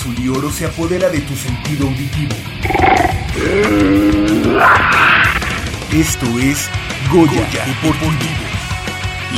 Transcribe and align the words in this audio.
Azul 0.00 0.18
y 0.18 0.28
oro 0.28 0.50
se 0.50 0.64
apodera 0.64 1.10
de 1.10 1.20
tu 1.20 1.36
sentido 1.36 1.86
auditivo. 1.86 2.34
Esto 5.92 6.26
es 6.38 6.68
Goya, 7.10 7.32
Goya 7.32 7.66
Deportivo. 7.66 8.46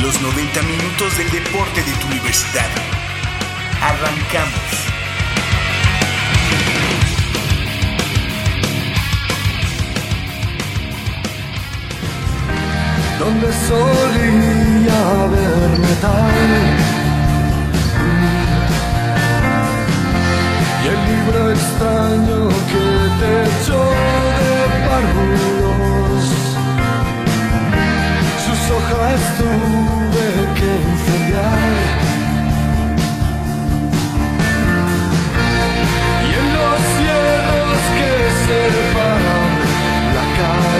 Los 0.01 0.21
90 0.21 0.61
minutos 0.61 1.17
del 1.17 1.29
deporte 1.31 1.83
de 1.83 1.91
tu 1.99 2.07
universidad. 2.07 2.69
Arrancamos. 3.81 4.93
donde 13.19 13.53
solía 13.53 15.23
haber 15.23 15.79
metal. 15.79 16.82
Libro 21.25 21.51
extraño 21.51 22.49
que 22.69 22.85
te 23.19 23.31
echó 23.43 23.81
de 24.39 24.55
párvulos, 24.87 26.25
sus 28.43 28.61
hojas 28.71 29.21
tuve 29.37 30.27
que 30.57 30.69
incendiar. 30.91 31.71
Y 36.27 36.31
en 36.41 36.47
los 36.57 36.79
cielos 36.97 37.79
que 37.97 38.11
separan 38.45 39.51
la 40.15 40.25
caída 40.37 40.72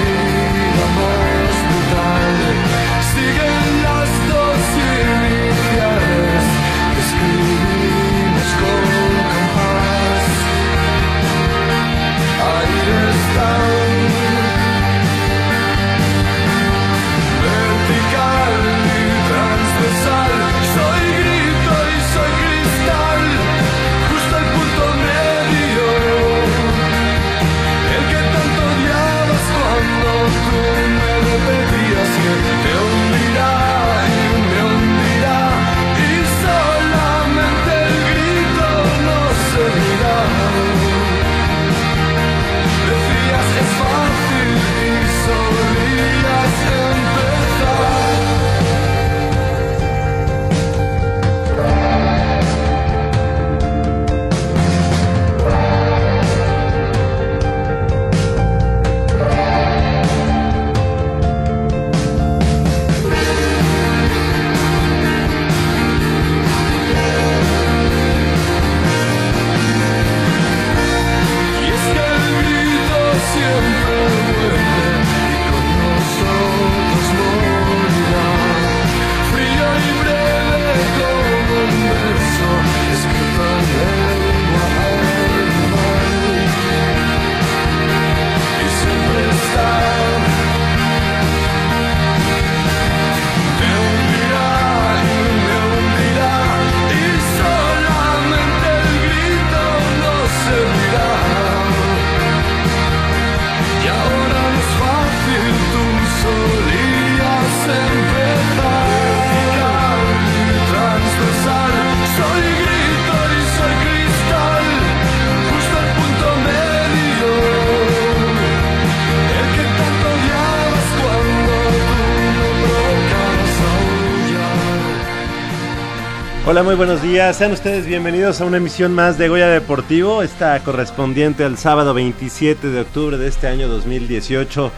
Hola, 126.53 126.61
muy 126.61 126.75
buenos 126.75 127.01
días. 127.01 127.35
Sean 127.35 127.51
ustedes 127.51 127.87
bienvenidos 127.87 128.39
a 128.39 128.45
una 128.45 128.57
emisión 128.57 128.93
más 128.93 129.17
de 129.17 129.27
Goya 129.27 129.47
Deportivo, 129.47 130.21
esta 130.21 130.59
correspondiente 130.59 131.43
al 131.43 131.57
sábado 131.57 131.95
27 131.95 132.67
de 132.67 132.81
octubre 132.81 133.17
de 133.17 133.27
este 133.27 133.47
año 133.47 133.67
2018. 133.67 134.71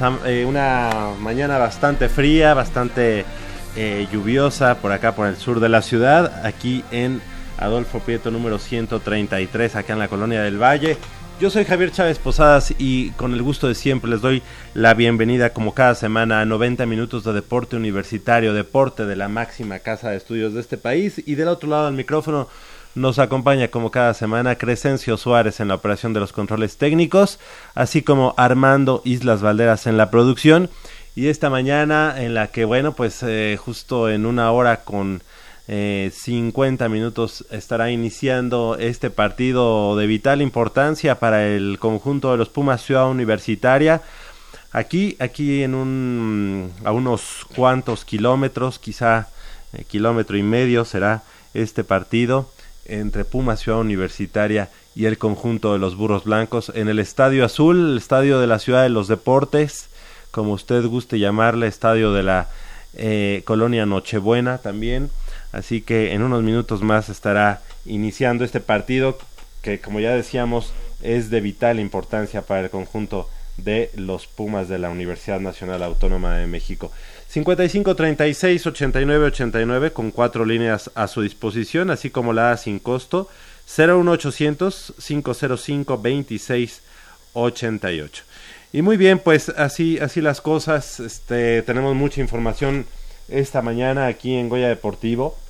Sam- 0.00 0.18
eh, 0.26 0.44
una 0.44 1.12
mañana 1.20 1.58
bastante 1.58 2.08
fría, 2.08 2.54
bastante 2.54 3.24
eh, 3.76 4.08
lluviosa 4.12 4.78
por 4.78 4.90
acá, 4.90 5.14
por 5.14 5.28
el 5.28 5.36
sur 5.36 5.60
de 5.60 5.68
la 5.68 5.80
ciudad, 5.80 6.44
aquí 6.44 6.82
en 6.90 7.22
Adolfo 7.56 8.00
Prieto 8.00 8.32
número 8.32 8.58
133, 8.58 9.76
acá 9.76 9.92
en 9.92 10.00
la 10.00 10.08
colonia 10.08 10.42
del 10.42 10.60
Valle. 10.60 10.98
Yo 11.38 11.50
soy 11.50 11.66
Javier 11.66 11.92
Chávez 11.92 12.18
Posadas 12.18 12.74
y 12.78 13.10
con 13.10 13.34
el 13.34 13.42
gusto 13.42 13.68
de 13.68 13.74
siempre 13.74 14.10
les 14.10 14.22
doy 14.22 14.42
la 14.72 14.94
bienvenida 14.94 15.50
como 15.50 15.74
cada 15.74 15.94
semana 15.94 16.40
a 16.40 16.46
90 16.46 16.86
minutos 16.86 17.24
de 17.24 17.34
deporte 17.34 17.76
universitario, 17.76 18.54
deporte 18.54 19.04
de 19.04 19.16
la 19.16 19.28
máxima 19.28 19.80
casa 19.80 20.08
de 20.08 20.16
estudios 20.16 20.54
de 20.54 20.60
este 20.62 20.78
país. 20.78 21.22
Y 21.26 21.34
del 21.34 21.48
otro 21.48 21.68
lado 21.68 21.84
del 21.86 21.94
micrófono 21.94 22.48
nos 22.94 23.18
acompaña 23.18 23.68
como 23.68 23.90
cada 23.90 24.14
semana 24.14 24.56
Crescencio 24.56 25.18
Suárez 25.18 25.60
en 25.60 25.68
la 25.68 25.74
operación 25.74 26.14
de 26.14 26.20
los 26.20 26.32
controles 26.32 26.78
técnicos, 26.78 27.38
así 27.74 28.00
como 28.00 28.32
Armando 28.38 29.02
Islas 29.04 29.42
Valderas 29.42 29.86
en 29.86 29.98
la 29.98 30.10
producción. 30.10 30.70
Y 31.14 31.28
esta 31.28 31.50
mañana 31.50 32.14
en 32.16 32.32
la 32.32 32.46
que, 32.46 32.64
bueno, 32.64 32.94
pues 32.94 33.22
eh, 33.22 33.58
justo 33.62 34.08
en 34.08 34.24
una 34.24 34.50
hora 34.52 34.84
con 34.84 35.22
eh, 35.68 36.12
50 36.14 36.88
minutos 36.88 37.44
estará 37.50 37.90
iniciando 37.90 38.76
este 38.78 39.10
partido 39.10 39.96
de 39.96 40.06
vital 40.06 40.40
importancia 40.40 41.18
para 41.18 41.46
el 41.46 41.78
conjunto 41.80 42.30
de 42.30 42.38
los 42.38 42.48
Pumas 42.48 42.82
Ciudad 42.82 43.10
Universitaria. 43.10 44.02
Aquí, 44.70 45.16
aquí 45.18 45.62
en 45.62 45.74
un, 45.74 46.72
a 46.84 46.92
unos 46.92 47.46
cuantos 47.54 48.04
kilómetros, 48.04 48.78
quizá 48.78 49.28
eh, 49.72 49.84
kilómetro 49.84 50.36
y 50.36 50.42
medio 50.42 50.84
será 50.84 51.22
este 51.54 51.82
partido 51.82 52.50
entre 52.84 53.24
Pumas 53.24 53.60
Ciudad 53.60 53.80
Universitaria 53.80 54.70
y 54.94 55.06
el 55.06 55.18
conjunto 55.18 55.72
de 55.72 55.78
los 55.78 55.96
Burros 55.96 56.24
Blancos 56.24 56.70
en 56.74 56.88
el 56.88 57.00
Estadio 57.00 57.44
Azul, 57.44 57.92
el 57.92 57.98
estadio 57.98 58.38
de 58.38 58.46
la 58.46 58.58
Ciudad 58.58 58.82
de 58.82 58.88
los 58.88 59.08
Deportes, 59.08 59.88
como 60.30 60.52
usted 60.52 60.86
guste 60.86 61.18
llamarle, 61.18 61.66
estadio 61.66 62.12
de 62.12 62.22
la 62.22 62.48
eh, 62.94 63.42
colonia 63.44 63.84
Nochebuena 63.84 64.58
también. 64.58 65.10
Así 65.56 65.80
que 65.80 66.12
en 66.12 66.22
unos 66.22 66.42
minutos 66.42 66.82
más 66.82 67.08
estará 67.08 67.62
iniciando 67.86 68.44
este 68.44 68.60
partido 68.60 69.18
que, 69.62 69.80
como 69.80 70.00
ya 70.00 70.14
decíamos, 70.14 70.74
es 71.00 71.30
de 71.30 71.40
vital 71.40 71.80
importancia 71.80 72.42
para 72.42 72.64
el 72.64 72.70
conjunto 72.70 73.30
de 73.56 73.90
los 73.94 74.26
Pumas 74.26 74.68
de 74.68 74.78
la 74.78 74.90
Universidad 74.90 75.40
Nacional 75.40 75.82
Autónoma 75.82 76.36
de 76.36 76.46
México. 76.46 76.92
55 77.28 77.96
36 77.96 78.66
89 78.66 79.24
89 79.24 79.92
con 79.92 80.10
cuatro 80.10 80.44
líneas 80.44 80.90
a 80.94 81.08
su 81.08 81.22
disposición, 81.22 81.90
así 81.90 82.10
como 82.10 82.34
la 82.34 82.52
A 82.52 82.58
sin 82.58 82.78
costo 82.78 83.30
01800 83.66 84.92
505 84.98 85.98
26 85.98 86.82
88. 87.32 88.24
Y 88.74 88.82
muy 88.82 88.98
bien, 88.98 89.20
pues 89.20 89.48
así, 89.48 89.98
así 90.00 90.20
las 90.20 90.42
cosas. 90.42 91.00
Este, 91.00 91.62
tenemos 91.62 91.94
mucha 91.94 92.20
información 92.20 92.84
esta 93.28 93.62
mañana 93.62 94.06
aquí 94.06 94.34
en 94.34 94.50
Goya 94.50 94.68
Deportivo. 94.68 95.45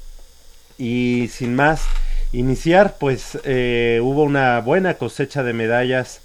Y 0.78 1.28
sin 1.28 1.54
más, 1.54 1.82
iniciar, 2.32 2.96
pues 2.98 3.38
eh, 3.44 4.00
hubo 4.02 4.22
una 4.22 4.60
buena 4.60 4.94
cosecha 4.94 5.42
de 5.42 5.52
medallas 5.52 6.20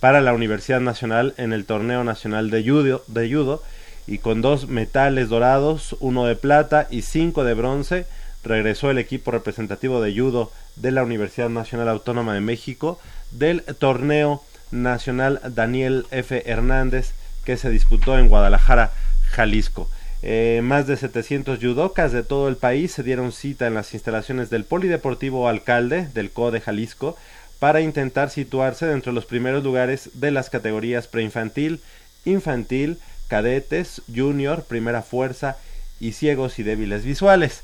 para 0.00 0.20
la 0.20 0.32
Universidad 0.32 0.80
Nacional 0.80 1.34
en 1.36 1.52
el 1.52 1.64
Torneo 1.64 2.02
Nacional 2.02 2.50
de 2.50 2.64
Judo, 2.64 3.04
de 3.06 3.32
judo 3.32 3.62
y 4.06 4.18
con 4.18 4.42
dos 4.42 4.68
metales 4.68 5.28
dorados, 5.28 5.96
uno 6.00 6.26
de 6.26 6.34
plata 6.34 6.88
y 6.90 7.02
cinco 7.02 7.44
de 7.44 7.54
bronce, 7.54 8.06
regresó 8.42 8.90
el 8.90 8.98
equipo 8.98 9.30
representativo 9.30 10.02
de 10.02 10.12
judo 10.12 10.50
de 10.76 10.90
la 10.90 11.04
Universidad 11.04 11.48
Nacional 11.48 11.88
Autónoma 11.88 12.34
de 12.34 12.40
México 12.40 12.98
del 13.30 13.62
torneo 13.62 14.42
nacional 14.70 15.40
Daniel 15.50 16.06
F. 16.10 16.50
Hernández 16.50 17.12
que 17.44 17.56
se 17.56 17.70
disputó 17.70 18.18
en 18.18 18.28
Guadalajara, 18.28 18.92
Jalisco. 19.30 19.88
Eh, 20.24 20.60
más 20.62 20.86
de 20.86 20.96
700 20.96 21.58
judocas 21.58 22.12
de 22.12 22.22
todo 22.22 22.48
el 22.48 22.56
país 22.56 22.92
se 22.92 23.02
dieron 23.02 23.32
cita 23.32 23.66
en 23.66 23.74
las 23.74 23.92
instalaciones 23.92 24.50
del 24.50 24.64
Polideportivo 24.64 25.48
Alcalde 25.48 26.06
del 26.14 26.30
CODE 26.30 26.60
Jalisco 26.60 27.16
para 27.58 27.80
intentar 27.80 28.30
situarse 28.30 28.86
dentro 28.86 29.10
de 29.10 29.16
los 29.16 29.26
primeros 29.26 29.64
lugares 29.64 30.10
de 30.14 30.30
las 30.30 30.48
categorías 30.48 31.08
preinfantil, 31.08 31.80
infantil, 32.24 32.98
cadetes, 33.26 34.02
junior, 34.14 34.62
primera 34.64 35.02
fuerza 35.02 35.56
y 35.98 36.12
ciegos 36.12 36.60
y 36.60 36.62
débiles 36.62 37.04
visuales. 37.04 37.62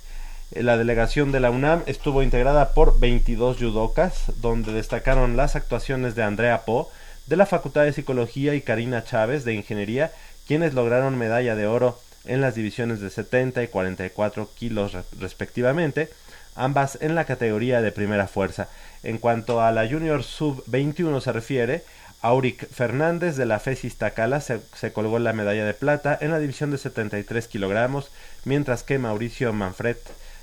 Eh, 0.50 0.64
la 0.64 0.76
delegación 0.76 1.30
de 1.30 1.40
la 1.40 1.52
UNAM 1.52 1.82
estuvo 1.86 2.24
integrada 2.24 2.74
por 2.74 2.98
22 2.98 3.58
judocas, 3.58 4.32
donde 4.40 4.72
destacaron 4.72 5.36
las 5.36 5.54
actuaciones 5.54 6.16
de 6.16 6.24
Andrea 6.24 6.64
Po, 6.64 6.90
de 7.28 7.36
la 7.36 7.46
Facultad 7.46 7.84
de 7.84 7.92
Psicología 7.92 8.54
y 8.56 8.62
Karina 8.62 9.04
Chávez 9.04 9.44
de 9.44 9.54
Ingeniería, 9.54 10.10
quienes 10.46 10.74
lograron 10.74 11.18
medalla 11.18 11.54
de 11.54 11.66
oro 11.66 11.98
en 12.24 12.40
las 12.40 12.54
divisiones 12.54 13.00
de 13.00 13.10
70 13.10 13.62
y 13.62 13.68
44 13.68 14.50
kilos 14.54 14.96
respectivamente, 15.18 16.10
ambas 16.54 16.98
en 17.00 17.14
la 17.14 17.24
categoría 17.24 17.80
de 17.80 17.92
primera 17.92 18.26
fuerza. 18.26 18.68
En 19.02 19.18
cuanto 19.18 19.62
a 19.62 19.70
la 19.72 19.88
Junior 19.88 20.22
Sub 20.22 20.62
21 20.66 21.20
se 21.20 21.32
refiere, 21.32 21.84
Auric 22.20 22.68
Fernández 22.68 23.36
de 23.36 23.46
la 23.46 23.60
FESIS 23.60 23.96
Tacala 23.96 24.40
se, 24.40 24.60
se, 24.74 24.92
colgó 24.92 25.20
la 25.20 25.32
medalla 25.32 25.64
de 25.64 25.74
plata 25.74 26.18
en 26.20 26.32
la 26.32 26.40
división 26.40 26.72
de 26.72 26.78
73 26.78 27.46
kilogramos, 27.46 28.10
mientras 28.44 28.82
que 28.82 28.98
Mauricio 28.98 29.52
Manfred 29.52 29.96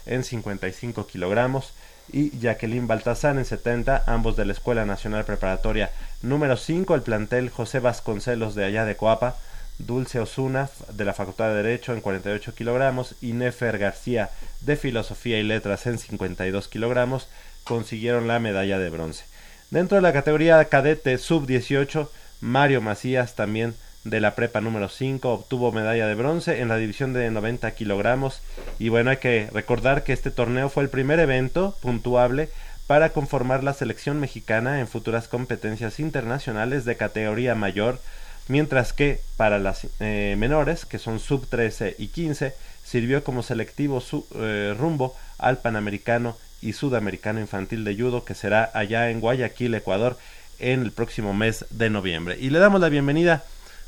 en 0.05 0.23
55 0.23 1.05
kilogramos 1.07 1.73
y 2.11 2.37
Jacqueline 2.39 2.87
Baltazar 2.87 3.37
en 3.37 3.45
70, 3.45 4.03
ambos 4.05 4.37
de 4.37 4.45
la 4.45 4.53
Escuela 4.53 4.85
Nacional 4.85 5.25
Preparatoria 5.25 5.91
número 6.21 6.55
5, 6.55 6.95
el 6.95 7.01
plantel 7.01 7.49
José 7.49 7.79
Vasconcelos 7.79 8.55
de 8.55 8.65
allá 8.65 8.85
de 8.85 8.95
Coapa, 8.95 9.35
Dulce 9.79 10.19
Osuna 10.19 10.69
de 10.93 11.05
la 11.05 11.13
Facultad 11.13 11.49
de 11.49 11.63
Derecho 11.63 11.93
en 11.93 12.01
48 12.01 12.55
kilogramos 12.55 13.15
y 13.21 13.33
Nefer 13.33 13.77
García 13.77 14.29
de 14.61 14.75
Filosofía 14.77 15.39
y 15.39 15.43
Letras 15.43 15.85
en 15.85 15.97
52 15.97 16.67
kilogramos 16.67 17.27
consiguieron 17.63 18.27
la 18.27 18.39
medalla 18.39 18.79
de 18.79 18.89
bronce. 18.89 19.25
Dentro 19.71 19.95
de 19.97 20.01
la 20.01 20.13
categoría 20.13 20.63
cadete 20.65 21.17
sub-18, 21.17 22.07
Mario 22.41 22.81
Macías 22.81 23.35
también 23.35 23.75
de 24.03 24.21
la 24.21 24.35
prepa 24.35 24.61
número 24.61 24.87
5 24.87 25.31
obtuvo 25.31 25.71
medalla 25.71 26.05
de 26.05 26.13
bronce 26.13 26.61
en 26.61 26.69
la 26.69 26.77
división 26.77 27.11
de 27.11 27.29
90 27.31 27.71
kilogramos 27.71 28.41
y 28.77 28.89
bueno 28.89 29.09
hay 29.09 29.17
que 29.17 29.49
recordar 29.51 30.03
que 30.03 30.13
este 30.13 30.29
torneo 30.29 30.69
fue 30.69 30.83
el 30.83 30.89
primer 30.89 31.19
evento 31.19 31.75
puntuable 31.81 32.49
para 32.85 33.09
conformar 33.09 33.63
la 33.63 33.73
selección 33.73 34.19
mexicana 34.19 34.79
en 34.79 34.87
futuras 34.87 35.27
competencias 35.27 35.99
internacionales 35.99 36.85
de 36.85 36.97
categoría 36.97 37.55
mayor 37.55 37.99
mientras 38.47 38.93
que 38.93 39.21
para 39.37 39.59
las 39.59 39.87
eh, 39.99 40.35
menores, 40.37 40.85
que 40.85 40.99
son 40.99 41.19
sub 41.19 41.47
13 41.47 41.95
y 41.97 42.07
15, 42.07 42.53
sirvió 42.83 43.23
como 43.23 43.43
selectivo 43.43 44.01
su, 44.01 44.25
eh, 44.35 44.75
rumbo 44.77 45.15
al 45.37 45.59
Panamericano 45.59 46.37
y 46.61 46.73
Sudamericano 46.73 47.39
Infantil 47.39 47.83
de 47.83 47.95
Judo, 47.95 48.25
que 48.25 48.35
será 48.35 48.71
allá 48.73 49.09
en 49.09 49.19
Guayaquil, 49.19 49.73
Ecuador, 49.75 50.17
en 50.59 50.81
el 50.81 50.91
próximo 50.91 51.33
mes 51.33 51.65
de 51.69 51.89
noviembre. 51.89 52.37
Y 52.39 52.49
le 52.49 52.59
damos 52.59 52.81
la 52.81 52.89
bienvenida 52.89 53.43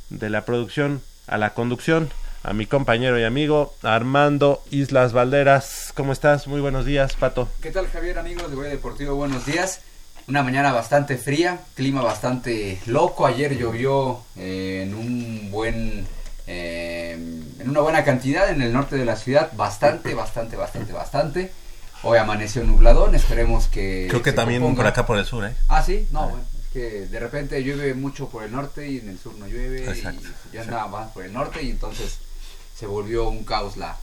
de 0.09 0.29
la 0.29 0.45
producción 0.45 1.01
a 1.27 1.37
la 1.37 1.53
conducción 1.53 2.09
a 2.43 2.53
mi 2.53 2.65
compañero 2.65 3.19
y 3.19 3.23
amigo 3.23 3.73
Armando 3.83 4.63
Islas 4.71 5.11
Valderas. 5.11 5.91
¿Cómo 5.95 6.13
estás? 6.13 6.47
Muy 6.47 6.61
buenos 6.61 6.85
días, 6.85 7.15
Pato. 7.15 7.49
¿Qué 7.61 7.71
tal, 7.71 7.87
Javier, 7.87 8.19
amigos 8.19 8.49
de 8.49 8.55
Guaya 8.55 8.71
Deportivo? 8.71 9.15
Buenos 9.15 9.45
días. 9.45 9.81
Una 10.27 10.43
mañana 10.43 10.73
bastante 10.73 11.17
fría, 11.17 11.61
clima 11.73 12.01
bastante 12.01 12.81
loco. 12.85 13.25
Ayer 13.25 13.57
llovió 13.57 14.23
eh, 14.35 14.83
en 14.85 14.93
un 14.93 15.49
buen, 15.49 16.05
eh, 16.47 17.13
en 17.13 17.69
una 17.69 17.79
buena 17.79 18.03
cantidad 18.03 18.49
en 18.49 18.61
el 18.61 18.73
norte 18.73 18.97
de 18.97 19.05
la 19.05 19.15
ciudad, 19.15 19.53
bastante, 19.55 20.13
bastante, 20.13 20.57
bastante, 20.57 20.91
bastante. 20.91 21.51
Hoy 22.03 22.17
amaneció 22.17 22.65
nubladón, 22.65 23.15
esperemos 23.15 23.67
que. 23.67 24.07
Creo 24.09 24.21
que 24.21 24.33
también 24.33 24.61
componga. 24.61 24.83
por 24.83 24.87
acá 24.87 25.05
por 25.05 25.17
el 25.17 25.25
sur, 25.25 25.45
¿eh? 25.45 25.55
Ah, 25.69 25.81
sí, 25.81 26.05
no, 26.11 26.27
bueno, 26.27 26.43
es 26.61 26.67
que 26.73 27.07
de 27.07 27.19
repente 27.21 27.63
llueve 27.63 27.93
mucho 27.93 28.27
por 28.27 28.43
el 28.43 28.51
norte 28.51 28.85
y 28.85 28.97
en 28.97 29.07
el 29.07 29.17
sur 29.17 29.33
no 29.35 29.47
llueve. 29.47 29.89
Exacto. 29.89 30.27
Y 30.51 30.55
yo 30.57 30.61
andaba 30.61 30.87
más 30.87 31.11
por 31.11 31.23
el 31.23 31.31
norte 31.31 31.63
y 31.63 31.69
entonces 31.69 32.17
se 32.75 32.85
volvió 32.85 33.29
un 33.29 33.45
caos 33.45 33.77
la, 33.77 33.95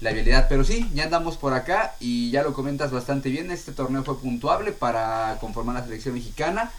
la 0.00 0.12
vialidad. 0.12 0.46
Pero 0.48 0.64
sí, 0.64 0.88
ya 0.94 1.04
andamos 1.04 1.36
por 1.36 1.52
acá 1.52 1.94
y 2.00 2.30
ya 2.30 2.42
lo 2.42 2.52
comentas 2.52 2.90
bastante 2.90 3.28
bien. 3.28 3.50
Este 3.50 3.72
torneo 3.72 4.04
fue 4.04 4.18
puntuable 4.18 4.72
para 4.72 5.38
conformar 5.40 5.76
la 5.76 5.84
selección 5.84 6.14
mexicana 6.14 6.72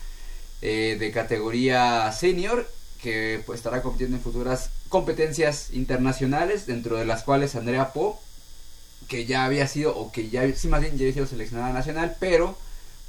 eh, 0.61 0.97
de 0.99 1.11
categoría 1.11 2.11
senior 2.11 2.67
que 3.01 3.41
pues, 3.45 3.59
estará 3.59 3.81
compitiendo 3.81 4.17
en 4.17 4.23
futuras 4.23 4.69
competencias 4.89 5.71
internacionales, 5.71 6.65
dentro 6.65 6.97
de 6.97 7.05
las 7.05 7.23
cuales 7.23 7.55
Andrea 7.55 7.93
Po, 7.93 8.21
que 9.07 9.25
ya 9.25 9.45
había 9.45 9.67
sido, 9.67 9.97
o 9.97 10.11
que 10.11 10.29
ya, 10.29 10.51
sí, 10.53 10.67
más 10.67 10.81
bien 10.81 10.97
ya 10.97 11.03
había 11.03 11.13
sido 11.13 11.25
seleccionada 11.25 11.73
nacional, 11.73 12.15
pero 12.19 12.57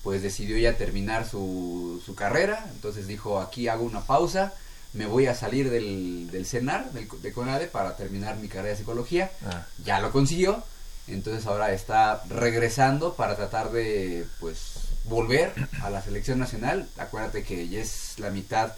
pues 0.03 0.23
decidió 0.23 0.59
ya 0.59 0.77
terminar 0.77 1.29
su, 1.29 2.03
su 2.05 2.15
carrera, 2.15 2.67
entonces 2.73 3.07
dijo 3.07 3.41
aquí 3.41 3.69
hago 3.69 3.85
una 3.85 4.01
pausa, 4.01 4.53
me 4.95 5.07
voy 5.07 5.27
a 5.27 5.35
salir 5.35 5.71
del, 5.71 6.31
del 6.31 6.47
CENAR, 6.47 6.93
del, 6.93 7.09
de 7.21 7.33
CONADE, 7.33 7.67
para 7.67 7.97
terminar 7.97 8.37
mi 8.37 8.49
carrera 8.49 8.71
de 8.71 8.77
psicología. 8.77 9.31
Ah. 9.45 9.67
Ya 9.85 10.01
lo 10.01 10.13
consiguió. 10.13 10.63
Entonces 11.09 11.47
ahora 11.47 11.73
está 11.73 12.23
regresando 12.29 13.15
para 13.15 13.37
tratar 13.37 13.73
de, 13.73 14.27
pues, 14.39 14.75
volver 15.05 15.53
a 15.83 15.91
la 15.91 16.03
selección 16.03 16.39
nacional. 16.39 16.89
Acuérdate 16.99 17.43
que 17.43 17.69
ya 17.69 17.81
es 17.81 18.19
la 18.19 18.31
mitad, 18.31 18.75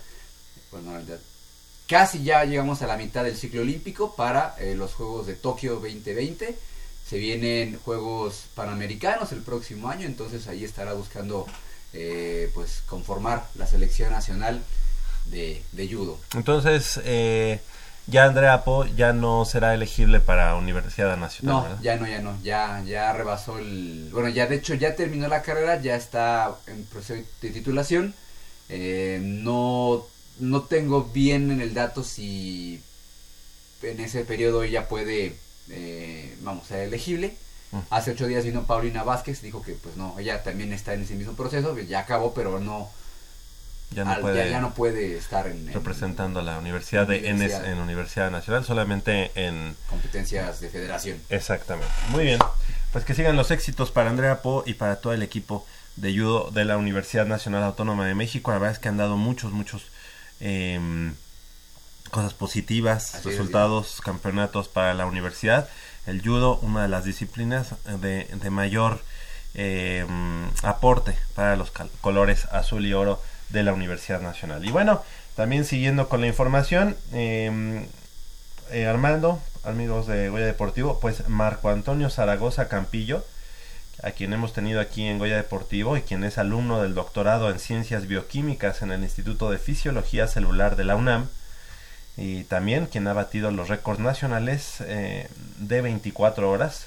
bueno, 0.71 0.93
la 0.93 1.01
mitad, 1.01 1.19
casi 1.89 2.23
ya 2.23 2.45
llegamos 2.45 2.81
a 2.83 2.87
la 2.87 2.97
mitad 2.97 3.25
del 3.25 3.37
ciclo 3.37 3.61
olímpico 3.61 4.15
para 4.17 4.55
eh, 4.59 4.75
los 4.75 4.95
Juegos 4.95 5.27
de 5.27 5.35
Tokio 5.35 5.75
2020. 5.75 6.57
Se 7.07 7.19
vienen 7.19 7.79
Juegos 7.85 8.47
Panamericanos 8.55 9.33
el 9.33 9.43
próximo 9.43 9.91
año, 9.91 10.07
entonces 10.07 10.47
ahí 10.47 10.65
estará 10.65 10.95
buscando, 10.95 11.47
eh, 11.93 12.51
pues, 12.55 12.83
conformar 12.87 13.47
la 13.57 13.67
selección 13.67 14.13
nacional 14.13 14.63
de, 15.27 15.63
de 15.73 15.89
judo. 15.89 16.19
Entonces, 16.35 17.01
eh, 17.05 17.61
ya 18.07 18.25
Andrea 18.25 18.65
Po 18.65 18.85
ya 18.85 19.13
no 19.13 19.45
será 19.45 19.75
elegible 19.75 20.21
para 20.21 20.55
Universidad 20.57 21.17
Nacional. 21.17 21.55
No, 21.55 21.63
¿verdad? 21.63 21.79
ya 21.83 21.97
no, 21.97 22.07
ya 22.07 22.21
no, 22.21 22.39
ya, 22.43 22.83
ya 22.85 23.13
rebasó 23.13 23.59
el... 23.59 24.11
Bueno, 24.13 24.29
ya 24.29 24.47
de 24.47 24.57
hecho 24.57 24.75
ya 24.75 24.95
terminó 24.95 25.29
la 25.29 25.43
carrera, 25.43 25.81
ya 25.81 25.97
está 25.97 26.55
en 26.67 26.85
proceso 26.85 27.27
de 27.41 27.51
titulación. 27.51 28.15
Eh, 28.69 29.21
no, 29.23 30.07
no 30.39 30.63
tengo 30.63 31.05
bien 31.05 31.51
en 31.51 31.61
el 31.61 31.75
dato 31.75 32.03
si 32.03 32.83
en 33.83 34.01
ese 34.01 34.25
periodo 34.25 34.63
ella 34.63 34.89
puede, 34.89 35.37
eh, 35.71 36.37
vamos, 36.43 36.67
ser 36.67 36.81
elegible. 36.81 37.37
Mm. 37.73 37.79
Hace 37.91 38.13
ocho 38.13 38.27
días 38.27 38.45
vino 38.45 38.67
Paulina 38.67 39.03
Vázquez, 39.03 39.43
dijo 39.43 39.63
que 39.63 39.73
pues 39.73 39.97
no, 39.97 40.19
ella 40.19 40.43
también 40.43 40.73
está 40.73 40.95
en 40.95 41.03
ese 41.03 41.15
mismo 41.15 41.35
proceso, 41.35 41.79
ya 41.79 42.01
acabó, 42.01 42.35
pero 42.35 42.61
no, 42.61 42.91
ya 43.95 44.05
no, 44.05 44.11
al, 44.13 44.21
puede, 44.21 44.45
ya, 44.45 44.51
ya, 44.51 44.61
no 44.61 44.75
puede 44.75 45.17
estar 45.17 45.47
en, 45.47 45.69
en 45.69 45.75
representando 45.75 46.41
a 46.41 46.43
la 46.43 46.59
universidad 46.59 47.07
de 47.07 47.19
universidad. 47.19 47.71
en 47.71 47.79
Universidad 47.79 48.31
Nacional, 48.31 48.65
solamente 48.65 49.31
en 49.35 49.77
competencias 49.89 50.61
de 50.61 50.69
federación. 50.69 51.19
Exactamente. 51.31 51.93
Muy 52.11 52.25
bien. 52.25 52.39
Pues 52.93 53.05
que 53.05 53.15
sigan 53.15 53.37
los 53.37 53.51
éxitos 53.51 53.91
para 53.91 54.11
Andrea 54.11 54.43
Po 54.43 54.65
y 54.67 54.75
para 54.75 54.97
todo 54.97 55.13
el 55.13 55.23
equipo 55.23 55.67
de 55.97 56.13
judo 56.13 56.51
de 56.51 56.65
la 56.65 56.77
Universidad 56.77 57.27
Nacional 57.27 57.63
Autónoma 57.63 58.07
de 58.07 58.15
México. 58.15 58.51
La 58.51 58.59
verdad 58.59 58.73
es 58.73 58.79
que 58.79 58.89
han 58.89 58.97
dado 58.97 59.17
muchos, 59.17 59.53
muchos 59.53 59.83
eh, 60.41 61.13
cosas 62.11 62.35
positivas, 62.35 63.15
Así 63.15 63.29
resultados, 63.29 63.95
es, 63.95 64.01
campeonatos 64.01 64.69
para 64.69 64.95
la 64.95 65.07
universidad. 65.07 65.69
El 66.07 66.23
judo, 66.23 66.59
una 66.63 66.83
de 66.83 66.89
las 66.89 67.05
disciplinas 67.05 67.75
de, 68.01 68.25
de 68.25 68.51
mayor 68.51 69.03
eh, 69.55 70.05
aporte 70.63 71.17
para 71.35 71.57
los 71.57 71.71
colores 72.01 72.47
azul 72.47 72.85
y 72.87 72.93
oro 72.93 73.23
de 73.51 73.63
la 73.63 73.73
Universidad 73.73 74.21
Nacional. 74.21 74.65
Y 74.65 74.71
bueno, 74.71 75.03
también 75.37 75.65
siguiendo 75.65 76.09
con 76.09 76.21
la 76.21 76.27
información, 76.27 76.97
eh, 77.13 77.87
eh, 78.71 78.87
Armando, 78.87 79.41
amigos 79.65 80.07
de 80.07 80.29
Goya 80.29 80.47
Deportivo, 80.47 81.01
pues 81.01 81.29
Marco 81.29 81.69
Antonio 81.69 82.11
Zaragoza 82.11 82.69
Campillo, 82.69 83.25
a 84.03 84.11
quien 84.11 84.33
hemos 84.33 84.53
tenido 84.53 84.81
aquí 84.81 85.07
en 85.07 85.19
Goya 85.19 85.37
Deportivo 85.37 85.97
y 85.97 86.03
quien 86.03 86.25
es 86.25 86.39
alumno 86.39 86.83
del 86.83 86.95
doctorado 86.95 87.51
en 87.51 87.59
Ciencias 87.59 88.07
Bioquímicas 88.07 88.83
en 88.83 88.93
el 88.93 89.03
Instituto 89.03 89.51
de 89.51 89.59
Fisiología 89.59 90.27
Celular 90.27 90.77
de 90.77 90.85
la 90.85 90.97
UNAM 90.97 91.29
y 92.17 92.45
también 92.45 92.87
quien 92.87 93.07
ha 93.09 93.13
batido 93.13 93.51
los 93.51 93.69
récords 93.69 94.01
nacionales 94.01 94.77
eh, 94.81 95.29
de 95.59 95.83
24 95.83 96.51
horas 96.51 96.87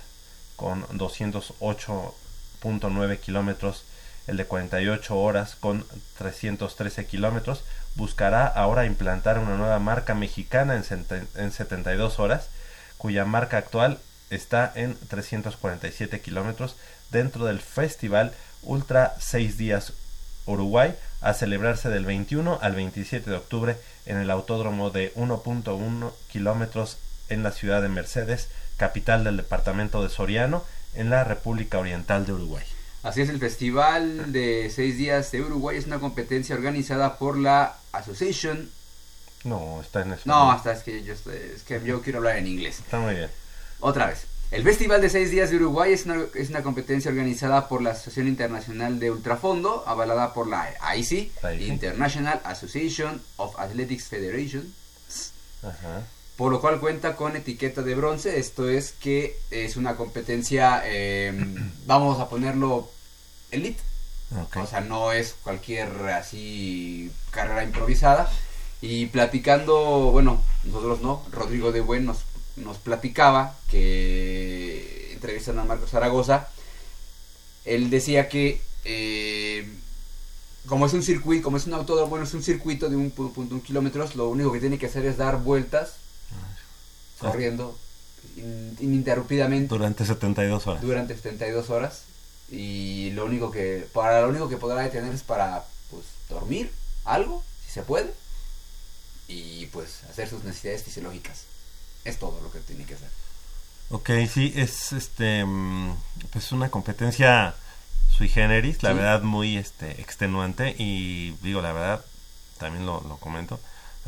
con 0.55 0.87
208.9 0.87 3.19
kilómetros, 3.19 3.83
el 4.27 4.37
de 4.37 4.45
48 4.45 5.17
horas 5.17 5.55
con 5.55 5.85
313 6.17 7.05
kilómetros. 7.05 7.63
Buscará 7.95 8.45
ahora 8.45 8.85
implantar 8.85 9.39
una 9.39 9.57
nueva 9.57 9.79
marca 9.79 10.13
mexicana 10.13 10.75
en, 10.75 11.05
en 11.35 11.51
72 11.51 12.19
horas, 12.19 12.49
cuya 12.97 13.25
marca 13.25 13.57
actual 13.57 13.99
está 14.29 14.71
en 14.75 14.95
347 15.07 16.19
kilómetros 16.21 16.75
dentro 17.11 17.45
del 17.45 17.59
festival 17.59 18.33
Ultra 18.63 19.15
6 19.19 19.57
días 19.57 19.93
Uruguay 20.45 20.95
a 21.21 21.33
celebrarse 21.33 21.89
del 21.89 22.05
21 22.05 22.59
al 22.61 22.75
27 22.75 23.29
de 23.29 23.35
octubre 23.35 23.77
en 24.05 24.17
el 24.17 24.31
autódromo 24.31 24.89
de 24.89 25.13
1.1 25.15 26.13
kilómetros 26.31 26.97
en 27.29 27.43
la 27.43 27.51
ciudad 27.51 27.81
de 27.81 27.89
Mercedes, 27.89 28.49
capital 28.77 29.23
del 29.23 29.37
departamento 29.37 30.01
de 30.03 30.09
Soriano, 30.09 30.63
en 30.95 31.09
la 31.09 31.23
República 31.23 31.77
Oriental 31.79 32.25
de 32.25 32.33
Uruguay. 32.33 32.63
Así 33.03 33.21
es, 33.21 33.29
el 33.29 33.39
Festival 33.39 34.31
de 34.31 34.71
Seis 34.73 34.97
Días 34.97 35.31
de 35.31 35.41
Uruguay 35.41 35.77
es 35.77 35.85
una 35.85 35.99
competencia 35.99 36.55
organizada 36.55 37.17
por 37.17 37.37
la 37.37 37.77
Association. 37.91 38.69
No, 39.43 39.81
está 39.81 40.01
en 40.01 40.13
español. 40.13 40.37
No, 40.37 40.51
hasta 40.51 40.73
es 40.73 40.83
que 40.83 41.03
yo, 41.03 41.13
es 41.13 41.63
que 41.63 41.81
yo 41.83 42.01
quiero 42.01 42.19
hablar 42.19 42.37
en 42.37 42.47
inglés. 42.47 42.79
Está 42.79 42.99
muy 42.99 43.13
bien. 43.13 43.29
Otra 43.79 44.07
vez. 44.07 44.25
El 44.49 44.63
Festival 44.63 45.01
de 45.01 45.09
Seis 45.09 45.29
Días 45.29 45.49
de 45.49 45.57
Uruguay 45.57 45.91
es 45.91 46.05
una, 46.05 46.23
es 46.33 46.49
una 46.49 46.63
competencia 46.63 47.11
organizada 47.11 47.67
por 47.67 47.81
la 47.81 47.91
Asociación 47.91 48.29
Internacional 48.29 48.97
de 48.97 49.11
Ultrafondo, 49.11 49.83
avalada 49.85 50.33
por 50.33 50.47
la 50.47 50.73
IC, 50.95 51.31
International 51.59 52.39
Association 52.45 53.21
of 53.35 53.59
Athletics 53.59 54.05
Federation, 54.05 54.73
por 56.37 56.51
lo 56.51 56.61
cual 56.61 56.79
cuenta 56.79 57.15
con 57.15 57.35
etiqueta 57.35 57.81
de 57.81 57.95
bronce. 57.95 58.39
Esto 58.39 58.69
es 58.69 58.93
que 58.93 59.37
es 59.51 59.75
una 59.75 59.97
competencia, 59.97 60.83
em, 60.85 61.71
vamos 61.85 62.19
a 62.19 62.29
ponerlo 62.29 62.89
elite, 63.51 63.81
o 64.55 64.67
sea, 64.67 64.81
no 64.81 65.11
es 65.11 65.35
cualquier 65.43 65.89
así 66.09 67.11
carrera 67.31 67.63
improvisada. 67.63 68.31
Y 68.79 69.07
platicando, 69.07 70.11
bueno, 70.11 70.43
nosotros 70.63 71.01
no, 71.01 71.25
Rodrigo 71.31 71.71
de 71.71 71.81
Buen 71.81 72.05
nos 72.05 72.19
nos 72.57 72.77
platicaba 72.77 73.55
que 73.69 75.11
entrevistan 75.13 75.59
a 75.59 75.63
Marcos 75.63 75.91
Zaragoza, 75.91 76.49
él 77.65 77.89
decía 77.89 78.29
que 78.29 78.61
eh, 78.83 79.69
como 80.65 80.85
es 80.85 80.93
un 80.93 81.03
circuito, 81.03 81.43
como 81.43 81.57
es 81.57 81.67
un 81.67 81.73
autódromo, 81.73 82.09
bueno, 82.09 82.25
es 82.25 82.33
un 82.33 82.43
circuito 82.43 82.89
de 82.89 82.95
un 82.95 83.11
punto 83.11 83.55
un 83.55 83.61
kilómetros, 83.61 84.15
lo 84.15 84.29
único 84.29 84.51
que 84.51 84.59
tiene 84.59 84.77
que 84.77 84.87
hacer 84.87 85.05
es 85.05 85.17
dar 85.17 85.41
vueltas 85.41 85.97
corriendo 87.19 87.77
ininterrumpidamente 88.35 89.67
durante 89.69 90.05
72 90.05 90.67
horas. 90.67 90.81
Durante 90.81 91.15
72 91.15 91.69
horas. 91.69 92.03
Y 92.49 93.11
lo 93.11 93.25
único 93.25 93.51
que 93.51 93.87
para 93.93 94.21
lo 94.21 94.29
único 94.29 94.47
que 94.47 94.57
podrá 94.57 94.81
detener 94.81 95.13
es 95.13 95.23
para 95.23 95.65
pues 95.89 96.05
dormir 96.29 96.71
algo, 97.03 97.43
si 97.65 97.73
se 97.73 97.81
puede, 97.81 98.13
y 99.27 99.65
pues 99.67 100.03
hacer 100.09 100.29
sus 100.29 100.43
necesidades 100.43 100.83
fisiológicas. 100.83 101.43
Es 102.05 102.17
todo 102.19 102.39
lo 102.41 102.51
que 102.51 102.59
tiene 102.59 102.85
que 102.85 102.93
hacer. 102.95 103.09
Ok, 103.89 104.09
sí, 104.31 104.53
es 104.55 104.91
este 104.91 105.45
mm, 105.45 105.95
pues 106.31 106.51
una 106.51 106.69
competencia 106.69 107.55
sui 108.09 108.27
generis, 108.27 108.83
la 108.83 108.93
verdad 108.93 109.21
muy 109.21 109.57
este 109.57 110.01
extenuante. 110.01 110.75
Y 110.77 111.31
digo 111.41 111.61
la 111.61 111.73
verdad, 111.73 112.05
también 112.57 112.85
lo, 112.85 113.01
comento, 113.19 113.59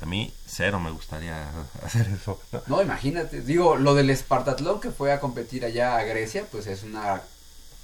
a 0.02 0.06
mí 0.06 0.34
cero 0.48 0.80
me 0.80 0.92
gustaría 0.92 1.50
hacer 1.84 2.08
eso. 2.10 2.42
¿no? 2.68 2.82
imagínate, 2.82 3.42
digo, 3.42 3.76
lo 3.76 3.96
del 3.96 4.10
Espartatlón 4.10 4.80
que 4.80 4.92
fue 4.92 5.12
a 5.12 5.20
competir 5.20 5.66
allá 5.66 5.98
a 5.98 6.04
Grecia, 6.04 6.46
pues 6.52 6.68
es 6.68 6.84
una 6.84 7.22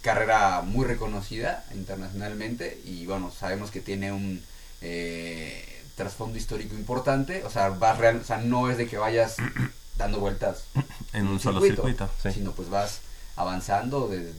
carrera 0.01 0.61
muy 0.61 0.85
reconocida 0.85 1.65
internacionalmente 1.73 2.79
y 2.85 3.05
bueno, 3.05 3.31
sabemos 3.31 3.71
que 3.71 3.81
tiene 3.81 4.11
un 4.11 4.43
eh, 4.81 5.83
trasfondo 5.95 6.37
histórico 6.37 6.75
importante, 6.75 7.43
o 7.43 7.49
sea, 7.49 7.69
vas 7.69 7.97
real, 7.97 8.17
o 8.17 8.23
sea, 8.23 8.37
no 8.37 8.69
es 8.69 8.77
de 8.77 8.87
que 8.87 8.97
vayas 8.97 9.37
dando 9.97 10.19
vueltas 10.19 10.65
en 11.13 11.27
un, 11.27 11.39
solo 11.39 11.61
circuito, 11.61 12.09
sino 12.31 12.51
pues 12.51 12.69
vas 12.69 12.99
avanzando 13.35 14.07
de, 14.07 14.31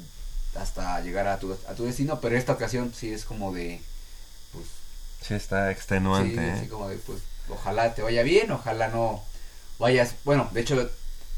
hasta 0.54 1.00
llegar 1.00 1.26
a 1.26 1.38
tu, 1.38 1.52
a 1.52 1.74
tu 1.74 1.84
destino, 1.84 2.20
pero 2.20 2.36
esta 2.36 2.52
ocasión 2.52 2.92
sí 2.94 3.12
es 3.12 3.24
como 3.24 3.52
de, 3.52 3.82
pues... 4.52 4.66
Sí, 5.20 5.34
está 5.34 5.70
extenuante. 5.72 6.58
Sí, 6.58 6.64
¿eh? 6.66 6.68
como 6.68 6.88
de, 6.88 6.96
pues, 6.98 7.20
ojalá 7.48 7.94
te 7.94 8.02
vaya 8.02 8.22
bien, 8.22 8.50
ojalá 8.50 8.88
no 8.88 9.22
vayas, 9.78 10.14
bueno, 10.24 10.48
de 10.52 10.60
hecho, 10.60 10.90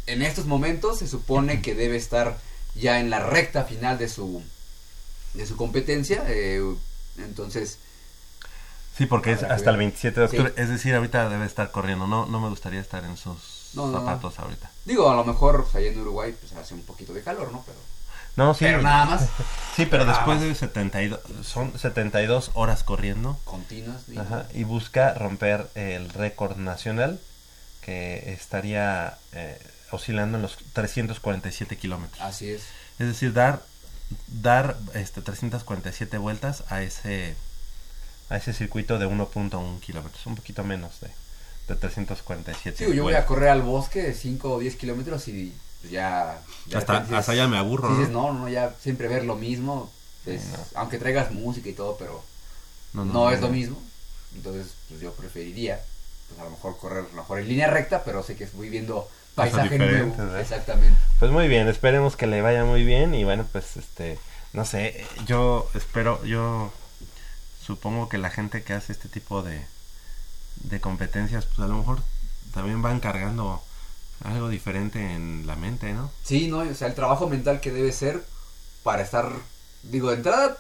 en 0.07 0.23
estos 0.23 0.47
momentos 0.47 0.99
se 0.99 1.09
supone 1.09 1.61
que 1.63 1.75
debe 1.75 1.97
estar 1.97 2.39
ya 2.75 3.01
en 3.01 3.11
la 3.11 3.21
recta 3.21 3.65
final 3.65 3.99
de 3.99 4.09
su, 4.09 4.43
de 5.35 5.47
su 5.47 5.57
competencia, 5.57 6.25
eh, 6.29 6.63
entonces... 7.19 7.79
Sí, 8.97 9.07
porque 9.07 9.33
es 9.33 9.45
hasta 9.45 9.71
el 9.71 9.77
27 9.77 10.21
de 10.21 10.27
octubre, 10.27 10.53
es 10.57 10.69
decir, 10.69 10.95
ahorita 10.95 11.29
debe 11.29 11.47
estar 11.47 11.71
corriendo, 11.71 12.07
no, 12.07 12.27
no 12.27 12.41
me 12.41 12.49
gustaría 12.49 12.81
estar 12.81 13.05
en 13.05 13.17
sus 13.17 13.71
no, 13.75 13.93
zapatos 13.93 14.39
ahorita. 14.39 14.71
Digo, 14.85 15.09
a 15.09 15.15
lo 15.15 15.25
mejor 15.25 15.63
pues, 15.63 15.77
allá 15.77 15.91
en 15.91 16.01
Uruguay 16.01 16.35
pues 16.39 16.53
hace 16.55 16.75
un 16.75 16.83
poquito 16.83 17.13
de 17.13 17.23
calor, 17.23 17.53
¿no? 17.53 17.63
Pero, 17.65 17.79
no, 18.39 18.55
sí. 18.55 18.65
Pero 18.65 18.83
nada 18.83 19.05
más. 19.05 19.29
Sí, 19.77 19.87
pero, 19.87 20.05
después 20.05 20.41
de 20.41 20.55
72, 20.55 21.21
son 21.43 21.79
72 21.79 22.53
horas 22.55 22.85
corriendo. 22.85 23.39
Continuas. 23.45 24.03
Ajá, 24.17 24.47
y 24.55 24.65
busca 24.65 25.15
romper 25.15 25.69
el 25.75 26.09
récord 26.09 26.57
nacional 26.57 27.21
que 27.83 28.33
estaría 28.33 29.19
eh, 29.33 29.61
oscilando 29.91 30.39
en 30.39 30.43
los 30.43 30.57
347 30.73 31.77
kilómetros. 31.77 32.21
Así 32.21 32.51
es. 32.51 32.63
Es 32.99 33.09
decir, 33.09 33.33
dar 33.33 33.63
dar 34.27 34.77
este 34.95 35.21
347 35.21 36.17
vueltas 36.19 36.65
a 36.71 36.83
ese 36.83 37.37
a 38.31 38.37
ese 38.37 38.53
circuito 38.53 38.99
de 38.99 39.07
1.1 39.07 39.81
kilómetros, 39.81 40.27
un 40.27 40.37
poquito 40.37 40.65
menos 40.65 41.01
de 41.01 41.11
de 41.69 41.77
347. 41.77 42.87
Sí, 42.87 42.97
yo 42.97 43.03
voy 43.03 43.15
a 43.15 43.27
correr 43.27 43.51
al 43.51 43.63
bosque 43.63 44.03
de 44.03 44.15
5 44.15 44.53
o 44.53 44.59
10 44.59 44.77
kilómetros 44.77 45.29
y 45.29 45.53
ya... 45.91 46.41
hasta, 46.75 46.99
hasta 46.99 47.35
ya 47.35 47.49
me 47.49 47.59
aburro. 47.59 47.91
Dices, 47.91 48.11
¿no? 48.11 48.33
no, 48.33 48.49
ya 48.49 48.75
siempre 48.81 49.09
ver 49.09 49.25
lo 49.25 49.37
mismo. 49.37 49.91
Aunque 50.75 50.99
traigas 50.99 51.31
música 51.31 51.69
y 51.69 51.73
todo, 51.73 51.97
pero 51.97 52.23
no, 52.93 53.31
es 53.31 53.41
lo 53.41 53.49
mismo. 53.49 53.81
Entonces, 54.35 54.75
pues 54.89 55.01
yo 55.01 55.13
preferiría, 55.13 55.81
pues 56.29 56.41
a 56.41 56.45
lo 56.45 56.51
mejor 56.51 56.77
correr 56.79 57.05
a 57.05 57.09
lo 57.09 57.23
mejor 57.23 57.39
en 57.39 57.49
línea 57.49 57.69
recta, 57.69 58.05
pero 58.05 58.23
sé 58.23 58.37
que 58.37 58.47
voy 58.53 58.69
viendo 58.69 59.09
paisaje 59.35 59.79
nuevo. 59.79 60.15
Exactamente. 60.39 60.99
Pues 61.19 61.31
muy 61.31 61.49
bien, 61.49 61.67
esperemos 61.69 62.17
que 62.17 62.27
le 62.27 62.43
vaya 62.43 62.65
muy 62.65 62.85
bien 62.85 63.15
y 63.15 63.25
bueno, 63.25 63.47
pues 63.51 63.79
este, 63.79 64.19
no 64.53 64.67
sé, 64.67 65.07
yo 65.27 65.71
espero, 65.75 66.23
yo 66.25 66.71
supongo 67.65 68.11
que 68.11 68.19
la 68.19 68.29
gente 68.29 68.63
que 68.63 68.75
hace 68.75 68.93
este 68.93 69.09
tipo 69.09 69.43
de 69.43 69.65
de 70.65 70.81
competencias, 70.81 71.47
pues 71.47 71.59
a 71.61 71.67
lo 71.67 71.79
mejor 71.79 72.03
también 72.53 72.83
van 72.83 73.01
cargando 73.01 73.63
algo 74.25 74.49
diferente 74.49 75.15
en 75.15 75.47
la 75.47 75.57
mente, 75.57 75.93
¿no? 75.93 76.11
Sí, 76.25 76.49
no, 76.49 76.59
o 76.59 76.75
sea, 76.75 76.89
el 76.89 76.95
trabajo 76.95 77.29
mental 77.29 77.61
que 77.61 77.73
debe 77.73 77.93
ser 77.93 78.25
para 78.83 79.03
estar, 79.03 79.31
digo, 79.83 80.11
de 80.11 80.17
entrada 80.17 80.59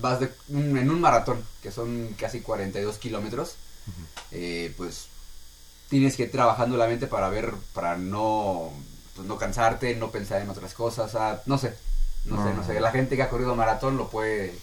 vas 0.00 0.20
de, 0.20 0.30
en 0.48 0.90
un 0.90 1.00
maratón, 1.00 1.44
que 1.62 1.70
son 1.70 2.14
casi 2.18 2.40
42 2.40 2.98
kilómetros, 2.98 3.56
eh, 4.30 4.72
pues 4.76 5.08
tienes 5.88 6.16
que 6.16 6.24
ir 6.24 6.30
trabajando 6.30 6.76
la 6.76 6.86
mente 6.86 7.06
para 7.06 7.28
ver, 7.28 7.52
para 7.74 7.96
no, 7.96 8.70
pues, 9.14 9.26
no 9.26 9.36
cansarte, 9.36 9.96
no 9.96 10.10
pensar 10.10 10.40
en 10.40 10.50
otras 10.50 10.74
cosas, 10.74 11.12
no 11.46 11.58
sé, 11.58 11.74
no, 12.24 12.42
sé, 12.44 12.54
no 12.54 12.64
sé, 12.64 12.80
la 12.80 12.92
gente 12.92 13.16
que 13.16 13.22
ha 13.22 13.30
corrido 13.30 13.56
maratón 13.56 13.96
lo 13.96 14.08
puede 14.08 14.54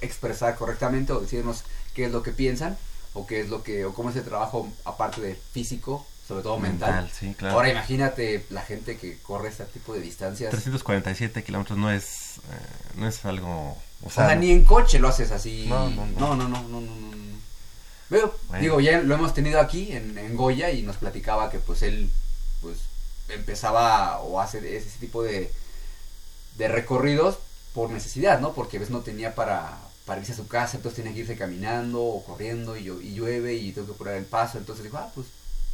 expresar 0.00 0.54
correctamente 0.56 1.12
o 1.12 1.20
decirnos 1.20 1.64
qué 1.94 2.06
es 2.06 2.12
lo 2.12 2.22
que 2.22 2.32
piensan 2.32 2.76
o 3.14 3.26
qué 3.26 3.40
es 3.40 3.48
lo 3.48 3.62
que, 3.62 3.84
o 3.84 3.94
cómo 3.94 4.10
es 4.10 4.16
el 4.16 4.24
trabajo 4.24 4.68
aparte 4.84 5.20
de 5.20 5.34
físico, 5.34 6.06
sobre 6.26 6.42
todo 6.42 6.58
mental. 6.58 7.10
sí, 7.12 7.34
claro. 7.34 7.56
Ahora 7.56 7.70
imagínate 7.70 8.46
la 8.50 8.62
gente 8.62 8.96
que 8.96 9.18
corre 9.18 9.48
este 9.48 9.64
tipo 9.64 9.94
de 9.94 10.00
distancias. 10.00 10.50
347 10.50 11.44
kilómetros 11.44 11.78
no 11.78 11.90
es, 11.90 12.38
eh, 12.38 12.96
no 12.96 13.06
es 13.06 13.24
algo... 13.24 13.76
O 14.04 14.10
sea, 14.10 14.34
ni 14.34 14.50
en 14.50 14.64
coche 14.64 14.98
lo 14.98 15.08
haces 15.08 15.30
así. 15.30 15.66
No, 15.68 15.88
no, 15.90 16.06
no, 16.06 16.36
no, 16.36 16.48
no, 16.48 16.62
no, 16.62 16.80
no. 16.80 17.14
Veo, 18.10 18.34
digo, 18.60 18.80
ya 18.80 19.00
lo 19.00 19.14
hemos 19.14 19.32
tenido 19.34 19.60
aquí 19.60 19.92
en, 19.92 20.18
en, 20.18 20.36
Goya 20.36 20.70
y 20.70 20.82
nos 20.82 20.96
platicaba 20.96 21.50
que 21.50 21.58
pues 21.58 21.82
él, 21.82 22.10
pues, 22.60 22.78
empezaba 23.28 24.20
o 24.20 24.40
hace 24.40 24.76
ese 24.76 24.98
tipo 24.98 25.22
de, 25.22 25.50
de 26.58 26.68
recorridos 26.68 27.38
por 27.72 27.90
necesidad, 27.90 28.40
¿no? 28.40 28.52
Porque 28.52 28.78
ves 28.78 28.90
no 28.90 29.00
tenía 29.00 29.34
para, 29.34 29.78
para 30.04 30.20
irse 30.20 30.32
a 30.32 30.36
su 30.36 30.46
casa, 30.46 30.76
entonces 30.76 31.02
tiene 31.02 31.14
que 31.14 31.20
irse 31.20 31.36
caminando 31.36 32.02
o 32.02 32.22
corriendo 32.24 32.76
y, 32.76 32.88
y 32.88 33.14
llueve 33.14 33.54
y 33.54 33.72
tengo 33.72 33.88
que 33.88 33.98
poner 33.98 34.16
el 34.16 34.26
paso, 34.26 34.58
entonces 34.58 34.84
dijo, 34.84 34.98
ah, 34.98 35.10
pues, 35.14 35.26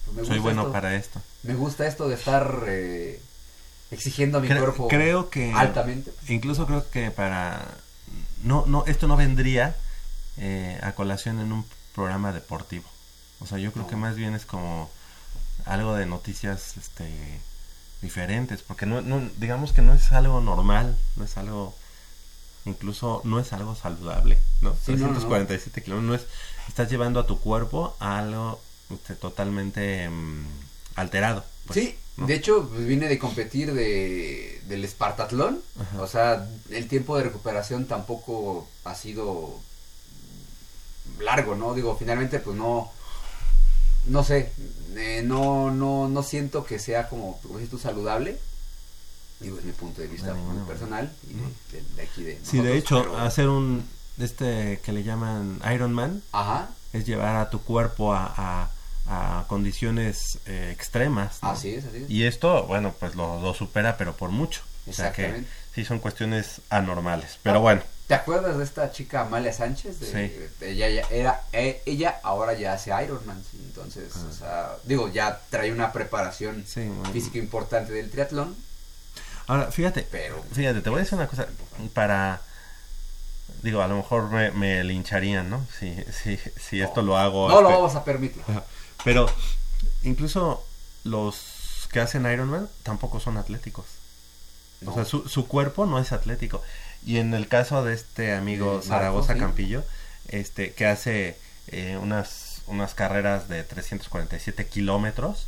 pues 0.05 0.17
me 0.17 0.21
gusta 0.23 0.35
Soy 0.35 0.39
bueno 0.43 0.73
para 0.73 0.95
esto. 0.97 1.21
Me 1.43 1.55
gusta 1.55 1.87
esto 1.87 2.09
de 2.09 2.15
estar, 2.17 2.65
eh, 2.67 3.21
exigiendo 3.91 4.39
a 4.39 4.41
mi 4.41 4.49
cuerpo 4.49 4.89
creo 4.89 5.31
que 5.31 5.53
altamente. 5.53 6.13
incluso 6.29 6.67
creo 6.67 6.89
que 6.91 7.11
para 7.11 7.67
no 8.45 8.65
no 8.67 8.85
esto 8.87 9.09
no 9.09 9.17
vendría 9.17 9.75
eh, 10.37 10.79
a 10.83 10.93
colación 10.93 11.41
en 11.41 11.51
un 11.53 11.65
programa 11.95 12.33
deportivo 12.33 12.89
o 13.41 13.47
sea 13.47 13.59
yo 13.59 13.73
creo 13.73 13.85
No. 13.87 13.91
que 13.91 13.97
más 13.97 14.15
bien 14.15 14.35
es 14.35 14.47
como 14.47 14.89
algo 15.67 15.95
de 15.97 16.07
noticias 16.07 16.77
este 16.77 17.11
diferentes 18.01 18.63
porque 18.63 18.87
no, 18.87 19.01
no 19.03 19.29
digamos 19.39 19.73
que 19.73 19.83
no 19.83 19.93
es 19.93 20.13
algo 20.13 20.41
normal 20.41 20.97
no 21.17 21.25
es 21.25 21.37
algo 21.37 21.75
incluso 22.65 23.23
no 23.25 23.41
es 23.41 23.53
algo 23.53 23.75
saludable 23.75 24.39
no 24.61 24.75
Sí, 24.87 24.93
no, 24.93 24.99
no, 24.99 25.07
no. 25.09 25.13
347 25.19 25.83
kilómetros 25.83 26.09
no 26.09 26.15
es 26.15 26.27
estás 26.69 26.89
llevando 26.89 27.19
a 27.19 27.27
tu 27.27 27.41
cuerpo 27.41 27.97
a 27.99 28.19
algo 28.19 28.61
este, 28.93 29.15
totalmente 29.15 30.09
mm, 30.09 30.45
alterado 30.97 31.45
pues, 31.67 31.79
sí, 31.79 31.95
¿no? 32.17 32.27
de 32.27 32.35
hecho 32.35 32.69
pues, 32.69 32.87
vine 32.87 33.09
de 33.09 33.19
competir 33.19 33.73
de, 33.73 34.61
del 34.67 34.85
Espartatlón, 34.85 35.61
Ajá. 35.81 36.03
o 36.03 36.07
sea, 36.07 36.49
el 36.71 36.89
tiempo 36.89 37.17
de 37.17 37.25
recuperación 37.25 37.87
tampoco 37.87 38.69
ha 38.85 38.95
sido 38.95 39.59
largo, 41.21 41.55
¿no? 41.55 41.75
Digo, 41.75 41.97
finalmente 41.99 42.39
pues 42.41 42.57
no, 42.57 42.91
no 44.07 44.25
sé, 44.25 44.53
eh, 44.97 45.23
no, 45.25 45.71
no, 45.71 46.09
no 46.09 46.23
siento 46.23 46.65
que 46.65 46.79
sea 46.79 47.09
como, 47.09 47.39
como 47.43 47.59
dices 47.59 47.71
tú, 47.71 47.79
saludable. 47.79 48.39
Digo, 49.41 49.59
es 49.59 49.65
mi 49.65 49.73
punto 49.73 50.03
de 50.03 50.07
vista 50.09 50.35
muy 50.35 50.63
personal 50.67 51.11
y 51.29 51.33
de, 51.33 51.81
de- 51.83 51.95
de 51.97 52.03
aquí 52.03 52.23
de 52.23 52.39
Sí, 52.45 52.59
de 52.61 52.77
hecho, 52.77 53.01
pero- 53.03 53.19
hacer 53.19 53.49
un 53.49 53.89
este 54.19 54.81
que 54.85 54.93
le 54.93 55.03
llaman 55.03 55.61
Iron 55.75 55.95
Man 55.95 56.23
Ajá, 56.33 56.69
es 56.93 57.07
llevar 57.07 57.37
a 57.37 57.49
tu 57.49 57.63
cuerpo 57.63 58.13
a, 58.13 58.35
a- 58.37 58.71
a 59.13 59.45
condiciones 59.49 60.39
eh, 60.47 60.71
extremas. 60.73 61.39
¿no? 61.43 61.51
así 61.51 61.75
es, 61.75 61.85
así 61.85 62.05
es. 62.05 62.11
Y 62.11 62.25
esto, 62.27 62.65
bueno, 62.67 62.95
pues 62.99 63.17
lo, 63.17 63.41
lo 63.41 63.53
supera, 63.55 63.97
pero 63.97 64.15
por 64.15 64.31
mucho. 64.31 64.63
O 64.89 64.93
sea 64.93 65.13
que 65.13 65.45
sí 65.75 65.85
son 65.85 65.99
cuestiones 65.99 66.61
anormales. 66.71 67.39
Pero 67.43 67.57
Ah. 67.57 67.61
bueno, 67.61 67.83
¿Te 68.07 68.15
acuerdas 68.15 68.59
de 68.59 68.65
esta 68.65 68.91
chica 68.91 69.21
Amalia 69.21 69.53
Sánchez? 69.53 70.01
De, 70.01 70.07
Sí. 70.07 70.65
Ella, 70.65 70.89
ya 70.89 71.03
era, 71.11 71.43
eh, 71.53 71.81
ella 71.87 72.19
ahora 72.25 72.55
ya 72.55 72.73
hace 72.73 72.91
Ironman, 73.05 73.41
entonces, 73.67 74.13
Ah. 74.17 74.27
o 74.29 74.33
sea, 74.33 74.71
digo, 74.85 75.09
ya 75.13 75.41
trae 75.51 75.71
una 75.71 75.93
preparación 75.93 76.65
sí. 76.67 76.87
bueno. 76.89 77.13
física 77.13 77.39
importante 77.39 77.93
del 77.93 78.11
triatlón, 78.11 78.57
Ahora, 79.47 79.71
fíjate, 79.73 80.07
pero... 80.11 80.41
fíjate, 80.53 80.81
te 80.81 80.91
voy 80.91 81.01
a 81.01 81.03
decir 81.03 81.19
una 81.19 81.27
cosa 81.27 81.47
para... 81.93 82.41
Digo, 83.63 83.83
a 83.83 83.89
lo 83.89 83.97
mejor 83.97 84.31
me, 84.31 84.51
me 84.53 84.83
lincharían, 84.85 85.51
¿no? 85.51 85.67
Si, 85.79 85.95
si, 86.13 86.39
si 86.57 86.81
esto 86.81 87.03
lo 87.03 87.17
hago... 87.19 87.49
No 87.49 87.61
lo 87.61 87.69
este, 87.69 87.81
vamos 87.81 87.95
a 87.97 88.05
permitir. 88.05 88.43
Pero 89.05 89.27
incluso 90.03 90.65
los 91.05 91.89
que 91.93 92.01
hacen 92.01 92.31
Ironman 92.31 92.69
tampoco 92.83 93.21
son 93.21 93.37
atléticos. 93.37 93.87
No. 94.81 94.93
O 94.93 94.95
sea, 94.95 95.05
su, 95.05 95.29
su 95.29 95.47
cuerpo 95.47 95.87
no 95.87 95.99
es 95.99 96.13
atlético. 96.13 96.63
Y 97.05 97.19
en 97.19 97.35
el 97.35 97.49
caso 97.49 97.85
de 97.85 97.95
este 97.95 98.35
amigo 98.35 98.75
Marco, 98.75 98.83
Zaragoza 98.83 99.35
sí. 99.35 99.41
Campillo, 99.41 99.85
este, 100.29 100.73
que 100.73 100.87
hace 100.87 101.37
eh, 101.69 101.99
unas, 102.01 102.63
unas 102.67 102.95
carreras 102.95 103.49
de 103.49 103.65
347 103.65 104.67
kilómetros, 104.67 105.47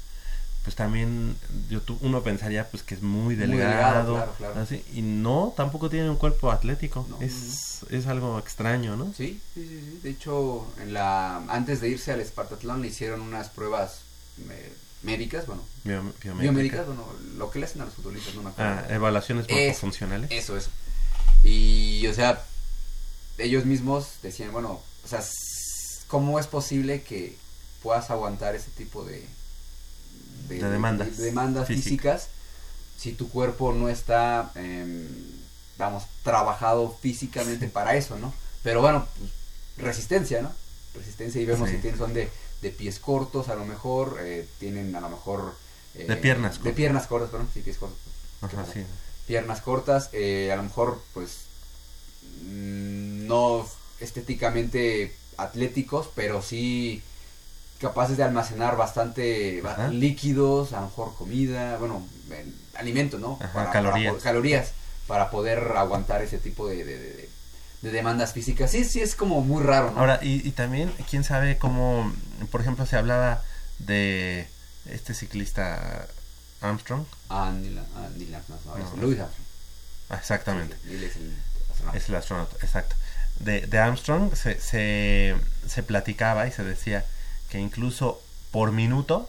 pues 0.64 0.76
también 0.76 1.36
yo 1.68 1.80
tu- 1.80 1.98
uno 2.02 2.22
pensaría 2.22 2.70
pues 2.70 2.82
que 2.84 2.94
es 2.94 3.02
muy 3.02 3.34
delgado, 3.34 3.58
delgado, 3.68 4.14
claro, 4.14 4.34
claro. 4.38 4.60
así, 4.60 4.84
y 4.94 5.02
no, 5.02 5.52
tampoco 5.56 5.90
tiene 5.90 6.08
un 6.08 6.16
cuerpo 6.16 6.52
atlético, 6.52 7.04
No, 7.10 7.20
es, 7.20 7.80
es 7.90 8.06
algo 8.06 8.38
extraño, 8.38 8.94
¿no? 8.96 9.06
Sí, 9.16 9.40
sí, 9.54 9.66
sí, 9.66 9.80
sí. 9.80 10.00
De 10.02 10.10
hecho, 10.10 10.66
en 10.80 10.92
la, 10.92 11.38
antes 11.48 11.80
de 11.80 11.88
irse 11.88 12.12
al 12.12 12.20
Espartatlón 12.20 12.80
le 12.80 12.88
hicieron 12.88 13.22
unas 13.22 13.48
pruebas 13.48 14.02
eh, 14.50 14.72
médicas, 15.02 15.46
bueno, 15.46 15.62
Bio- 15.82 16.00
biométrica. 16.22 16.34
biomédicas, 16.42 16.86
bueno, 16.86 17.06
lo 17.36 17.50
que 17.50 17.58
le 17.58 17.66
hacen 17.66 17.82
a 17.82 17.86
los 17.86 17.94
futbolistas, 17.94 18.34
no 18.36 18.42
me 18.44 18.50
acuerdo. 18.50 18.72
Ah, 18.72 18.86
evaluaciones 18.94 19.46
Es- 19.48 19.66
morfofuncionales. 19.66 20.30
Eso, 20.30 20.56
eso. 20.56 20.70
Y, 21.42 22.06
o 22.06 22.14
sea, 22.14 22.44
ellos 23.38 23.64
mismos 23.64 24.06
decían, 24.22 24.52
bueno, 24.52 24.80
o 25.04 25.08
sea, 25.08 25.20
¿cómo 26.06 26.38
es 26.38 26.46
posible 26.46 27.02
que 27.02 27.36
puedas 27.82 28.10
aguantar 28.10 28.54
ese 28.54 28.70
tipo 28.70 29.04
de, 29.04 29.26
De 30.48 30.70
demandas 30.70 31.16
de 31.16 31.24
demandas 31.24 31.66
físicas. 31.68 32.22
físicas 32.22 32.28
si 32.98 33.12
tu 33.12 33.28
cuerpo 33.28 33.72
no 33.72 33.88
está, 33.88 34.52
em, 34.54 35.06
vamos, 35.78 36.04
trabajado 36.22 36.96
físicamente 37.00 37.66
para 37.68 37.96
eso, 37.96 38.16
¿no? 38.18 38.32
Pero 38.62 38.80
bueno, 38.80 39.06
pues, 39.18 39.30
resistencia, 39.78 40.40
¿no? 40.42 40.52
Resistencia 40.94 41.40
y 41.40 41.46
vemos 41.46 41.68
Sí. 41.68 41.76
que 41.76 41.82
tienen, 41.82 41.98
son 41.98 42.14
de, 42.14 42.30
de 42.60 42.70
pies 42.70 42.98
cortos 43.00 43.48
a 43.48 43.54
lo 43.56 43.64
mejor, 43.64 44.18
eh, 44.20 44.46
tienen 44.60 44.94
a 44.94 45.00
lo 45.00 45.08
mejor... 45.08 45.56
eh, 45.94 46.04
De 46.06 46.16
piernas 46.16 46.52
De 46.54 46.58
cortas. 46.58 46.74
piernas 46.76 47.06
cortas, 47.08 47.30
perdón, 47.30 47.48
sí, 47.52 47.60
pies 47.62 47.78
cortos. 47.78 47.98
Ajá, 48.40 48.64
sí. 48.72 48.84
Piernas 49.26 49.60
cortas, 49.62 50.10
eh, 50.12 50.50
a 50.52 50.56
lo 50.56 50.62
mejor 50.64 51.02
pues 51.14 51.30
mm, 52.42 53.26
no 53.26 53.66
estéticamente 54.00 55.14
atléticos, 55.36 56.08
pero 56.14 56.42
sí 56.42 57.02
capaces 57.82 58.16
de 58.16 58.22
almacenar 58.22 58.76
bastante 58.76 59.60
Ajá. 59.64 59.88
líquidos, 59.88 60.72
a 60.72 60.80
lo 60.80 60.86
mejor 60.86 61.14
comida, 61.16 61.76
bueno, 61.78 62.02
alimento, 62.76 63.18
¿no? 63.18 63.38
Ajá, 63.42 63.70
calorías. 63.70 64.14
po- 64.14 64.20
calorías 64.20 64.72
para 65.06 65.30
poder 65.30 65.58
aguantar 65.76 66.22
ese 66.22 66.38
tipo 66.38 66.66
de, 66.68 66.84
de- 66.84 66.98
de- 66.98 67.28
de 67.82 67.90
demandas 67.90 68.32
físicas. 68.32 68.70
Sí, 68.70 68.84
sí, 68.84 69.00
es 69.00 69.14
como 69.16 69.40
muy 69.42 69.62
raro, 69.62 69.90
¿no? 69.90 69.98
Ahora, 70.00 70.20
y, 70.22 70.46
y 70.46 70.52
también, 70.52 70.90
quién 71.10 71.24
sabe 71.24 71.58
cómo, 71.58 72.10
por 72.50 72.60
ejemplo, 72.60 72.86
se 72.86 72.96
hablaba 72.96 73.42
de 73.80 74.46
este 74.88 75.12
ciclista 75.14 76.06
Armstrong. 76.60 77.04
Ah, 77.28 77.52
Neil, 77.52 77.78
ah, 77.96 78.08
Neil 78.16 78.34
Armstrong, 78.34 78.60
no, 78.64 78.78
No. 78.96 79.02
Louis 79.02 79.18
Armstrong. 79.18 79.46
Ah, 80.10 80.16
Exactamente. 80.16 80.76
Neil 80.84 81.02
es 81.02 81.16
el 81.16 81.34
astronauta. 81.70 81.98
Es 81.98 82.08
el 82.08 82.14
astronauta, 82.14 82.56
exacto. 82.62 82.94
De, 83.40 83.62
de 83.66 83.78
Armstrong 83.78 84.32
se, 84.36 84.60
se, 84.60 85.34
se 85.66 85.82
platicaba 85.82 86.46
y 86.46 86.52
se 86.52 86.62
decía 86.62 87.04
que 87.52 87.60
incluso 87.60 88.18
por 88.50 88.72
minuto 88.72 89.28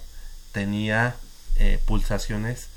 tenía 0.54 1.18
eh, 1.58 1.78
pulsaciones 1.86 2.70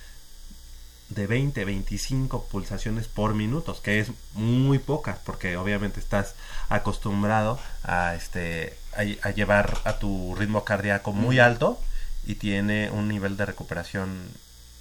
de 1.09 1.29
20, 1.29 1.65
25 1.65 2.47
pulsaciones 2.47 3.07
por 3.07 3.33
minuto, 3.33 3.81
que 3.81 4.01
es 4.01 4.11
muy 4.35 4.81
pocas, 4.81 5.21
porque 5.25 5.57
obviamente 5.57 6.01
estás 6.01 6.35
acostumbrado 6.69 7.61
a 7.85 8.17
este 8.17 8.77
a, 8.97 9.29
a 9.29 9.31
llevar 9.31 9.79
a 9.85 10.01
tu 10.01 10.35
ritmo 10.35 10.65
cardíaco 10.65 11.13
muy 11.13 11.39
alto 11.39 11.81
y 12.27 12.35
tiene 12.35 12.91
un 12.91 13.07
nivel 13.07 13.37
de 13.37 13.47
recuperación 13.47 14.29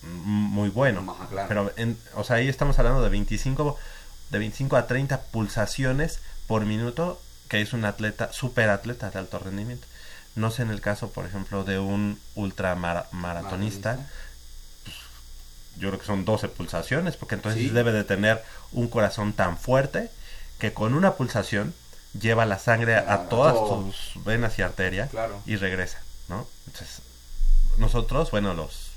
muy 0.01 0.69
bueno. 0.69 1.15
Claro. 1.29 1.47
Pero, 1.47 1.71
en, 1.77 1.95
o 2.15 2.23
sea, 2.23 2.37
ahí 2.37 2.47
estamos 2.47 2.79
hablando 2.79 3.03
de 3.03 3.09
25, 3.09 3.77
de 4.31 4.39
25 4.39 4.77
a 4.77 4.87
30 4.87 5.21
pulsaciones 5.25 6.21
por 6.47 6.65
minuto, 6.65 7.21
que 7.49 7.61
es 7.61 7.73
un 7.73 7.85
atleta, 7.85 8.33
super 8.33 8.69
atleta 8.71 9.11
de 9.11 9.19
alto 9.19 9.37
rendimiento. 9.37 9.85
No 10.35 10.51
sé 10.51 10.63
en 10.63 10.69
el 10.69 10.81
caso, 10.81 11.09
por 11.11 11.25
ejemplo, 11.25 11.63
de 11.63 11.79
un 11.79 12.19
ultramaratonista, 12.35 13.15
Maratonista. 13.17 13.97
yo 15.77 15.89
creo 15.89 15.99
que 15.99 16.05
son 16.05 16.25
12 16.25 16.47
pulsaciones, 16.49 17.17
porque 17.17 17.35
entonces 17.35 17.61
Sí. 17.61 17.69
debe 17.69 17.91
de 17.91 18.03
tener 18.03 18.43
un 18.71 18.87
corazón 18.87 19.33
tan 19.33 19.57
fuerte 19.57 20.09
que 20.59 20.73
con 20.73 20.93
una 20.93 21.13
pulsación 21.15 21.73
lleva 22.19 22.45
la 22.45 22.59
sangre 22.59 22.95
a, 22.95 23.13
A 23.13 23.29
todas 23.29 23.53
todo. 23.55 23.83
tus 23.85 24.23
venas 24.23 24.57
y 24.57 24.61
arterias 24.61 25.09
Claro. 25.09 25.41
y 25.45 25.55
regresa, 25.57 25.99
¿no? 26.29 26.47
Entonces, 26.67 27.01
nosotros, 27.77 28.31
bueno, 28.31 28.53
los 28.53 28.91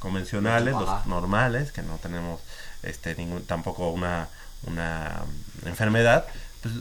convencionales, 0.00 0.74
Ajá. 0.74 0.84
los 0.84 1.06
normales, 1.06 1.72
que 1.72 1.82
no 1.82 1.96
tenemos 1.96 2.40
este 2.82 3.14
ningún 3.16 3.44
tampoco 3.44 3.90
una 3.90 4.28
una 4.64 5.22
enfermedad, 5.66 6.26
pues 6.62 6.74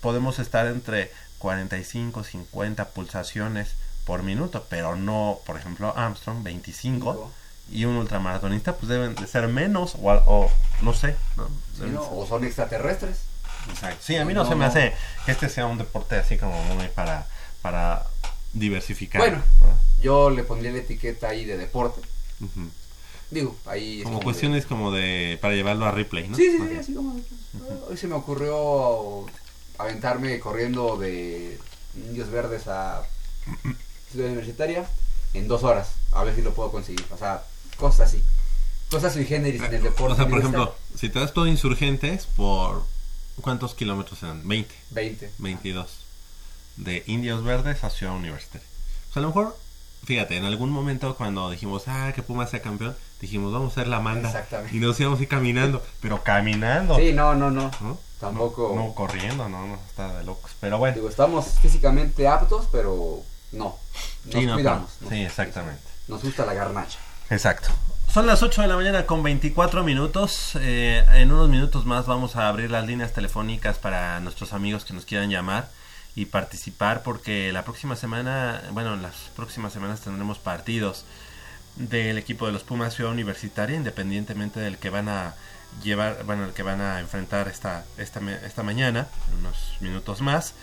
podemos 0.00 0.38
estar 0.38 0.66
entre 0.66 1.12
45, 1.38 2.24
50 2.24 2.88
pulsaciones 2.90 3.70
por 4.04 4.22
minuto, 4.22 4.66
pero 4.68 4.96
no, 4.96 5.38
por 5.46 5.56
ejemplo, 5.56 5.92
Armstrong 5.96 6.42
25 6.42 7.12
Cinco. 7.12 7.30
y 7.70 7.84
un 7.84 7.96
ultramaratonista 7.96 8.74
pues 8.76 8.88
deben 8.88 9.14
de 9.14 9.26
ser 9.26 9.48
menos 9.48 9.94
o, 10.02 10.10
o 10.26 10.50
no 10.82 10.94
sé, 10.94 11.14
¿no? 11.36 12.02
O 12.12 12.26
son 12.26 12.44
extraterrestres. 12.44 13.18
Exacto. 13.68 13.98
Sí, 14.00 14.16
a 14.16 14.24
mí 14.24 14.32
no, 14.32 14.44
No, 14.44 14.48
se 14.48 14.54
me 14.54 14.64
no. 14.64 14.70
hace 14.70 14.94
que 15.26 15.32
este 15.32 15.48
sea 15.50 15.66
un 15.66 15.76
deporte 15.78 16.16
así 16.16 16.38
como 16.38 16.62
muy 16.74 16.88
para 16.88 17.26
para 17.60 18.06
diversificar. 18.54 19.20
Bueno. 19.20 19.42
Yo 20.00 20.30
le 20.30 20.44
pondría 20.44 20.70
la 20.72 20.78
etiqueta 20.78 21.28
ahí 21.28 21.44
de 21.44 21.58
deporte. 21.58 22.00
Digo, 23.30 23.54
ahí 23.66 23.98
es 23.98 24.04
Como 24.04 24.18
de- 24.20 24.24
cuestiones 24.24 24.64
como 24.64 24.90
de 24.90 25.38
para 25.42 25.54
llevarlo 25.54 25.84
a 25.84 25.90
replay, 25.90 26.28
¿no? 26.28 26.36
Sí, 26.36 26.50
sí, 26.50 26.66
sí, 26.70 26.76
así 26.76 26.94
como. 26.94 27.20
Hoy 27.90 27.96
se 27.96 28.06
me 28.06 28.14
ocurrió 28.14 29.26
aventarme 29.78 30.38
corriendo 30.40 30.96
de 30.96 31.58
Indios 31.94 32.30
Verdes 32.30 32.66
a 32.68 33.02
Ciudad 34.10 34.26
Universitaria 34.26 34.86
en 35.34 35.48
dos 35.48 35.62
horas. 35.62 35.92
A 36.12 36.24
ver 36.24 36.34
si 36.34 36.42
lo 36.42 36.52
puedo 36.52 36.70
conseguir. 36.70 37.04
O 37.10 37.16
sea, 37.16 37.44
cosas 37.76 38.08
así. 38.08 38.22
Cosas 38.90 39.12
sui 39.12 39.24
generis 39.24 39.62
en 39.62 39.74
el 39.74 39.82
deporte. 39.82 40.14
O 40.14 40.16
sea, 40.16 40.28
por 40.28 40.38
ejemplo, 40.38 40.74
si 40.94 41.08
te 41.08 41.20
das 41.20 41.32
todo 41.32 41.46
insurgentes 41.46 42.26
por 42.26 42.84
¿cuántos 43.40 43.74
kilómetros 43.74 44.22
eran? 44.22 44.46
20, 44.46 44.74
20. 44.90 45.30
22 45.38 45.90
de 46.76 47.02
Indios 47.06 47.44
Verdes 47.44 47.84
a 47.84 47.90
Ciudad 47.90 48.14
Universitaria. 48.14 48.66
O 49.10 49.12
sea, 49.12 49.20
a 49.20 49.22
lo 49.22 49.28
mejor 49.28 49.56
fíjate, 50.04 50.36
en 50.36 50.44
algún 50.44 50.70
momento 50.70 51.16
cuando 51.16 51.50
dijimos, 51.50 51.84
ah, 51.86 52.12
que 52.14 52.22
Pumas 52.22 52.50
sea 52.50 52.62
campeón, 52.62 52.96
dijimos, 53.20 53.52
vamos 53.52 53.72
a 53.72 53.80
hacer 53.80 53.88
la 53.88 54.00
manda. 54.00 54.28
Exactamente. 54.28 54.76
Y 54.76 54.80
nos 54.80 54.98
íbamos 54.98 55.18
a 55.18 55.22
ir 55.22 55.28
caminando, 55.28 55.82
pero 56.00 56.22
caminando. 56.22 56.96
Sí, 56.96 57.12
no, 57.12 57.34
no, 57.34 57.50
no. 57.50 57.70
¿no? 57.80 57.98
Tampoco. 58.20 58.72
No, 58.74 58.86
no 58.86 58.94
corriendo, 58.94 59.48
no, 59.48 59.66
no, 59.66 59.74
está 59.88 60.18
de 60.18 60.24
locos. 60.24 60.52
Pero 60.60 60.78
bueno. 60.78 60.94
Digo, 60.96 61.08
estamos 61.08 61.46
físicamente 61.60 62.26
aptos, 62.26 62.66
pero 62.72 63.22
no. 63.52 63.76
Nos 64.24 64.34
Sí, 64.34 64.46
no, 64.46 64.54
cuidamos. 64.54 64.90
sí, 65.08 65.22
exactamente. 65.22 65.82
Nos 66.08 66.22
gusta 66.22 66.44
la 66.44 66.54
garnacha. 66.54 66.98
Exacto. 67.30 67.68
Son 68.12 68.26
las 68.26 68.42
8 68.42 68.62
de 68.62 68.68
la 68.68 68.76
mañana 68.76 69.06
con 69.06 69.22
24 69.22 69.84
minutos. 69.84 70.52
Eh, 70.60 71.04
en 71.14 71.30
unos 71.30 71.48
minutos 71.48 71.84
más 71.84 72.06
vamos 72.06 72.36
a 72.36 72.48
abrir 72.48 72.70
las 72.70 72.86
líneas 72.86 73.12
telefónicas 73.12 73.78
para 73.78 74.18
nuestros 74.20 74.52
amigos 74.52 74.84
que 74.84 74.94
nos 74.94 75.04
quieran 75.04 75.28
llamar 75.30 75.68
y 76.16 76.24
participar 76.24 77.02
porque 77.02 77.52
la 77.52 77.64
próxima 77.64 77.94
semana, 77.96 78.62
bueno, 78.72 78.94
en 78.94 79.02
las 79.02 79.14
próximas 79.36 79.72
semanas 79.72 80.00
tendremos 80.00 80.38
partidos 80.38 81.04
del 81.76 82.18
equipo 82.18 82.46
de 82.46 82.52
los 82.52 82.64
Pumas 82.64 82.94
Ciudad 82.94 83.12
Universitaria, 83.12 83.76
independientemente 83.76 84.58
del 84.58 84.78
que 84.78 84.90
van 84.90 85.08
a 85.08 85.34
llevar, 85.82 86.24
bueno, 86.24 86.44
el 86.44 86.52
que 86.52 86.62
van 86.62 86.80
a 86.80 87.00
enfrentar 87.00 87.48
esta, 87.48 87.84
esta, 87.96 88.20
esta 88.44 88.62
mañana, 88.62 89.08
unos 89.38 89.76
minutos 89.80 90.20
más. 90.20 90.54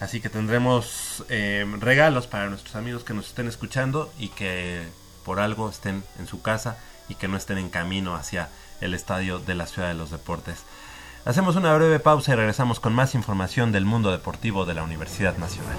Así 0.00 0.20
que 0.20 0.28
tendremos 0.28 1.24
eh, 1.28 1.64
regalos 1.78 2.26
para 2.26 2.48
nuestros 2.48 2.74
amigos 2.76 3.04
que 3.04 3.14
nos 3.14 3.28
estén 3.28 3.46
escuchando 3.46 4.12
y 4.18 4.28
que 4.28 4.82
por 5.24 5.40
algo 5.40 5.70
estén 5.70 6.02
en 6.18 6.26
su 6.26 6.42
casa 6.42 6.76
y 7.08 7.14
que 7.14 7.28
no 7.28 7.36
estén 7.36 7.58
en 7.58 7.70
camino 7.70 8.14
hacia 8.14 8.48
el 8.80 8.94
estadio 8.94 9.38
de 9.38 9.54
la 9.54 9.66
Ciudad 9.66 9.88
de 9.88 9.94
los 9.94 10.10
Deportes. 10.10 10.64
Hacemos 11.24 11.56
una 11.56 11.74
breve 11.74 12.00
pausa 12.00 12.32
y 12.32 12.34
regresamos 12.34 12.80
con 12.80 12.92
más 12.92 13.14
información 13.14 13.72
del 13.72 13.86
mundo 13.86 14.10
deportivo 14.10 14.66
de 14.66 14.74
la 14.74 14.82
Universidad 14.82 15.38
Nacional. 15.38 15.78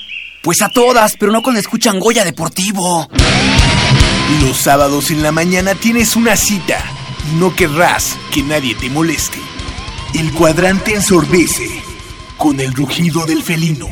Pues 0.41 0.61
a 0.61 0.69
todas, 0.69 1.15
pero 1.17 1.31
no 1.31 1.41
cuando 1.41 1.59
escuchan 1.59 1.99
Goya 1.99 2.25
Deportivo. 2.25 3.07
Los 4.41 4.57
sábados 4.57 5.11
en 5.11 5.21
la 5.21 5.31
mañana 5.31 5.75
tienes 5.75 6.15
una 6.15 6.35
cita 6.35 6.83
no 7.37 7.55
querrás 7.55 8.17
que 8.33 8.43
nadie 8.43 8.75
te 8.75 8.89
moleste. 8.89 9.37
El 10.13 10.31
cuadrante 10.33 10.93
ensordece 10.93 11.67
con 12.37 12.59
el 12.59 12.73
rugido 12.73 13.25
del 13.25 13.41
felino. 13.41 13.87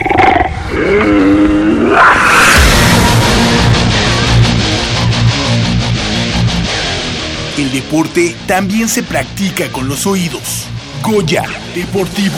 El 7.58 7.72
deporte 7.72 8.36
también 8.48 8.90
se 8.90 9.04
practica 9.04 9.72
con 9.72 9.88
los 9.88 10.06
oídos. 10.06 10.68
Goya 11.02 11.44
Deportivo. 11.76 12.38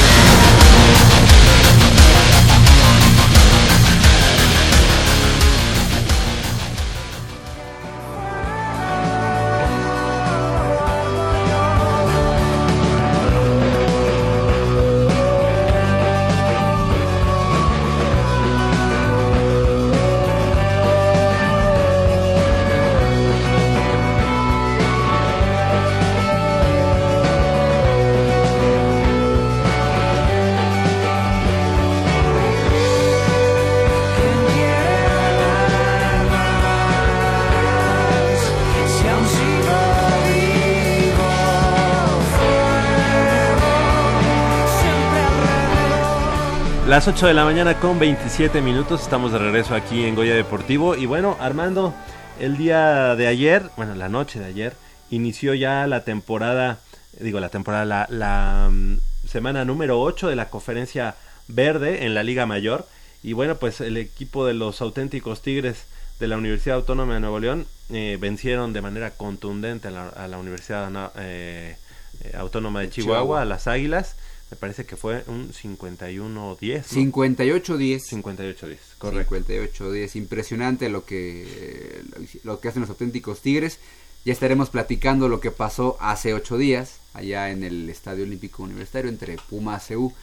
Las 46.91 47.07
8 47.07 47.27
de 47.27 47.33
la 47.33 47.45
mañana 47.45 47.79
con 47.79 47.99
27 47.99 48.59
minutos, 48.59 49.03
estamos 49.03 49.31
de 49.31 49.39
regreso 49.39 49.75
aquí 49.75 50.03
en 50.03 50.13
Goya 50.13 50.35
Deportivo. 50.35 50.97
Y 50.97 51.05
bueno, 51.05 51.37
Armando, 51.39 51.93
el 52.37 52.57
día 52.57 53.15
de 53.15 53.27
ayer, 53.27 53.69
bueno, 53.77 53.95
la 53.95 54.09
noche 54.09 54.39
de 54.39 54.47
ayer, 54.47 54.75
inició 55.09 55.53
ya 55.53 55.87
la 55.87 56.03
temporada, 56.03 56.79
digo 57.17 57.39
la 57.39 57.47
temporada, 57.47 57.85
la, 57.85 58.07
la, 58.09 58.67
mm, 58.69 58.97
semana 59.25 59.63
número 59.63 60.01
8 60.01 60.27
de 60.27 60.35
la 60.35 60.49
conferencia 60.49 61.15
verde 61.47 62.03
en 62.05 62.13
la 62.13 62.23
Liga 62.23 62.45
Mayor. 62.45 62.85
Y 63.23 63.31
bueno, 63.31 63.55
pues 63.55 63.79
el 63.79 63.95
equipo 63.95 64.45
de 64.45 64.53
los 64.53 64.81
auténticos 64.81 65.41
Tigres 65.41 65.85
de 66.19 66.27
la 66.27 66.35
Universidad 66.35 66.75
Autónoma 66.75 67.13
de 67.13 67.21
Nuevo 67.21 67.39
León 67.39 67.67
eh, 67.89 68.17
vencieron 68.19 68.73
de 68.73 68.81
manera 68.81 69.11
contundente 69.11 69.87
a 69.87 69.91
la, 69.91 70.09
a 70.09 70.27
la 70.27 70.37
Universidad 70.37 70.91
eh, 71.15 71.77
eh, 72.19 72.35
Autónoma 72.35 72.81
de 72.81 72.89
Chihuahua, 72.89 73.21
Chihuahua. 73.21 73.41
a 73.43 73.45
las 73.45 73.67
Águilas. 73.67 74.17
Me 74.51 74.57
parece 74.57 74.85
que 74.85 74.97
fue 74.97 75.23
un 75.27 75.51
51-10. 75.53 76.19
¿no? 76.19 76.57
58-10. 76.59 78.01
58-10, 78.23 78.77
correcto. 78.97 79.35
58-10. 79.35 80.15
Impresionante 80.17 80.89
lo 80.89 81.05
que, 81.05 82.03
lo 82.43 82.59
que 82.59 82.67
hacen 82.67 82.81
los 82.81 82.89
auténticos 82.89 83.39
Tigres. 83.41 83.79
Ya 84.25 84.33
estaremos 84.33 84.69
platicando 84.69 85.29
lo 85.29 85.39
que 85.39 85.49
pasó 85.51 85.97
hace 85.99 86.33
ocho 86.33 86.57
días 86.57 86.97
allá 87.13 87.49
en 87.49 87.63
el 87.63 87.89
Estadio 87.89 88.23
Olímpico 88.23 88.61
Universitario 88.63 89.09
entre 89.09 89.37
Pumas 89.49 89.87
CU 89.87 90.13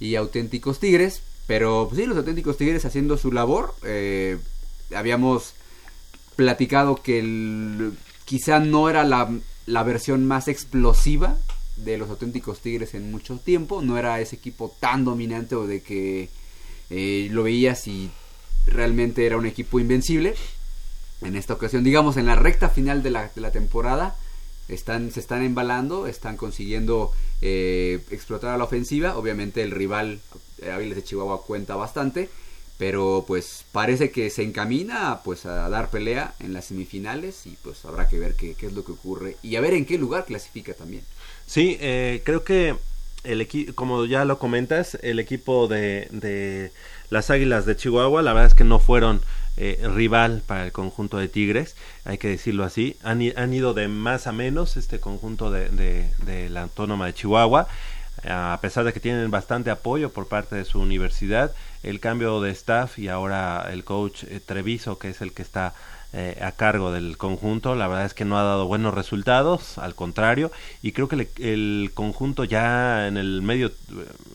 y 0.00 0.16
auténticos 0.16 0.80
Tigres. 0.80 1.20
Pero 1.46 1.86
pues, 1.88 2.00
sí, 2.00 2.06
los 2.06 2.16
auténticos 2.16 2.56
Tigres 2.56 2.84
haciendo 2.86 3.16
su 3.18 3.30
labor. 3.30 3.74
eh, 3.84 4.38
habíamos 4.94 5.52
platicado 6.34 6.96
que 7.02 7.18
el- 7.18 7.92
quizá 8.24 8.58
no 8.60 8.88
era 8.90 9.04
la, 9.04 9.30
la 9.66 9.82
versión 9.82 10.26
más 10.26 10.48
explosiva 10.48 11.36
de 11.76 11.98
los 11.98 12.08
auténticos 12.10 12.60
Tigres 12.60 12.94
en 12.94 13.10
mucho 13.10 13.36
tiempo. 13.38 13.82
No 13.82 13.98
era 13.98 14.20
ese 14.20 14.36
equipo 14.36 14.74
tan 14.80 15.04
dominante 15.04 15.54
o 15.54 15.66
de 15.66 15.82
que 15.82 16.28
eh, 16.90 17.28
lo 17.30 17.42
veías 17.42 17.86
y 17.86 18.10
realmente 18.66 19.26
era 19.26 19.36
un 19.36 19.46
equipo 19.46 19.80
invencible. 19.80 20.34
En 21.22 21.36
esta 21.36 21.54
ocasión, 21.54 21.84
digamos, 21.84 22.16
en 22.16 22.26
la 22.26 22.36
recta 22.36 22.68
final 22.68 23.02
de 23.02 23.10
la, 23.10 23.30
de 23.34 23.40
la 23.40 23.50
temporada, 23.50 24.16
están, 24.68 25.10
se 25.12 25.20
están 25.20 25.42
embalando, 25.42 26.06
están 26.06 26.36
consiguiendo 26.36 27.12
eh, 27.40 28.04
explotar 28.10 28.54
a 28.54 28.58
la 28.58 28.64
ofensiva. 28.64 29.16
Obviamente 29.16 29.62
el 29.62 29.70
rival, 29.70 30.20
eh, 30.60 30.70
Águilas 30.70 30.96
de 30.96 31.04
Chihuahua, 31.04 31.42
cuenta 31.44 31.76
bastante. 31.76 32.28
Pero 32.78 33.24
pues 33.26 33.64
parece 33.72 34.10
que 34.10 34.28
se 34.28 34.42
encamina 34.42 35.20
pues 35.24 35.46
a 35.46 35.70
dar 35.70 35.88
pelea 35.88 36.34
en 36.40 36.52
las 36.52 36.66
semifinales 36.66 37.46
y 37.46 37.56
pues 37.62 37.82
habrá 37.86 38.06
que 38.06 38.18
ver 38.18 38.34
qué, 38.34 38.52
qué 38.52 38.66
es 38.66 38.74
lo 38.74 38.84
que 38.84 38.92
ocurre 38.92 39.38
y 39.42 39.56
a 39.56 39.62
ver 39.62 39.72
en 39.72 39.86
qué 39.86 39.96
lugar 39.96 40.26
clasifica 40.26 40.74
también. 40.74 41.02
Sí, 41.46 41.76
eh, 41.80 42.22
creo 42.24 42.44
que 42.44 42.76
el 43.24 43.46
como 43.74 44.04
ya 44.04 44.24
lo 44.24 44.38
comentas, 44.38 44.96
el 45.02 45.18
equipo 45.18 45.68
de, 45.68 46.08
de 46.10 46.72
las 47.10 47.30
Águilas 47.30 47.66
de 47.66 47.76
Chihuahua, 47.76 48.22
la 48.22 48.32
verdad 48.32 48.48
es 48.48 48.54
que 48.54 48.64
no 48.64 48.78
fueron 48.78 49.20
eh, 49.56 49.80
rival 49.94 50.42
para 50.46 50.64
el 50.64 50.72
conjunto 50.72 51.18
de 51.18 51.28
Tigres, 51.28 51.76
hay 52.04 52.18
que 52.18 52.28
decirlo 52.28 52.64
así. 52.64 52.96
Han, 53.02 53.22
han 53.36 53.52
ido 53.54 53.74
de 53.74 53.88
más 53.88 54.26
a 54.26 54.32
menos 54.32 54.76
este 54.76 55.00
conjunto 55.00 55.50
de, 55.50 55.68
de- 55.70 56.50
la 56.50 56.62
Autónoma 56.62 57.06
de 57.06 57.14
Chihuahua, 57.14 57.68
a 58.28 58.58
pesar 58.62 58.84
de 58.84 58.92
que 58.92 59.00
tienen 59.00 59.30
bastante 59.30 59.70
apoyo 59.70 60.10
por 60.10 60.26
parte 60.28 60.56
de 60.56 60.64
su 60.64 60.80
universidad, 60.80 61.52
el 61.82 62.00
cambio 62.00 62.40
de 62.40 62.50
staff 62.50 62.98
y 62.98 63.08
ahora 63.08 63.68
el 63.72 63.84
coach 63.84 64.24
eh, 64.24 64.40
Treviso, 64.44 64.98
que 64.98 65.10
es 65.10 65.20
el 65.20 65.32
que 65.32 65.42
está 65.42 65.74
eh, 66.18 66.38
a 66.40 66.52
cargo 66.52 66.92
del 66.92 67.18
conjunto. 67.18 67.74
La 67.74 67.88
verdad 67.88 68.06
es 68.06 68.14
que 68.14 68.24
no 68.24 68.38
ha 68.38 68.42
dado 68.42 68.66
buenos 68.66 68.94
resultados, 68.94 69.76
al 69.76 69.94
contrario, 69.94 70.50
y 70.80 70.92
creo 70.92 71.08
que 71.08 71.28
el 71.38 71.90
conjunto 71.92 72.44
ya 72.44 73.06
en 73.06 73.18
el 73.18 73.42
medio, 73.42 73.70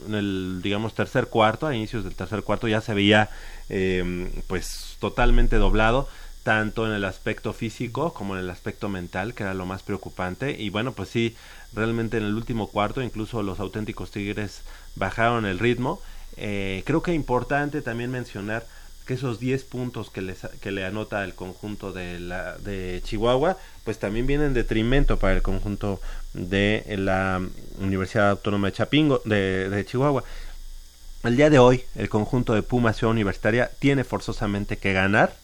en 0.08 0.14
el 0.14 0.60
digamos 0.62 0.94
tercer 0.94 1.26
cuarto, 1.26 1.66
a 1.66 1.76
inicios 1.76 2.04
del 2.04 2.14
tercer 2.14 2.44
cuarto 2.44 2.68
ya 2.68 2.82
se 2.82 2.94
veía 2.94 3.32
eh, 3.70 4.32
pues 4.46 4.98
totalmente 5.00 5.56
doblado 5.56 6.08
tanto 6.44 6.86
en 6.86 6.94
el 6.94 7.04
aspecto 7.04 7.52
físico 7.52 8.14
como 8.14 8.36
en 8.36 8.42
el 8.42 8.52
aspecto 8.52 8.88
mental, 8.88 9.34
que 9.34 9.42
era 9.42 9.56
lo 9.56 9.66
más 9.66 9.82
preocupante. 9.82 10.56
Y 10.62 10.70
bueno, 10.70 10.92
pues 10.92 11.10
sí, 11.10 11.36
realmente 11.74 12.18
en 12.18 12.26
el 12.26 12.36
último 12.36 12.68
cuarto 12.68 13.02
incluso 13.02 13.42
los 13.42 13.60
auténticos 13.60 14.12
Tigres 14.12 14.62
bajaron 14.96 15.48
el 15.48 15.58
ritmo. 15.58 16.00
Eh, 16.38 16.84
creo 16.86 17.02
que 17.02 17.16
importante 17.16 17.82
también 17.82 18.12
mencionar 18.12 18.68
que 19.12 19.16
esos 19.16 19.42
10 19.42 19.66
puntos 19.66 20.10
que, 20.10 20.22
les, 20.22 20.40
que 20.62 20.72
le 20.72 20.86
anota 20.86 21.26
el 21.26 21.36
conjunto 21.36 21.92
de, 21.92 22.18
la, 22.18 22.58
de 22.60 23.02
Chihuahua, 23.04 23.58
pues 23.84 24.00
también 24.00 24.26
vienen 24.26 24.48
en 24.48 24.54
detrimento 24.54 25.20
para 25.20 25.34
el 25.34 25.42
conjunto 25.42 26.00
de 26.34 26.86
la 26.98 27.42
Universidad 27.82 28.30
Autónoma 28.30 28.68
de 28.68 28.74
Chapingo, 28.74 29.22
de, 29.26 29.70
de 29.70 29.86
Chihuahua. 29.86 30.24
El 31.24 31.36
día 31.36 31.50
de 31.50 31.60
hoy, 31.60 31.84
el 31.96 32.08
conjunto 32.08 32.54
de 32.54 32.64
Puma 32.64 32.94
Ciudad 32.94 33.12
Universitaria 33.12 33.70
tiene 33.80 34.06
forzosamente 34.06 34.78
que 34.78 34.94
ganar 34.94 35.36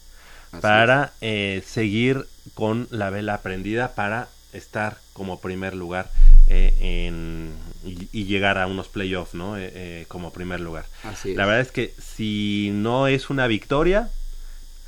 Así 0.50 0.62
para 0.62 1.12
eh, 1.20 1.62
seguir 1.66 2.26
con 2.54 2.88
la 2.90 3.10
vela 3.10 3.42
prendida 3.42 3.94
para 3.94 4.28
estar 4.58 4.98
como 5.12 5.40
primer 5.40 5.74
lugar 5.74 6.10
eh, 6.48 6.74
en, 6.80 7.52
y, 7.84 8.08
y 8.12 8.24
llegar 8.24 8.58
a 8.58 8.66
unos 8.66 8.88
playoffs, 8.88 9.34
¿no? 9.34 9.56
Eh, 9.58 9.70
eh, 9.74 10.04
como 10.08 10.32
primer 10.32 10.60
lugar. 10.60 10.84
Así. 11.04 11.34
La 11.34 11.46
verdad 11.46 11.62
es 11.62 11.72
que 11.72 11.94
si 11.98 12.70
no 12.72 13.06
es 13.08 13.30
una 13.30 13.46
victoria, 13.46 14.10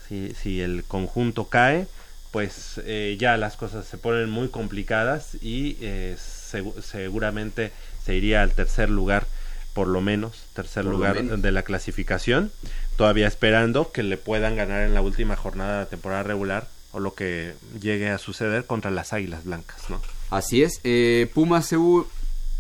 si, 0.09 0.35
si 0.35 0.61
el 0.61 0.85
conjunto 0.85 1.49
cae, 1.49 1.87
pues 2.31 2.81
eh, 2.85 3.17
ya 3.19 3.37
las 3.37 3.57
cosas 3.57 3.87
se 3.87 3.99
ponen 3.99 4.31
muy 4.31 4.49
complicadas 4.49 5.35
y 5.43 5.77
eh, 5.81 6.17
segu- 6.19 6.81
seguramente 6.81 7.73
se 8.05 8.15
iría 8.15 8.43
al 8.43 8.53
tercer 8.53 8.89
lugar, 8.91 9.27
por 9.75 9.89
lo 9.89 10.01
menos, 10.01 10.45
tercer 10.55 10.85
Por 10.85 10.93
lugar 10.93 11.17
menos. 11.17 11.43
de 11.43 11.53
la 11.53 11.63
clasificación, 11.63 12.53
todavía 12.97 13.27
esperando 13.27 13.91
que 13.93 14.03
le 14.03 14.17
puedan 14.17 14.57
ganar 14.57 14.83
en 14.83 14.95
la 14.95 15.01
última 15.01 15.37
jornada 15.37 15.79
de 15.79 15.85
la 15.85 15.91
temporada 15.91 16.23
regular 16.23 16.69
o 16.93 17.01
lo 17.01 17.15
que 17.15 17.55
llegue 17.81 18.11
a 18.11 18.19
suceder 18.19 18.67
contra 18.67 18.91
las 18.91 19.13
Águilas 19.13 19.45
Blancas, 19.45 19.79
¿no? 19.89 20.01
Así 20.31 20.63
es. 20.63 20.81
Eh, 20.85 21.31
Puma 21.35 21.63
CU, 21.63 22.07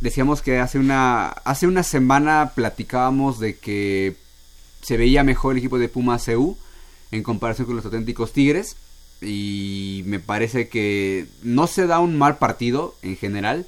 decíamos 0.01 0.43
que 0.43 0.59
hace 0.59 0.79
una, 0.79 1.29
hace 1.29 1.67
una 1.67 1.83
semana 1.83 2.53
platicábamos 2.55 3.39
de 3.39 3.59
que 3.59 4.17
se 4.83 4.97
veía 4.97 5.25
mejor 5.25 5.53
el 5.53 5.59
equipo 5.59 5.79
de 5.79 5.89
Puma 5.89 6.19
CU 6.19 6.57
en 7.11 7.23
comparación 7.23 7.67
con 7.67 7.77
los 7.77 7.85
auténticos 7.85 8.33
Tigres. 8.33 8.77
Y 9.23 10.03
me 10.07 10.19
parece 10.19 10.69
que 10.69 11.27
no 11.43 11.67
se 11.67 11.87
da 11.87 11.99
un 11.99 12.17
mal 12.17 12.39
partido 12.39 12.95
en 13.03 13.17
general, 13.17 13.67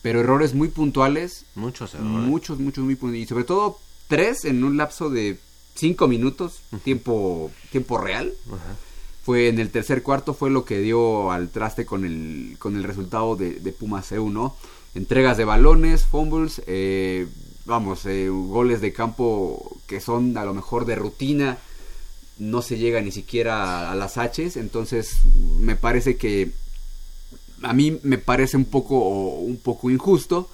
pero 0.00 0.20
errores 0.20 0.54
muy 0.54 0.68
puntuales. 0.68 1.44
Muchos 1.54 1.94
errores. 1.94 2.10
Muchos, 2.10 2.58
muchos, 2.58 2.84
muy 2.84 2.94
puntuales. 2.94 3.24
Y 3.24 3.28
sobre 3.28 3.44
todo 3.44 3.78
tres 4.08 4.44
en 4.46 4.64
un 4.64 4.78
lapso 4.78 5.10
de 5.10 5.38
cinco 5.74 6.08
minutos, 6.08 6.60
tiempo, 6.84 7.50
tiempo 7.70 7.98
real 7.98 8.32
Ajá. 8.46 8.76
Fue 9.24 9.48
en 9.48 9.58
el 9.58 9.70
tercer 9.70 10.02
cuarto 10.02 10.34
fue 10.34 10.50
lo 10.50 10.64
que 10.64 10.80
dio 10.80 11.32
al 11.32 11.48
traste 11.48 11.86
con 11.86 12.04
el 12.04 12.56
con 12.58 12.76
el 12.76 12.84
resultado 12.84 13.36
de, 13.36 13.54
de 13.54 13.72
Pumas 13.72 14.08
CU, 14.08 14.30
¿no? 14.30 14.54
Entregas 14.94 15.36
de 15.36 15.44
balones, 15.44 16.04
fumbles, 16.04 16.62
eh, 16.66 17.26
vamos, 17.64 18.04
eh, 18.06 18.28
goles 18.28 18.80
de 18.80 18.92
campo 18.92 19.78
que 19.86 20.00
son 20.00 20.36
a 20.36 20.44
lo 20.44 20.54
mejor 20.54 20.84
de 20.84 20.94
rutina, 20.94 21.58
no 22.38 22.62
se 22.62 22.76
llega 22.76 23.00
ni 23.00 23.12
siquiera 23.12 23.88
a, 23.88 23.92
a 23.92 23.94
las 23.94 24.18
H's, 24.18 24.56
entonces 24.56 25.20
me 25.58 25.74
parece 25.74 26.16
que 26.16 26.52
a 27.62 27.72
mí 27.72 27.98
me 28.02 28.18
parece 28.18 28.58
un 28.58 28.66
poco 28.66 28.98
un 29.38 29.56
poco 29.56 29.90
injusto 29.90 30.50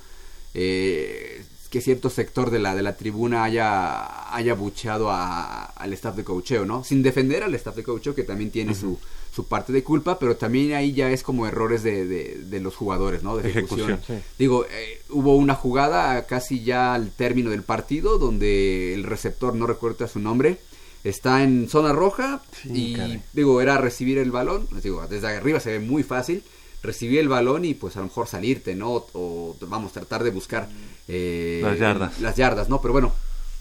eh, 0.54 1.39
que 1.70 1.80
cierto 1.80 2.10
sector 2.10 2.50
de 2.50 2.58
la 2.58 2.74
de 2.74 2.82
la 2.82 2.96
tribuna 2.96 3.44
haya 3.44 4.34
haya 4.34 4.54
bucheado 4.54 5.10
a- 5.10 5.64
al 5.64 5.92
staff 5.92 6.16
de 6.16 6.24
coacheo, 6.24 6.64
¿no? 6.66 6.82
Sin 6.84 7.02
defender 7.02 7.42
al 7.44 7.54
staff 7.54 7.76
de 7.76 7.84
coacheo 7.84 8.14
que 8.14 8.24
también 8.24 8.50
tiene 8.50 8.74
su 8.74 8.98
su 9.32 9.46
parte 9.46 9.72
de 9.72 9.84
culpa, 9.84 10.18
pero 10.18 10.36
también 10.36 10.72
ahí 10.74 10.92
ya 10.92 11.08
es 11.12 11.22
como 11.22 11.46
errores 11.46 11.84
de, 11.84 12.04
de, 12.04 12.38
de 12.44 12.60
los 12.60 12.74
jugadores, 12.74 13.22
¿no? 13.22 13.36
De 13.36 13.48
ejecución. 13.48 13.90
Ejecución, 13.92 14.18
sí. 14.20 14.24
Digo, 14.40 14.64
eh, 14.68 15.00
hubo 15.10 15.36
una 15.36 15.54
jugada 15.54 16.26
casi 16.26 16.64
ya 16.64 16.94
al 16.94 17.12
término 17.12 17.50
del 17.50 17.62
partido 17.62 18.18
donde 18.18 18.92
el 18.92 19.04
receptor, 19.04 19.54
no 19.54 19.68
recuerdo 19.68 20.08
su 20.08 20.18
nombre, 20.18 20.58
está 21.04 21.44
en 21.44 21.68
zona 21.68 21.92
roja 21.92 22.42
Sí, 22.60 22.70
y 22.74 22.94
caray. 22.96 23.22
digo, 23.32 23.60
era 23.60 23.78
recibir 23.78 24.18
el 24.18 24.32
balón, 24.32 24.66
digo, 24.82 25.06
desde 25.08 25.28
arriba 25.28 25.60
se 25.60 25.70
ve 25.70 25.78
muy 25.78 26.02
fácil, 26.02 26.42
recibir 26.82 27.18
el 27.20 27.28
balón 27.28 27.64
y 27.64 27.74
pues 27.74 27.96
a 27.96 28.00
lo 28.00 28.06
mejor 28.06 28.26
salirte, 28.28 28.74
¿no? 28.74 28.90
O, 28.92 29.06
o, 29.12 29.56
vamos, 29.66 29.92
tratar 29.92 30.22
de 30.24 30.30
buscar 30.30 30.68
eh, 31.08 31.60
Las 31.62 31.78
yardas. 31.78 32.20
Las 32.20 32.36
yardas, 32.36 32.68
¿no? 32.68 32.80
Pero 32.80 32.92
bueno, 32.92 33.12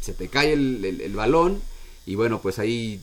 se 0.01 0.13
te 0.13 0.27
cae 0.29 0.53
el, 0.53 0.83
el- 0.85 1.01
el 1.01 1.13
balón 1.15 1.61
y 2.05 2.15
bueno, 2.15 2.39
pues 2.41 2.59
ahí 2.59 3.01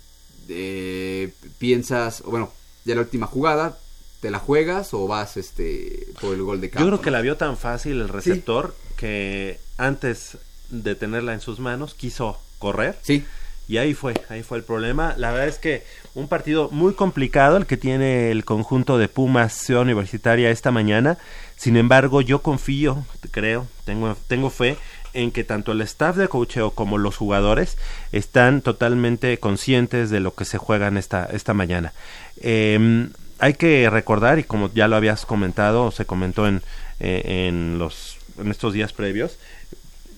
eh, 0.48 1.32
piensas, 1.58 2.22
o 2.24 2.30
bueno, 2.30 2.52
ya 2.84 2.94
la 2.94 3.00
última 3.02 3.26
jugada, 3.26 3.78
¿te 4.20 4.30
la 4.30 4.38
juegas 4.38 4.94
o 4.94 5.06
vas 5.06 5.36
este 5.36 6.08
por 6.20 6.34
el 6.34 6.42
gol 6.42 6.60
de 6.60 6.70
campo? 6.70 6.84
Yo 6.84 6.90
creo 6.92 7.02
que 7.02 7.10
la 7.10 7.20
vio 7.20 7.36
tan 7.36 7.56
fácil 7.56 8.00
el 8.00 8.08
receptor 8.08 8.74
que 8.96 9.58
antes 9.76 10.38
de 10.70 10.94
tenerla 10.94 11.34
en 11.34 11.40
sus 11.40 11.60
manos 11.60 11.94
quiso 11.94 12.38
correr 12.58 12.96
Sí, 13.02 13.24
y 13.68 13.78
ahí 13.78 13.94
fue, 13.94 14.14
ahí 14.28 14.42
fue 14.42 14.58
el 14.58 14.64
problema. 14.64 15.14
La 15.16 15.32
verdad 15.32 15.48
es 15.48 15.58
que 15.58 15.84
un 16.14 16.28
partido 16.28 16.68
muy 16.70 16.94
complicado 16.94 17.56
el 17.56 17.66
que 17.66 17.76
tiene 17.76 18.30
el 18.30 18.44
conjunto 18.44 18.98
de 18.98 19.08
Pumas 19.08 19.52
Ciudad 19.52 19.82
Universitaria 19.82 20.50
esta 20.50 20.70
mañana. 20.70 21.18
Sin 21.56 21.76
embargo, 21.76 22.20
yo 22.20 22.42
confío, 22.42 23.04
creo, 23.30 23.66
tengo, 23.84 24.16
tengo 24.28 24.50
fe 24.50 24.76
en 25.14 25.32
que 25.32 25.44
tanto 25.44 25.72
el 25.72 25.80
staff 25.80 26.16
de 26.16 26.28
coacheo 26.28 26.70
como 26.72 26.98
los 26.98 27.16
jugadores 27.16 27.78
están 28.12 28.60
totalmente 28.60 29.38
conscientes 29.38 30.10
de 30.10 30.20
lo 30.20 30.34
que 30.34 30.44
se 30.44 30.58
juegan 30.58 30.96
esta, 30.96 31.24
esta 31.24 31.54
mañana. 31.54 31.92
Eh, 32.40 33.08
hay 33.38 33.54
que 33.54 33.90
recordar, 33.90 34.38
y 34.38 34.44
como 34.44 34.72
ya 34.72 34.88
lo 34.88 34.96
habías 34.96 35.26
comentado, 35.26 35.84
o 35.84 35.90
se 35.90 36.06
comentó 36.06 36.46
en, 36.46 36.62
eh, 37.00 37.46
en, 37.48 37.78
los, 37.78 38.18
en 38.38 38.50
estos 38.50 38.72
días 38.72 38.92
previos, 38.92 39.38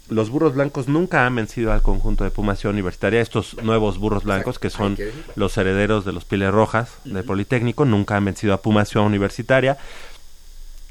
los 0.08 0.30
burros 0.30 0.54
blancos 0.54 0.88
nunca 0.88 1.26
han 1.26 1.34
vencido 1.34 1.72
al 1.72 1.82
conjunto 1.82 2.24
de 2.24 2.30
Pumas 2.30 2.58
Ciudad 2.58 2.72
Universitaria. 2.72 3.20
Estos 3.20 3.62
nuevos 3.62 3.98
burros 3.98 4.24
blancos, 4.24 4.58
que 4.58 4.70
son 4.70 4.96
los 5.34 5.56
herederos 5.56 6.04
de 6.04 6.12
los 6.12 6.24
Piles 6.24 6.50
Rojas 6.50 6.98
del 7.04 7.24
Politécnico, 7.24 7.84
nunca 7.84 8.16
han 8.16 8.24
vencido 8.24 8.54
a 8.54 8.62
Pumas 8.62 8.88
Ciudad 8.88 9.06
Universitaria. 9.06 9.78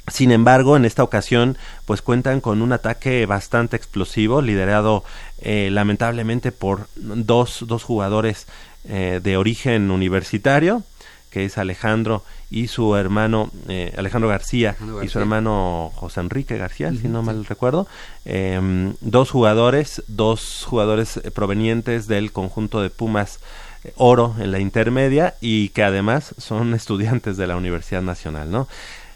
Sin 0.08 0.32
embargo, 0.32 0.78
en 0.78 0.86
esta 0.86 1.04
ocasión, 1.04 1.58
pues 1.86 2.02
cuentan 2.02 2.40
con 2.40 2.62
un 2.62 2.72
ataque 2.72 3.26
bastante 3.26 3.76
explosivo, 3.76 4.42
liderado 4.42 5.04
eh, 5.42 5.70
lamentablemente 5.72 6.54
por 6.54 6.88
dos, 6.96 7.66
dos 7.68 7.84
jugadores 7.84 8.48
eh, 8.88 9.20
de 9.22 9.36
origen 9.36 9.92
universitario, 9.92 10.84
que 11.30 11.44
es 11.44 11.58
Alejandro 11.58 12.24
y 12.50 12.68
su 12.68 12.96
hermano, 12.96 13.52
eh, 13.68 13.94
Alejandro 13.98 14.30
García, 14.30 14.70
Alejandro 14.70 15.04
y 15.04 15.10
su 15.10 15.20
hermano 15.20 15.92
José 15.96 16.22
Enrique 16.22 16.58
García, 16.58 16.92
si 16.92 17.08
no 17.08 17.22
mal 17.22 17.46
recuerdo. 17.46 17.88
Em, 18.26 18.94
dos 19.02 19.32
jugadores, 19.32 20.04
dos 20.08 20.64
jugadores 20.66 21.18
eh, 21.18 21.32
provenientes 21.32 22.08
del 22.08 22.32
conjunto 22.32 22.82
de 22.82 22.90
Pumas 22.90 23.40
eh, 23.84 23.92
Oro 23.98 24.36
en 24.40 24.52
la 24.52 24.60
intermedia 24.60 25.36
y 25.42 25.70
que 25.70 25.84
además 25.84 26.36
son 26.38 26.74
estudiantes 26.76 27.36
de 27.36 27.48
la 27.48 27.58
Universidad 27.58 28.02
Nacional, 28.02 28.50
¿no? 28.50 28.68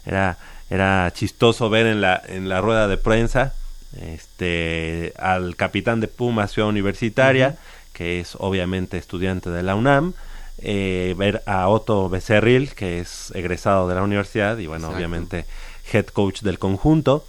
Era, 0.04 0.36
era 0.68 1.10
chistoso 1.14 1.70
ver 1.70 1.86
en 1.86 2.00
la, 2.00 2.20
en 2.26 2.48
la 2.48 2.60
rueda 2.60 2.86
de 2.86 2.98
prensa 2.98 3.54
este, 4.00 5.12
al 5.18 5.56
capitán 5.56 6.00
de 6.00 6.08
Pumas 6.08 6.52
Ciudad 6.52 6.68
Universitaria, 6.68 7.56
que 7.92 8.20
es 8.20 8.36
obviamente 8.38 8.98
estudiante 8.98 9.50
de 9.50 9.62
la 9.62 9.74
UNAM, 9.74 10.14
eh, 10.58 11.14
ver 11.16 11.42
a 11.46 11.68
Otto 11.68 12.08
Becerril, 12.08 12.74
que 12.74 13.00
es 13.00 13.32
egresado 13.34 13.88
de 13.88 13.94
la 13.94 14.02
universidad 14.02 14.58
y 14.58 14.66
bueno, 14.66 14.86
Exacto. 14.86 14.96
obviamente 14.96 15.44
head 15.92 16.06
coach 16.06 16.40
del 16.42 16.58
conjunto, 16.58 17.26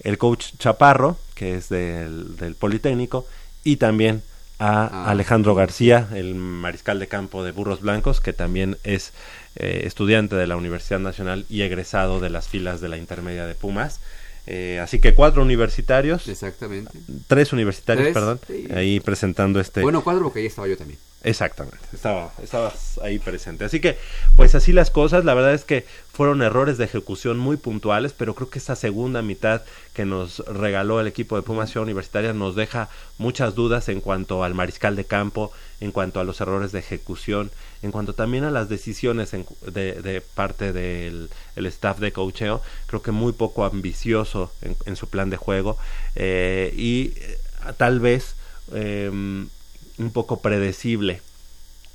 el 0.00 0.18
coach 0.18 0.46
Chaparro, 0.58 1.16
que 1.34 1.54
es 1.56 1.68
del, 1.68 2.36
del 2.36 2.54
Politécnico, 2.54 3.26
y 3.64 3.76
también 3.76 4.22
a 4.58 4.84
Ah. 4.92 5.10
Alejandro 5.10 5.54
García, 5.56 6.08
el 6.14 6.34
mariscal 6.36 7.00
de 7.00 7.08
campo 7.08 7.42
de 7.42 7.50
Burros 7.50 7.80
Blancos, 7.80 8.20
que 8.20 8.32
también 8.32 8.78
es 8.84 9.12
eh, 9.56 9.82
estudiante 9.86 10.36
de 10.36 10.46
la 10.46 10.56
Universidad 10.56 11.00
Nacional 11.00 11.44
y 11.48 11.62
egresado 11.62 12.20
de 12.20 12.30
las 12.30 12.46
filas 12.48 12.80
de 12.80 12.88
la 12.88 12.96
intermedia 12.96 13.44
de 13.44 13.54
Pumas. 13.56 13.98
Eh, 14.46 14.80
así 14.82 14.98
que 14.98 15.14
cuatro 15.14 15.42
universitarios, 15.42 16.26
exactamente. 16.26 16.98
tres 17.28 17.52
universitarios, 17.52 18.06
Tres, 18.06 18.14
perdón, 18.14 18.40
sí. 18.46 18.66
ahí 18.74 18.98
presentando 18.98 19.60
este... 19.60 19.82
Bueno, 19.82 20.02
cuadro 20.02 20.24
porque 20.24 20.40
ahí 20.40 20.46
estaba 20.46 20.66
yo 20.66 20.76
también. 20.76 20.98
Exactamente, 21.24 21.78
estaba, 21.92 22.32
estabas 22.42 22.98
ahí 23.00 23.20
presente. 23.20 23.64
Así 23.64 23.78
que, 23.78 23.96
pues 24.36 24.56
así 24.56 24.72
las 24.72 24.90
cosas, 24.90 25.24
la 25.24 25.34
verdad 25.34 25.54
es 25.54 25.64
que 25.64 25.86
fueron 26.12 26.42
errores 26.42 26.78
de 26.78 26.84
ejecución 26.84 27.38
muy 27.38 27.56
puntuales, 27.56 28.12
pero 28.12 28.34
creo 28.34 28.50
que 28.50 28.58
esta 28.58 28.74
segunda 28.74 29.22
mitad 29.22 29.62
que 29.94 30.04
nos 30.04 30.40
regaló 30.40 31.00
el 31.00 31.06
equipo 31.06 31.36
de 31.36 31.42
Pumas 31.42 31.70
Ciudad 31.70 31.84
Universitaria 31.84 32.32
nos 32.32 32.56
deja 32.56 32.88
muchas 33.18 33.54
dudas 33.54 33.88
en 33.88 34.00
cuanto 34.00 34.42
al 34.42 34.54
mariscal 34.54 34.96
de 34.96 35.04
campo, 35.04 35.52
en 35.80 35.92
cuanto 35.92 36.18
a 36.18 36.24
los 36.24 36.40
errores 36.40 36.72
de 36.72 36.80
ejecución 36.80 37.52
En 37.82 37.90
cuanto 37.90 38.14
también 38.14 38.44
a 38.44 38.50
las 38.50 38.68
decisiones 38.68 39.32
de, 39.32 40.22
parte 40.34 40.72
del 40.72 41.30
el 41.56 41.66
staff 41.66 41.98
de 41.98 42.12
coacheo, 42.12 42.62
creo 42.86 43.02
que 43.02 43.10
muy 43.10 43.32
poco 43.32 43.64
ambicioso 43.64 44.52
en, 44.86 44.96
su 44.96 45.08
plan 45.08 45.30
de 45.30 45.36
juego 45.36 45.76
eh, 46.14 46.72
y 46.76 47.12
eh, 47.16 47.38
tal 47.76 47.98
vez 47.98 48.36
eh, 48.72 49.10
un 49.10 50.12
poco 50.12 50.40
predecible 50.40 51.20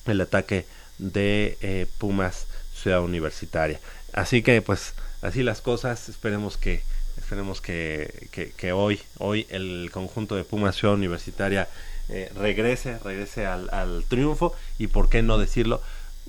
el 0.06 0.22
ataque 0.22 0.66
de 0.98 1.58
eh, 1.62 1.86
Pumas 1.98 2.48
Ciudad 2.74 3.02
Universitaria. 3.02 3.80
Así 4.14 4.42
que 4.42 4.62
pues 4.62 4.94
así 5.22 5.44
las 5.44 5.62
cosas, 5.62 6.10
esperemos 6.10 6.58
que 6.58 6.84
esperemos 7.18 7.62
que, 7.62 8.30
que, 8.32 8.52
que 8.52 8.72
hoy 8.72 9.02
hoy 9.18 9.48
el 9.50 9.90
conjunto 9.92 10.36
de 10.36 10.44
Pumas 10.44 10.76
Ciudad 10.76 10.96
Universitaria 10.96 11.68
eh, 12.10 12.32
regrese, 12.36 13.00
regrese 13.00 13.46
al, 13.46 13.70
al 13.72 14.04
triunfo 14.08 14.54
y 14.78 14.88
por 14.88 15.10
qué 15.10 15.22
no 15.22 15.38
decirlo, 15.38 15.82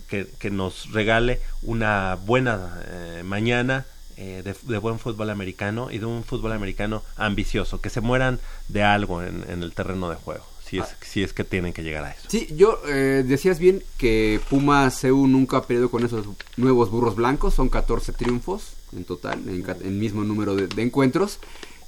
que, 0.09 0.27
que 0.39 0.51
nos 0.51 0.93
regale 0.93 1.41
una 1.63 2.17
buena 2.25 2.83
eh, 2.87 3.23
mañana 3.25 3.85
eh, 4.17 4.43
de, 4.45 4.55
de 4.63 4.79
buen 4.79 4.99
fútbol 4.99 5.31
americano 5.31 5.91
y 5.91 5.99
de 5.99 6.07
un 6.07 6.25
fútbol 6.25 6.53
americano 6.53 7.03
ambicioso, 7.17 7.81
que 7.81 7.91
se 7.91 8.01
mueran 8.01 8.41
de 8.69 8.83
algo 8.83 9.23
en, 9.23 9.45
en 9.49 9.63
el 9.63 9.73
terreno 9.73 10.11
de 10.11 10.17
juego, 10.17 10.45
si 10.65 10.79
es, 10.79 10.87
si 11.01 11.23
es 11.23 11.33
que 11.33 11.45
tienen 11.45 11.73
que 11.73 11.85
llegar 11.85 12.05
a 12.05 12.11
eso. 12.11 12.23
Sí, 12.29 12.49
yo 12.57 12.81
eh, 12.89 13.25
decías 13.27 13.59
bien 13.59 13.83
que 13.97 14.41
Puma 14.51 14.91
CU 14.91 15.29
nunca 15.29 15.59
ha 15.59 15.63
perdido 15.63 15.91
con 15.91 16.05
esos 16.05 16.27
nuevos 16.57 16.91
burros 16.91 17.15
blancos, 17.15 17.55
son 17.55 17.69
14 17.69 18.13
triunfos 18.13 18.73
en 18.97 19.05
total, 19.05 19.41
en 19.47 19.65
el 19.85 19.93
mismo 19.93 20.25
número 20.25 20.57
de, 20.57 20.67
de 20.67 20.83
encuentros. 20.83 21.39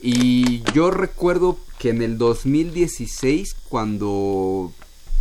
Y 0.03 0.63
yo 0.73 0.91
recuerdo 0.91 1.59
que 1.79 1.91
en 1.91 2.03
el 2.03 2.17
2016, 2.19 3.55
cuando 3.69 4.73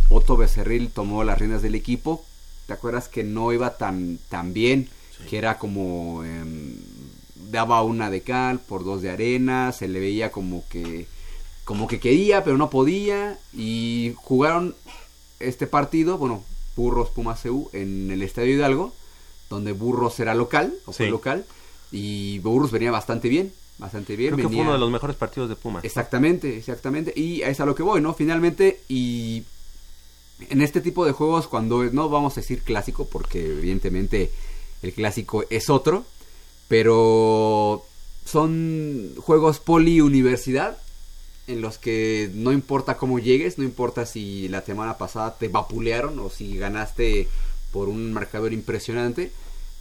Otto 0.08 0.36
Becerril 0.36 0.90
tomó 0.90 1.22
las 1.24 1.38
riendas 1.38 1.62
del 1.62 1.74
equipo, 1.74 2.24
¿te 2.66 2.72
acuerdas 2.72 3.08
que 3.08 3.24
no 3.24 3.52
iba 3.52 3.76
tan, 3.76 4.18
tan 4.28 4.52
bien? 4.54 4.88
Que 5.28 5.38
era 5.38 5.58
como... 5.58 6.24
em, 6.24 6.76
daba 7.50 7.82
una 7.82 8.10
de 8.10 8.20
cal 8.22 8.60
por 8.60 8.84
dos 8.84 9.02
de 9.02 9.10
arena, 9.10 9.72
se 9.72 9.88
le 9.88 9.98
veía 9.98 10.30
como 10.30 10.62
que 10.68 11.06
como 11.64 11.86
que 11.88 11.98
quería 11.98 12.44
pero 12.44 12.56
no 12.56 12.70
podía 12.70 13.38
y 13.52 14.12
jugaron 14.16 14.74
este 15.40 15.66
partido, 15.66 16.16
bueno, 16.16 16.44
Burros 16.76 17.10
Pumas 17.10 17.40
CU 17.42 17.68
en 17.72 18.10
el 18.10 18.22
Estadio 18.22 18.54
Hidalgo, 18.54 18.94
donde 19.48 19.72
Burros 19.72 20.20
era 20.20 20.34
local, 20.34 20.72
o 20.86 20.92
fue 20.92 21.06
Sí. 21.06 21.10
local, 21.10 21.44
y 21.90 22.38
Burros 22.40 22.70
venía 22.70 22.90
bastante 22.92 23.28
bien, 23.28 23.52
bastante 23.80 24.14
bien. 24.14 24.34
Creo 24.34 24.48
que 24.48 24.54
fue 24.54 24.62
uno 24.62 24.74
de 24.74 24.78
los 24.78 24.90
mejores 24.90 25.16
partidos 25.16 25.48
de 25.48 25.56
Pumas. 25.56 25.84
Exactamente, 25.84 26.56
exactamente. 26.56 27.12
Y 27.16 27.42
es 27.42 27.58
a 27.60 27.66
lo 27.66 27.74
que 27.74 27.82
voy, 27.82 28.00
¿no? 28.00 28.14
Finalmente, 28.14 28.80
y 28.88 29.42
en 30.48 30.62
este 30.62 30.80
tipo 30.80 31.04
de 31.04 31.12
juegos, 31.12 31.48
cuando 31.48 31.82
no 31.84 32.08
vamos 32.08 32.34
a 32.36 32.40
decir 32.40 32.62
clásico, 32.62 33.06
porque 33.06 33.44
evidentemente 33.44 34.30
el 34.82 34.92
clásico 34.92 35.44
es 35.50 35.70
otro, 35.70 36.04
pero 36.68 37.84
son 38.24 39.14
juegos 39.18 39.58
poli-universidad 39.58 40.78
en 41.46 41.60
los 41.60 41.78
que 41.78 42.30
no 42.34 42.52
importa 42.52 42.96
cómo 42.96 43.18
llegues, 43.18 43.58
no 43.58 43.64
importa 43.64 44.06
si 44.06 44.48
la 44.48 44.62
semana 44.62 44.98
pasada 44.98 45.36
te 45.36 45.48
vapulearon 45.48 46.18
o 46.20 46.30
si 46.30 46.56
ganaste 46.56 47.28
por 47.72 47.88
un 47.88 48.12
marcador 48.12 48.52
impresionante. 48.52 49.32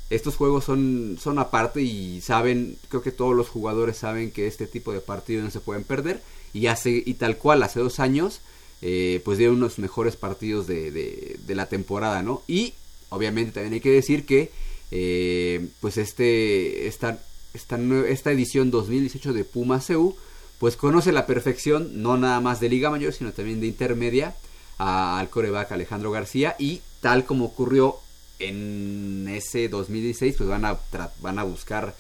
Estos 0.10 0.36
juegos 0.36 0.66
son, 0.66 1.18
son 1.22 1.38
aparte 1.40 1.82
y 1.82 2.22
saben, 2.22 2.78
creo 2.90 3.02
que 3.04 3.12
todos 3.12 3.36
los 3.36 3.48
jugadores 3.50 3.98
saben 3.98 4.32
que 4.32 4.48
este 4.48 4.66
tipo 4.68 4.92
de 4.92 5.02
partidos 5.02 5.44
no 5.44 5.52
se 5.52 5.60
pueden 5.60 5.84
perder. 5.84 6.22
Y 6.54 6.66
hace, 6.68 7.04
y 7.06 7.14
tal 7.14 7.38
cual, 7.38 7.62
hace 7.62 7.80
dos 7.80 8.00
años, 8.00 8.42
eh, 8.82 9.22
pues 9.24 9.38
dieron 9.38 9.58
unos 9.58 9.78
mejores 9.78 10.16
partidos 10.16 10.66
de, 10.66 10.90
de, 10.92 11.38
de 11.46 11.56
la 11.56 11.68
temporada, 11.68 12.24
¿no? 12.24 12.42
Y 12.48 12.74
obviamente 13.10 13.52
también 13.52 13.74
hay 13.74 13.82
que 13.82 13.92
decir 13.92 14.26
que, 14.26 14.52
eh, 14.90 15.68
pues 15.80 15.98
este, 15.98 16.88
esta, 16.88 17.20
esta, 17.54 17.78
esta 18.08 18.32
edición 18.32 18.72
2018 18.72 19.34
de 19.34 19.44
Puma 19.44 19.80
CU, 19.86 20.16
pues 20.58 20.76
conoce 20.76 21.12
la 21.12 21.28
perfección, 21.28 22.02
no 22.02 22.18
nada 22.18 22.40
más 22.42 22.60
de 22.60 22.70
Liga 22.70 22.90
Mayor, 22.90 23.14
sino 23.14 23.32
también 23.32 23.62
de 23.62 23.68
Intermedia, 23.68 24.36
a- 24.80 25.20
al 25.20 25.30
coreback 25.30 25.72
Alejandro 25.72 26.10
García. 26.10 26.56
Y 26.58 26.82
tal 27.02 27.26
como 27.26 27.46
ocurrió 27.46 27.98
en 28.40 29.28
ese 29.30 29.70
2016, 29.70 30.36
pues 30.38 30.50
van 30.50 30.66
a, 30.66 30.78
van 31.22 31.40
a 31.40 31.44
buscar, 31.44 31.94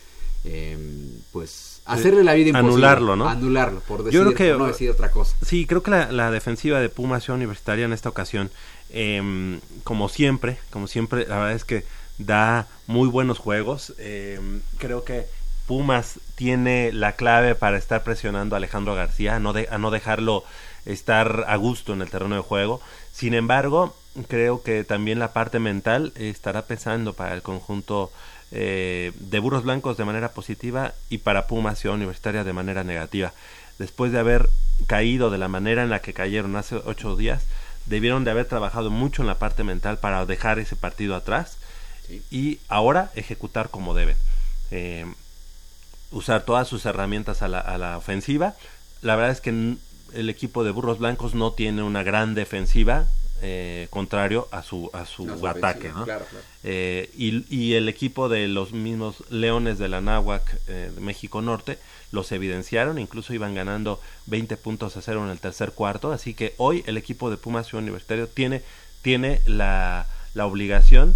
em, 0.46 1.10
pues, 1.32 1.82
hacerle 1.86 2.24
la 2.24 2.34
vida 2.34 2.50
imposible. 2.50 2.70
Anularlo, 2.88 3.16
¿no? 3.16 3.28
Anularlo, 3.30 3.80
por 3.82 4.04
decir, 4.04 4.20
Yo 4.20 4.34
creo 4.34 4.36
que- 4.54 4.58
no 4.60 4.68
decir 4.68 4.90
otra 4.90 5.12
cosa. 5.12 5.36
Sí, 5.46 5.66
creo 5.66 5.84
que 5.84 5.92
la, 5.92 6.12
la 6.12 6.32
defensiva 6.32 6.80
de 6.80 6.90
Pumas 6.90 7.24
Ciudad 7.24 7.38
Universitaria 7.38 7.86
en 7.86 7.94
esta 7.94 8.10
ocasión, 8.10 8.50
em, 8.92 9.60
como 9.84 10.08
siempre, 10.10 10.58
como 10.72 10.88
siempre, 10.88 11.26
la 11.28 11.38
verdad 11.38 11.54
es 11.54 11.66
que 11.66 11.84
da 12.18 12.68
muy 12.88 13.08
buenos 13.10 13.38
juegos. 13.40 13.94
Em, 13.98 14.62
creo 14.78 15.04
que 15.04 15.26
Pumas 15.68 16.20
tiene 16.36 16.92
la 16.92 17.14
clave 17.16 17.54
para 17.56 17.78
estar 17.78 18.04
presionando 18.04 18.56
a 18.56 18.58
Alejandro 18.58 18.96
García, 18.96 19.36
a 19.36 19.40
no, 19.40 19.54
de- 19.54 19.68
a 19.70 19.78
no 19.78 19.92
dejarlo 19.92 20.44
estar 20.86 21.46
a 21.48 21.56
gusto 21.58 21.94
en 21.94 22.02
el 22.02 22.10
terreno 22.10 22.36
de 22.36 22.42
juego. 22.42 22.82
Sin 23.12 23.34
embargo, 23.34 23.96
creo 24.28 24.64
que 24.64 24.84
también 24.84 25.20
la 25.20 25.34
parte 25.34 25.60
mental 25.60 26.14
estará 26.16 26.64
pesando 26.64 27.14
para 27.14 27.34
el 27.34 27.42
conjunto 27.42 28.12
eh, 28.52 29.12
de 29.20 29.40
Burros 29.40 29.64
Blancos 29.64 29.98
de 29.98 30.06
manera 30.06 30.32
positiva 30.32 30.94
y 31.10 31.20
para 31.20 31.48
Pumas 31.48 31.80
Ciudad 31.80 31.96
Universitaria 31.96 32.44
de 32.44 32.54
manera 32.54 32.84
negativa. 32.84 33.34
Después 33.78 34.12
de 34.12 34.20
haber 34.20 34.50
caído 34.88 35.30
de 35.30 35.38
la 35.38 35.48
manera 35.48 35.84
en 35.84 35.90
la 35.90 36.02
que 36.02 36.14
cayeron 36.14 36.56
hace 36.56 36.76
ocho 36.76 37.16
días, 37.16 37.44
debieron 37.86 38.24
de 38.24 38.32
haber 38.32 38.46
trabajado 38.46 38.90
mucho 38.90 39.22
en 39.22 39.28
la 39.28 39.40
parte 39.40 39.64
mental 39.64 40.00
para 40.00 40.26
dejar 40.26 40.60
ese 40.60 40.76
partido 40.76 41.16
atrás 41.16 41.58
y 42.32 42.60
ahora 42.68 43.12
ejecutar 43.16 43.70
como 43.70 43.94
deben. 43.94 44.18
Eh, 44.72 45.06
usar 46.12 46.44
todas 46.44 46.68
sus 46.68 46.86
herramientas 46.86 47.42
a 47.42 47.48
la, 47.48 47.60
a 47.60 47.78
la 47.78 47.98
ofensiva. 47.98 48.56
La 49.02 49.16
verdad 49.16 49.32
es 49.32 49.42
que 49.42 49.78
el 50.14 50.30
equipo 50.30 50.64
de 50.64 50.72
Burros 50.72 51.00
Blancos 51.00 51.36
no 51.36 51.52
tiene 51.54 51.84
una 51.84 52.04
gran 52.04 52.34
defensiva, 52.34 53.08
eh, 53.42 53.88
contrario 53.90 54.48
a 54.52 54.64
su, 54.64 54.90
a 54.94 55.06
su 55.06 55.24
ataque. 55.48 55.90
ofensiva, 55.90 56.00
¿no? 56.00 56.06
claro, 56.06 56.26
claro. 56.30 56.46
Eh, 56.64 57.10
y, 57.16 57.46
y 57.56 57.74
el 57.76 57.88
equipo 57.90 58.30
de 58.30 58.48
los 58.48 58.72
mismos 58.74 59.24
Leones 59.30 59.80
de 59.80 59.88
la 59.90 60.02
Náhuac 60.02 60.58
eh, 60.68 60.92
de 60.94 61.02
México 61.02 61.42
Norte 61.42 61.78
los 62.12 62.32
evidenciaron, 62.32 62.98
incluso 62.98 63.34
iban 63.34 63.54
ganando 63.54 64.02
20 64.26 64.58
puntos 64.58 64.98
a 64.98 65.02
cero 65.02 65.24
en 65.24 65.32
el 65.32 65.40
tercer 65.40 65.72
cuarto, 65.72 66.12
así 66.12 66.34
que 66.34 66.54
hoy 66.58 66.84
el 66.88 66.98
equipo 66.98 67.30
de 67.30 67.38
Pumas 67.38 67.68
Ciudad 67.68 67.84
Universitario 67.84 68.28
tiene, 68.28 68.64
tiene 69.02 69.42
la, 69.46 70.08
la 70.34 70.46
obligación 70.46 71.16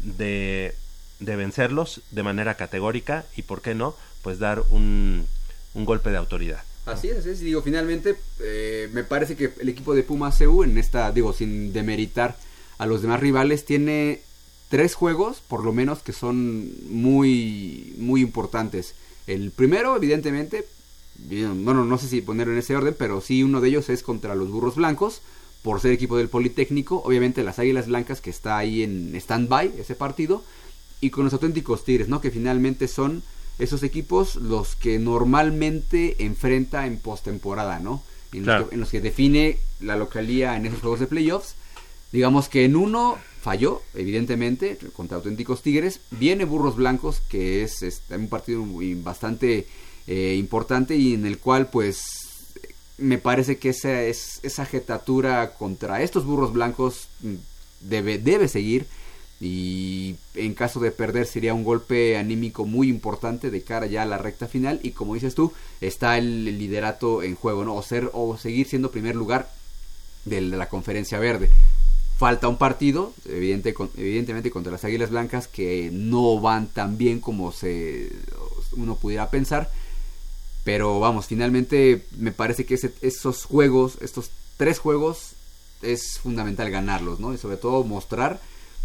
de, 0.00 0.74
de 1.20 1.36
vencerlos 1.36 2.00
de 2.10 2.22
manera 2.22 2.56
categórica 2.56 3.24
y, 3.36 3.42
¿por 3.42 3.62
qué 3.62 3.74
no?, 3.74 3.96
pues 4.22 4.38
dar 4.38 4.62
un, 4.70 5.26
un 5.74 5.84
golpe 5.84 6.10
de 6.10 6.16
autoridad. 6.16 6.62
Así 6.86 7.08
es, 7.08 7.18
así 7.18 7.30
es. 7.30 7.42
Y 7.42 7.46
digo, 7.46 7.62
finalmente, 7.62 8.16
eh, 8.40 8.88
me 8.92 9.04
parece 9.04 9.36
que 9.36 9.52
el 9.60 9.68
equipo 9.68 9.94
de 9.94 10.02
Puma 10.02 10.32
CU, 10.36 10.64
en 10.64 10.78
esta, 10.78 11.12
digo, 11.12 11.32
sin 11.32 11.72
demeritar 11.72 12.36
a 12.78 12.86
los 12.86 13.02
demás 13.02 13.20
rivales, 13.20 13.64
tiene 13.64 14.22
tres 14.68 14.94
juegos, 14.94 15.42
por 15.46 15.64
lo 15.64 15.72
menos, 15.72 16.00
que 16.02 16.12
son 16.12 16.72
muy, 16.88 17.94
muy 17.98 18.20
importantes. 18.20 18.94
El 19.26 19.50
primero, 19.52 19.96
evidentemente, 19.96 20.66
bueno, 21.18 21.84
no 21.84 21.98
sé 21.98 22.08
si 22.08 22.20
ponerlo 22.20 22.52
en 22.52 22.58
ese 22.58 22.74
orden, 22.74 22.96
pero 22.98 23.20
sí 23.20 23.42
uno 23.42 23.60
de 23.60 23.68
ellos 23.68 23.88
es 23.88 24.02
contra 24.02 24.34
los 24.34 24.50
Burros 24.50 24.74
Blancos, 24.74 25.22
por 25.62 25.80
ser 25.80 25.92
equipo 25.92 26.16
del 26.16 26.28
Politécnico. 26.28 27.02
Obviamente 27.04 27.44
las 27.44 27.58
Águilas 27.58 27.86
Blancas, 27.86 28.20
que 28.20 28.30
está 28.30 28.58
ahí 28.58 28.82
en 28.82 29.14
stand-by 29.14 29.74
ese 29.78 29.94
partido. 29.94 30.42
Y 31.00 31.10
con 31.10 31.24
los 31.24 31.32
auténticos 31.32 31.84
Tigres, 31.84 32.08
¿no? 32.08 32.20
Que 32.20 32.30
finalmente 32.30 32.88
son 32.88 33.22
esos 33.58 33.82
equipos 33.82 34.36
los 34.36 34.76
que 34.76 34.98
normalmente 34.98 36.24
enfrenta 36.24 36.86
en 36.86 36.98
postemporada, 36.98 37.78
¿no? 37.78 38.02
En, 38.32 38.44
Claro. 38.44 38.60
los 38.60 38.68
que, 38.68 38.74
en 38.74 38.80
los 38.80 38.90
que 38.90 39.00
define 39.00 39.58
la 39.80 39.96
localía 39.96 40.56
en 40.56 40.66
esos 40.66 40.80
juegos 40.80 41.00
de 41.00 41.06
playoffs. 41.06 41.54
Digamos 42.12 42.48
que 42.48 42.64
en 42.64 42.76
uno 42.76 43.18
falló, 43.40 43.82
evidentemente, 43.94 44.78
contra 44.94 45.16
auténticos 45.16 45.62
Tigres. 45.62 46.00
Viene 46.10 46.44
Burros 46.44 46.76
Blancos, 46.76 47.20
que 47.28 47.62
es, 47.62 47.82
es 47.82 48.02
un 48.10 48.28
partido 48.28 48.64
bastante 49.02 49.66
eh, 50.06 50.36
importante 50.38 50.96
y 50.96 51.14
en 51.14 51.26
el 51.26 51.38
cual, 51.38 51.68
pues, 51.70 52.04
me 52.98 53.18
parece 53.18 53.56
que 53.58 53.70
esa, 53.70 54.02
es, 54.02 54.40
esa 54.42 54.64
jetatura 54.66 55.54
contra 55.54 56.02
estos 56.02 56.24
Burros 56.24 56.52
Blancos 56.52 57.08
mm, 57.20 57.34
debe, 57.80 58.18
debe 58.18 58.48
seguir. 58.48 58.86
Y 59.44 60.14
en 60.36 60.54
caso 60.54 60.78
de 60.78 60.92
perder 60.92 61.26
sería 61.26 61.52
un 61.52 61.64
golpe 61.64 62.16
anímico 62.16 62.64
muy 62.64 62.88
importante 62.88 63.50
de 63.50 63.62
cara 63.62 63.86
ya 63.86 64.02
a 64.02 64.06
la 64.06 64.16
recta 64.16 64.46
final. 64.46 64.78
Y 64.84 64.92
como 64.92 65.14
dices 65.14 65.34
tú, 65.34 65.52
está 65.80 66.16
el, 66.16 66.44
liderato 66.44 67.24
en 67.24 67.34
juego, 67.34 67.64
¿no? 67.64 67.74
O, 67.74 67.82
ser, 67.82 68.08
o 68.12 68.38
seguir 68.38 68.68
siendo 68.68 68.92
primer 68.92 69.16
lugar 69.16 69.50
de 70.24 70.42
la 70.42 70.68
conferencia 70.68 71.18
verde. 71.18 71.50
Falta 72.18 72.46
un 72.46 72.56
partido, 72.56 73.14
evidente, 73.28 73.74
evidentemente 73.96 74.52
contra 74.52 74.70
las 74.70 74.84
Águilas 74.84 75.10
Blancas, 75.10 75.48
que 75.48 75.90
no 75.92 76.40
van 76.40 76.68
tan 76.68 76.96
bien 76.96 77.18
como 77.18 77.50
se 77.50 78.12
uno 78.76 78.94
pudiera 78.94 79.28
pensar. 79.28 79.72
Pero 80.62 81.00
vamos, 81.00 81.26
finalmente 81.26 82.04
me 82.16 82.30
parece 82.30 82.64
que 82.64 82.78
esos 83.00 83.44
juegos, 83.44 83.98
estos 84.02 84.30
tres 84.56 84.78
juegos, 84.78 85.32
es 85.82 86.20
fundamental 86.20 86.70
ganarlos, 86.70 87.18
¿no? 87.18 87.34
Y 87.34 87.38
sobre 87.38 87.56
todo 87.56 87.82
mostrar 87.82 88.38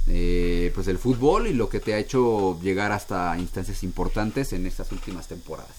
eh, 0.09 0.71
pues 0.73 0.85
del 0.85 0.97
fútbol 0.97 1.47
y 1.47 1.53
lo 1.53 1.69
que 1.69 1.79
te 1.79 1.93
ha 1.93 1.97
hecho 1.97 2.59
llegar 2.61 2.91
hasta 2.91 3.37
instancias 3.37 3.83
importantes 3.83 4.53
en 4.53 4.65
estas 4.65 4.91
últimas 4.91 5.27
temporadas. 5.27 5.75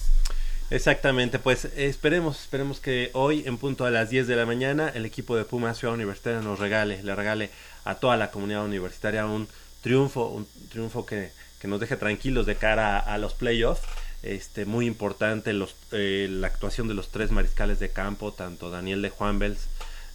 Exactamente, 0.69 1.39
pues 1.39 1.65
esperemos, 1.75 2.41
esperemos 2.41 2.79
que 2.79 3.09
hoy 3.13 3.43
en 3.47 3.57
punto 3.57 3.85
a 3.85 3.89
las 3.89 4.11
10 4.11 4.27
de 4.27 4.35
la 4.35 4.45
mañana 4.45 4.87
el 4.89 5.03
equipo 5.03 5.35
de 5.35 5.43
Pumas 5.43 5.79
Ciudad 5.79 5.95
Universitaria 5.95 6.41
nos 6.41 6.59
regale, 6.59 7.01
le 7.01 7.15
regale 7.15 7.49
a 7.85 7.95
toda 7.95 8.17
la 8.17 8.29
comunidad 8.29 8.63
universitaria 8.65 9.25
un 9.25 9.47
triunfo, 9.81 10.27
un 10.27 10.47
triunfo 10.69 11.07
que, 11.07 11.31
que 11.59 11.67
nos 11.67 11.79
deje 11.79 11.97
tranquilos 11.97 12.45
de 12.45 12.55
cara 12.55 12.99
a, 12.99 13.17
los 13.17 13.33
playoffs. 13.33 13.81
Este, 14.21 14.65
muy 14.65 14.85
importante 14.85 15.53
los, 15.53 15.75
eh, 15.91 16.27
la 16.29 16.47
actuación 16.47 16.87
de 16.87 16.93
los 16.93 17.09
tres 17.09 17.31
mariscales 17.31 17.79
de 17.79 17.89
campo, 17.89 18.33
tanto 18.33 18.69
Daniel 18.69 19.01
de 19.01 19.09
Juanbels, 19.09 19.67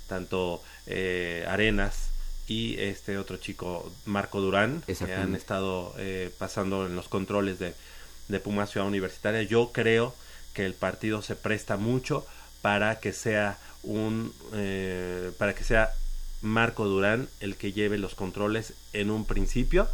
tanto 0.06 0.62
eh, 0.86 1.44
Arenas 1.48 2.10
y 2.46 2.78
este 2.78 3.18
otro 3.18 3.36
chico 3.38 3.92
Marco 4.04 4.40
Durán, 4.40 4.82
que 4.86 5.14
han 5.14 5.34
estado 5.34 5.94
eh, 5.98 6.30
pasando 6.38 6.86
en 6.86 6.96
los 6.96 7.08
controles 7.08 7.58
de, 7.58 7.74
de 8.28 8.40
Pumas 8.40 8.70
Ciudad 8.70 8.86
Universitaria. 8.86 9.42
Yo 9.42 9.70
creo 9.72 10.14
que 10.52 10.66
el 10.66 10.74
partido 10.74 11.22
se 11.22 11.36
presta 11.36 11.76
mucho 11.76 12.26
para 12.62 13.00
que 13.00 13.12
sea 13.12 13.58
un 13.82 14.32
eh, 14.54 15.32
para 15.38 15.54
que 15.54 15.64
sea 15.64 15.92
Marco 16.40 16.86
Durán 16.86 17.28
el 17.40 17.56
que 17.56 17.72
lleve 17.72 17.98
los 17.98 18.14
controles 18.14 18.72
en 18.92 19.10
un 19.10 19.26
principio 19.26 19.88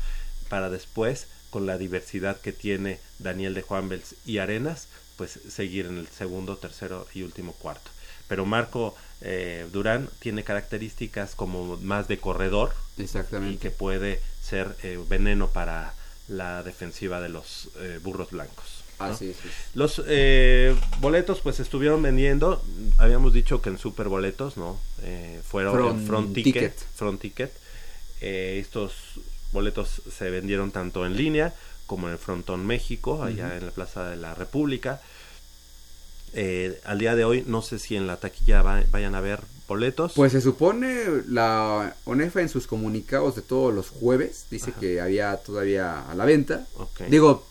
para 0.48 0.70
después 0.70 1.26
con 1.50 1.66
la 1.66 1.78
diversidad 1.78 2.40
que 2.40 2.52
tiene 2.52 3.00
Daniel 3.18 3.54
de 3.54 3.62
Juanbels 3.62 4.14
y 4.24 4.38
Arenas 4.38 4.88
pues 5.16 5.38
seguir 5.48 5.86
en 5.86 5.98
el 5.98 6.08
segundo, 6.08 6.56
tercero 6.56 7.06
y 7.12 7.22
último 7.22 7.52
cuarto. 7.52 7.90
Pero 8.30 8.46
Marco 8.46 8.94
eh, 9.22 9.66
Durán 9.72 10.08
tiene 10.20 10.44
características 10.44 11.34
como 11.34 11.76
más 11.78 12.06
de 12.06 12.18
corredor 12.18 12.72
y 12.96 13.02
Exactamente. 13.02 13.58
que 13.58 13.70
puede 13.72 14.20
ser 14.40 14.76
eh, 14.84 14.98
veneno 15.08 15.48
para 15.48 15.92
la 16.28 16.62
defensiva 16.62 17.20
de 17.20 17.28
los 17.28 17.70
eh, 17.80 17.98
burros 18.02 18.30
blancos. 18.30 18.84
¿no? 19.00 19.06
Así 19.06 19.30
es. 19.30 19.36
Los 19.74 20.00
eh, 20.06 20.76
boletos 21.00 21.40
pues 21.40 21.58
estuvieron 21.58 22.02
vendiendo, 22.02 22.62
habíamos 22.98 23.32
dicho 23.32 23.60
que 23.60 23.70
en 23.70 23.78
super 23.78 24.06
boletos, 24.08 24.56
¿no? 24.56 24.78
Eh, 25.02 25.40
fueron 25.44 25.74
Front 25.74 25.98
en 26.00 26.06
front 26.06 26.34
ticket, 26.34 26.52
ticket. 26.54 26.78
front 26.94 27.20
ticket. 27.20 27.52
Eh, 28.20 28.58
estos 28.62 28.92
boletos 29.50 30.02
se 30.16 30.30
vendieron 30.30 30.70
tanto 30.70 31.04
en 31.04 31.16
línea 31.16 31.52
como 31.86 32.06
en 32.06 32.12
el 32.12 32.18
Frontón 32.20 32.64
México, 32.64 33.24
allá 33.24 33.56
en 33.56 33.66
la 33.66 33.72
Plaza 33.72 34.08
de 34.08 34.14
la 34.16 34.36
República. 34.36 35.00
Eh, 36.34 36.80
al 36.84 36.98
día 36.98 37.14
de 37.16 37.24
hoy 37.24 37.44
no 37.46 37.60
sé 37.62 37.78
si 37.78 37.96
en 37.96 38.06
la 38.06 38.18
taquilla 38.18 38.62
va- 38.62 38.84
vayan 38.90 39.14
a 39.14 39.18
haber 39.18 39.40
boletos. 39.66 40.12
Pues 40.14 40.32
se 40.32 40.40
supone 40.40 41.04
la 41.28 41.94
ONEFA 42.04 42.40
en 42.40 42.48
sus 42.48 42.66
comunicados 42.66 43.36
de 43.36 43.42
todos 43.42 43.72
los 43.74 43.88
jueves 43.88 44.46
dice 44.50 44.72
que 44.78 45.00
había 45.00 45.36
todavía 45.36 46.08
a 46.10 46.14
la 46.14 46.24
venta. 46.24 46.66
Digo, 47.08 47.46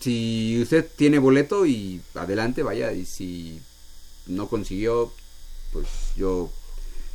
si 0.00 0.60
usted 0.62 0.86
tiene 0.96 1.18
boleto 1.18 1.66
y 1.66 2.00
adelante, 2.14 2.62
vaya, 2.62 2.92
y 2.92 3.04
si 3.04 3.60
no 4.26 4.48
consiguió, 4.48 5.12
pues 5.72 5.86
yo 6.16 6.50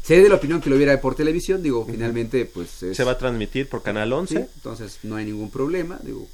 sé 0.04 0.22
de 0.22 0.28
la 0.30 0.36
opinión 0.36 0.60
que 0.62 0.70
lo 0.70 0.78
viera 0.78 1.00
por 1.00 1.16
televisión, 1.16 1.64
digo, 1.64 1.86
finalmente 1.90 2.46
pues 2.46 2.84
es- 2.84 2.98
se 2.98 3.04
va 3.06 3.12
a 3.12 3.18
transmitir 3.18 3.70
por 3.70 3.84
Canal 3.84 4.12
11. 4.12 4.36
sí, 4.38 4.46
entonces 4.56 5.00
no 5.04 5.16
hay 5.16 5.26
ningún 5.26 5.50
problema, 5.50 6.00
digo. 6.04 6.28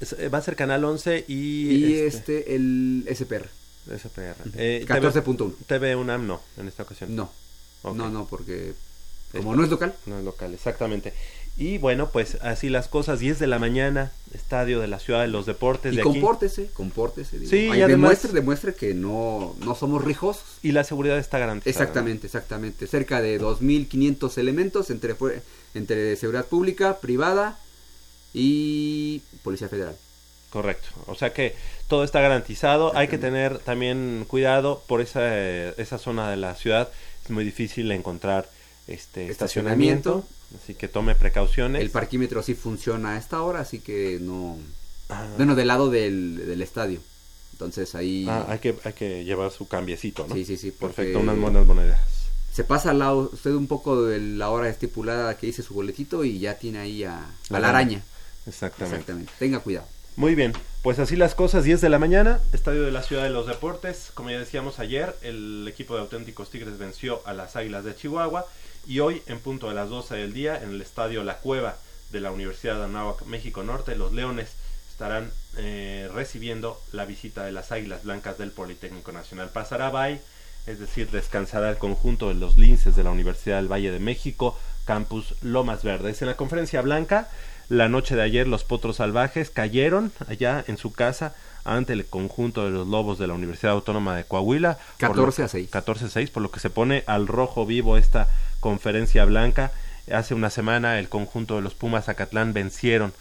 Es- 0.00 0.12
eh, 0.18 0.28
va 0.28 0.38
a 0.38 0.42
ser 0.42 0.54
Canal 0.56 0.84
11 0.84 1.24
y, 1.28 1.70
Y 1.70 1.94
este, 1.94 2.38
este, 2.38 2.54
el 2.56 3.04
SPR, 3.08 3.48
SPR. 3.86 4.36
Eh, 4.56 4.84
14.1. 4.88 5.54
TV 5.66 5.96
UNAM 5.96 6.26
no, 6.26 6.40
en 6.56 6.68
esta 6.68 6.82
ocasión. 6.84 7.14
No, 7.14 7.30
no, 7.82 8.08
no, 8.10 8.26
porque 8.26 8.74
como 9.32 9.56
no 9.56 9.64
es 9.64 9.70
local, 9.70 9.94
No 10.06 10.18
es 10.18 10.24
local, 10.24 10.54
exactamente. 10.54 11.12
Y 11.56 11.78
bueno, 11.78 12.10
pues 12.10 12.36
así 12.42 12.68
las 12.68 12.88
cosas, 12.88 13.20
10 13.20 13.38
de 13.38 13.46
la 13.46 13.60
mañana, 13.60 14.10
estadio 14.32 14.80
de 14.80 14.88
la 14.88 14.98
Ciudad 14.98 15.20
de 15.20 15.28
los 15.28 15.46
Deportes 15.46 15.92
y 15.92 15.96
de 15.96 16.02
aquí. 16.02 16.10
compórtese, 16.10 16.68
compórtese. 16.72 17.38
Digo. 17.38 17.48
Sí, 17.50 17.68
Ay, 17.70 17.78
y 17.78 17.82
además- 17.82 17.88
demuestre, 18.10 18.32
demuestre 18.32 18.74
que 18.74 18.92
no, 18.94 19.54
no 19.60 19.74
somos 19.76 20.02
rijosos. 20.04 20.42
Y 20.62 20.72
la 20.72 20.82
seguridad 20.82 21.16
está 21.18 21.38
garantizada. 21.38 21.70
Exactamente, 21.84 22.26
exactamente. 22.26 22.86
Cerca 22.88 23.20
de 23.20 23.38
2.500 23.40 24.36
elementos 24.38 24.90
entre, 24.90 25.14
entre 25.74 26.16
seguridad 26.16 26.46
pública, 26.46 26.98
privada 26.98 27.58
y 28.32 29.22
Policía 29.44 29.68
Federal. 29.68 29.96
Correcto. 30.54 30.88
O 31.08 31.14
sea 31.16 31.32
que 31.34 31.54
todo 31.88 32.04
está 32.04 32.20
garantizado. 32.20 32.96
Hay 32.96 33.08
que 33.08 33.18
tener 33.18 33.58
también 33.58 34.24
cuidado 34.28 34.82
por 34.86 35.00
esa, 35.00 35.70
esa 35.70 35.98
zona 35.98 36.30
de 36.30 36.36
la 36.36 36.54
ciudad. 36.54 36.88
Es 37.24 37.30
muy 37.30 37.44
difícil 37.44 37.90
encontrar 37.90 38.48
este 38.86 39.28
Estacionamiento. 39.28 40.20
estacionamiento. 40.20 40.28
Así 40.62 40.74
que 40.74 40.86
tome 40.86 41.16
precauciones. 41.16 41.82
El 41.82 41.90
parquímetro 41.90 42.42
sí 42.44 42.54
funciona 42.54 43.14
a 43.14 43.18
esta 43.18 43.42
hora, 43.42 43.58
así 43.60 43.80
que 43.80 44.18
no... 44.22 44.56
Ah, 45.08 45.26
Bueno, 45.36 45.56
del 45.56 45.66
lado 45.66 45.90
del, 45.90 46.46
del 46.46 46.62
estadio. 46.62 47.00
Entonces 47.52 47.94
ahí 47.96 48.26
ah, 48.28 48.46
hay, 48.48 48.60
que, 48.60 48.76
hay 48.84 48.92
que 48.92 49.24
llevar 49.24 49.50
su 49.50 49.66
cambiecito, 49.66 50.26
¿no? 50.28 50.34
Sí, 50.36 50.44
sí, 50.44 50.56
sí, 50.56 50.70
Perfecto, 50.70 51.18
unas 51.18 51.36
buenas 51.38 51.66
monedas. 51.66 52.00
se 52.52 52.62
pasa 52.64 52.90
al 52.90 53.00
lado 53.00 53.30
usted 53.32 53.50
un 53.50 53.66
poco 53.66 54.02
de 54.04 54.20
la 54.20 54.50
hora 54.50 54.68
estipulada 54.68 55.36
que 55.36 55.46
dice 55.48 55.62
su 55.64 55.74
boletito 55.74 56.24
y 56.24 56.38
ya 56.38 56.58
tiene 56.58 56.78
ahí 56.78 57.02
a, 57.04 57.26
a 57.50 57.58
la 57.60 57.68
araña. 57.70 58.02
Exactamente. 58.46 58.96
Exactamente. 58.96 59.32
Tenga 59.38 59.58
cuidado. 59.60 59.86
Muy 60.16 60.36
bien, 60.36 60.52
pues 60.82 61.00
así 61.00 61.16
las 61.16 61.34
cosas, 61.34 61.64
10 61.64 61.80
de 61.80 61.88
la 61.88 61.98
mañana, 61.98 62.40
Estadio 62.52 62.84
de 62.84 62.92
la 62.92 63.02
Ciudad 63.02 63.24
de 63.24 63.30
los 63.30 63.48
Deportes. 63.48 64.12
Como 64.14 64.30
ya 64.30 64.38
decíamos 64.38 64.78
ayer, 64.78 65.12
el 65.22 65.66
equipo 65.66 65.94
de 65.94 66.02
auténticos 66.02 66.50
Tigres 66.50 66.78
venció 66.78 67.20
a 67.26 67.32
las 67.32 67.56
Águilas 67.56 67.82
de 67.82 67.96
Chihuahua 67.96 68.46
y 68.86 69.00
hoy, 69.00 69.22
en 69.26 69.40
punto 69.40 69.68
de 69.68 69.74
las 69.74 69.88
12 69.88 70.14
del 70.14 70.32
día, 70.32 70.62
en 70.62 70.70
el 70.70 70.80
Estadio 70.80 71.24
La 71.24 71.38
Cueva 71.38 71.76
de 72.12 72.20
la 72.20 72.30
Universidad 72.30 72.76
de 72.76 72.84
Anáhuac, 72.84 73.24
México 73.26 73.64
Norte, 73.64 73.96
los 73.96 74.12
Leones 74.12 74.52
estarán 74.88 75.32
eh, 75.56 76.08
recibiendo 76.14 76.80
la 76.92 77.06
visita 77.06 77.42
de 77.42 77.50
las 77.50 77.72
Águilas 77.72 78.04
Blancas 78.04 78.38
del 78.38 78.52
Politécnico 78.52 79.10
Nacional. 79.10 79.48
Pasará 79.48 79.90
Bay, 79.90 80.20
es 80.68 80.78
decir, 80.78 81.10
descansará 81.10 81.70
el 81.70 81.78
conjunto 81.78 82.28
de 82.28 82.34
los 82.34 82.56
linces 82.56 82.94
de 82.94 83.02
la 83.02 83.10
Universidad 83.10 83.56
del 83.56 83.72
Valle 83.72 83.90
de 83.90 83.98
México, 83.98 84.56
campus 84.84 85.34
Lomas 85.42 85.82
Verdes. 85.82 86.22
En 86.22 86.28
la 86.28 86.36
conferencia 86.36 86.82
blanca, 86.82 87.28
la 87.68 87.88
noche 87.88 88.14
de 88.16 88.22
ayer 88.22 88.46
los 88.46 88.64
potros 88.64 88.96
salvajes 88.96 89.50
cayeron 89.50 90.12
allá 90.28 90.64
en 90.66 90.76
su 90.76 90.92
casa 90.92 91.34
ante 91.64 91.94
el 91.94 92.04
conjunto 92.04 92.64
de 92.64 92.70
los 92.70 92.86
lobos 92.86 93.18
de 93.18 93.26
la 93.26 93.32
Universidad 93.34 93.72
Autónoma 93.72 94.16
de 94.16 94.24
Coahuila. 94.24 94.78
por 95.00 95.08
lo- 95.10 95.14
14 95.26 95.42
a 95.44 95.48
6. 95.48 95.70
14 95.70 96.04
a 96.04 96.08
6, 96.08 96.30
por 96.30 96.42
lo 96.42 96.50
que 96.50 96.60
se 96.60 96.68
pone 96.70 97.04
al 97.06 97.26
rojo 97.26 97.64
vivo 97.64 97.96
esta 97.96 98.28
conferencia 98.60 99.24
blanca. 99.24 99.72
Hace 100.12 100.34
una 100.34 100.50
semana 100.50 100.98
el 100.98 101.08
conjunto 101.08 101.56
de 101.56 101.62
los 101.62 101.74
Pumas 101.74 102.04
Zacatlán 102.04 102.52
vencieron 102.52 103.12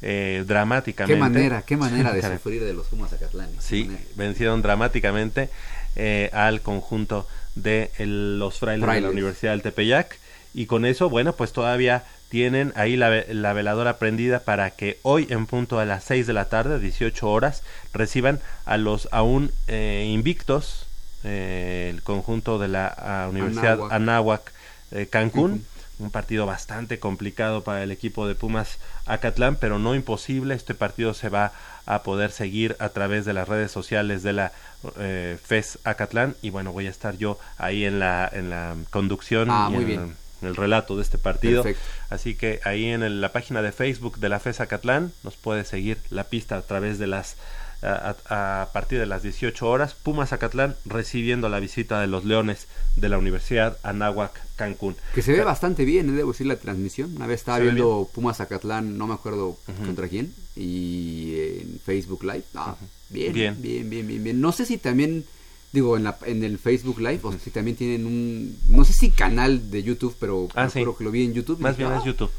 eh, 0.00 0.44
dramáticamente. 0.46 1.14
Qué 1.16 1.18
manera, 1.20 1.62
qué 1.62 1.76
manera 1.76 2.12
de 2.12 2.22
sufrir 2.22 2.62
de 2.62 2.72
los 2.72 2.86
Pumas 2.86 3.10
Zacatlán. 3.10 3.50
qué 3.50 3.60
Sí, 3.60 3.84
manera. 3.86 4.04
vencieron 4.14 4.62
dramáticamente 4.62 5.50
eh, 5.96 6.30
al 6.32 6.60
conjunto 6.60 7.26
de 7.56 7.90
el- 7.98 8.38
los 8.38 8.60
frailes, 8.60 8.82
de 8.82 8.86
la 8.86 8.92
Frailes. 8.92 9.10
Universidad 9.10 9.50
del 9.52 9.62
Tepeyac. 9.62 10.16
Y 10.54 10.66
con 10.66 10.84
eso, 10.86 11.10
bueno, 11.10 11.32
pues 11.34 11.52
todavía 11.52 12.04
tienen 12.28 12.72
ahí 12.76 12.96
la, 12.96 13.24
la 13.28 13.52
veladora 13.52 13.98
prendida 13.98 14.40
para 14.40 14.70
que 14.70 14.98
hoy 15.02 15.26
en 15.30 15.46
punto 15.46 15.78
a 15.78 15.84
las 15.84 16.04
6 16.04 16.26
de 16.26 16.32
la 16.32 16.46
tarde, 16.46 16.78
18 16.78 17.28
horas, 17.28 17.62
reciban 17.92 18.40
a 18.66 18.76
los 18.76 19.08
aún 19.12 19.50
eh, 19.66 20.10
invictos, 20.12 20.86
eh, 21.24 21.90
el 21.94 22.02
conjunto 22.02 22.58
de 22.58 22.68
la 22.68 22.86
ah, 22.86 23.28
Universidad 23.28 23.72
Anáhuac. 23.72 23.92
Anáhuac 23.92 24.52
eh, 24.92 25.06
Cancún. 25.06 25.64
Un 25.98 26.12
partido 26.12 26.46
bastante 26.46 27.00
complicado 27.00 27.64
para 27.64 27.82
el 27.82 27.90
equipo 27.90 28.28
de 28.28 28.36
Pumas 28.36 28.78
Acatlán, 29.04 29.56
pero 29.56 29.80
no 29.80 29.96
imposible. 29.96 30.54
Este 30.54 30.72
partido 30.72 31.12
se 31.12 31.28
va 31.28 31.50
a 31.86 32.04
poder 32.04 32.30
seguir 32.30 32.76
a 32.78 32.90
través 32.90 33.24
de 33.24 33.32
las 33.32 33.48
redes 33.48 33.72
sociales 33.72 34.22
de 34.22 34.32
la 34.32 34.52
eh, 34.96 35.38
FES 35.42 35.80
Acatlán. 35.82 36.36
Y 36.40 36.50
bueno, 36.50 36.70
voy 36.70 36.86
a 36.86 36.90
estar 36.90 37.16
yo 37.16 37.36
ahí 37.56 37.84
en 37.84 37.98
la, 37.98 38.30
en 38.32 38.48
la 38.48 38.76
conducción 38.90 39.48
Ah, 39.50 39.66
y 39.70 39.72
muy 39.72 39.82
en, 39.82 39.88
bien. 39.88 40.16
En 40.42 40.48
el 40.48 40.56
relato 40.56 40.96
de 40.96 41.02
este 41.02 41.18
partido. 41.18 41.62
Perfecto. 41.62 41.88
Así 42.10 42.34
que 42.34 42.60
ahí 42.64 42.86
en 42.86 43.02
el- 43.02 43.20
la 43.20 43.32
página 43.32 43.62
de 43.62 43.72
Facebook 43.72 44.18
de 44.18 44.28
la 44.28 44.38
FES 44.40 44.60
Acatlán 44.60 45.12
nos 45.24 45.36
puede 45.36 45.64
seguir 45.64 45.98
la 46.10 46.24
pista 46.24 46.56
a 46.56 46.62
través 46.62 46.98
de 46.98 47.06
las 47.06 47.36
a, 47.80 48.16
a- 48.28 48.62
a 48.62 48.72
partir 48.72 48.98
de 48.98 49.06
las 49.06 49.22
18 49.22 49.68
horas, 49.68 49.94
Pumas 49.94 50.32
Acatlán 50.32 50.74
recibiendo 50.84 51.48
la 51.48 51.60
visita 51.60 52.00
de 52.00 52.08
los 52.08 52.24
Leones 52.24 52.66
de 52.96 53.08
la 53.08 53.18
Universidad 53.18 53.78
Anáhuac 53.84 54.32
Cancún. 54.56 54.96
Que 55.14 55.22
se 55.22 55.30
ve 55.30 55.44
bastante 55.44 55.84
bien, 55.84 56.08
eh, 56.10 56.12
debo 56.12 56.32
decir, 56.32 56.48
la 56.48 56.56
transmisión. 56.56 57.14
Una 57.14 57.28
vez 57.28 57.38
estaba 57.38 57.60
viendo 57.60 58.10
Pumas 58.12 58.38
Zacatlán, 58.38 58.98
no 58.98 59.06
me 59.06 59.14
acuerdo 59.14 59.56
contra 59.86 60.08
quién, 60.08 60.34
y 60.56 61.34
en 61.60 61.80
Facebook 61.84 62.24
Live. 62.24 62.42
Ah, 62.56 62.74
bien, 63.10 63.32
Bien. 63.32 63.56
bien, 63.62 63.88
bien, 63.88 64.06
bien, 64.08 64.24
bien, 64.24 64.40
No 64.40 64.50
sé 64.50 64.66
si 64.66 64.78
también, 64.78 65.24
digo, 65.72 65.96
en, 65.96 66.04
la, 66.04 66.16
en 66.26 66.42
el 66.44 66.58
Facebook 66.58 66.98
Live, 67.00 67.20
o 67.22 67.32
si 67.32 67.50
también 67.50 67.76
tienen 67.76 68.06
un, 68.06 68.56
no 68.68 68.84
sé 68.84 68.92
si 68.92 69.10
canal 69.10 69.70
de 69.70 69.82
YouTube, 69.82 70.16
pero 70.18 70.48
Ah, 70.54 70.68
sí. 70.70 70.84
que 70.96 71.04
lo 71.04 71.10
vi 71.10 71.24
en 71.24 71.34
YouTube. 71.34 71.58
Más 71.60 71.76
dije, 71.76 71.84
bien 71.86 71.96
"Ah, 71.96 72.00
es 72.00 72.04
YouTube. 72.06 72.30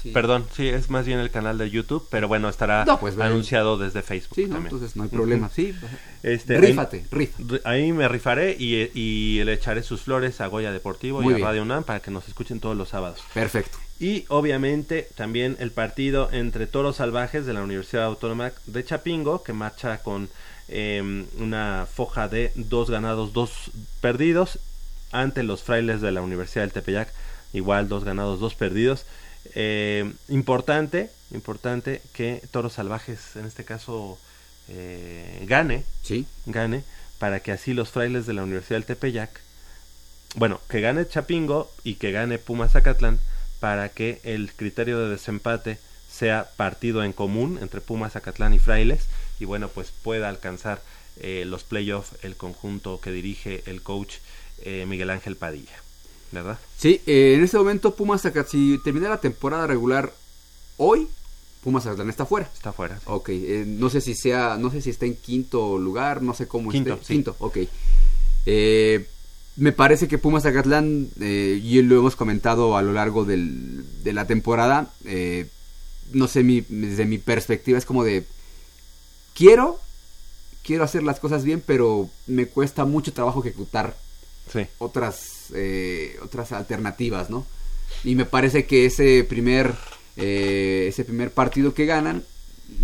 sí, 0.00 0.08
sí. 0.08 0.10
Perdón, 0.12 0.46
sí, 0.54 0.68
es 0.68 0.88
más 0.90 1.04
bien 1.06 1.18
el 1.18 1.30
canal 1.30 1.58
de 1.58 1.70
YouTube, 1.70 2.06
pero 2.10 2.28
bueno, 2.28 2.48
estará 2.48 2.84
No, 2.84 3.00
pues, 3.00 3.18
anunciado 3.18 3.78
desde 3.78 4.02
Facebook 4.02 4.36
Sí, 4.36 4.42
¿no? 4.42 4.54
también. 4.54 4.72
Entonces 4.72 4.96
no 4.96 5.02
hay 5.02 5.08
problema. 5.08 5.50
Sí, 5.52 5.74
Este, 6.22 6.58
rífate, 6.58 7.04
rifa. 7.10 7.38
Ri- 7.42 7.60
Ahí 7.64 7.92
me 7.92 8.06
rifaré 8.08 8.56
y, 8.58 8.90
y 8.94 9.42
le 9.44 9.52
echaré 9.54 9.82
sus 9.82 10.02
flores 10.02 10.40
a 10.40 10.46
Goya 10.46 10.70
Deportivo 10.72 11.20
Muy 11.20 11.32
y 11.32 11.34
a 11.34 11.36
bien. 11.36 11.46
Radio 11.48 11.62
UNAM 11.62 11.82
para 11.84 12.00
que 12.00 12.10
nos 12.12 12.28
escuchen 12.28 12.60
todos 12.60 12.76
los 12.76 12.88
sábados. 12.90 13.20
Perfecto. 13.34 13.76
Y 14.00 14.24
obviamente 14.28 15.08
también 15.16 15.56
el 15.58 15.72
partido 15.72 16.28
entre 16.30 16.68
Toros 16.68 16.96
Salvajes 16.96 17.44
de 17.46 17.52
la 17.54 17.62
Universidad 17.64 18.04
Autónoma 18.04 18.52
de 18.66 18.84
Chapingo, 18.84 19.42
que 19.42 19.52
marcha 19.52 19.98
con 20.04 20.28
eh, 20.68 21.26
una 21.38 21.86
foja 21.92 22.28
de 22.28 22.52
dos 22.54 22.90
ganados, 22.90 23.32
dos 23.32 23.70
perdidos, 24.00 24.58
ante 25.12 25.42
los 25.42 25.62
frailes 25.62 26.00
de 26.00 26.12
la 26.12 26.20
Universidad 26.22 26.62
del 26.64 26.72
Tepeyac, 26.72 27.12
igual 27.52 27.88
dos 27.88 28.04
ganados, 28.04 28.40
dos 28.40 28.54
perdidos. 28.54 29.04
Eh, 29.54 30.12
importante, 30.28 31.10
importante 31.32 32.02
que 32.12 32.42
Toros 32.50 32.74
Salvajes 32.74 33.36
en 33.36 33.46
este 33.46 33.64
caso 33.64 34.18
eh, 34.68 35.44
gane, 35.46 35.84
Sí. 36.02 36.26
gane, 36.46 36.84
para 37.18 37.40
que 37.40 37.52
así 37.52 37.72
los 37.72 37.90
frailes 37.90 38.26
de 38.26 38.34
la 38.34 38.42
Universidad 38.42 38.76
del 38.76 38.84
Tepeyac, 38.84 39.40
bueno, 40.34 40.60
que 40.68 40.80
gane 40.82 41.08
Chapingo 41.08 41.70
y 41.84 41.94
que 41.94 42.12
gane 42.12 42.38
Pumas 42.38 42.72
Zacatlán, 42.72 43.18
para 43.60 43.88
que 43.88 44.20
el 44.24 44.52
criterio 44.52 44.98
de 45.00 45.08
desempate 45.08 45.78
sea 46.10 46.48
partido 46.56 47.02
en 47.02 47.12
común 47.12 47.58
entre 47.62 47.80
Pumas 47.80 48.12
Zacatlán 48.12 48.52
y 48.54 48.58
Frailes, 48.58 49.06
y 49.40 49.44
bueno, 49.44 49.68
pues 49.68 49.92
pueda 50.02 50.28
alcanzar 50.28 50.82
eh, 51.20 51.44
los 51.46 51.64
playoffs 51.64 52.12
el 52.22 52.36
conjunto 52.36 53.00
que 53.00 53.10
dirige 53.10 53.62
el 53.66 53.82
coach 53.82 54.14
eh, 54.62 54.84
Miguel 54.88 55.10
Ángel 55.10 55.36
Padilla, 55.36 55.76
¿verdad? 56.32 56.58
Sí, 56.76 57.00
eh, 57.06 57.34
en 57.36 57.42
este 57.44 57.58
momento 57.58 57.94
Pumas 57.94 58.22
si 58.48 58.78
termina 58.84 59.08
la 59.08 59.20
temporada 59.20 59.66
regular 59.66 60.12
hoy, 60.76 61.08
Pumas 61.62 61.84
Zacatlán 61.84 62.08
está 62.10 62.24
fuera. 62.24 62.48
Está 62.54 62.72
fuera. 62.72 62.96
sí. 62.98 63.04
Ok, 63.06 63.30
no 63.66 63.90
sé 63.90 64.00
si 64.00 64.14
sea, 64.14 64.56
no 64.58 64.70
sé 64.70 64.80
si 64.80 64.90
está 64.90 65.06
en 65.06 65.16
quinto 65.16 65.76
lugar, 65.78 66.22
no 66.22 66.34
sé 66.34 66.46
cómo 66.46 66.70
Quinto, 66.70 66.94
esté. 66.94 67.04
sí. 67.06 67.12
Quinto, 67.14 67.36
ok. 67.40 67.58
Eh, 68.46 69.06
me 69.56 69.72
parece 69.72 70.06
que 70.06 70.18
Pumas 70.18 70.44
Zacatlán, 70.44 71.08
eh, 71.20 71.60
y 71.62 71.82
lo 71.82 71.98
hemos 71.98 72.14
comentado 72.14 72.76
a 72.76 72.82
lo 72.82 72.92
largo 72.92 73.24
del- 73.24 73.84
de 74.04 74.12
la 74.12 74.26
temporada, 74.26 74.92
no 76.12 76.28
sé, 76.28 76.42
mi, 76.44 76.64
desde 76.68 77.04
mi 77.06 77.18
perspectiva 77.18 77.76
es 77.76 77.84
como 77.84 78.04
de, 78.04 78.24
quiero, 79.38 79.78
quiero 80.64 80.82
hacer 80.84 81.02
las 81.04 81.20
cosas 81.20 81.44
bien, 81.44 81.62
pero 81.64 82.10
me 82.26 82.46
cuesta 82.46 82.84
mucho 82.84 83.12
trabajo 83.12 83.40
ejecutar 83.40 83.96
Sí. 84.52 84.66
otras 84.78 85.50
eh, 85.54 86.16
otras 86.22 86.52
alternativas, 86.52 87.30
¿no? 87.30 87.46
Y 88.02 88.14
me 88.16 88.24
parece 88.24 88.66
que 88.66 88.84
ese 88.86 89.24
primer 89.24 89.74
eh, 90.16 90.86
ese 90.88 91.04
primer 91.04 91.30
partido 91.32 91.72
que 91.74 91.86
ganan 91.86 92.24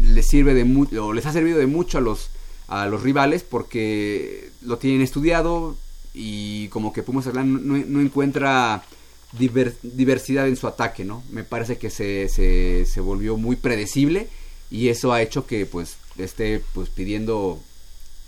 les 0.00 0.26
sirve 0.28 0.54
de 0.54 0.64
mucho, 0.64 1.12
les 1.12 1.26
ha 1.26 1.32
servido 1.32 1.58
de 1.58 1.66
mucho 1.66 1.98
a 1.98 2.00
los 2.00 2.28
a 2.68 2.86
los 2.86 3.02
rivales 3.02 3.42
porque 3.42 4.50
lo 4.62 4.78
tienen 4.78 5.02
estudiado 5.02 5.76
y 6.14 6.68
como 6.68 6.92
que 6.92 7.02
Pumas 7.02 7.26
no, 7.26 7.42
no 7.44 8.00
encuentra 8.00 8.82
diver- 9.38 9.74
diversidad 9.82 10.46
en 10.48 10.56
su 10.56 10.66
ataque, 10.68 11.04
¿no? 11.04 11.22
Me 11.30 11.44
parece 11.44 11.76
que 11.76 11.90
se, 11.90 12.28
se, 12.28 12.86
se 12.86 13.00
volvió 13.00 13.36
muy 13.36 13.56
predecible 13.56 14.28
y 14.70 14.88
eso 14.88 15.12
ha 15.12 15.20
hecho 15.22 15.46
que 15.46 15.66
pues 15.66 15.96
esté 16.18 16.62
pues 16.72 16.88
pidiendo 16.90 17.60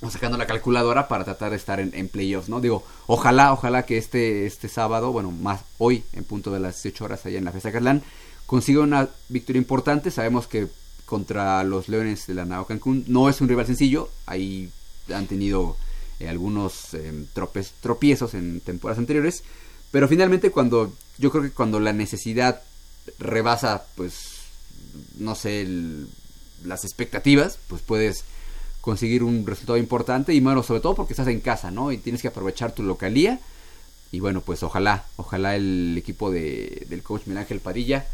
o 0.03 0.11
sacando 0.11 0.37
la 0.37 0.47
calculadora 0.47 1.09
para 1.09 1.24
tratar 1.24 1.51
de 1.51 1.57
estar 1.57 1.80
en, 1.80 1.93
en 1.95 2.09
playoffs, 2.09 2.49
¿no? 2.51 2.61
Digo, 2.61 2.84
ojalá, 3.07 3.53
ojalá 3.53 3.84
que 3.87 3.97
este, 3.97 4.45
este 4.47 4.68
sábado, 4.68 5.11
bueno, 5.12 5.30
más 5.30 5.62
hoy, 5.78 6.05
en 6.12 6.24
punto 6.24 6.53
de 6.53 6.61
las 6.61 6.82
18 6.82 7.05
horas 7.05 7.24
allá 7.24 7.39
en 7.39 7.45
la 7.47 7.53
Fiesta 7.53 7.72
Catlán, 7.72 8.03
consiga 8.45 8.82
una 8.82 9.09
victoria 9.28 9.59
importante. 9.59 10.11
Sabemos 10.11 10.47
que 10.47 10.68
contra 11.07 11.64
los 11.64 11.89
Leones 11.89 12.26
de 12.26 12.34
la 12.34 12.45
Nao 12.45 12.66
Cancún 12.66 13.05
no 13.09 13.28
es 13.30 13.41
un 13.41 13.49
rival 13.49 13.66
sencillo, 13.66 14.11
ahí 14.26 14.70
han 15.14 15.26
tenido 15.28 15.76
eh, 16.20 16.28
algunos 16.28 16.93
eh, 16.95 17.24
tropiezos 17.80 18.34
en 18.34 18.61
temporadas 18.61 18.99
anteriores, 18.99 19.45
pero 19.93 20.09
finalmente 20.09 20.51
cuando, 20.51 20.93
yo 21.16 21.30
creo 21.30 21.45
que 21.45 21.53
cuando 21.53 21.80
la 21.80 21.93
necesidad 21.93 22.61
rebasa, 23.18 23.87
pues, 23.95 24.14
no 25.18 25.34
sé, 25.34 25.62
el- 25.62 26.09
las 26.67 26.85
expectativas, 26.85 27.59
pues 27.69 27.83
puedes 27.83 28.25
conseguir 28.81 29.23
un 29.25 29.47
resultado 29.47 29.79
importante 29.79 30.33
y 30.35 30.41
bueno, 30.41 30.62
sobre 30.62 30.81
todo 30.81 30.95
porque 30.95 31.12
estás 31.12 31.29
en 31.29 31.41
casa, 31.41 31.71
¿no? 31.71 31.91
Y 31.93 31.99
tienes 31.99 32.23
que 32.23 32.29
aprovechar 32.29 32.73
tu 32.73 32.83
localía. 32.83 33.41
Y 34.12 34.21
bueno, 34.21 34.41
pues 34.41 34.62
ojalá, 34.62 35.05
ojalá 35.17 35.57
el 35.57 35.95
equipo 35.99 36.31
de, 36.31 36.87
del 36.89 37.03
coach 37.03 37.23
Miguel 37.27 37.39
Ángel 37.39 37.59
Padilla, 37.61 38.07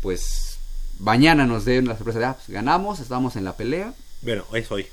pues 0.00 0.58
mañana 1.00 1.46
nos 1.46 1.64
den 1.64 1.88
la 1.88 1.96
sorpresa 1.96 2.18
de, 2.20 2.24
ah, 2.26 2.34
pues, 2.36 2.48
ganamos, 2.50 3.00
estamos 3.00 3.34
en 3.36 3.44
la 3.44 3.56
pelea. 3.56 3.92
Bueno, 4.22 4.44
es 4.52 4.70
hoy. 4.70 4.86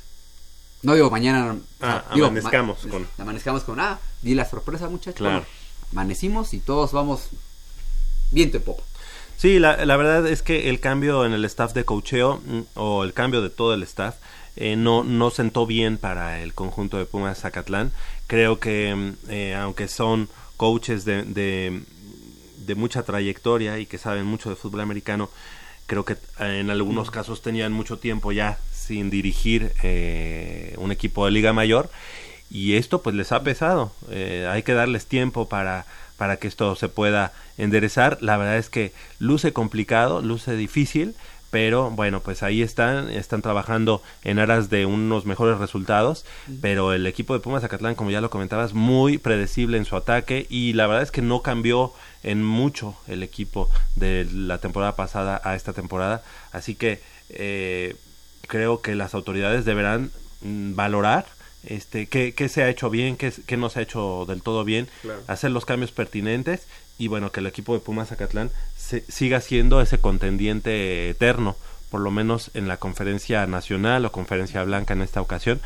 No 0.82 0.95
digo 0.95 1.09
mañana, 1.11 1.53
o 1.53 1.57
Ah, 1.82 2.03
sea, 2.13 2.26
amanezcamos 2.26 2.86
ma- 2.86 2.91
con- 2.91 3.07
amanezcamos 3.20 3.63
con, 3.63 3.80
ah, 3.80 3.99
di 4.22 4.34
la 4.34 4.49
sorpresa 4.49 4.89
muchachos. 4.89 5.18
Claro. 5.20 5.36
Bueno, 5.41 5.47
amanecimos 5.91 6.53
y 6.53 6.59
todos 6.59 6.91
vamos 6.91 7.28
viento 8.32 8.57
en 8.57 8.63
popa. 8.63 8.84
Sí, 9.38 9.59
la, 9.59 9.75
verdad 9.75 10.27
es 10.27 10.41
que 10.41 10.67
el 10.69 10.79
cambio 10.79 11.23
en 11.23 11.33
el 11.33 11.45
staff 11.45 11.73
de 11.73 11.85
cocheo 11.85 12.41
mm, 12.43 12.61
o 12.73 13.03
el 13.03 13.13
cambio 13.13 13.41
de 13.41 13.51
todo 13.51 13.75
el 13.75 13.83
staff 13.83 14.15
eh, 14.55 14.75
no, 14.75 15.03
no 15.03 15.29
sentó 15.29 15.67
bien 15.67 15.99
para 15.99 16.41
el 16.41 16.55
conjunto 16.55 16.97
de 16.97 17.05
Pumas 17.05 17.41
Zacatlán. 17.41 17.91
Creo 18.25 18.59
que 18.59 18.95
mm, 18.95 19.29
eh, 19.29 19.55
aunque 19.55 19.88
son 19.88 20.27
coaches 20.57 21.05
de, 21.05 21.21
de, 21.21 21.83
de 22.65 22.75
mucha 22.75 23.03
trayectoria 23.03 23.77
y 23.77 23.85
que 23.85 23.99
saben 23.99 24.25
mucho 24.25 24.49
de 24.49 24.55
fútbol 24.55 24.81
americano, 24.81 25.29
creo 25.85 26.03
que 26.03 26.13
eh, 26.13 26.59
en 26.59 26.71
algunos 26.71 27.11
casos 27.11 27.41
tenían 27.43 27.71
mucho 27.71 27.99
tiempo 27.99 28.31
ya 28.31 28.57
sin 28.71 29.11
dirigir 29.11 29.71
eh, 29.83 30.73
un 30.77 30.91
equipo 30.91 31.25
de 31.25 31.31
liga 31.31 31.53
mayor 31.53 31.89
y 32.49 32.73
esto 32.75 33.01
pues 33.01 33.15
les 33.15 33.31
ha 33.31 33.43
pesado. 33.43 33.91
Eh, 34.09 34.47
hay 34.49 34.63
que 34.63 34.73
darles 34.73 35.05
tiempo 35.05 35.49
para, 35.49 35.85
para 36.18 36.38
que 36.38 36.47
esto 36.47 36.76
se 36.76 36.89
pueda 36.89 37.34
enderezar. 37.57 38.18
La 38.22 38.38
verdad 38.38 38.57
es 38.57 38.70
que 38.70 38.91
luce 39.20 39.53
complicado, 39.53 40.22
luce 40.22 40.55
difícil, 40.55 41.15
pero 41.49 41.89
bueno, 41.89 42.20
pues 42.20 42.43
ahí 42.43 42.61
están, 42.61 43.09
están 43.09 43.41
trabajando 43.41 44.01
en 44.24 44.39
aras 44.39 44.70
de 44.70 44.86
unos 44.86 45.26
mejores 45.26 45.57
resultados, 45.57 46.26
pero 46.61 46.91
el 46.93 47.07
equipo 47.07 47.34
de 47.34 47.39
Pumas 47.39 47.61
Zacatlán, 47.61 47.95
como 47.95 48.11
ya 48.11 48.20
lo 48.20 48.30
comentabas, 48.30 48.74
muy 48.74 49.18
predecible 49.18 49.78
en 49.78 49.86
su 49.86 49.95
ataque 49.95 50.45
y 50.49 50.74
la 50.74 50.88
verdad 50.88 51.03
es 51.03 51.11
que 51.11 51.22
no 51.22 51.41
cambió 51.41 51.93
en 52.24 52.43
mucho 52.43 52.97
el 53.07 53.24
equipo 53.24 53.70
de 53.95 54.28
la 54.32 54.57
temporada 54.57 54.95
pasada 54.95 55.39
a 55.43 55.55
esta 55.55 55.72
temporada, 55.72 56.22
así 56.51 56.76
que 56.76 56.99
eh, 57.30 57.95
creo 58.47 58.82
que 58.82 58.95
las 58.95 59.13
autoridades 59.13 59.63
deberán 59.63 60.11
mm, 60.41 60.76
valorar 60.76 61.26
este 61.63 62.07
qué, 62.07 62.33
qué 62.33 62.49
se 62.49 62.63
ha 62.63 62.69
hecho 62.69 62.89
bien, 62.89 63.17
qué, 63.17 63.31
qué 63.45 63.57
no 63.57 63.69
se 63.69 63.79
ha 63.79 63.83
hecho 63.83 64.25
del 64.27 64.41
todo 64.41 64.63
bien, 64.63 64.87
Claro. 65.01 65.21
hacer 65.27 65.51
los 65.51 65.65
cambios 65.65 65.91
pertinentes 65.91 66.67
y 66.97 67.07
bueno, 67.07 67.31
que 67.31 67.39
el 67.41 67.47
equipo 67.47 67.73
de 67.73 67.79
Pumas 67.79 68.09
Zacatlán 68.09 68.49
se- 68.75 69.03
siga 69.09 69.41
siendo 69.41 69.81
ese 69.81 69.99
contendiente 69.99 71.09
eterno, 71.09 71.55
por 71.91 72.01
lo 72.01 72.11
menos 72.11 72.51
en 72.53 72.67
la 72.67 72.77
conferencia 72.77 73.45
nacional 73.47 74.05
o 74.05 74.11
conferencia 74.11 74.63
blanca 74.63 74.93
en 74.93 75.01
esta 75.01 75.21
ocasión, 75.21 75.59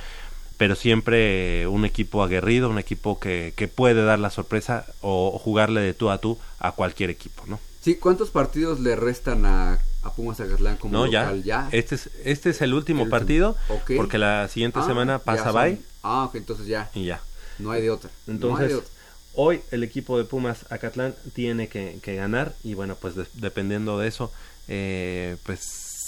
pero 0.57 0.75
siempre 0.75 1.65
un 1.67 1.85
equipo 1.85 2.23
aguerrido, 2.23 2.69
un 2.69 2.77
equipo 2.77 3.19
que, 3.19 3.53
que 3.55 3.67
puede 3.67 4.03
dar 4.03 4.19
la 4.19 4.29
sorpresa 4.29 4.85
o 5.01 5.39
jugarle 5.39 5.81
de 5.81 5.93
tú 5.93 6.09
a 6.11 6.19
tú 6.19 6.37
a 6.59 6.73
cualquier 6.73 7.09
equipo, 7.09 7.43
¿no? 7.47 7.59
Sí, 7.81 7.95
¿cuántos 7.95 8.29
partidos 8.29 8.79
le 8.79 8.95
restan 8.95 9.45
a, 9.47 9.79
a 10.03 10.11
Pumas 10.13 10.37
Zacatlán 10.37 10.77
como 10.77 10.93
No, 10.93 11.05
local? 11.05 11.43
Ya. 11.43 11.69
Este 11.71 11.95
es, 11.95 12.09
este 12.23 12.49
es 12.51 12.61
el 12.61 12.73
último 12.73 13.01
El 13.03 13.07
último. 13.07 13.19
partido, 13.19 13.57
porque 13.95 14.17
la 14.17 14.47
siguiente 14.47 14.79
Ah, 14.81 14.85
semana 14.87 15.19
pasa 15.19 15.51
bye 15.51 15.79
Ah, 16.03 16.23
ok, 16.25 16.35
entonces 16.35 16.65
ya. 16.67 16.89
y 16.95 17.05
ya. 17.05 17.21
No 17.59 17.71
hay 17.71 17.81
de 17.83 17.91
otra. 17.91 18.09
no 18.25 18.31
hay 18.31 18.35
Entonces, 18.35 18.69
de 18.69 18.75
otra. 18.75 18.89
hoy 19.35 19.61
el 19.71 19.83
equipo 19.83 20.17
de 20.17 20.23
Pumas 20.23 20.65
Acatlán 20.71 21.13
tiene 21.33 21.67
que, 21.67 21.99
que 22.01 22.15
ganar 22.15 22.53
y 22.63 22.73
bueno, 22.73 22.95
pues 22.99 23.15
de- 23.15 23.27
dependiendo 23.35 23.99
de 23.99 24.07
eso, 24.07 24.31
eh, 24.67 25.37
pues 25.45 25.59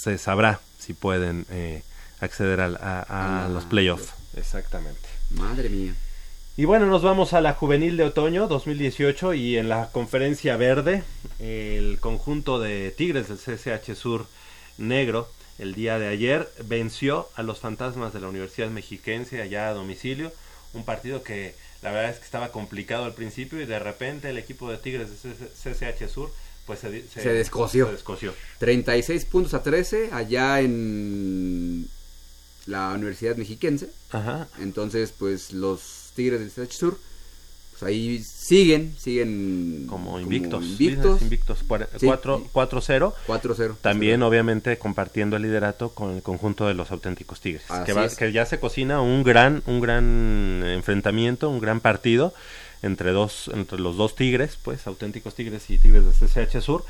se 0.02 0.18
sabrá 0.18 0.60
si 0.78 0.92
pueden 0.94 1.46
eh, 1.50 1.82
acceder 2.20 2.60
al- 2.60 2.76
a, 2.76 3.00
a 3.08 3.44
Ah, 3.44 3.48
los 3.48 3.64
playoffs. 3.64 4.08
Exactamente. 4.36 5.00
Madre 5.30 5.68
mía. 5.68 5.94
Y 6.56 6.66
bueno, 6.66 6.86
nos 6.86 7.02
vamos 7.02 7.32
a 7.32 7.40
la 7.40 7.54
juvenil 7.54 7.96
de 7.96 8.04
otoño 8.04 8.46
2018 8.46 9.34
y 9.34 9.58
en 9.58 9.68
la 9.68 9.90
conferencia 9.90 10.56
verde, 10.56 11.02
el 11.40 11.98
conjunto 11.98 12.60
de 12.60 12.92
Tigres 12.92 13.26
del 13.28 13.38
CCH 13.38 13.94
Sur 13.96 14.26
Negro 14.78 15.28
el 15.58 15.74
día 15.74 15.98
de 15.98 16.08
ayer 16.08 16.48
venció 16.64 17.28
a 17.36 17.42
los 17.42 17.60
fantasmas 17.60 18.12
de 18.12 18.20
la 18.20 18.28
Universidad 18.28 18.70
Mexiquense 18.70 19.40
allá 19.40 19.68
a 19.68 19.74
domicilio. 19.74 20.32
Un 20.72 20.84
partido 20.84 21.22
que 21.22 21.54
la 21.82 21.92
verdad 21.92 22.10
es 22.10 22.18
que 22.18 22.24
estaba 22.24 22.50
complicado 22.50 23.04
al 23.04 23.14
principio 23.14 23.60
y 23.60 23.66
de 23.66 23.78
repente 23.78 24.30
el 24.30 24.38
equipo 24.38 24.70
de 24.70 24.78
Tigres 24.78 25.22
de 25.22 25.32
CCH 25.34 26.08
Sur 26.08 26.32
pues 26.66 26.80
se, 26.80 27.06
Se 27.08 27.32
descoció. 27.32 27.86
se 27.86 27.92
descoció. 27.92 28.34
36 28.58 29.24
puntos 29.26 29.54
a 29.54 29.62
13 29.62 30.10
allá 30.12 30.60
en 30.60 31.88
la 32.66 32.92
Universidad 32.94 33.36
Mexiquense. 33.36 33.90
Ajá. 34.10 34.48
Entonces, 34.58 35.12
pues 35.16 35.52
los 35.52 36.03
Tigres 36.14 36.40
del 36.40 36.50
CH 36.66 36.72
Sur 36.72 36.98
pues 37.72 37.82
ahí 37.90 38.22
siguen, 38.22 38.94
siguen 38.96 39.86
como 39.88 40.20
invictos. 40.20 40.64
invictos. 40.64 41.20
invictos 41.22 41.58
Sí. 41.58 42.06
cuatro- 42.06 42.46
4-0. 42.52 43.12
4-0. 43.26 43.76
También, 43.80 44.22
obviamente, 44.22 44.78
compartiendo 44.78 45.34
el 45.36 45.42
liderato 45.42 45.88
con 45.90 46.14
el 46.14 46.22
conjunto 46.22 46.68
de 46.68 46.74
los 46.74 46.92
auténticos 46.92 47.40
Tigres. 47.40 47.64
Que, 47.84 47.92
va- 47.92 48.08
que 48.08 48.30
ya 48.30 48.46
se 48.46 48.60
cocina 48.60 49.00
un 49.00 49.24
gran, 49.24 49.64
un 49.66 49.80
gran 49.80 50.62
enfrentamiento, 50.64 51.50
un 51.50 51.58
gran 51.58 51.80
partido 51.80 52.32
entre 52.82 53.10
dos, 53.10 53.50
entre 53.52 53.80
los 53.80 53.96
dos 53.96 54.14
Tigres, 54.14 54.56
pues, 54.62 54.86
auténticos 54.86 55.34
Tigres 55.34 55.68
y 55.68 55.78
Tigres 55.78 56.04
de 56.04 56.12
CCH 56.12 56.60
Sur, 56.60 56.84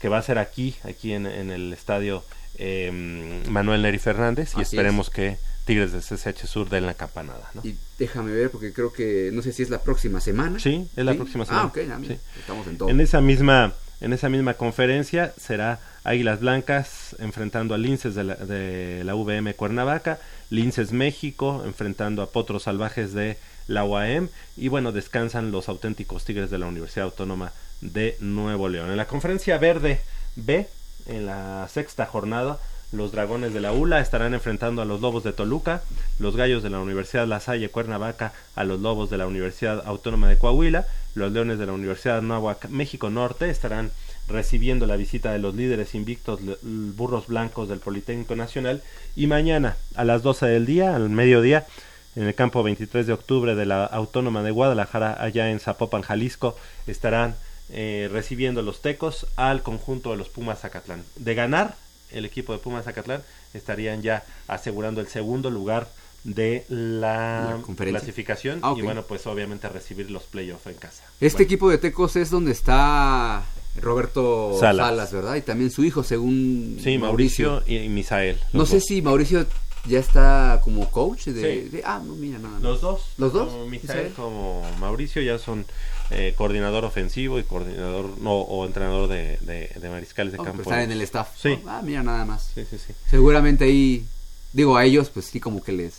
que 0.00 0.08
va 0.08 0.18
a 0.18 0.22
ser 0.22 0.38
aquí, 0.38 0.76
aquí 0.84 1.14
en, 1.14 1.26
en 1.26 1.50
el 1.50 1.72
estadio 1.72 2.22
eh, 2.58 3.42
Manuel 3.48 3.82
Neri 3.82 3.98
Fernández, 3.98 4.50
y 4.56 4.60
Así 4.60 4.76
esperemos 4.76 5.10
que 5.10 5.36
Tigres 5.68 5.92
de 5.92 6.00
CCH 6.00 6.46
Sur 6.46 6.70
den 6.70 6.86
la 6.86 6.94
campanada, 6.94 7.50
¿no? 7.52 7.60
Y 7.62 7.76
déjame 7.98 8.32
ver, 8.32 8.50
porque 8.50 8.72
creo 8.72 8.90
que, 8.90 9.28
no 9.34 9.42
sé 9.42 9.52
si 9.52 9.62
es 9.62 9.68
la 9.68 9.82
próxima 9.82 10.18
semana. 10.18 10.58
Sí, 10.58 10.88
es 10.96 11.04
la 11.04 11.12
próxima 11.12 11.44
semana. 11.44 11.64
Ah, 11.64 11.66
ok, 11.66 11.78
ya, 11.86 11.98
mira, 11.98 12.14
Sí. 12.14 12.20
estamos 12.40 12.66
en 12.66 12.78
todo. 12.78 12.88
En 12.88 13.00
esa 13.00 13.20
misma 13.20 13.74
en 14.00 14.12
esa 14.12 14.28
misma 14.28 14.54
conferencia 14.54 15.34
será 15.38 15.80
Águilas 16.04 16.40
Blancas 16.40 17.16
enfrentando 17.18 17.74
a 17.74 17.78
Linces 17.78 18.14
de 18.14 18.24
la, 18.24 18.34
de 18.36 19.02
la 19.04 19.14
VM 19.14 19.52
Cuernavaca, 19.54 20.20
Linces 20.50 20.92
México 20.92 21.62
enfrentando 21.66 22.22
a 22.22 22.30
Potros 22.30 22.62
Salvajes 22.62 23.12
de 23.12 23.36
la 23.66 23.84
UAM 23.84 24.28
y 24.56 24.68
bueno, 24.68 24.92
descansan 24.92 25.50
los 25.50 25.68
auténticos 25.68 26.24
Tigres 26.24 26.48
de 26.50 26.58
la 26.58 26.66
Universidad 26.66 27.06
Autónoma 27.06 27.52
de 27.82 28.16
Nuevo 28.20 28.68
León. 28.68 28.90
En 28.90 28.96
la 28.96 29.06
conferencia 29.08 29.58
verde 29.58 30.00
B, 30.36 30.66
en 31.06 31.26
la 31.26 31.68
sexta 31.68 32.06
jornada, 32.06 32.58
los 32.92 33.12
Dragones 33.12 33.52
de 33.52 33.60
la 33.60 33.72
ULA 33.72 34.00
estarán 34.00 34.34
enfrentando 34.34 34.80
a 34.82 34.84
los 34.84 35.00
Lobos 35.00 35.24
de 35.24 35.32
Toluca, 35.32 35.82
los 36.18 36.36
Gallos 36.36 36.62
de 36.62 36.70
la 36.70 36.80
Universidad 36.80 37.26
La 37.26 37.40
Salle 37.40 37.68
Cuernavaca 37.68 38.32
a 38.54 38.64
los 38.64 38.80
Lobos 38.80 39.10
de 39.10 39.18
la 39.18 39.26
Universidad 39.26 39.82
Autónoma 39.86 40.28
de 40.28 40.38
Coahuila, 40.38 40.86
los 41.14 41.32
Leones 41.32 41.58
de 41.58 41.66
la 41.66 41.72
Universidad 41.72 42.22
Nahuac 42.22 42.68
México 42.68 43.10
Norte 43.10 43.50
estarán 43.50 43.90
recibiendo 44.28 44.86
la 44.86 44.96
visita 44.96 45.32
de 45.32 45.38
los 45.38 45.54
líderes 45.54 45.94
invictos 45.94 46.40
Burros 46.62 47.26
Blancos 47.26 47.68
del 47.68 47.78
Politécnico 47.78 48.36
Nacional 48.36 48.82
y 49.16 49.26
mañana 49.26 49.76
a 49.94 50.04
las 50.04 50.22
12 50.22 50.46
del 50.46 50.66
día, 50.66 50.94
al 50.94 51.08
mediodía, 51.10 51.66
en 52.14 52.24
el 52.24 52.34
campo 52.34 52.62
23 52.62 53.06
de 53.06 53.12
octubre 53.12 53.54
de 53.54 53.66
la 53.66 53.84
Autónoma 53.84 54.42
de 54.42 54.50
Guadalajara, 54.50 55.22
allá 55.22 55.50
en 55.50 55.60
Zapopan, 55.60 56.02
Jalisco, 56.02 56.56
estarán 56.86 57.36
eh, 57.70 58.08
recibiendo 58.10 58.62
los 58.62 58.80
tecos 58.80 59.26
al 59.36 59.62
conjunto 59.62 60.10
de 60.10 60.16
los 60.16 60.28
Pumas 60.28 60.60
Zacatlán. 60.60 61.04
De 61.16 61.34
ganar 61.34 61.76
el 62.12 62.24
equipo 62.24 62.52
de 62.52 62.58
Pumas 62.58 62.84
Zacatlán, 62.84 63.22
estarían 63.54 64.02
ya 64.02 64.24
asegurando 64.46 65.00
el 65.00 65.08
segundo 65.08 65.50
lugar 65.50 65.88
de 66.24 66.64
la, 66.68 67.58
clasificación 67.76 68.58
Ah, 68.62 68.74
y 68.76 68.82
bueno, 68.82 69.02
pues 69.02 69.26
obviamente 69.26 69.68
recibir 69.68 70.10
los 70.10 70.24
playoffs 70.24 70.66
en 70.66 70.74
casa. 70.74 71.04
Este 71.20 71.38
Bueno, 71.38 71.44
equipo 71.46 71.70
de 71.70 71.78
Tecos 71.78 72.16
es 72.16 72.30
donde 72.30 72.52
está 72.52 73.44
Roberto 73.80 74.56
Salas. 74.58 74.88
Salas, 74.88 75.12
¿verdad? 75.12 75.36
Y 75.36 75.42
también 75.42 75.70
su 75.70 75.84
hijo, 75.84 76.02
según 76.02 76.78
Sí, 76.82 76.98
Mauricio, 76.98 77.62
y, 77.66 77.76
y 77.76 77.88
Misael. 77.88 78.38
No 78.52 78.66
sé 78.66 78.80
si 78.80 79.00
Mauricio 79.00 79.46
ya 79.86 80.00
está 80.00 80.60
como 80.64 80.90
coach 80.90 81.26
de... 81.26 81.62
Sí. 81.64 81.68
de- 81.70 81.82
ah, 81.84 82.02
no, 82.04 82.14
mira, 82.14 82.38
nada. 82.38 82.58
Los 82.60 82.80
dos. 82.80 83.02
¿Los 83.16 83.32
dos? 83.32 83.48
Como 83.52 83.66
Misael 83.66 84.08
Misael. 84.08 84.12
como 84.14 84.68
Mauricio 84.80 85.22
ya 85.22 85.38
son 85.38 85.64
eh, 86.10 86.34
coordinador 86.36 86.84
ofensivo 86.84 87.38
y 87.38 87.42
coordinador 87.42 88.16
no, 88.18 88.32
o 88.34 88.64
entrenador 88.66 89.08
de, 89.08 89.36
de- 89.42 89.70
de 89.78 89.88
mariscales 89.90 90.32
de 90.32 90.38
Oh, 90.38 90.44
campo. 90.44 90.62
están 90.62 90.80
en 90.80 90.92
el 90.92 91.00
staff. 91.02 91.28
Sí. 91.40 91.58
Ah, 91.66 91.80
mira, 91.84 92.02
nada 92.02 92.24
más. 92.24 92.50
Sí, 92.54 92.64
sí, 92.68 92.78
sí. 92.78 92.92
Seguramente 93.10 93.64
ahí, 93.64 94.04
digo, 94.52 94.76
a 94.76 94.84
ellos, 94.84 95.10
pues 95.10 95.26
sí, 95.26 95.40
como 95.40 95.62
que 95.62 95.72
les... 95.72 95.94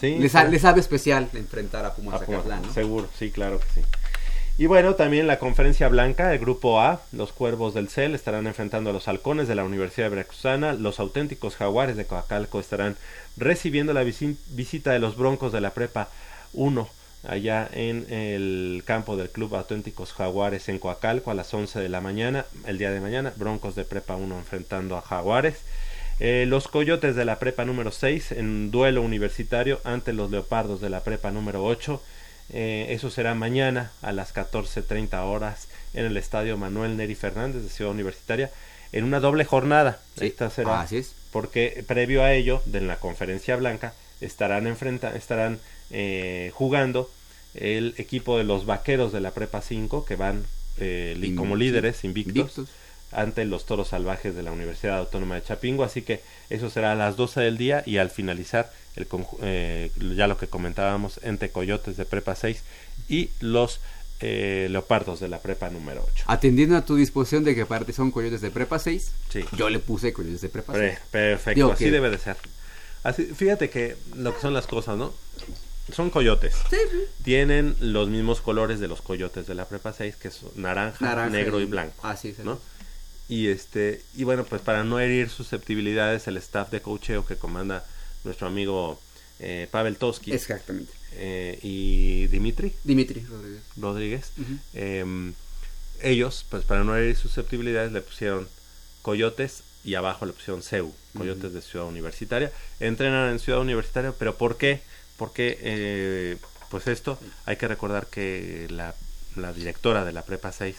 Sí, 0.00 0.16
les, 0.18 0.30
claro. 0.32 0.50
les 0.50 0.62
sabe 0.62 0.80
especial 0.80 1.28
enfrentar 1.34 1.84
a 1.84 1.94
Pumas 1.94 2.20
Pumas, 2.22 2.42
Zacatlán, 2.42 2.62
¿no? 2.68 2.72
Seguro, 2.72 3.08
sí, 3.18 3.30
claro 3.30 3.58
que 3.58 3.66
sí. 3.74 3.86
Y 4.56 4.66
bueno, 4.66 4.94
también 4.94 5.26
la 5.28 5.38
conferencia 5.38 5.88
blanca, 5.88 6.32
el 6.32 6.38
grupo 6.40 6.80
A, 6.80 7.00
los 7.12 7.32
cuervos 7.32 7.74
del 7.74 7.88
CEL 7.88 8.14
estarán 8.14 8.46
enfrentando 8.48 8.90
a 8.90 8.92
los 8.92 9.06
halcones 9.08 9.46
de 9.48 9.54
la 9.54 9.64
Universidad 9.64 10.06
de 10.06 10.16
Veracruzana, 10.16 10.72
los 10.74 10.98
auténticos 11.00 11.54
jaguares 11.56 11.96
de 11.96 12.04
Coacalco 12.06 12.58
estarán 12.60 12.96
recibiendo 13.36 13.92
la 13.92 14.02
visi- 14.04 14.36
visita 14.50 14.90
de 14.92 14.98
los 14.98 15.16
broncos 15.16 15.52
de 15.52 15.60
la 15.60 15.70
prepa 15.70 16.08
1 16.54 16.88
allá 17.26 17.68
en 17.72 18.06
el 18.12 18.82
campo 18.86 19.16
del 19.16 19.30
club 19.30 19.54
auténticos 19.56 20.12
jaguares 20.12 20.68
en 20.68 20.78
Coacalco 20.78 21.30
a 21.30 21.34
las 21.34 21.52
11 21.52 21.80
de 21.80 21.88
la 21.88 22.00
mañana, 22.00 22.46
el 22.66 22.78
día 22.78 22.90
de 22.90 23.00
mañana, 23.00 23.32
broncos 23.36 23.74
de 23.74 23.84
prepa 23.84 24.16
1 24.16 24.38
enfrentando 24.38 24.96
a 24.96 25.02
jaguares. 25.02 25.58
Eh, 26.20 26.46
los 26.48 26.66
coyotes 26.68 27.14
de 27.14 27.24
la 27.24 27.38
prepa 27.38 27.64
número 27.64 27.92
6 27.92 28.32
en 28.32 28.70
duelo 28.70 29.02
universitario 29.02 29.80
ante 29.84 30.12
los 30.12 30.30
leopardos 30.30 30.80
de 30.80 30.90
la 30.90 31.04
prepa 31.04 31.30
número 31.30 31.64
8. 31.64 32.02
Eh, 32.50 32.86
eso 32.90 33.10
será 33.10 33.34
mañana 33.34 33.92
a 34.02 34.12
las 34.12 34.34
14.30 34.34 35.22
horas 35.24 35.68
en 35.94 36.06
el 36.06 36.16
estadio 36.16 36.56
Manuel 36.56 36.96
Neri 36.96 37.14
Fernández 37.14 37.62
de 37.62 37.68
Ciudad 37.68 37.92
Universitaria 37.92 38.50
en 38.92 39.04
una 39.04 39.20
doble 39.20 39.44
jornada. 39.44 40.00
Sí, 40.18 40.26
Esta 40.26 40.50
será 40.50 40.80
así 40.80 40.98
es. 40.98 41.14
porque 41.30 41.84
previo 41.86 42.22
a 42.22 42.32
ello, 42.32 42.62
de 42.64 42.80
la 42.80 42.96
conferencia 42.96 43.54
blanca, 43.56 43.92
estarán 44.20 44.66
enfrenta 44.66 45.14
estarán 45.14 45.60
eh, 45.90 46.50
jugando 46.54 47.10
el 47.54 47.94
equipo 47.98 48.38
de 48.38 48.44
los 48.44 48.66
vaqueros 48.66 49.12
de 49.12 49.20
la 49.20 49.32
prepa 49.32 49.62
5 49.62 50.04
que 50.04 50.16
van 50.16 50.44
eh, 50.78 51.16
li- 51.18 51.34
como 51.34 51.56
líderes 51.56 52.04
invictos, 52.04 52.36
invictos. 52.58 52.68
ante 53.10 53.44
los 53.44 53.66
toros 53.66 53.88
salvajes 53.88 54.34
de 54.36 54.42
la 54.42 54.52
Universidad 54.52 54.98
Autónoma 54.98 55.34
de 55.36 55.42
Chapingo. 55.42 55.82
Así 55.82 56.02
que 56.02 56.20
eso 56.50 56.70
será 56.70 56.92
a 56.92 56.94
las 56.94 57.16
12 57.16 57.40
del 57.40 57.56
día 57.58 57.82
y 57.86 57.96
al 57.98 58.10
finalizar 58.10 58.70
el 58.96 59.06
eh, 59.42 59.90
ya 60.16 60.26
lo 60.26 60.36
que 60.38 60.46
comentábamos 60.46 61.20
entre 61.22 61.50
Coyotes 61.50 61.96
de 61.96 62.04
Prepa 62.04 62.34
6 62.34 62.62
y 63.08 63.30
los 63.40 63.80
eh, 64.20 64.66
Leopardos 64.70 65.20
de 65.20 65.28
la 65.28 65.38
Prepa 65.38 65.70
número 65.70 66.04
8. 66.12 66.24
Atendiendo 66.26 66.76
a 66.76 66.84
tu 66.84 66.96
disposición 66.96 67.44
de 67.44 67.54
que 67.54 67.62
aparte 67.62 67.92
son 67.92 68.10
coyotes 68.10 68.40
de 68.40 68.50
prepa 68.50 68.78
6, 68.80 69.12
Sí. 69.30 69.44
yo 69.56 69.70
le 69.70 69.78
puse 69.78 70.12
coyotes 70.12 70.40
de 70.40 70.48
prepa 70.48 70.72
6. 70.74 70.82
Pre- 70.82 70.98
perfecto, 71.10 71.54
Digo 71.54 71.72
así 71.72 71.84
que- 71.84 71.90
debe 71.92 72.10
de 72.10 72.18
ser. 72.18 72.36
Así, 73.04 73.24
fíjate 73.26 73.70
que 73.70 73.96
lo 74.16 74.34
que 74.34 74.40
son 74.40 74.54
las 74.54 74.66
cosas, 74.66 74.96
¿no? 74.98 75.14
Son 75.94 76.10
coyotes. 76.10 76.54
Tienen 77.24 77.76
los 77.80 78.08
mismos 78.08 78.40
colores 78.40 78.78
de 78.80 78.88
los 78.88 79.00
coyotes 79.02 79.46
de 79.46 79.54
la 79.54 79.66
prepa 79.68 79.92
6, 79.92 80.16
que 80.16 80.30
son 80.30 80.50
naranja, 80.56 81.04
Naranja 81.04 81.30
negro 81.30 81.60
y 81.60 81.64
y- 81.64 81.66
blanco. 81.66 81.94
así 82.06 82.28
es. 82.28 82.38
¿no? 82.40 82.58
Y 83.28 83.48
este, 83.48 84.02
y 84.16 84.24
bueno, 84.24 84.44
pues 84.44 84.62
para 84.62 84.84
no 84.84 85.00
herir 85.00 85.28
susceptibilidades, 85.30 86.26
el 86.28 86.36
staff 86.38 86.70
de 86.70 86.80
cocheo 86.80 87.26
que 87.26 87.36
comanda 87.36 87.84
nuestro 88.24 88.46
amigo 88.46 89.00
eh, 89.40 89.68
Pavel 89.70 89.96
Toski 89.96 90.32
Exactamente. 90.32 90.92
eh, 91.12 91.58
y 91.62 92.26
Dimitri 92.28 92.72
Dimitri 92.84 93.24
Rodríguez. 93.26 93.62
Rodríguez, 93.76 94.32
em, 94.74 95.34
ellos, 96.02 96.44
pues 96.48 96.64
para 96.64 96.84
no 96.84 96.96
herir 96.96 97.16
susceptibilidades, 97.16 97.92
le 97.92 98.00
pusieron 98.00 98.48
Coyotes 99.02 99.62
y 99.84 99.94
abajo 99.94 100.26
le 100.26 100.32
pusieron 100.32 100.62
CEU, 100.62 100.92
Coyotes 101.16 101.52
de 101.52 101.62
Ciudad 101.62 101.86
Universitaria. 101.86 102.50
Entrenan 102.80 103.30
en 103.30 103.38
Ciudad 103.38 103.60
Universitaria, 103.60 104.12
pero 104.18 104.36
¿por 104.36 104.56
qué? 104.56 104.80
Porque, 105.18 105.58
eh, 105.60 106.36
pues 106.70 106.86
esto, 106.86 107.18
hay 107.44 107.56
que 107.56 107.68
recordar 107.68 108.06
que 108.06 108.66
la, 108.70 108.94
la 109.36 109.52
directora 109.52 110.04
de 110.06 110.12
la 110.12 110.22
Prepa 110.22 110.52
6 110.52 110.76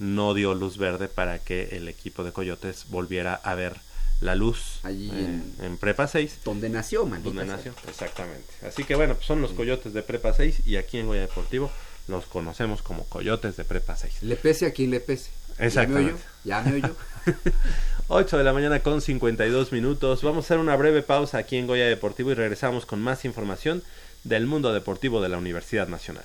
no 0.00 0.34
dio 0.34 0.52
luz 0.54 0.76
verde 0.76 1.08
para 1.08 1.38
que 1.38 1.76
el 1.76 1.88
equipo 1.88 2.22
de 2.24 2.32
Coyotes 2.32 2.84
volviera 2.88 3.34
a 3.34 3.54
ver 3.54 3.76
la 4.20 4.34
luz 4.34 4.80
Allí 4.82 5.10
eh, 5.10 5.24
en- 5.24 5.54
en 5.60 5.78
Prepa 5.78 6.06
6 6.08 6.38
Donde 6.44 6.68
nació, 6.68 7.06
maldita 7.06 7.28
donde 7.34 7.46
sea. 7.46 7.56
nació, 7.56 7.74
exactamente. 7.88 8.46
Así 8.66 8.84
que 8.84 8.94
bueno, 8.94 9.14
pues 9.14 9.26
son 9.26 9.40
los 9.40 9.52
coyotes 9.52 9.92
de 9.94 10.02
Prepa 10.02 10.32
6 10.34 10.66
y 10.66 10.76
aquí 10.76 10.98
en 10.98 11.06
Goya 11.06 11.20
Deportivo 11.22 11.70
los 12.08 12.24
conocemos 12.26 12.82
como 12.82 13.04
coyotes 13.06 13.56
de 13.56 13.64
Prepa 13.64 13.96
6. 13.96 14.22
Le 14.22 14.36
pese 14.36 14.66
a 14.66 14.72
quien 14.72 14.90
le 14.90 15.00
pese. 15.00 15.30
Exactamente. 15.58 16.20
Ya 16.44 16.62
me 16.62 16.72
oyó. 16.76 16.86
Ya 16.86 16.88
me 16.90 17.34
oyó. 17.34 17.46
8 18.08 18.38
de 18.38 18.44
la 18.44 18.52
mañana 18.52 18.80
con 18.80 19.00
52 19.00 19.72
minutos. 19.72 20.22
Vamos 20.22 20.44
a 20.44 20.46
hacer 20.46 20.58
una 20.58 20.76
breve 20.76 21.02
pausa 21.02 21.38
aquí 21.38 21.56
en 21.56 21.66
Goya 21.66 21.86
Deportivo 21.86 22.30
y 22.30 22.34
regresamos 22.34 22.86
con 22.86 23.00
más 23.00 23.24
información 23.24 23.82
del 24.22 24.46
mundo 24.46 24.72
deportivo 24.72 25.20
de 25.20 25.28
la 25.28 25.38
Universidad 25.38 25.88
Nacional. 25.88 26.24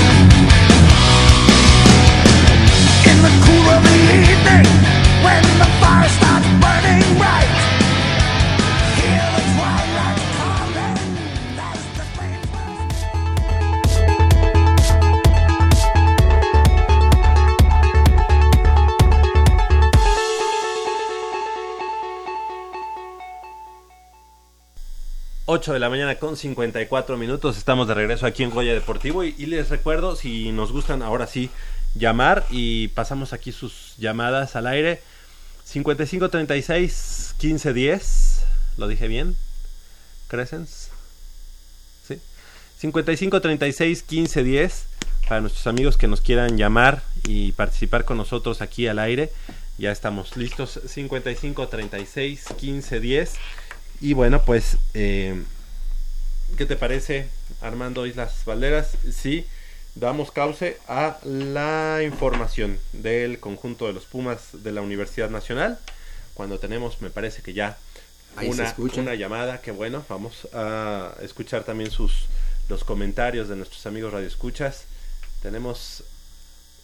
8 25.53 25.73
de 25.73 25.79
la 25.79 25.89
mañana 25.89 26.15
con 26.15 26.37
54 26.37 27.17
minutos. 27.17 27.57
Estamos 27.57 27.85
de 27.85 27.93
regreso 27.93 28.25
aquí 28.25 28.41
en 28.41 28.51
Goya 28.51 28.73
Deportivo 28.73 29.25
y, 29.25 29.33
les 29.47 29.67
recuerdo, 29.67 30.15
si 30.15 30.53
nos 30.53 30.71
gustan 30.71 31.01
ahora 31.01 31.27
sí, 31.27 31.49
llamar 31.93 32.45
y 32.49 32.87
pasamos 32.87 33.33
aquí 33.33 33.51
sus 33.51 33.95
llamadas 33.97 34.55
al 34.55 34.65
aire. 34.65 35.01
55 35.65 36.29
36 36.29 37.35
15 37.37 37.73
10. 37.73 38.45
¿Lo 38.77 38.87
dije 38.87 39.09
bien? 39.09 39.35
¿Crescens? 40.29 40.89
Sí. 42.07 42.21
55 42.77 43.41
36 43.41 44.05
Para 45.27 45.41
nuestros 45.41 45.67
amigos 45.67 45.97
que 45.97 46.07
nos 46.07 46.21
quieran 46.21 46.57
llamar 46.57 47.03
y 47.27 47.51
participar 47.51 48.05
con 48.05 48.15
nosotros 48.15 48.61
aquí 48.61 48.87
al 48.87 48.99
aire. 48.99 49.33
Ya 49.77 49.91
estamos 49.91 50.37
listos. 50.37 50.79
55 50.87 51.67
36 51.67 52.45
15 52.57 52.99
10 53.01 53.33
y 54.01 54.13
bueno, 54.13 54.43
pues, 54.43 54.77
eh, 54.95 55.43
¿qué 56.57 56.65
te 56.65 56.75
parece, 56.75 57.27
Armando 57.61 58.07
Islas 58.07 58.33
Valderas? 58.45 58.97
Sí, 59.13 59.45
damos 59.93 60.31
cauce 60.31 60.79
a 60.87 61.19
la 61.23 61.99
información 62.03 62.79
del 62.93 63.39
conjunto 63.39 63.85
de 63.85 63.93
los 63.93 64.05
Pumas 64.05 64.63
de 64.63 64.71
la 64.71 64.81
Universidad 64.81 65.29
Nacional. 65.29 65.77
Cuando 66.33 66.57
tenemos, 66.57 66.99
me 67.01 67.11
parece 67.11 67.43
que 67.43 67.53
ya 67.53 67.77
una, 68.41 68.75
una 68.77 69.13
llamada, 69.13 69.61
que 69.61 69.69
bueno, 69.69 70.03
vamos 70.09 70.47
a 70.51 71.13
escuchar 71.21 71.63
también 71.63 71.91
sus 71.91 72.25
los 72.69 72.83
comentarios 72.83 73.49
de 73.49 73.55
nuestros 73.55 73.85
amigos 73.85 74.13
radioescuchas. 74.13 74.85
Tenemos... 75.43 76.03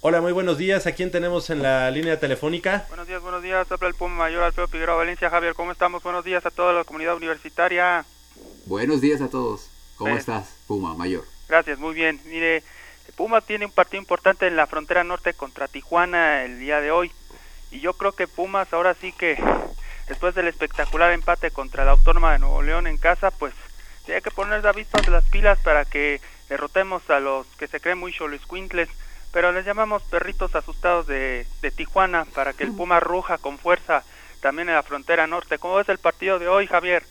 Hola, 0.10 0.22
muy 0.22 0.32
buenos 0.32 0.58
días. 0.58 0.88
¿A 0.88 0.94
quién 0.94 1.12
tenemos 1.12 1.50
en 1.50 1.62
la 1.62 1.92
línea 1.92 2.18
telefónica? 2.18 2.86
Buenos 2.88 3.10
días, 3.10 3.22
buenos 3.22 3.44
días. 3.44 3.70
Habla 3.70 3.90
el 3.90 3.94
Puma 3.94 4.16
Mayor 4.16 4.42
Alfredo 4.42 4.70
Figueroa 4.70 4.96
Valencia. 4.96 5.30
Javier, 5.30 5.54
¿cómo 5.54 5.74
estamos? 5.74 6.02
Buenos 6.02 6.24
días 6.24 6.46
a 6.46 6.50
toda 6.50 6.72
la 6.72 6.86
comunidad 6.86 7.18
universitaria. 7.18 8.06
Buenos 8.68 9.02
días 9.02 9.20
a 9.20 9.28
todos. 9.30 9.70
¿Cómo 9.98 10.14
Sí. 10.14 10.20
estás, 10.20 10.48
Puma 10.66 10.94
Mayor? 10.94 11.26
Gracias, 11.50 11.78
muy 11.78 11.94
bien. 11.94 12.22
Mire, 12.24 12.64
Puma 13.18 13.42
tiene 13.42 13.66
un 13.66 13.72
partido 13.74 14.00
importante 14.02 14.48
en 14.48 14.56
la 14.56 14.66
frontera 14.66 15.04
norte 15.04 15.34
contra 15.34 15.68
Tijuana 15.68 16.46
el 16.46 16.58
día 16.62 16.80
de 16.80 16.90
hoy. 16.90 17.12
Y 17.70 17.82
yo 17.82 17.92
creo 17.92 18.14
que 18.14 18.30
Pumas 18.30 18.72
ahora 18.72 18.94
sí 19.02 19.12
que, 19.12 19.38
después 20.08 20.34
del 20.36 20.48
espectacular 20.48 21.12
empate 21.12 21.52
contra 21.52 21.84
la 21.84 21.92
Autónoma 21.92 22.32
de 22.32 22.40
Nuevo 22.40 22.62
León 22.62 22.88
en 22.88 22.96
casa, 22.96 23.30
pues 23.32 23.54
tiene 24.06 24.22
que 24.22 24.32
poner 24.32 24.64
las 24.64 24.74
vistas 24.74 25.02
de 25.06 25.12
las 25.12 25.26
pilas 25.26 25.60
para 25.60 25.84
que 25.84 26.22
derrotemos 26.48 27.10
a 27.10 27.20
los 27.20 27.46
que 27.58 27.68
se 27.68 27.82
creen 27.82 27.98
muy 27.98 28.16
Quintles. 28.50 28.88
Pero 29.32 29.52
les 29.52 29.66
llamamos 29.66 30.04
perritos 30.04 30.56
asustados 30.56 31.08
de, 31.08 31.46
de 31.62 31.72
Tijuana 31.72 32.26
para 32.34 32.54
que 32.54 32.64
el 32.64 32.72
Puma 32.72 33.00
ruja 33.00 33.38
con 33.38 33.58
fuerza 33.60 34.04
también 34.42 34.70
en 34.70 34.76
la 34.76 34.84
frontera 34.84 35.28
norte. 35.28 35.58
¿Cómo 35.60 35.76
ves 35.76 35.90
el 35.90 35.98
partido 35.98 36.40
de 36.40 36.48
hoy, 36.48 36.68
Javier? 36.68 37.04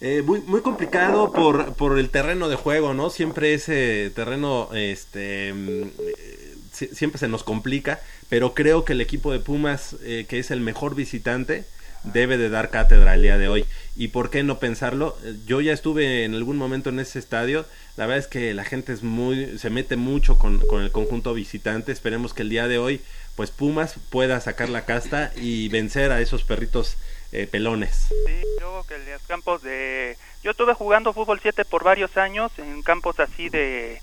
Eh, 0.00 0.22
muy, 0.24 0.40
muy 0.42 0.60
complicado 0.60 1.32
por, 1.32 1.74
por 1.74 1.98
el 1.98 2.10
terreno 2.10 2.48
de 2.48 2.54
juego, 2.56 2.94
¿no? 2.94 3.10
Siempre 3.10 3.54
ese 3.54 4.12
terreno, 4.14 4.68
este, 4.72 5.52
mm, 5.52 5.82
eh, 6.06 6.54
si- 6.72 6.94
siempre 6.94 7.18
se 7.18 7.26
nos 7.26 7.42
complica, 7.42 8.00
pero 8.28 8.54
creo 8.54 8.84
que 8.84 8.92
el 8.92 9.00
equipo 9.00 9.32
de 9.32 9.40
Pumas, 9.40 9.96
eh, 10.04 10.26
que 10.28 10.38
es 10.38 10.52
el 10.52 10.60
mejor 10.60 10.94
visitante, 10.94 11.64
debe 12.12 12.36
de 12.36 12.48
dar 12.48 12.70
cátedra 12.70 13.14
el 13.14 13.22
día 13.22 13.38
de 13.38 13.48
hoy. 13.48 13.66
¿Y 13.96 14.08
por 14.08 14.30
qué 14.30 14.42
no 14.42 14.58
pensarlo? 14.58 15.16
Yo 15.46 15.60
ya 15.60 15.72
estuve 15.72 16.24
en 16.24 16.34
algún 16.34 16.56
momento 16.56 16.90
en 16.90 17.00
ese 17.00 17.18
estadio, 17.18 17.66
la 17.96 18.06
verdad 18.06 18.24
es 18.24 18.26
que 18.28 18.54
la 18.54 18.64
gente 18.64 18.92
es 18.92 19.02
muy, 19.02 19.58
se 19.58 19.70
mete 19.70 19.96
mucho 19.96 20.38
con, 20.38 20.60
con 20.60 20.82
el 20.82 20.92
conjunto 20.92 21.34
visitante, 21.34 21.92
esperemos 21.92 22.34
que 22.34 22.42
el 22.42 22.48
día 22.48 22.68
de 22.68 22.78
hoy, 22.78 23.00
pues 23.36 23.50
Pumas 23.50 23.96
pueda 24.10 24.40
sacar 24.40 24.68
la 24.68 24.84
casta 24.84 25.32
y 25.36 25.68
vencer 25.68 26.12
a 26.12 26.20
esos 26.20 26.44
perritos 26.44 26.96
eh, 27.32 27.46
pelones. 27.46 28.08
Sí, 28.26 28.42
luego 28.60 28.84
que 28.86 28.98
los 28.98 29.22
campos 29.22 29.62
de... 29.62 30.16
Yo 30.42 30.52
estuve 30.52 30.74
jugando 30.74 31.12
fútbol 31.12 31.40
7 31.42 31.64
por 31.64 31.84
varios 31.84 32.16
años 32.16 32.52
en 32.58 32.82
campos 32.82 33.18
así 33.20 33.48
de 33.48 34.00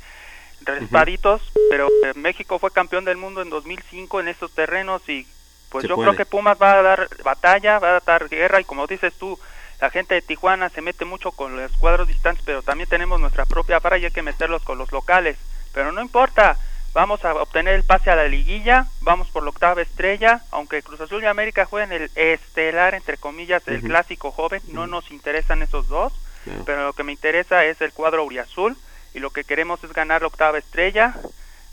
respaditos, 0.61 1.41
pero 1.69 1.87
eh, 2.03 2.13
México 2.15 2.59
fue 2.59 2.71
campeón 2.71 3.05
del 3.05 3.17
mundo 3.17 3.41
en 3.41 3.49
2005 3.49 4.19
en 4.19 4.27
esos 4.27 4.51
terrenos 4.51 5.07
y 5.07 5.25
pues 5.79 5.89
yo 5.89 5.95
puede. 5.95 6.09
creo 6.09 6.17
que 6.17 6.25
Pumas 6.25 6.57
va 6.61 6.73
a 6.73 6.81
dar 6.81 7.09
batalla, 7.23 7.79
va 7.79 7.97
a 7.97 7.99
dar 7.99 8.29
guerra 8.29 8.61
y 8.61 8.63
como 8.63 8.87
dices 8.87 9.13
tú, 9.13 9.39
la 9.81 9.89
gente 9.89 10.15
de 10.15 10.21
Tijuana 10.21 10.69
se 10.69 10.81
mete 10.81 11.05
mucho 11.05 11.31
con 11.31 11.57
los 11.57 11.71
cuadros 11.73 12.07
distantes, 12.07 12.43
pero 12.45 12.61
también 12.61 12.89
tenemos 12.89 13.19
nuestra 13.19 13.45
propia 13.45 13.79
vara 13.79 13.97
y 13.97 14.05
hay 14.05 14.11
que 14.11 14.21
meterlos 14.21 14.63
con 14.63 14.77
los 14.77 14.91
locales. 14.91 15.37
Pero 15.73 15.91
no 15.91 16.01
importa, 16.01 16.57
vamos 16.93 17.25
a 17.25 17.33
obtener 17.33 17.73
el 17.73 17.83
pase 17.83 18.09
a 18.09 18.15
la 18.15 18.27
liguilla, 18.27 18.87
vamos 19.01 19.27
por 19.29 19.43
la 19.43 19.49
octava 19.49 19.81
estrella, 19.81 20.43
aunque 20.51 20.81
Cruz 20.81 21.01
Azul 21.01 21.23
y 21.23 21.25
América 21.25 21.65
jueguen 21.65 21.91
el 21.91 22.09
estelar, 22.15 22.95
entre 22.95 23.17
comillas, 23.17 23.67
el 23.67 23.81
clásico 23.81 24.31
joven, 24.31 24.61
no 24.69 24.87
nos 24.87 25.11
interesan 25.11 25.61
esos 25.61 25.89
dos, 25.89 26.13
pero 26.65 26.85
lo 26.85 26.93
que 26.93 27.03
me 27.03 27.11
interesa 27.11 27.65
es 27.65 27.81
el 27.81 27.91
cuadro 27.91 28.23
Uriazul 28.23 28.77
y 29.13 29.19
lo 29.19 29.31
que 29.31 29.43
queremos 29.43 29.83
es 29.83 29.91
ganar 29.91 30.21
la 30.21 30.27
octava 30.27 30.57
estrella, 30.57 31.15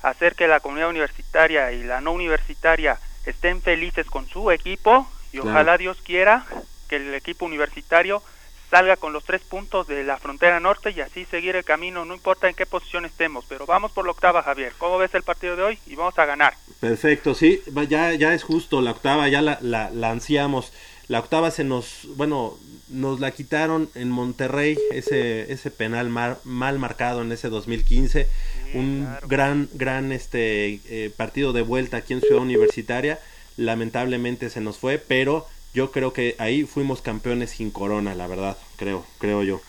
hacer 0.03 0.35
que 0.35 0.49
la 0.49 0.59
comunidad 0.59 0.89
universitaria 0.89 1.71
y 1.71 1.85
la 1.85 2.01
no 2.01 2.11
universitaria 2.11 2.99
estén 3.27 3.63
felices 3.63 4.07
con 4.07 4.29
su 4.29 4.51
equipo 4.51 5.07
y 5.33 5.39
Claro. 5.39 5.51
ojalá 5.51 5.79
Dios 5.79 5.99
quiera 6.05 6.45
que 6.89 6.97
el 6.97 7.15
equipo 7.15 7.45
universitario 7.47 8.23
salga 8.71 8.97
con 8.97 9.13
los 9.13 9.25
tres 9.25 9.43
puntos 9.43 9.87
de 9.87 10.03
la 10.03 10.17
frontera 10.17 10.59
norte 10.59 10.93
y 10.93 11.01
así 11.03 11.27
seguir 11.27 11.57
el 11.57 11.65
camino, 11.65 12.05
no 12.07 12.15
importa 12.15 12.49
en 12.49 12.55
qué 12.55 12.65
posición 12.65 13.05
estemos, 13.05 13.45
pero 13.47 13.67
vamos 13.67 13.93
por 13.93 14.07
la 14.07 14.13
octava, 14.13 14.43
Javier. 14.43 14.73
¿Cómo 14.79 14.97
ves 14.97 15.15
el 15.15 15.23
partido 15.23 15.57
de 15.57 15.63
hoy? 15.63 15.79
Y 15.87 15.95
vamos 15.95 16.19
a 16.19 16.25
ganar. 16.25 16.55
Perfecto, 16.81 17.35
sí, 17.35 17.63
ya, 17.89 18.15
ya 18.15 18.33
es 18.33 18.43
justo, 18.45 18.81
la 18.81 18.93
octava 18.93 19.29
ya 19.29 19.43
la, 19.43 19.59
la, 19.61 19.91
la 19.91 20.11
ansiamos. 20.11 20.73
La 21.09 21.19
octava 21.19 21.51
se 21.51 21.65
nos, 21.65 22.07
bueno, 22.17 22.57
nos 22.89 23.21
la 23.21 23.33
quitaron 23.33 23.91
en 23.95 24.09
Monterrey, 24.11 24.79
ese, 24.91 25.53
ese 25.53 25.71
penal 25.71 26.09
mar- 26.09 26.39
mal 26.45 26.79
marcado 26.79 27.21
en 27.21 27.31
ese 27.33 27.51
2015. 27.51 28.27
Un 28.75 29.05
claro. 29.05 29.29
gran, 29.29 29.69
gran 29.75 30.13
este 30.13 30.81
eh, 30.89 31.11
partido 31.17 31.53
de 31.53 31.63
vuelta 31.63 31.99
aquí 31.99 32.13
en 32.13 32.21
Ciudad 32.21 32.43
Universitaria. 32.43 33.19
Lamentablemente 33.57 34.51
se 34.51 34.61
nos 34.61 34.79
fue, 34.79 34.99
pero 34.99 35.47
yo 35.75 35.91
creo 35.91 36.13
que 36.13 36.37
ahí 36.39 36.65
fuimos 36.65 37.03
campeones 37.03 37.51
sin 37.51 37.71
corona, 37.71 38.15
la 38.15 38.27
verdad, 38.27 38.57
creo, 38.77 39.07
creo 39.19 39.43
yo. 39.43 39.61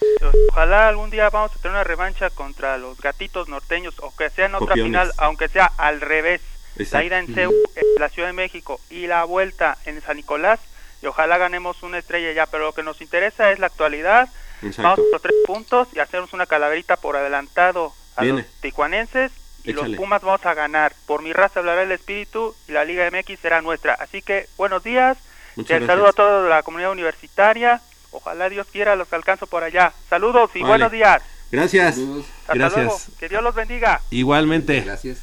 Ojalá 0.50 0.88
algún 0.88 1.10
día 1.10 1.30
vamos 1.30 1.52
a 1.52 1.56
tener 1.56 1.72
una 1.72 1.84
revancha 1.84 2.30
contra 2.30 2.78
los 2.78 3.00
gatitos 3.00 3.48
norteños 3.50 3.96
o 4.00 4.16
que 4.16 4.30
sea 4.30 4.46
en 4.48 4.56
otra 4.56 4.68
Copiones. 4.70 4.86
final, 4.90 5.12
aunque 5.18 5.48
sea 5.48 5.72
al 5.78 6.02
revés. 6.02 6.42
Exacto. 6.76 6.98
La 6.98 7.04
ida 7.06 7.20
en 7.20 7.34
CEU, 7.36 7.52
en 7.76 8.02
la 8.02 8.10
Ciudad 8.10 8.30
de 8.30 8.34
México 8.34 8.80
y 8.90 9.06
la 9.08 9.24
vuelta 9.26 9.78
en 9.86 10.02
San 10.02 10.18
Nicolás 10.18 10.60
y 11.04 11.06
ojalá 11.06 11.38
ganemos 11.38 11.84
una 11.84 11.98
estrella 12.00 12.32
ya, 12.32 12.46
pero 12.46 12.66
lo 12.66 12.74
que 12.74 12.82
nos 12.82 13.02
interesa 13.02 13.52
es 13.52 13.60
la 13.60 13.68
actualidad. 13.68 14.30
Vamos 14.62 14.78
Exacto. 14.78 15.02
por 15.04 15.12
los 15.12 15.22
tres 15.22 15.34
puntos 15.46 15.88
y 15.94 16.00
hacernos 16.00 16.32
una 16.34 16.46
calaverita 16.46 16.96
por 16.96 17.18
adelantado 17.18 17.94
a 18.16 18.24
Viene. 18.24 18.40
los 18.44 18.48
tijuanenses 18.62 19.32
y 19.64 19.72
Échale. 19.72 19.90
los 19.90 19.98
Pumas 19.98 20.22
vamos 20.22 20.46
a 20.46 20.54
ganar. 20.54 20.94
Por 21.06 21.22
mi 21.22 21.32
raza 21.34 21.60
hablará 21.60 21.84
el 21.84 21.92
espíritu 21.92 22.54
y 22.68 22.72
la 22.74 22.84
Liga 22.86 23.10
MX 23.10 23.40
será 23.40 23.62
nuestra. 23.62 23.94
Así 23.94 24.22
que 24.22 24.48
buenos 24.58 24.84
días. 24.84 25.18
Muchas 25.56 25.80
Te 25.82 25.86
saludo 25.88 26.08
a 26.08 26.14
toda 26.14 26.50
la 26.50 26.64
comunidad 26.64 26.92
universitaria. 26.92 27.82
Ojalá 28.12 28.50
Dios 28.50 28.68
quiera 28.72 28.96
los 28.96 29.12
alcanzo 29.14 29.48
por 29.48 29.64
allá. 29.64 29.94
Saludos 30.10 30.52
y 30.56 30.60
Vale. 30.60 30.70
buenos 30.70 30.92
días. 30.92 31.22
Gracias. 31.52 31.96
Saludos. 31.96 32.26
Hasta 32.42 32.54
Gracias. 32.56 32.84
luego. 32.86 33.00
Que 33.20 33.30
Dios 33.30 33.44
los 33.44 33.56
bendiga. 33.56 34.02
Igualmente, 34.10 34.82
Gracias. 34.82 35.20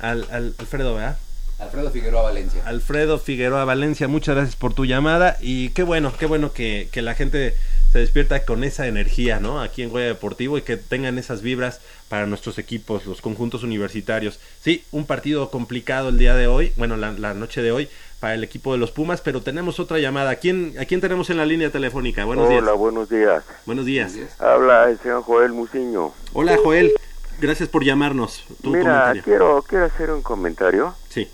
al, 0.00 0.26
al- 0.30 0.54
Alfredo, 0.58 0.94
¿verdad? 0.94 1.18
Alfredo 1.60 1.90
Figueroa 1.92 2.22
Valencia. 2.22 2.60
Alfredo 2.66 3.18
Figueroa 3.20 3.64
Valencia, 3.64 4.08
muchas 4.08 4.34
gracias 4.34 4.56
por 4.56 4.74
tu 4.74 4.84
llamada 4.84 5.36
y 5.40 5.68
qué 5.70 5.84
bueno, 5.84 6.12
qué 6.18 6.26
bueno 6.26 6.52
que, 6.52 6.88
que 6.90 7.02
la 7.02 7.14
gente 7.14 7.54
se 7.92 8.00
despierta 8.00 8.44
con 8.44 8.64
esa 8.64 8.88
energía, 8.88 9.38
¿no? 9.38 9.60
Aquí 9.62 9.82
en 9.84 9.90
Goya 9.90 10.06
Deportivo 10.06 10.58
y 10.58 10.62
que 10.62 10.76
tengan 10.76 11.18
esas 11.18 11.40
vibras 11.40 11.80
para 12.12 12.26
nuestros 12.26 12.58
equipos, 12.58 13.06
los 13.06 13.22
conjuntos 13.22 13.62
universitarios. 13.62 14.38
Sí, 14.60 14.84
un 14.92 15.06
partido 15.06 15.48
complicado 15.50 16.10
el 16.10 16.18
día 16.18 16.34
de 16.34 16.46
hoy, 16.46 16.74
bueno, 16.76 16.98
la, 16.98 17.12
la 17.12 17.32
noche 17.32 17.62
de 17.62 17.72
hoy 17.72 17.88
para 18.20 18.34
el 18.34 18.44
equipo 18.44 18.70
de 18.72 18.78
los 18.78 18.90
Pumas, 18.90 19.22
pero 19.22 19.40
tenemos 19.40 19.80
otra 19.80 19.98
llamada. 19.98 20.32
¿A 20.32 20.34
quién, 20.36 20.74
¿A 20.78 20.84
quién 20.84 21.00
tenemos 21.00 21.30
en 21.30 21.38
la 21.38 21.46
línea 21.46 21.70
telefónica? 21.72 22.26
Buenos 22.26 22.48
Hola, 22.50 22.60
días. 22.60 22.76
buenos 22.76 23.08
días. 23.08 23.44
Buenos 23.64 23.86
días. 23.86 24.12
Buenos 24.12 24.28
días. 24.28 24.40
Habla 24.42 24.90
el 24.90 24.98
señor 24.98 25.22
Joel 25.22 25.52
Muciño. 25.52 26.12
Hola, 26.34 26.58
Joel. 26.62 26.92
gracias 27.40 27.70
por 27.70 27.82
llamarnos. 27.82 28.44
Tu 28.62 28.68
Mira, 28.72 28.82
comentario. 28.82 29.22
quiero, 29.22 29.64
quiero 29.66 29.84
hacer 29.86 30.10
un 30.10 30.20
comentario. 30.20 30.94
Sí. 31.08 31.30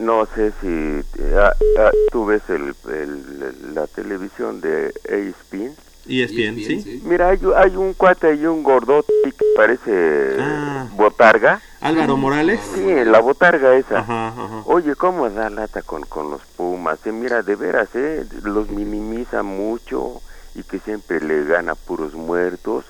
No 0.00 0.26
sé 0.34 0.52
si 0.62 1.04
ah, 1.36 1.52
ah, 1.80 1.90
tú 2.10 2.24
ves 2.24 2.40
el, 2.48 2.74
el- 2.90 3.74
la 3.74 3.86
televisión 3.88 4.62
de 4.62 4.94
A-Spin. 5.06 5.76
ESPN, 6.08 6.56
¿sí? 6.56 7.02
Mira, 7.04 7.30
hay, 7.30 7.38
hay 7.56 7.76
un 7.76 7.94
cuate 7.94 8.34
y 8.34 8.46
un 8.46 8.62
gordote 8.62 9.12
que 9.22 9.44
parece 9.56 10.36
Ah. 10.38 10.88
botarga. 10.96 11.60
Álvaro 11.80 12.16
Morales. 12.16 12.60
Sí, 12.74 12.84
la 13.04 13.20
botarga 13.20 13.76
esa. 13.76 13.98
Ajá, 14.00 14.28
ajá. 14.28 14.62
Oye, 14.66 14.94
¿cómo 14.96 15.28
da 15.30 15.50
lata 15.50 15.82
con, 15.82 16.02
con 16.02 16.30
los 16.30 16.42
Pumas? 16.56 16.98
Eh, 17.06 17.12
mira, 17.12 17.42
de 17.42 17.54
veras, 17.54 17.88
¿eh? 17.94 18.24
Los 18.42 18.70
minimiza 18.70 19.42
mucho 19.42 20.20
y 20.54 20.62
que 20.62 20.78
siempre 20.80 21.20
le 21.20 21.44
gana 21.44 21.74
puros 21.74 22.14
muertos. 22.14 22.84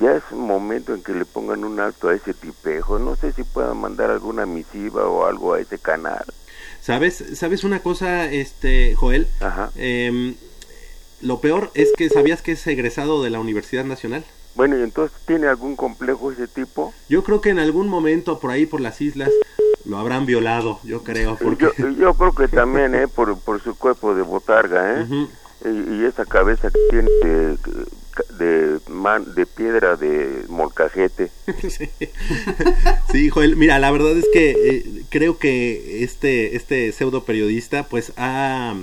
Ya 0.00 0.16
es 0.16 0.24
un 0.32 0.48
momento 0.48 0.94
en 0.94 1.02
que 1.04 1.12
le 1.12 1.24
pongan 1.24 1.62
un 1.62 1.78
alto 1.78 2.08
a 2.08 2.14
ese 2.14 2.34
tipejo. 2.34 2.98
No 2.98 3.14
sé 3.14 3.32
si 3.32 3.44
puedan 3.44 3.76
mandar 3.76 4.10
alguna 4.10 4.44
misiva 4.44 5.06
o 5.06 5.26
algo 5.26 5.54
a 5.54 5.60
ese 5.60 5.78
canal. 5.78 6.24
¿Sabes? 6.80 7.22
¿Sabes 7.34 7.62
una 7.62 7.78
cosa, 7.80 8.24
este, 8.24 8.96
Joel? 8.96 9.28
Ajá. 9.40 9.70
Em, 9.76 10.34
lo 11.20 11.40
peor 11.40 11.70
es 11.74 11.90
que 11.96 12.08
sabías 12.08 12.42
que 12.42 12.52
es 12.52 12.66
egresado 12.66 13.22
de 13.22 13.30
la 13.30 13.40
Universidad 13.40 13.84
Nacional. 13.84 14.24
Bueno, 14.54 14.78
y 14.78 14.82
entonces, 14.82 15.16
¿tiene 15.26 15.46
algún 15.46 15.76
complejo 15.76 16.32
ese 16.32 16.48
tipo? 16.48 16.92
Yo 17.08 17.22
creo 17.22 17.40
que 17.40 17.50
en 17.50 17.58
algún 17.58 17.88
momento 17.88 18.38
por 18.40 18.50
ahí 18.50 18.66
por 18.66 18.80
las 18.80 19.00
islas 19.00 19.30
lo 19.84 19.96
habrán 19.98 20.26
violado, 20.26 20.80
yo 20.84 21.02
creo, 21.04 21.36
porque 21.36 21.68
Yo, 21.78 21.88
yo 21.90 22.14
creo 22.14 22.32
que 22.32 22.48
también, 22.48 22.94
¿eh? 22.94 23.08
Por, 23.08 23.38
por 23.38 23.62
su 23.62 23.74
cuerpo 23.76 24.14
de 24.14 24.22
botarga, 24.22 25.00
¿eh? 25.02 25.06
Y, 25.64 25.94
y 26.00 26.04
esa 26.04 26.24
cabeza 26.24 26.70
que 26.70 26.78
tiene 26.90 27.08
de, 27.22 27.56
de, 28.38 28.78
man- 28.88 29.34
de 29.34 29.46
piedra 29.46 29.96
de 29.96 30.44
molcajete. 30.48 31.30
Sí, 33.12 33.28
Joel, 33.28 33.56
mira, 33.56 33.78
la 33.78 33.90
verdad 33.90 34.16
es 34.16 34.26
que 34.32 34.50
eh, 34.50 35.02
creo 35.10 35.38
que 35.38 36.04
este, 36.04 36.56
este 36.56 36.92
pseudo 36.92 37.24
periodista 37.24 37.84
pues 37.88 38.12
ha 38.16 38.74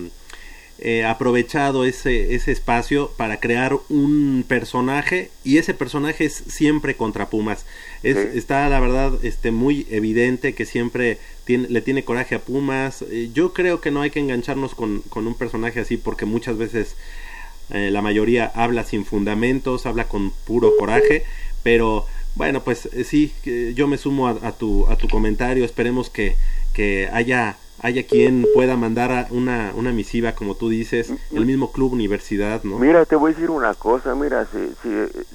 eh, 0.79 1.05
aprovechado 1.05 1.85
ese, 1.85 2.35
ese 2.35 2.51
espacio 2.51 3.11
para 3.17 3.39
crear 3.39 3.75
un 3.89 4.45
personaje 4.47 5.31
y 5.43 5.57
ese 5.57 5.73
personaje 5.73 6.25
es 6.25 6.43
siempre 6.47 6.95
contra 6.95 7.29
Pumas. 7.29 7.65
Es, 8.03 8.15
Sí. 8.17 8.37
Está 8.37 8.67
la 8.69 8.79
verdad 8.79 9.13
este, 9.23 9.51
muy 9.51 9.87
evidente 9.89 10.53
que 10.53 10.65
siempre 10.65 11.17
tiene, 11.45 11.67
le 11.69 11.81
tiene 11.81 12.03
coraje 12.03 12.35
a 12.35 12.39
Pumas. 12.39 13.03
Eh, 13.09 13.29
yo 13.33 13.53
creo 13.53 13.81
que 13.81 13.91
no 13.91 14.01
hay 14.01 14.11
que 14.11 14.19
engancharnos 14.19 14.75
con, 14.75 15.01
con 15.09 15.27
un 15.27 15.33
personaje 15.35 15.79
así 15.79 15.97
porque 15.97 16.25
muchas 16.25 16.57
veces 16.57 16.95
eh, 17.69 17.89
la 17.91 18.01
mayoría 18.01 18.51
habla 18.55 18.83
sin 18.83 19.03
fundamentos, 19.05 19.85
habla 19.85 20.07
con 20.07 20.31
puro 20.45 20.77
coraje, 20.77 21.23
pero 21.63 22.05
bueno, 22.35 22.63
pues 22.63 22.87
sí, 23.05 23.33
yo 23.73 23.87
me 23.87 23.97
sumo 23.97 24.27
a, 24.27 24.37
a 24.43 24.51
tu, 24.51 24.87
a 24.87 24.95
tu 24.95 25.07
comentario, 25.09 25.65
esperemos 25.65 26.09
que, 26.09 26.35
que 26.73 27.09
haya, 27.11 27.57
haya 27.81 28.05
quien 28.07 28.45
pueda 28.53 28.75
mandar 28.75 29.11
a 29.11 29.27
una, 29.29 29.71
una 29.75 29.91
misiva, 29.91 30.33
como 30.33 30.55
tú 30.55 30.69
dices, 30.69 31.13
el 31.31 31.45
mismo 31.45 31.71
club 31.71 31.93
universidad, 31.93 32.63
¿no? 32.63 32.79
Mira, 32.79 33.05
te 33.05 33.15
voy 33.15 33.31
a 33.31 33.33
decir 33.35 33.49
una 33.49 33.73
cosa, 33.75 34.15
mira, 34.15 34.47
si, 34.51 34.57
si, 34.81 34.89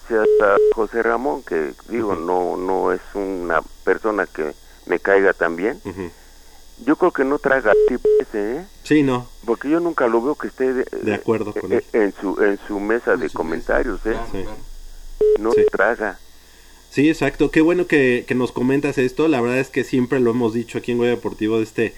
si 0.09 0.15
hasta 0.15 0.57
José 0.75 1.03
Ramón, 1.03 1.43
que 1.43 1.73
digo, 1.89 2.17
no, 2.17 2.57
no 2.57 2.93
es 2.93 3.01
una 3.15 3.61
persona 3.85 4.27
que 4.27 4.53
me 4.87 4.99
caiga 4.99 5.33
tan 5.33 5.55
bien, 5.57 5.81
yo 6.85 6.97
creo 6.97 7.13
que 7.13 7.25
no 7.25 7.39
traga 7.39 7.73
tipo 7.87 8.09
ese, 8.21 8.57
¿eh? 8.57 8.65
Sí, 8.83 9.03
no, 9.05 9.29
Porque 9.45 9.71
yo 9.71 9.79
nunca 9.79 10.09
lo 10.09 10.21
veo 10.21 10.35
que 10.35 10.49
esté 10.49 10.73
de, 10.75 10.85
de 11.03 11.15
acuerdo 11.15 11.53
con 11.55 11.73
eh, 11.73 11.85
él. 11.93 12.03
en 12.03 12.15
su 12.21 12.43
en 12.43 12.59
su 12.67 12.81
mesa 12.81 13.17
de 13.17 13.29
su 13.29 13.37
comentarios, 13.39 14.01
¿eh? 14.05 14.17
Sí. 14.33 14.45
No 15.39 15.53
Sí. 15.53 15.61
traga. 15.71 16.19
Sí, 16.91 17.09
exacto. 17.09 17.51
Qué 17.53 17.61
bueno 17.61 17.87
que, 17.87 18.25
que 18.27 18.35
nos 18.35 18.51
comentas 18.53 18.99
esto. 18.99 19.29
La 19.29 19.41
verdad 19.41 19.59
es 19.61 19.69
que 19.69 19.85
siempre 19.85 20.19
lo 20.21 20.33
hemos 20.33 20.53
dicho 20.53 20.77
aquí 20.79 20.93
en 20.93 20.99
Goya 20.99 21.11
Deportivo 21.11 21.59
de 21.59 21.63
este 21.63 21.95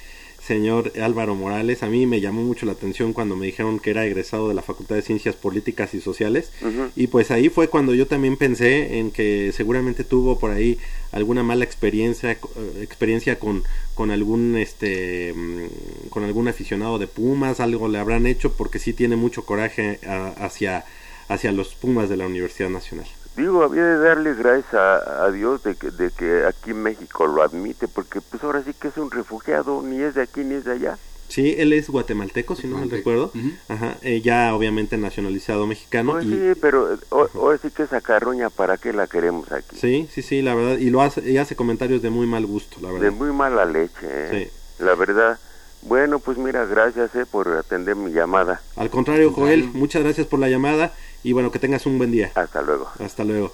señor 0.47 0.92
Álvaro 1.01 1.34
Morales. 1.34 1.82
A 1.82 1.88
mí 1.88 2.07
me 2.07 2.20
llamó 2.20 2.42
mucho 2.42 2.66
la 2.66 2.72
atención 2.72 3.12
cuando 3.12 3.34
me 3.36 3.47
dijeron 3.47 3.78
que 3.78 3.90
era 3.90 4.05
egresado 4.05 4.49
de 4.49 4.55
la 4.55 4.62
Facultad 4.62 4.97
de 4.97 5.03
Ciencias 5.03 5.34
Políticas 5.34 5.95
y 5.95 6.01
Sociales. 6.01 6.51
Y 6.97 7.07
pues 7.07 7.30
ahí 7.30 7.49
fue 7.49 7.68
cuando 7.68 7.95
yo 7.95 8.07
también 8.07 8.36
pensé 8.36 8.99
en 8.99 9.11
que 9.11 9.53
seguramente 9.55 10.05
tuvo 10.05 10.38
por 10.38 10.51
ahí 10.51 10.78
alguna 11.12 11.42
mala 11.42 11.64
experiencia 11.64 12.32
eh, 12.32 12.38
experiencia 12.82 13.38
con, 13.38 13.62
con 13.95 14.11
algún 14.11 14.57
este 14.57 15.32
mm, 15.34 16.09
con 16.11 16.24
algún 16.24 16.49
aficionado 16.49 16.99
de 16.99 17.07
Pumas, 17.07 17.61
algo 17.61 17.88
le 17.88 17.99
habrán 17.99 18.26
hecho 18.26 18.53
porque 18.53 18.78
sí 18.78 18.92
tiene 18.92 19.16
mucho 19.16 19.45
coraje 19.45 19.99
a- 20.07 20.28
hacia 20.45 20.84
hacia 21.28 21.53
los 21.53 21.74
Pumas 21.74 22.09
de 22.11 22.16
la 22.18 22.26
Universidad 22.26 22.68
Nacional. 22.68 23.07
Digo, 23.37 23.64
había 23.64 23.85
de 23.85 23.99
darle 23.99 24.35
gracias 24.35 24.74
a, 24.74 25.24
a 25.24 25.30
Dios 25.32 25.62
de 25.64 25.74
que, 25.74 25.91
de 25.91 26.11
que 26.12 26.45
aquí 26.47 26.72
México 26.72 27.26
lo 27.26 27.43
admite, 27.43 27.89
porque 27.89 28.20
pues 28.20 28.43
ahora 28.45 28.62
sí 28.62 28.72
que 28.74 28.89
es 28.89 28.97
un 28.97 29.11
refugiado, 29.11 29.82
ni 29.82 30.01
es 30.01 30.14
de 30.14 30.22
aquí 30.22 30.45
ni 30.45 30.55
es 30.55 30.64
de 30.64 30.72
allá. 30.72 30.99
Sí, 31.26 31.55
él 31.59 31.72
es 31.72 31.89
guatemalteco, 31.91 32.55
si 32.55 32.68
no 32.68 32.76
mal 32.76 32.89
Guatemalteco. 32.89 33.30
recuerdo. 33.32 33.32
Ujú. 33.35 33.57
Ajá, 33.68 33.97
eh, 34.03 34.20
ya 34.20 34.55
obviamente 34.55 34.97
nacionalizado 34.99 35.66
mexicano. 35.66 36.12
Pues 36.12 36.26
y, 36.26 36.30
sí, 36.30 36.53
pero 36.61 36.95
eh, 36.95 36.99
o- 37.11 37.28
ahora 37.35 37.59
sí 37.59 37.70
que 37.70 37.82
esa 37.85 38.01
carroña, 38.01 38.51
¿para 38.51 38.76
qué 38.76 38.93
la 38.93 39.09
queremos 39.09 39.51
aquí? 39.51 39.74
sí, 39.76 40.09
sí, 40.12 40.22
sí, 40.22 40.43
la 40.43 40.55
verdad. 40.55 40.76
Y 40.78 40.91
lo 40.91 41.01
hace, 41.03 41.28
y 41.28 41.39
hace 41.39 41.57
comentarios 41.57 42.03
de 42.03 42.11
muy 42.11 42.26
mal 42.28 42.47
gusto, 42.47 42.76
la 42.82 42.89
De 42.93 42.99
verdad. 43.01 43.12
muy 43.16 43.32
mala 43.32 43.64
leche, 43.64 43.91
¿eh? 44.03 44.51
La 44.78 44.95
verdad. 44.95 45.39
Bueno, 45.82 46.18
pues 46.18 46.39
mira, 46.39 46.64
gracias 46.66 47.14
eh, 47.16 47.26
por 47.28 47.49
atender 47.49 47.97
mi 47.97 48.12
llamada. 48.12 48.61
Al 48.76 48.91
contrario, 48.91 49.32
Joel, 49.32 49.64
muchas 49.72 50.03
gracias 50.05 50.26
por 50.26 50.39
la 50.39 50.49
llamada 50.49 50.95
y 51.24 51.32
bueno, 51.32 51.50
que 51.50 51.58
tengas 51.58 51.86
un 51.86 51.98
buen 51.98 52.12
día. 52.12 52.30
Hasta 52.36 52.62
luego. 52.62 52.88
Hasta 53.00 53.24
luego. 53.24 53.52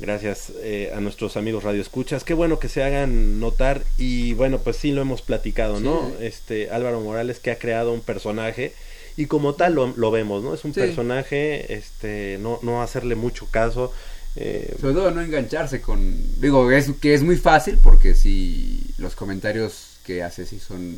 Gracias 0.00 0.52
eh, 0.62 0.92
a 0.94 1.00
nuestros 1.00 1.36
amigos 1.36 1.64
Radio 1.64 1.80
Escuchas. 1.82 2.22
Qué 2.24 2.32
bueno 2.34 2.58
que 2.60 2.68
se 2.68 2.84
hagan 2.84 3.40
notar 3.40 3.82
y 3.98 4.32
bueno, 4.34 4.58
pues 4.58 4.76
sí 4.76 4.92
lo 4.92 5.00
hemos 5.02 5.22
platicado, 5.22 5.80
¿no? 5.80 6.12
Este 6.20 6.70
Álvaro 6.70 7.00
Morales 7.00 7.40
que 7.40 7.50
ha 7.50 7.58
creado 7.58 7.92
un 7.92 8.00
personaje 8.00 8.72
y 9.16 9.26
como 9.26 9.54
tal 9.54 9.74
lo, 9.74 9.88
lo 9.96 10.12
vemos, 10.12 10.44
¿no? 10.44 10.54
Es 10.54 10.64
un 10.64 10.72
Sí. 10.72 10.78
personaje, 10.80 11.74
este, 11.74 12.38
no, 12.40 12.60
no 12.62 12.80
hacerle 12.80 13.16
mucho 13.16 13.46
caso. 13.50 13.92
eh, 14.36 14.76
Sobre 14.80 14.94
todo 14.94 15.10
no 15.10 15.20
engancharse 15.20 15.80
con... 15.80 16.14
Digo, 16.40 16.70
es 16.70 16.92
que 17.00 17.14
es 17.14 17.24
muy 17.24 17.36
fácil 17.36 17.78
porque 17.82 18.14
si 18.14 18.80
los 18.98 19.16
comentarios 19.16 19.98
que 20.04 20.22
hace 20.22 20.46
sí 20.46 20.60
son 20.60 20.94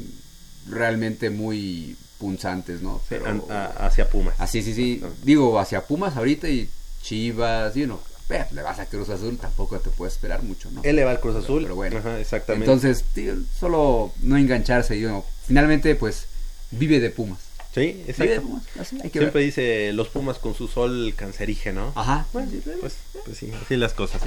realmente 0.69 1.31
muy 1.31 1.97
punzantes, 2.21 2.83
¿no? 2.83 3.01
Pero... 3.09 3.47
a- 3.51 3.87
hacia 3.87 4.09
Pumas. 4.09 4.35
Así, 4.39 4.63
sí, 4.63 4.75
sí. 4.75 5.03
Digo, 5.25 5.59
hacia 5.59 5.81
Pumas 5.87 6.17
ahorita 6.17 6.49
y 6.49 6.69
Chivas, 7.03 7.75
y 7.77 7.85
uno, 7.85 7.99
eh, 8.29 8.45
le 8.53 8.63
vas 8.63 8.79
a 8.79 8.87
Cruz 8.87 9.09
Azul, 9.09 9.39
tampoco 9.39 9.79
te 9.81 9.91
puedes 9.91 10.15
esperar 10.15 10.43
mucho, 10.43 10.71
¿no? 10.71 10.83
Él 10.85 10.95
le 10.97 11.05
va 11.05 11.11
al 11.13 11.21
Cruz 11.21 11.35
Azul. 11.37 11.63
Pero 11.63 11.75
bueno. 11.75 11.97
Ajá, 11.99 12.21
exactamente. 12.21 12.67
Entonces, 12.71 13.05
tío, 13.15 13.35
solo 13.59 14.13
no 14.23 14.37
engancharse 14.37 14.97
y 14.97 15.05
uno, 15.07 15.25
finalmente, 15.47 15.95
pues, 15.97 16.27
vive 16.71 17.01
de 17.01 17.11
Pumas. 17.11 17.41
sí, 17.75 17.81
Vive 17.81 18.05
de 18.05 18.11
exacto. 18.11 18.43
Pumas, 18.43 18.63
así 18.79 18.97
hay 19.03 19.11
que 19.11 19.19
Siempre 19.19 19.41
ver. 19.41 19.47
dice 19.47 19.93
los 19.95 20.09
Pumas 20.09 20.39
con 20.39 20.55
su 20.55 20.69
sol 20.69 21.15
cancerígeno. 21.17 21.93
Ajá, 21.97 22.27
Bueno, 22.33 22.51
pues, 22.81 22.95
pues 23.25 23.39
sí, 23.39 23.51
así 23.65 23.77
las 23.77 23.95
cosas. 23.95 24.21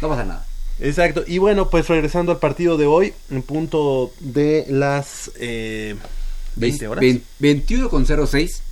no 0.00 0.08
pasa 0.08 0.24
nada. 0.24 0.46
Exacto. 0.80 1.22
Y 1.26 1.38
bueno, 1.38 1.70
pues 1.70 1.86
regresando 1.88 2.32
al 2.32 2.38
partido 2.38 2.76
de 2.76 2.86
hoy, 2.86 3.14
en 3.30 3.42
punto 3.42 4.12
de 4.20 4.66
las 4.68 5.30
eh, 5.36 5.96
20 6.56 6.88
horas. 6.88 7.00
Vein- 7.00 7.22
21 7.38 7.88
con 7.88 8.04
06. 8.06 8.62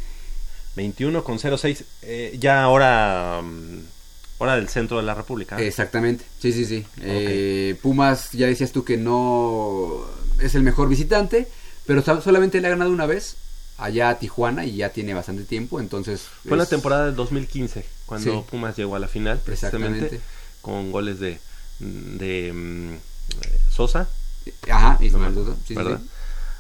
21 0.77 1.23
con 1.25 1.39
06. 1.39 1.85
eh, 2.03 2.37
ya 2.41 2.63
ahora, 2.63 3.41
mm, 3.43 3.79
hora 4.39 4.57
del 4.57 4.69
centro 4.69 4.97
de 4.97 5.05
la 5.05 5.15
República. 5.15 5.61
Exactamente, 5.61 6.25
sí, 6.41 6.53
sí, 6.53 6.65
sí. 6.67 6.85
Eh, 7.01 7.77
Pumas, 7.83 8.33
ya 8.33 8.47
decías 8.47 8.73
tú 8.73 8.85
que 8.85 8.97
no 8.97 10.05
es 10.41 10.55
el 10.55 10.63
mejor 10.63 10.89
visitante, 10.89 11.49
pero 11.87 12.03
solamente 12.21 12.61
le 12.61 12.67
ha 12.67 12.71
ganado 12.71 12.91
una 12.91 13.07
vez 13.07 13.37
allá 13.79 14.09
a 14.11 14.19
Tijuana 14.19 14.65
y 14.67 14.77
ya 14.77 14.91
tiene 14.91 15.15
bastante 15.15 15.45
tiempo, 15.45 15.81
entonces... 15.81 16.23
Fue 16.43 16.53
en 16.53 16.59
la 16.59 16.67
temporada 16.67 17.07
del 17.07 17.15
2015, 17.17 17.85
cuando 18.07 18.33
Sí. 18.33 18.45
Pumas 18.51 18.77
llegó 18.77 18.97
a 18.97 18.99
la 19.01 19.09
final, 19.09 19.39
precisamente, 19.45 19.99
Exactamente. 20.07 20.25
con 20.61 20.91
goles 20.93 21.21
de, 21.21 21.39
de 21.79 22.53
mm, 22.53 22.95
Sosa. 23.73 24.09
Ajá, 24.71 24.99
Ismael 25.03 25.35
No, 25.35 25.45
Sosa. 25.45 26.01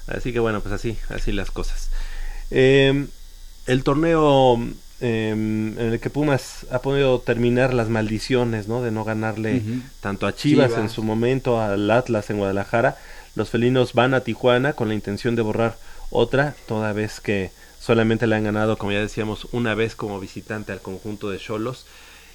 Así 0.07 0.33
que 0.33 0.41
bueno, 0.41 0.61
pues 0.61 0.75
así, 0.75 0.97
así 1.09 1.33
las 1.33 1.51
cosas. 1.51 1.91
Eh, 2.51 3.07
el 3.67 3.85
torneo 3.85 4.59
eh, 5.01 5.31
en 5.31 5.77
el 5.79 6.01
que 6.01 6.11
Pumas 6.11 6.67
ha 6.71 6.81
podido 6.81 7.19
terminar 7.21 7.75
las 7.75 7.89
maldiciones, 7.89 8.69
¿no? 8.69 8.83
De 8.83 8.91
no 8.91 9.05
ganarle 9.05 9.63
tanto 10.01 10.27
a 10.27 10.35
Chivas, 10.35 10.69
Chivas. 10.69 10.81
en 10.83 10.89
su 10.89 11.03
momento, 11.03 11.61
al 11.61 11.91
Atlas 11.91 12.31
en 12.31 12.39
Guadalajara. 12.39 12.97
Los 13.35 13.51
felinos 13.51 13.95
van 13.95 14.15
a 14.15 14.21
Tijuana 14.21 14.75
con 14.75 14.89
la 14.89 14.95
intención 14.95 15.35
de 15.35 15.43
borrar 15.43 15.77
otra, 16.11 16.55
toda 16.69 16.93
vez 16.93 17.21
que 17.21 17.51
solamente 17.81 18.27
le 18.27 18.37
han 18.37 18.45
ganado, 18.45 18.79
como 18.79 18.93
ya 18.93 19.01
decíamos, 19.01 19.49
una 19.53 19.75
vez 19.75 19.97
como 19.97 20.21
visitante 20.21 20.73
al 20.73 20.81
conjunto 20.81 21.31
de 21.31 21.39
Cholos. 21.39 21.87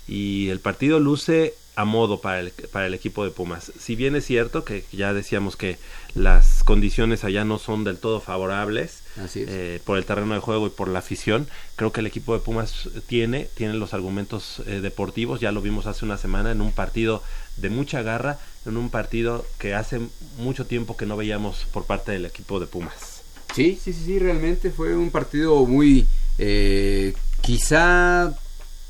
Y 0.08 0.50
el 0.50 0.60
partido 0.60 1.00
luce 1.00 1.54
a 1.76 1.86
modo 1.86 2.20
para 2.20 2.42
el, 2.42 2.52
para 2.74 2.88
el 2.88 2.94
equipo 2.94 3.24
de 3.24 3.32
Pumas. 3.32 3.72
Si 3.80 3.96
bien 3.96 4.14
es 4.18 4.26
cierto 4.26 4.66
que 4.66 4.84
ya 4.92 5.14
decíamos 5.14 5.56
que 5.56 5.78
las 6.14 6.64
condiciones 6.66 7.24
allá 7.24 7.46
no 7.46 7.58
son 7.58 7.86
del 7.86 7.98
todo 8.00 8.20
favorables 8.20 9.00
Así 9.18 9.44
es. 9.44 9.48
eh, 9.50 9.82
por 9.86 9.98
el 9.98 10.04
terreno 10.04 10.34
de 10.34 10.42
juego 10.42 10.68
y 10.68 10.72
por 10.72 10.90
la 10.90 11.00
afición, 11.00 11.48
creo 11.78 11.94
que 11.94 12.02
el 12.02 12.08
equipo 12.08 12.34
de 12.34 12.40
Pumas 12.42 12.90
tiene, 13.08 13.48
tiene 13.56 13.76
los 13.76 13.94
argumentos 13.94 14.62
eh, 14.66 14.82
deportivos, 14.82 15.40
ya 15.40 15.54
lo 15.54 15.62
vimos 15.62 15.86
hace 15.86 16.04
una 16.04 16.18
semana 16.18 16.52
en 16.52 16.60
un 16.60 16.74
partido 16.74 17.24
de 17.56 17.70
mucha 17.70 18.02
garra, 18.02 18.40
en 18.66 18.76
un 18.76 18.90
partido 18.90 19.46
que 19.58 19.74
hace 19.74 20.02
mucho 20.38 20.66
tiempo 20.66 20.98
que 20.98 21.06
no 21.06 21.16
veíamos 21.16 21.66
por 21.72 21.86
parte 21.86 22.12
del 22.12 22.26
equipo 22.26 22.60
de 22.60 22.68
Pumas. 22.68 23.22
Sí, 23.56 23.80
sí, 23.82 23.94
sí, 23.94 24.04
sí, 24.06 24.20
realmente 24.20 24.70
fue 24.72 24.98
un 24.98 25.12
partido 25.12 25.66
muy... 25.66 26.06
eh, 26.38 27.14
quizá 27.42 28.34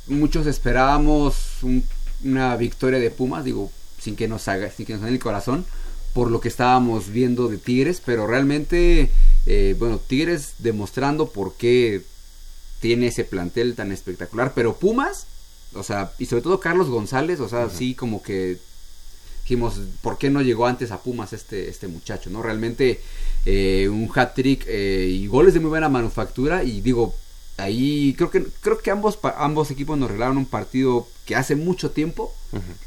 muchos 0.10 0.48
esperábamos 0.48 1.36
un- 1.62 1.84
una 2.24 2.56
victoria 2.58 3.00
de 3.00 3.12
Pumas, 3.12 3.44
digo, 3.46 3.72
sin 4.00 4.16
que 4.16 4.28
nos 4.28 4.48
haga, 4.48 4.70
sin 4.72 4.86
que 4.86 4.94
nos 4.94 5.04
haga 5.04 5.12
el 5.12 5.20
corazón, 5.20 5.66
por 6.14 6.32
lo 6.32 6.42
que 6.42 6.48
estábamos 6.50 7.10
viendo 7.10 7.48
de 7.48 7.58
Tigres, 7.58 8.02
pero 8.06 8.28
realmente, 8.28 9.10
eh, 9.46 9.76
bueno, 9.80 10.00
Tigres 10.00 10.54
demostrando 10.60 11.30
por 11.30 11.54
qué 11.56 12.02
tiene 12.82 13.08
ese 13.08 13.24
plantel 13.24 13.76
tan 13.76 13.92
espectacular, 13.92 14.54
pero 14.56 14.76
Pumas, 14.76 15.28
o 15.74 15.84
sea, 15.84 16.12
y 16.18 16.26
sobre 16.26 16.42
todo 16.42 16.60
Carlos 16.60 16.90
González, 16.90 17.40
o 17.40 17.48
sea, 17.50 17.64
así 17.64 17.94
como 17.94 18.24
que 18.24 18.58
dijimos, 19.44 19.80
¿por 20.02 20.18
qué 20.18 20.30
no 20.30 20.42
llegó 20.42 20.66
antes 20.66 20.92
a 20.92 21.02
Pumas 21.02 21.34
este, 21.34 21.70
este 21.70 21.88
muchacho? 21.88 22.30
¿no? 22.30 22.42
Realmente 22.42 23.02
eh, 23.46 23.88
un 23.90 24.10
hat-trick 24.14 24.66
eh, 24.68 25.08
y 25.12 25.28
goles 25.28 25.54
de 25.54 25.60
muy 25.60 25.70
buena 25.70 25.90
manufactura 25.90 26.64
y 26.64 26.82
digo, 26.82 27.16
ahí 27.60 28.14
creo 28.18 28.30
que 28.32 28.44
creo 28.62 28.78
que 28.80 28.92
ambos 28.92 29.20
ambos 29.38 29.70
equipos 29.72 29.98
nos 29.98 30.10
regalaron 30.10 30.38
un 30.38 30.46
partido 30.46 31.08
que 31.26 31.36
hace 31.36 31.56
mucho 31.56 31.92
tiempo 31.92 32.34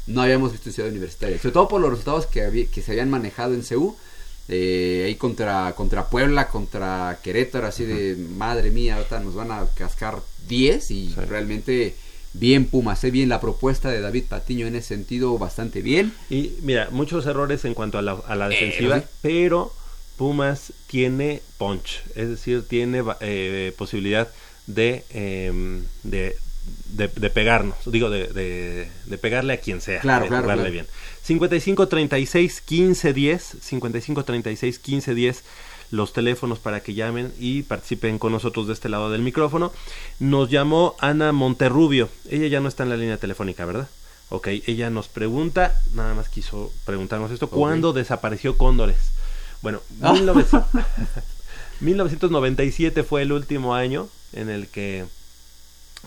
no 0.07 0.21
habíamos 0.21 0.51
visto 0.51 0.67
en 0.69 0.73
Ciudad 0.75 0.89
Universitaria, 0.91 1.37
sobre 1.37 1.53
todo 1.53 1.67
por 1.69 1.79
los 1.81 1.89
resultados 1.91 2.25
que, 2.25 2.41
había- 2.43 2.65
que 2.67 2.81
se 2.81 2.91
habían 2.91 3.09
manejado 3.09 3.53
en 3.53 3.63
CEU. 3.63 3.95
eh, 4.49 5.03
ahí 5.05 5.15
contra, 5.15 5.73
contra 5.73 6.09
Puebla, 6.09 6.49
contra 6.49 7.17
Querétaro, 7.23 7.65
así 7.67 7.85
de 7.85 8.17
madre 8.17 8.71
mía, 8.71 8.95
ahorita 8.97 9.21
nos 9.21 9.35
van 9.35 9.51
a 9.51 9.65
cascar 9.73 10.19
10 10.49 10.91
y 10.91 11.09
Sí. 11.09 11.15
realmente 11.29 11.95
bien 12.33 12.65
Pumas, 12.65 12.99
sé 12.99 13.09
bien 13.09 13.29
la 13.29 13.39
propuesta 13.39 13.89
de 13.89 14.01
David 14.01 14.25
Patiño 14.27 14.67
en 14.67 14.75
ese 14.75 14.89
sentido, 14.89 15.37
bastante 15.37 15.81
bien. 15.81 16.11
Y 16.29 16.55
mira, 16.61 16.89
muchos 16.91 17.25
errores 17.25 17.63
en 17.63 17.73
cuanto 17.73 17.97
a 17.97 18.01
la, 18.01 18.13
a 18.27 18.35
la 18.35 18.49
defensiva, 18.49 18.99
sí. 18.99 19.05
pero 19.21 19.71
Pumas 20.17 20.73
tiene 20.87 21.41
punch, 21.57 22.03
es 22.15 22.27
decir, 22.27 22.67
tiene 22.67 23.01
eh, 23.21 23.73
posibilidad 23.77 24.27
de, 24.67 25.03
em, 25.11 25.83
de, 26.03 26.35
de, 26.93 27.07
de 27.07 27.29
pegarnos, 27.29 27.77
digo, 27.85 28.09
de, 28.09 28.27
de, 28.27 28.87
de 29.05 29.17
pegarle 29.17 29.53
a 29.53 29.57
quien 29.57 29.81
sea, 29.81 29.99
Claro, 30.01 30.23
de 30.23 30.29
claro, 30.29 30.43
jugarle 30.43 30.63
claro. 30.63 30.73
bien. 30.73 30.87
55 31.23 31.87
36 31.87 32.61
15 32.61 33.13
10, 33.13 33.55
55 33.61 34.23
36 34.25 34.79
15 34.79 35.15
10 35.15 35.43
los 35.91 36.11
teléfonos 36.11 36.57
para 36.59 36.79
que 36.81 36.95
llamen 36.95 37.31
y 37.39 37.61
participen 37.63 38.17
con 38.17 38.31
nosotros 38.31 38.65
de 38.67 38.73
este 38.73 38.89
lado 38.89 39.11
del 39.11 39.21
micrófono. 39.21 39.71
Nos 40.19 40.49
llamó 40.49 40.95
Ana 40.99 41.31
Monterrubio. 41.33 42.09
Ella 42.29 42.47
ya 42.47 42.59
no 42.61 42.67
está 42.67 42.81
en 42.83 42.89
la 42.89 42.97
línea 42.97 43.17
telefónica, 43.17 43.63
¿verdad? 43.65 43.87
Ok, 44.29 44.47
ella 44.65 44.89
nos 44.89 45.07
pregunta, 45.07 45.79
nada 45.93 46.15
más 46.15 46.29
quiso 46.29 46.73
preguntarnos 46.85 47.29
esto, 47.29 47.47
¿cuándo 47.49 47.93
desapareció 47.93 48.57
Cóndores? 48.57 48.97
Bueno, 49.61 49.81
Ah. 50.01 50.13
1900 50.13 50.63
1997 51.81 53.03
fue 53.03 53.21
el 53.23 53.31
último 53.31 53.75
año 53.75 54.07
en 54.33 54.49
el 54.49 54.67
que 54.67 55.05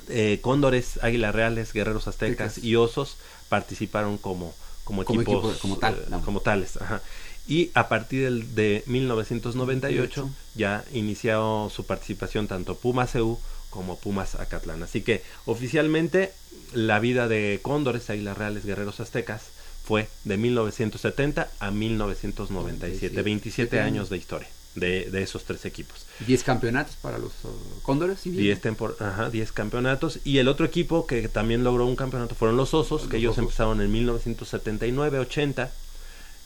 eh, 0.09 0.39
Cóndores, 0.43 0.99
Águilas 1.03 1.35
Reales, 1.35 1.72
Guerreros 1.72 2.07
Aztecas 2.07 2.59
y 2.59 2.77
Osos 2.77 3.16
participaron 3.49 4.18
como, 4.18 4.55
como 4.85 5.05
Como 5.05 5.22
equipos, 5.22 5.45
equipo- 5.55 5.61
como 5.61 5.77
tal, 5.79 5.95
eh, 5.95 6.16
como 6.24 6.41
tales. 6.41 6.77
ajá. 6.77 7.01
Y 7.49 7.70
a 7.74 7.89
partir 7.89 8.24
del- 8.24 8.55
de 8.55 8.83
1998 8.87 10.29
ya 10.55 10.85
inició 10.93 11.70
su 11.74 11.87
participación 11.87 12.49
tanto 12.49 12.77
Pumas 12.77 13.14
EU 13.14 13.39
como 13.70 13.99
Pumas 13.99 14.35
Acatlán. 14.35 14.83
Así 14.83 15.01
que 15.03 15.22
oficialmente 15.45 16.33
la 16.72 16.99
vida 16.99 17.29
de 17.29 17.61
Cóndores, 17.62 18.11
Águilas 18.11 18.37
Reales, 18.37 18.64
Guerreros 18.66 19.01
Aztecas 19.01 19.43
fue 19.85 20.09
de 20.24 20.37
1970 20.37 21.49
a 21.61 21.70
1997. 21.70 23.22
27 23.22 23.81
años 23.81 24.11
de 24.11 24.16
historia 24.16 24.49
de, 24.77 25.11
de 25.11 25.22
esos 25.22 25.43
tres 25.45 25.64
equipos. 25.64 26.07
10 26.27 26.45
campeonatos 26.45 26.95
para 26.97 27.18
los 27.18 27.33
uh, 27.45 27.81
Cóndores. 27.83 28.24
y 28.27 28.31
bien. 28.31 28.43
10, 28.45 28.62
tempor- 28.62 28.95
ajá, 29.01 29.29
10 29.31 29.51
campeonatos. 29.53 30.20
Y 30.24 30.39
el 30.39 30.47
otro 30.49 30.64
equipo 30.64 31.07
que 31.07 31.29
también 31.29 31.64
logró 31.64 31.85
un 31.87 31.97
campeonato 31.97 32.35
fueron 32.35 32.57
los 32.57 32.72
Osos, 32.74 33.03
Los 33.03 33.11
que 33.11 33.16
ellos 33.16 33.33
Osos. 33.33 33.43
empezaron 33.45 33.81
en 33.81 33.93
1979-80 33.93 35.70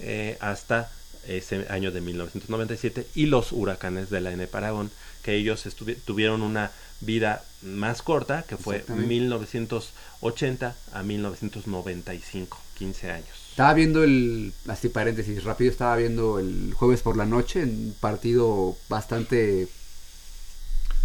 eh, 0.01 0.37
hasta 0.41 0.91
ese 1.27 1.67
año 1.69 1.91
de 1.93 2.01
1997. 2.01 3.07
Y 3.15 3.27
los 3.27 3.53
Huracanes 3.53 4.09
de 4.11 4.21
la 4.23 4.33
N 4.33 4.47
Paragón, 4.47 4.91
que 5.23 5.35
ellos 5.35 5.63
tuvieron 6.07 6.43
una 6.43 6.71
vida 7.01 7.45
más 7.63 8.03
corta, 8.03 8.43
que 8.49 8.57
fue 8.57 8.77
Exactamente. 8.77 9.09
1980 9.09 10.77
a 10.93 11.03
1995, 11.03 12.59
15 12.79 13.11
años. 13.11 13.27
Estaba 13.61 13.75
viendo 13.75 14.03
el, 14.03 14.55
así 14.69 14.89
paréntesis 14.89 15.45
rápido, 15.45 15.71
estaba 15.71 15.95
viendo 15.97 16.39
el 16.39 16.73
jueves 16.73 17.03
por 17.03 17.19
la 17.19 17.27
noche, 17.27 17.63
un 17.63 17.95
partido 18.01 18.75
bastante 18.89 19.69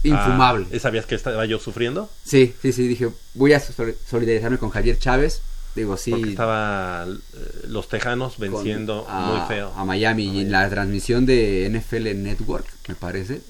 infumable. 0.04 0.66
Ah, 0.74 0.80
¿Sabías 0.80 1.06
que 1.06 1.16
estaba 1.16 1.46
yo 1.46 1.60
sufriendo? 1.60 2.10
Sí, 2.24 2.54
sí, 2.62 2.72
sí, 2.72 2.88
dije, 2.88 3.10
voy 3.34 3.52
a 3.52 3.60
sol- 3.60 3.98
solidarizarme 4.10 4.58
con 4.58 4.70
Javier 4.70 4.98
Chávez. 4.98 5.42
Digo, 5.76 5.98
sí. 5.98 6.12
Porque 6.12 6.30
estaba 6.30 7.06
eh, 7.06 7.66
los 7.68 7.90
Tejanos 7.90 8.36
con- 8.36 8.50
venciendo 8.50 9.06
a, 9.10 9.20
muy 9.20 9.48
feo. 9.50 9.74
A 9.76 9.84
Miami. 9.84 10.38
y 10.38 10.40
en 10.44 10.52
la 10.54 10.70
transmisión 10.70 11.26
de 11.26 11.70
NFL 11.70 12.16
Network, 12.24 12.66
me 12.88 12.96
parece, 12.96 13.42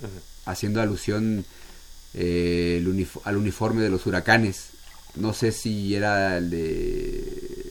haciendo 0.46 0.82
alusión 0.82 1.46
eh, 2.16 2.78
el 2.80 2.88
unif- 2.88 3.22
al 3.24 3.38
uniforme 3.38 3.84
de 3.84 3.92
los 3.92 4.04
huracanes. 4.08 4.70
No 5.16 5.32
sé 5.34 5.52
si 5.52 5.94
era 5.94 6.40
el 6.40 6.50
de... 6.50 7.65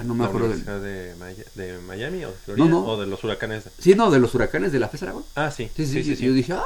Ah, 0.00 0.04
no 0.04 0.14
me 0.14 0.22
¿La 0.24 0.28
acuerdo. 0.30 0.48
del- 0.48 0.64
de, 0.64 1.14
Maya- 1.18 1.44
de 1.54 1.78
Miami 1.80 2.24
o 2.24 2.28
de 2.30 2.36
Florida? 2.44 2.64
No, 2.64 2.70
no. 2.70 2.86
¿O 2.86 3.00
de 3.00 3.06
los 3.06 3.22
huracanes? 3.22 3.64
Sí, 3.78 3.94
no, 3.94 4.10
de 4.10 4.18
los 4.18 4.34
huracanes 4.34 4.72
de 4.72 4.78
la 4.80 4.88
FES 4.88 5.02
Aragón. 5.02 5.24
Ah, 5.34 5.50
sí. 5.50 5.70
Sí, 5.76 5.84
sí, 5.86 6.02
sí, 6.02 6.16
Yo 6.24 6.32
dije, 6.32 6.54
ah, 6.54 6.64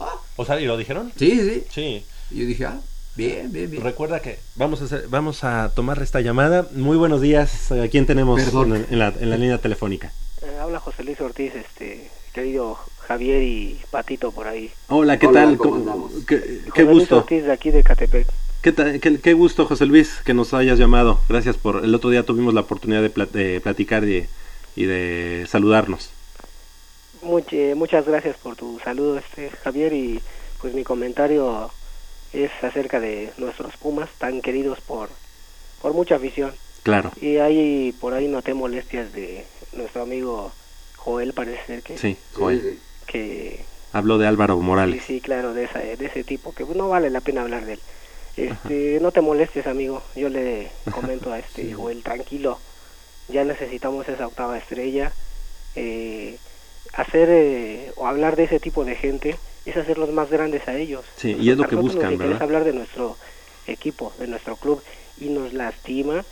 ah. 0.00 0.14
O 0.36 0.44
sea, 0.44 0.60
¿y 0.60 0.64
lo 0.66 0.76
dijeron? 0.76 1.12
Sí, 1.16 1.30
sí. 1.40 1.64
Sí. 1.70 2.06
Y 2.32 2.40
yo 2.40 2.46
dije, 2.46 2.64
ah, 2.66 2.80
bien, 3.14 3.52
bien, 3.52 3.70
bien. 3.70 3.82
Recuerda 3.82 4.20
que 4.20 4.40
vamos 4.56 4.80
a 4.82 4.86
hacer- 4.86 5.06
vamos 5.08 5.44
a 5.44 5.70
tomar 5.74 6.02
esta 6.02 6.20
llamada. 6.20 6.66
Muy 6.72 6.96
buenos 6.96 7.20
días. 7.20 7.70
¿A 7.70 7.86
quién 7.88 8.06
tenemos 8.06 8.42
Perdón. 8.42 8.74
en, 8.74 8.86
en 8.90 8.98
la, 8.98 9.08
en 9.20 9.30
la 9.30 9.36
línea 9.36 9.58
telefónica? 9.58 10.12
Eh, 10.42 10.58
habla 10.60 10.80
José 10.80 11.04
Luis 11.04 11.20
Ortiz, 11.20 11.54
este, 11.54 12.10
querido 12.32 12.76
Javier 13.06 13.42
y 13.42 13.80
Patito 13.90 14.32
por 14.32 14.48
ahí. 14.48 14.72
Hola, 14.88 15.16
¿qué 15.18 15.26
Hola, 15.28 15.44
tal? 15.44 15.56
¿cómo 15.58 15.70
¿Cómo- 15.70 15.76
andamos? 15.92 16.12
qué, 16.26 16.38
José 16.38 16.70
qué 16.74 16.82
Luis 16.82 16.98
gusto. 17.00 17.18
Ortiz 17.18 17.44
de 17.44 17.52
aquí 17.52 17.70
de 17.70 17.84
Catepec. 17.84 18.26
¿Qué, 18.62 18.72
qué- 19.00 19.18
qué 19.20 19.32
gusto, 19.32 19.66
José 19.66 19.86
Luis, 19.86 20.20
que 20.24 20.34
nos 20.34 20.54
hayas 20.54 20.78
llamado. 20.78 21.18
Gracias 21.28 21.56
por... 21.56 21.84
El 21.84 21.94
otro 21.94 22.10
día 22.10 22.24
tuvimos 22.24 22.54
la 22.54 22.60
oportunidad 22.60 23.02
de, 23.02 23.10
pla- 23.10 23.26
de 23.26 23.60
platicar 23.60 24.04
y, 24.04 24.26
y 24.76 24.84
de 24.84 25.44
saludarnos. 25.48 26.10
Much- 27.22 27.52
eh, 27.52 27.74
muchas 27.74 28.06
gracias 28.06 28.36
por 28.36 28.54
tu 28.56 28.78
saludo, 28.84 29.18
este, 29.18 29.50
Javier, 29.64 29.92
y 29.92 30.20
pues 30.60 30.74
mi 30.74 30.84
comentario 30.84 31.72
es 32.32 32.50
acerca 32.62 33.00
de 33.00 33.32
nuestros 33.36 33.76
Pumas, 33.76 34.08
tan 34.18 34.40
queridos 34.40 34.80
por, 34.80 35.08
por 35.80 35.92
mucha 35.92 36.16
afición. 36.16 36.54
Claro. 36.84 37.12
Y 37.20 37.38
ahí, 37.38 37.92
por 38.00 38.14
ahí 38.14 38.28
noté 38.28 38.54
molestias 38.54 39.12
de 39.12 39.44
nuestro 39.72 40.02
amigo 40.02 40.52
Joel, 40.96 41.32
parece 41.32 41.66
ser 41.66 41.82
que... 41.82 41.98
Sí, 41.98 42.16
Joel. 42.34 42.78
que 43.06 43.64
Habló 43.92 44.18
de 44.18 44.26
Álvaro 44.26 44.56
Sí, 44.56 44.62
Morales. 44.62 45.02
sí, 45.04 45.20
claro, 45.20 45.52
de, 45.52 45.64
esa, 45.64 45.80
de 45.80 46.06
ese 46.06 46.22
tipo, 46.24 46.52
que 46.54 46.64
no 46.64 46.88
vale 46.88 47.10
la 47.10 47.20
pena 47.20 47.42
hablar 47.42 47.66
de 47.66 47.74
él. 47.74 47.80
Este, 48.36 48.98
no 49.00 49.12
te 49.12 49.20
molestes, 49.20 49.66
amigo. 49.66 50.02
Yo 50.14 50.28
le 50.28 50.72
comento 50.90 51.32
a 51.32 51.38
este 51.38 51.72
Joel, 51.74 52.02
tranquilo. 52.02 52.60
Ya 53.28 53.44
necesitamos 53.44 54.08
esa 54.08 54.26
octava 54.26 54.58
estrella. 54.58 55.12
Eh, 55.74 56.38
hacer 56.94 57.28
eh, 57.30 57.92
o 57.96 58.06
hablar 58.06 58.36
de 58.36 58.44
ese 58.44 58.60
tipo 58.60 58.84
de 58.84 58.96
gente 58.96 59.38
es 59.64 59.76
hacerlos 59.76 60.10
más 60.10 60.30
grandes 60.30 60.66
a 60.68 60.74
ellos. 60.76 61.04
Sí, 61.16 61.36
y 61.38 61.50
es 61.50 61.56
lo 61.56 61.64
que 61.64 61.76
buscan, 61.76 62.02
nos 62.02 62.12
interesa 62.12 62.32
¿verdad? 62.32 62.42
hablar 62.42 62.64
de 62.64 62.72
nuestro 62.72 63.18
equipo, 63.66 64.12
de 64.18 64.26
nuestro 64.26 64.56
club, 64.56 64.82
y 65.16 65.28
nos 65.28 65.52
lastima 65.52 66.24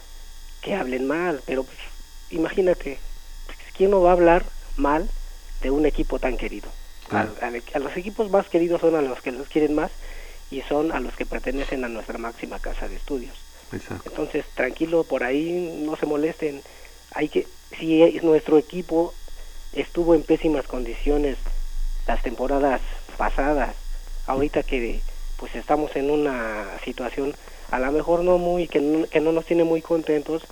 que 0.61 0.74
hablen 0.74 1.07
mal. 1.07 1.42
Pero 1.46 1.64
pues, 1.64 1.78
imagínate, 2.28 2.98
¿quién 3.74 3.90
no 3.90 4.01
va 4.03 4.11
a 4.11 4.14
hablar 4.14 4.51
mal 4.76 5.11
de 5.62 5.70
un 5.70 5.86
equipo 5.86 6.18
tan 6.18 6.36
querido? 6.36 6.72
Claro. 7.09 7.34
A, 7.40 7.46
a- 7.46 7.53
a 7.74 7.78
los 7.78 7.96
equipos 7.96 8.30
más 8.30 8.48
queridos 8.48 8.80
son 8.80 8.94
a 8.96 9.03
los 9.03 9.20
que 9.22 9.32
los 9.32 9.48
quieren 9.48 9.74
más 9.74 9.90
y 10.51 10.62
son 10.62 10.92
a 10.92 11.01
los 11.01 11.14
que 11.14 11.26
pertenecen 11.26 11.84
a 11.84 11.88
nuestra 11.88 12.18
máxima 12.18 12.59
casa 12.59 12.88
de 12.88 12.96
estudios. 12.96 13.36
Exacto. 13.72 14.11
Entonces, 14.11 14.44
tranquilo, 14.55 15.05
por 15.05 15.22
ahí 15.22 15.82
no 15.84 15.96
se 15.96 16.07
molesten. 16.07 16.61
Hay 17.12 17.28
que, 17.28 17.46
si 17.78 18.18
nuestro 18.22 18.59
equipo 18.59 19.14
estuvo 19.72 20.14
en 20.14 20.22
pésimas 20.22 20.66
condiciones 20.66 21.36
las 22.07 22.22
temporadas 22.22 22.80
pasadas, 23.16 23.76
ahorita 24.26 24.62
que 24.64 25.01
pues 25.36 25.55
estamos 25.55 25.94
en 25.96 26.11
una 26.11 26.66
situación 26.84 27.34
a 27.70 27.78
lo 27.78 27.92
mejor 27.92 28.24
no 28.24 28.38
muy, 28.38 28.66
que 28.66 28.80
no, 28.80 29.07
que 29.09 29.20
no 29.20 29.32
nos 29.32 29.46
tiene 29.46 29.62
muy 29.64 29.80
contentos, 29.80 30.42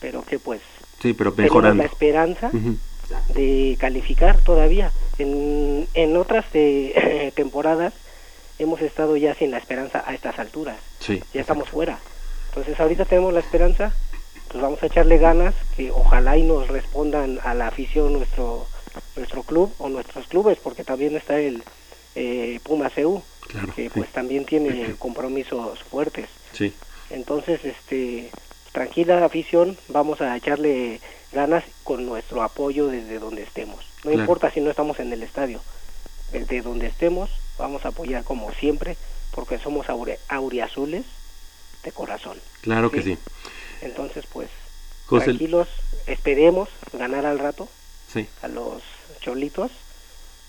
pero 0.00 0.22
que 0.24 0.38
pues 0.38 0.60
Sí, 1.00 1.12
pero 1.12 1.32
tenemos 1.32 1.50
mejorando. 1.52 1.82
la 1.82 1.88
esperanza 1.88 2.50
de 3.34 3.76
calificar 3.78 4.40
todavía. 4.40 4.92
En, 5.18 5.86
en 5.94 6.16
otras 6.16 6.46
eh, 6.54 7.32
temporadas 7.36 7.92
hemos 8.58 8.80
estado 8.80 9.16
ya 9.16 9.34
sin 9.34 9.50
la 9.50 9.58
esperanza 9.58 10.02
a 10.06 10.14
estas 10.14 10.38
alturas, 10.38 10.76
Sí. 11.00 11.22
ya 11.34 11.40
estamos 11.40 11.68
fuera. 11.68 11.98
Entonces 12.50 12.78
ahorita 12.78 13.04
tenemos 13.04 13.32
la 13.32 13.40
esperanza, 13.40 13.92
pues 14.48 14.62
vamos 14.62 14.82
a 14.82 14.86
echarle 14.86 15.18
ganas, 15.18 15.54
que 15.76 15.90
ojalá 15.90 16.36
y 16.36 16.42
nos 16.42 16.68
respondan 16.68 17.38
a 17.44 17.54
la 17.54 17.68
afición 17.68 18.12
nuestro 18.12 18.66
nuestro 19.16 19.42
club 19.42 19.72
o 19.78 19.88
nuestros 19.88 20.26
clubes, 20.26 20.58
porque 20.62 20.84
también 20.84 21.16
está 21.16 21.38
el 21.40 21.62
eh, 22.14 22.60
Puma 22.62 22.90
CU, 22.90 23.22
Claro, 23.48 23.72
que 23.74 23.84
sí. 23.84 23.88
pues 23.94 24.10
también 24.12 24.44
tiene 24.44 24.94
compromisos 24.98 25.78
fuertes. 25.84 26.28
Sí. 26.52 26.74
Entonces, 27.08 27.64
este, 27.64 28.30
tranquila 28.72 29.24
afición, 29.24 29.78
vamos 29.88 30.20
a 30.20 30.36
echarle 30.36 31.00
ganas 31.32 31.64
con 31.84 32.04
nuestro 32.04 32.42
apoyo 32.42 32.88
desde 32.88 33.18
donde 33.18 33.42
estemos. 33.44 33.82
No 34.04 34.10
Claro. 34.10 34.20
importa 34.20 34.50
si 34.50 34.60
no 34.60 34.68
estamos 34.70 34.98
en 35.00 35.10
el 35.10 35.22
estadio, 35.22 35.60
desde 36.30 36.60
donde 36.60 36.86
estemos, 36.88 37.30
vamos 37.58 37.84
a 37.84 37.88
apoyar 37.88 38.24
como 38.24 38.52
siempre, 38.54 38.96
porque 39.32 39.58
somos 39.58 39.86
aure- 39.88 40.18
auriazules 40.28 41.04
de 41.84 41.92
corazón. 41.92 42.38
Claro 42.60 42.90
que 42.90 43.02
sí. 43.02 43.18
Entonces, 43.80 44.24
pues, 44.32 44.48
José- 45.06 45.24
tranquilos, 45.26 45.68
esperemos 46.06 46.68
ganar 46.92 47.26
al 47.26 47.38
rato 47.38 47.68
Sí. 48.12 48.26
a 48.42 48.48
los 48.48 48.82
cholitos. 49.20 49.70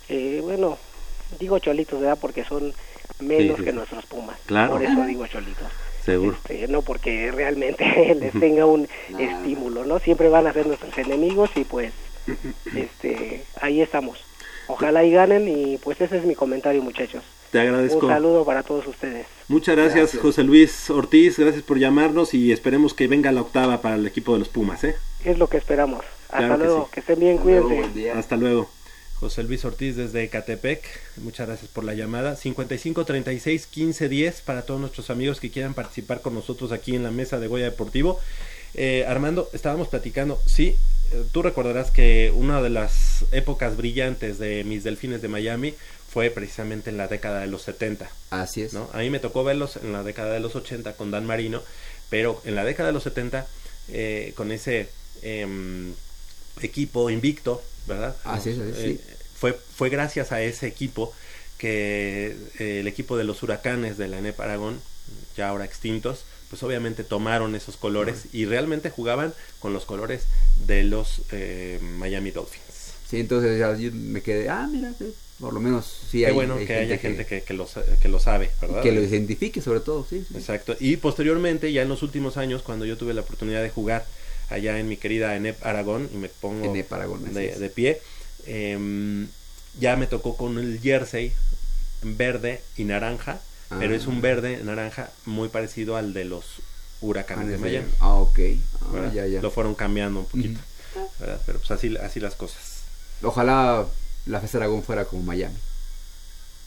Eh, 0.10 0.40
bueno, 0.42 0.78
digo 1.40 1.60
cholitos, 1.60 2.00
¿verdad? 2.00 2.18
Porque 2.20 2.44
son 2.44 2.74
menos 3.20 3.56
Sí, 3.58 3.62
sí, 3.62 3.64
que 3.66 3.74
nuestros 3.74 4.06
pumas. 4.06 4.38
Claro. 4.46 4.74
Por 4.74 4.84
eso 4.84 5.06
digo 5.06 5.26
cholitos. 5.28 5.68
Seguro. 6.04 6.36
Este, 6.36 6.68
no 6.68 6.82
porque 6.82 7.32
realmente 7.32 7.86
les 8.20 8.34
tenga 8.38 8.66
un 8.66 8.88
estímulo, 9.18 9.86
¿no? 9.86 10.00
Siempre 10.00 10.28
van 10.30 10.48
a 10.48 10.54
ser 10.54 10.68
nuestros 10.68 10.98
enemigos 10.98 11.50
y 11.56 11.64
pues 11.64 11.94
este 12.76 13.46
ahí 13.62 13.82
estamos. 13.82 14.20
Ojalá 14.68 15.04
y 15.04 15.12
ganen 15.12 15.48
y 15.48 15.78
pues 15.78 16.00
ese 16.02 16.18
es 16.18 16.26
mi 16.26 16.36
comentario, 16.36 16.82
muchachos. 16.82 17.24
Te 17.52 17.60
agradezco. 17.60 18.08
Un 18.08 18.12
saludo 18.14 18.46
para 18.46 18.64
todos 18.64 18.88
ustedes. 18.88 19.28
Muchas 19.48 19.76
gracias, 19.76 19.96
Gracias. 19.98 20.22
José 20.22 20.44
Luis 20.44 20.90
Ortiz. 20.90 21.38
Gracias 21.38 21.64
por 21.64 21.78
llamarnos 21.78 22.34
y 22.34 22.52
esperemos 22.52 22.94
que 22.94 23.08
venga 23.08 23.32
la 23.32 23.42
octava 23.42 23.82
para 23.82 23.96
el 23.96 24.08
equipo 24.08 24.34
de 24.34 24.40
los 24.40 24.50
Pumas, 24.50 24.84
¿eh? 24.84 24.96
Es 25.24 25.38
lo 25.38 25.48
que 25.48 25.58
esperamos. 25.58 26.04
Hasta 26.30 26.38
Claro 26.40 26.58
que 26.58 26.64
luego, 26.66 26.86
sí. 26.86 26.92
que 26.94 27.00
estén 27.02 27.20
bien, 27.20 27.38
cuídense. 27.38 28.12
Hasta 28.12 28.38
luego. 28.38 28.70
José 29.20 29.44
Luis 29.44 29.64
Ortiz 29.64 29.96
desde 29.96 30.28
Catepec, 30.28 30.84
muchas 31.18 31.48
gracias 31.48 31.70
por 31.72 31.86
la 31.86 31.94
llamada. 31.94 32.36
55 32.36 33.06
36 33.06 33.68
15 33.68 34.10
10 34.10 34.42
para 34.42 34.64
todos 34.64 34.82
nuestros 34.82 35.10
amigos 35.10 35.40
que 35.40 35.50
quieran 35.50 35.74
participar 35.74 36.20
con 36.22 36.34
nosotros 36.34 36.72
aquí 36.74 36.96
en 36.96 37.04
la 37.04 37.12
mesa 37.12 37.40
de 37.40 37.48
Goya 37.48 37.66
Deportivo. 37.66 38.20
Eh, 38.74 39.06
Armando, 39.08 39.48
estábamos 39.54 39.88
platicando, 39.88 40.40
sí, 40.46 40.76
tú 41.32 41.42
recordarás 41.42 41.92
que 41.92 42.32
una 42.36 42.62
de 42.62 42.70
las 42.70 43.26
épocas 43.32 43.78
brillantes 43.78 44.40
de 44.40 44.64
mis 44.64 44.84
delfines 44.84 45.22
de 45.22 45.28
Miami 45.28 45.74
fue 46.10 46.30
precisamente 46.30 46.90
en 46.92 46.98
la 46.98 47.08
década 47.08 47.42
de 47.42 47.48
los 47.48 47.64
70. 47.64 48.10
Así 48.30 48.62
es. 48.62 48.74
¿no? 48.74 48.90
A 48.94 49.00
mí 49.00 49.10
me 49.10 49.20
tocó 49.20 49.44
verlos 49.44 49.78
en 49.78 49.94
la 49.94 50.04
década 50.04 50.34
de 50.34 50.40
los 50.40 50.56
80 50.56 50.94
con 50.94 51.10
Dan 51.10 51.26
Marino, 51.26 51.64
pero 52.10 52.42
en 52.46 52.56
la 52.56 52.64
década 52.64 52.88
de 52.88 52.94
los 52.94 53.04
70 53.04 53.48
eh, 53.90 54.34
con 54.36 54.52
ese 54.52 54.90
em, 55.24 55.94
equipo 56.62 57.10
invicto, 57.10 57.64
¿verdad? 57.88 58.16
Así 58.24 58.52
es, 58.52 58.60
así 58.60 58.70
es, 58.70 58.78
sí. 58.78 59.00
fue, 59.36 59.54
fue 59.54 59.90
gracias 59.90 60.32
a 60.32 60.42
ese 60.42 60.68
equipo 60.68 61.14
que 61.58 62.36
eh, 62.60 62.82
el 62.82 62.88
equipo 62.88 63.18
de 63.18 63.24
los 63.24 63.42
huracanes 63.42 63.98
de 63.98 64.08
la 64.08 64.20
ENEP 64.20 64.40
Aragón, 64.40 64.82
ya 65.36 65.50
ahora 65.50 65.66
extintos, 65.66 66.26
pues 66.54 66.62
obviamente 66.62 67.04
tomaron 67.04 67.56
esos 67.56 67.78
colores 67.78 68.26
y 68.32 68.46
realmente 68.46 68.92
jugaban 68.92 69.34
con 69.60 69.74
los 69.74 69.86
colores 69.86 70.26
de 70.68 70.84
los 70.84 71.24
eh, 71.32 71.80
Miami 71.98 72.30
Dolphins. 72.30 72.94
Sí, 73.10 73.20
entonces 73.20 73.58
ya 73.58 73.76
yo 73.76 73.92
me 73.92 74.22
quedé, 74.22 74.50
ah, 74.50 74.70
mira, 74.72 74.94
por 75.40 75.52
lo 75.52 75.60
menos 75.60 76.02
sí 76.12 76.20
Qué 76.20 76.28
hay, 76.28 76.34
bueno 76.34 76.58
hay 76.58 76.68
que 76.68 76.76
haya 76.76 77.00
gente 77.00 77.26
que, 77.26 77.42
que 77.42 77.56
lo, 77.56 77.68
que 78.00 78.08
lo 78.08 78.20
sabe, 78.20 78.52
¿verdad? 78.62 78.84
que 78.84 78.92
lo 78.92 79.02
identifique 79.02 79.62
sobre 79.64 79.80
todo, 79.80 80.06
sí. 80.08 80.24
sí. 80.28 80.38
Exacto. 80.38 80.76
Y 80.80 80.98
posteriormente, 80.98 81.74
ya 81.74 81.82
en 81.82 81.90
los 81.90 82.04
últimos 82.04 82.38
años, 82.38 82.62
cuando 82.62 82.86
yo 82.86 82.98
tuve 82.98 83.16
la 83.16 83.22
oportunidad 83.22 83.64
de 83.64 83.72
jugar 83.72 84.06
allá 84.52 84.78
en 84.78 84.88
mi 84.88 84.98
querida 84.98 85.36
ENEP 85.36 85.66
Aragón, 85.66 86.08
y 86.14 86.18
me 86.18 86.30
pongo 86.30 86.66
ENEP 86.66 86.94
Aragón, 86.94 87.24
así 87.26 87.34
de, 87.34 87.50
es. 87.50 87.60
de 87.60 87.70
pie, 87.72 88.00
em, 88.46 89.28
ya 89.80 89.96
me 89.96 90.06
tocó 90.06 90.38
con 90.38 90.60
el 90.60 90.80
jersey 90.80 91.32
verde 92.04 92.62
y 92.78 92.84
naranja, 92.84 93.42
pero 93.80 93.94
Ah. 93.94 93.98
es 93.98 94.08
un 94.08 94.22
verde 94.22 94.62
naranja 94.64 95.10
muy 95.26 95.50
parecido 95.50 95.96
al 95.98 96.14
de 96.14 96.26
los 96.26 96.46
huracanes 97.02 97.48
de 97.50 97.56
Ah, 97.56 97.60
Miami. 97.60 97.88
Ah, 98.00 98.16
ok. 98.16 98.40
Ah, 98.82 98.86
¿verdad? 98.94 99.14
ya, 99.14 99.28
ya. 99.28 99.42
Lo 99.42 99.52
fueron 99.52 99.76
cambiando 99.76 100.22
un 100.22 100.26
poquito, 100.26 100.60
¿verdad? 101.20 101.42
Pero 101.46 101.60
pues 101.60 101.72
así, 101.72 101.96
así 101.98 102.20
las 102.20 102.36
cosas, 102.36 102.62
Ojalá 103.22 103.86
la 104.26 104.40
Festa 104.42 104.58
Aragón 104.58 104.84
fuera 104.84 105.06
como 105.06 105.24
Miami. 105.24 105.56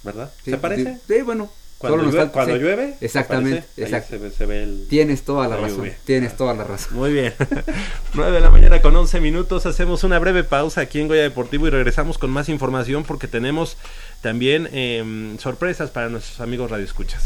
¿verdad? 0.03 0.31
Sí, 0.45 0.51
¿Se 0.53 0.59
parece? 0.59 0.99
Sí, 1.09 1.21
bueno. 1.23 1.51
Cuando 1.89 2.05
solo 2.05 2.11
llueve- 2.13 2.19
falta- 2.19 2.33
cuando 2.33 2.55
sí. 2.55 2.61
llueve, 2.61 2.95
¿se 2.99 3.05
Exactamente, 3.07 3.65
se 3.75 4.19
ve- 4.19 4.31
se 4.31 4.47
ve 4.47 4.63
el- 4.63 4.87
Tienes 4.89 5.23
toda 5.25 5.49
la, 5.49 5.57
la 5.57 5.63
razón. 5.63 5.79
lluvia. 5.79 5.97
Tienes 6.05 6.37
toda 6.37 6.55
la 6.55 6.65
razón. 6.65 6.97
Muy 6.97 7.13
bien. 7.13 7.33
9 8.15 8.33
de 8.33 8.41
la 8.41 8.51
mañana 8.51 8.81
con 8.83 8.95
11 8.97 9.21
minutos. 9.21 9.67
Hacemos 9.67 10.05
una 10.05 10.19
breve 10.19 10.45
pausa 10.45 10.81
aquí 10.83 11.01
en 11.01 11.09
Goya 11.09 11.23
Deportivo 11.23 11.67
y 11.67 11.71
regresamos 11.71 12.19
con 12.19 12.31
más 12.31 12.49
información 12.49 13.05
porque 13.05 13.29
tenemos 13.29 13.77
también 14.23 14.69
em, 14.73 15.39
sorpresas 15.39 15.91
para 15.91 16.09
nuestros 16.09 16.41
amigos 16.41 16.71
radioescuchas. 16.71 17.25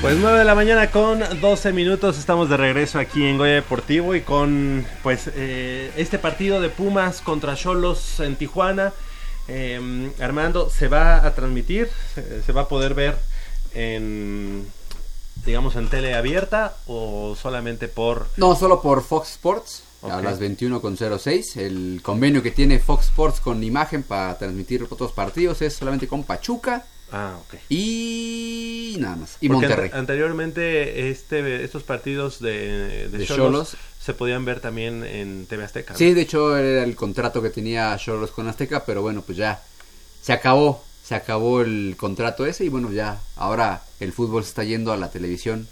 Pues 0.00 0.16
9 0.16 0.38
de 0.38 0.44
la 0.46 0.54
mañana 0.54 0.90
con 0.90 1.22
12 1.42 1.72
minutos. 1.74 2.18
Estamos 2.18 2.48
de 2.48 2.56
regreso 2.56 2.98
aquí 2.98 3.22
en 3.26 3.36
Goya 3.36 3.52
Deportivo 3.52 4.14
y 4.14 4.22
con 4.22 4.86
pues 5.02 5.30
eh, 5.34 5.92
este 5.98 6.18
partido 6.18 6.62
de 6.62 6.70
Pumas 6.70 7.20
contra 7.20 7.54
Cholos 7.54 8.18
en 8.20 8.36
Tijuana. 8.36 8.94
Eh, 9.46 10.10
Armando, 10.20 10.70
¿se 10.70 10.88
va 10.88 11.26
a 11.26 11.34
transmitir? 11.34 11.90
¿Se, 12.14 12.42
se 12.42 12.52
va 12.52 12.62
a 12.62 12.68
poder 12.68 12.94
ver 12.94 13.16
en 13.74 14.66
digamos 15.44 15.76
en 15.76 15.88
tele 15.88 16.14
abierta 16.14 16.74
o 16.86 17.36
solamente 17.38 17.88
por 17.88 18.26
No, 18.38 18.56
solo 18.56 18.80
por 18.80 19.02
Fox 19.04 19.32
Sports. 19.32 19.82
A 20.02 20.20
las 20.22 20.38
21.06. 20.40 21.56
El 21.56 22.00
convenio 22.02 22.42
que 22.42 22.50
tiene 22.50 22.78
Fox 22.78 23.06
Sports 23.06 23.40
con 23.40 23.62
imagen 23.64 24.02
para 24.02 24.38
transmitir 24.38 24.86
otros 24.88 25.12
partidos 25.12 25.60
es 25.62 25.74
solamente 25.74 26.06
con 26.06 26.22
Pachuca 26.24 26.84
Ah, 27.10 27.36
ok. 27.46 27.54
y 27.68 28.96
nada 29.00 29.16
más. 29.16 29.36
Y 29.40 29.48
Porque 29.48 29.66
Monterrey. 29.66 29.86
ante- 29.86 29.98
anteriormente 29.98 31.10
este, 31.10 31.64
estos 31.64 31.82
partidos 31.82 32.38
de, 32.40 33.08
de 33.08 33.26
Xolos. 33.26 33.76
se 34.00 34.14
podían 34.14 34.44
ver 34.44 34.60
también 34.60 35.04
en 35.04 35.46
TV 35.46 35.64
Azteca. 35.64 35.94
¿no? 35.94 35.98
Sí, 35.98 36.12
de 36.14 36.20
hecho 36.22 36.56
era 36.56 36.84
el 36.84 36.94
contrato 36.96 37.42
que 37.42 37.50
tenía 37.50 37.96
Choros 37.96 38.30
con 38.30 38.46
Azteca, 38.48 38.84
pero 38.84 39.02
bueno, 39.02 39.22
pues 39.22 39.36
ya 39.38 39.62
se 40.22 40.32
acabó, 40.32 40.84
se 41.02 41.14
acabó 41.14 41.62
el 41.62 41.94
contrato 41.98 42.44
ese 42.46 42.64
y 42.64 42.68
bueno, 42.68 42.92
ya 42.92 43.20
ahora 43.36 43.82
el 44.00 44.12
fútbol 44.12 44.42
se 44.44 44.50
está 44.50 44.64
yendo 44.64 44.92
a 44.92 44.96
la 44.96 45.10
televisión 45.10 45.66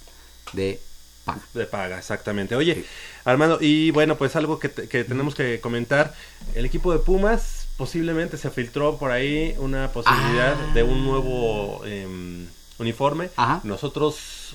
de 0.53 0.81
paga. 1.27 1.41
De 1.53 1.67
paga, 1.67 1.99
exactamente. 1.99 2.57
Oye, 2.57 2.87
Armando, 3.25 3.59
y 3.61 3.91
bueno, 3.91 4.17
pues 4.17 4.35
algo 4.37 4.59
que, 4.59 4.71
que 4.71 5.05
tenemos 5.05 5.35
que 5.35 5.61
comentar, 5.61 6.15
el 6.55 6.65
equipo 6.65 6.93
de 6.93 7.01
Pumas 7.01 7.67
posiblemente 7.77 8.39
se 8.39 8.49
filtró 8.51 8.97
por 8.97 9.11
ahí 9.11 9.55
una 9.59 9.93
posibilidad 9.93 10.55
Ah. 10.59 10.73
de 10.73 10.83
un 10.83 11.05
nuevo 11.05 11.85
em, 11.85 12.47
uniforme. 12.79 13.29
Ajá. 13.37 13.61
Nosotros 13.65 14.55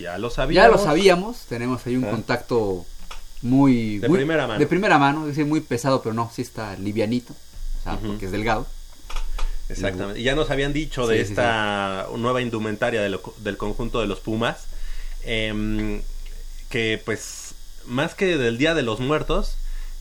ya 0.00 0.18
lo 0.18 0.28
Ya 0.30 0.34
sabíamos. 0.34 0.80
lo 0.80 0.84
sabíamos, 0.84 1.36
tenemos 1.48 1.86
ahí 1.86 1.96
un 1.96 2.06
Ah. 2.06 2.10
contacto 2.10 2.84
muy... 3.42 3.98
De 3.98 4.08
muy- 4.08 4.18
primera 4.18 4.46
mano. 4.48 4.58
De 4.58 4.66
primera 4.66 4.98
mano, 4.98 5.20
es 5.22 5.28
decir, 5.28 5.46
muy 5.46 5.60
pesado, 5.60 6.02
pero 6.02 6.14
no, 6.14 6.30
sí 6.34 6.42
está 6.42 6.74
livianito, 6.76 7.32
o 7.32 7.82
sea, 7.84 7.96
porque 7.98 8.26
es 8.26 8.32
delgado. 8.32 8.66
Exactamente. 9.68 10.20
Y 10.20 10.24
ya 10.24 10.34
nos 10.34 10.50
habían 10.50 10.72
dicho 10.72 11.06
de 11.06 11.18
Sí, 11.18 11.24
sí, 11.26 11.30
esta 11.32 12.06
nueva 12.16 12.40
indumentaria 12.40 13.02
de 13.02 13.10
lo- 13.10 13.34
del 13.38 13.56
conjunto 13.56 14.00
de 14.00 14.06
los 14.06 14.18
Pumas, 14.20 14.64
em, 15.28 16.00
que 16.70 17.00
pues 17.04 17.54
más 17.86 18.14
que 18.14 18.36
del 18.36 18.58
Día 18.58 18.74
de 18.74 18.82
los 18.82 18.98
Muertos, 19.00 19.56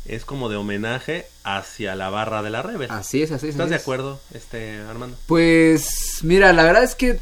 es 0.05 0.23
como 0.23 0.47
de 0.47 0.55
homenaje 0.55 1.27
hacia 1.43 1.95
la 1.95 2.09
barra 2.09 2.41
de 2.41 2.49
la 2.49 2.61
Rebel. 2.61 2.89
Así 2.89 3.21
es, 3.21 3.31
así 3.31 3.47
es. 3.47 3.51
¿Estás 3.51 3.65
así 3.65 3.71
de 3.71 3.75
es. 3.75 3.81
acuerdo, 3.81 4.21
este 4.33 4.77
Armando? 4.89 5.17
Pues 5.25 6.19
mira, 6.23 6.53
la 6.53 6.63
verdad 6.63 6.83
es 6.83 6.95
que 6.95 7.19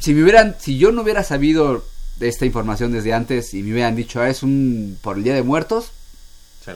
si 0.00 0.14
me 0.14 0.22
hubieran, 0.22 0.56
si 0.58 0.78
yo 0.78 0.90
no 0.90 1.02
hubiera 1.02 1.22
sabido 1.22 1.84
esta 2.20 2.44
información 2.44 2.92
desde 2.92 3.12
antes 3.12 3.54
y 3.54 3.62
me 3.62 3.72
hubieran 3.72 3.94
dicho, 3.94 4.20
ah, 4.20 4.28
es 4.28 4.42
un 4.42 4.98
por 5.00 5.16
el 5.16 5.24
Día 5.24 5.34
de 5.34 5.42
Muertos, 5.42 5.92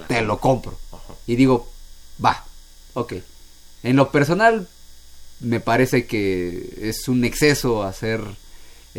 te 0.06 0.22
lo 0.22 0.38
compro. 0.38 0.78
Ajá. 0.92 1.14
Y 1.26 1.34
digo, 1.36 1.70
va, 2.24 2.44
ok. 2.94 3.14
En 3.82 3.96
lo 3.96 4.12
personal, 4.12 4.68
me 5.40 5.60
parece 5.60 6.06
que 6.06 6.74
es 6.82 7.08
un 7.08 7.24
exceso 7.24 7.82
hacer 7.82 8.20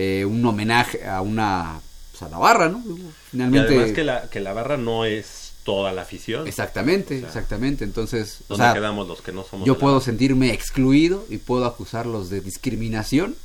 eh, 0.01 0.23
un 0.23 0.45
homenaje 0.45 1.05
a 1.05 1.19
una, 1.21 1.81
pues, 2.11 2.23
a 2.23 2.30
la 2.30 2.38
barra, 2.38 2.69
¿no? 2.69 2.80
Y 2.80 3.03
Finalmente, 3.31 3.76
además 3.76 3.91
que 3.91 4.03
la, 4.05 4.30
que 4.30 4.39
la 4.39 4.53
barra 4.53 4.77
no 4.77 5.03
es 5.03 5.51
toda 5.65 5.91
la 5.91 6.03
afición. 6.03 6.47
exactamente, 6.47 7.17
O 7.17 7.19
sea, 7.19 7.27
exactamente. 7.27 7.84
Entonces, 7.84 8.39
o 8.47 8.53
¿Dónde 8.55 8.63
sea, 8.63 8.73
quedamos 8.73 9.07
los 9.09 9.21
que 9.21 9.34
no 9.34 9.43
somos 9.43 9.67
yo 9.67 9.77
puedo 9.77 9.95
barra? 9.95 10.05
sentirme 10.05 10.53
excluido 10.53 11.26
y 11.30 11.38
puedo 11.38 11.65
acusarlos 11.65 12.30
de 12.30 12.39
discriminación 12.39 13.35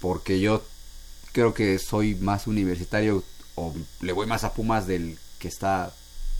porque 0.00 0.38
yo 0.40 0.62
creo 1.32 1.52
que 1.52 1.78
soy 1.78 2.14
más 2.14 2.46
universitario 2.46 3.22
o 3.56 3.74
le 4.00 4.12
voy 4.12 4.26
más 4.26 4.44
a 4.44 4.54
Pumas 4.54 4.86
del 4.86 5.18
que 5.38 5.48
está 5.48 5.92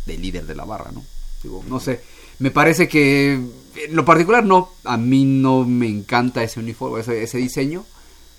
de 0.06 0.16
líder 0.18 0.46
de 0.46 0.54
la 0.54 0.64
barra, 0.64 0.92
¿no? 0.92 1.04
Digo, 1.42 1.64
no 1.68 1.80
sé, 1.80 2.00
me 2.38 2.50
parece 2.50 2.86
que 2.88 3.32
en 3.32 3.96
lo 3.96 4.04
particular 4.04 4.44
no, 4.44 4.70
a 4.84 4.96
mí 4.96 5.24
no 5.24 5.64
me 5.64 5.88
encanta 5.88 6.42
ese 6.42 6.60
uniforme, 6.60 7.00
ese, 7.00 7.22
ese 7.22 7.38
diseño. 7.38 7.84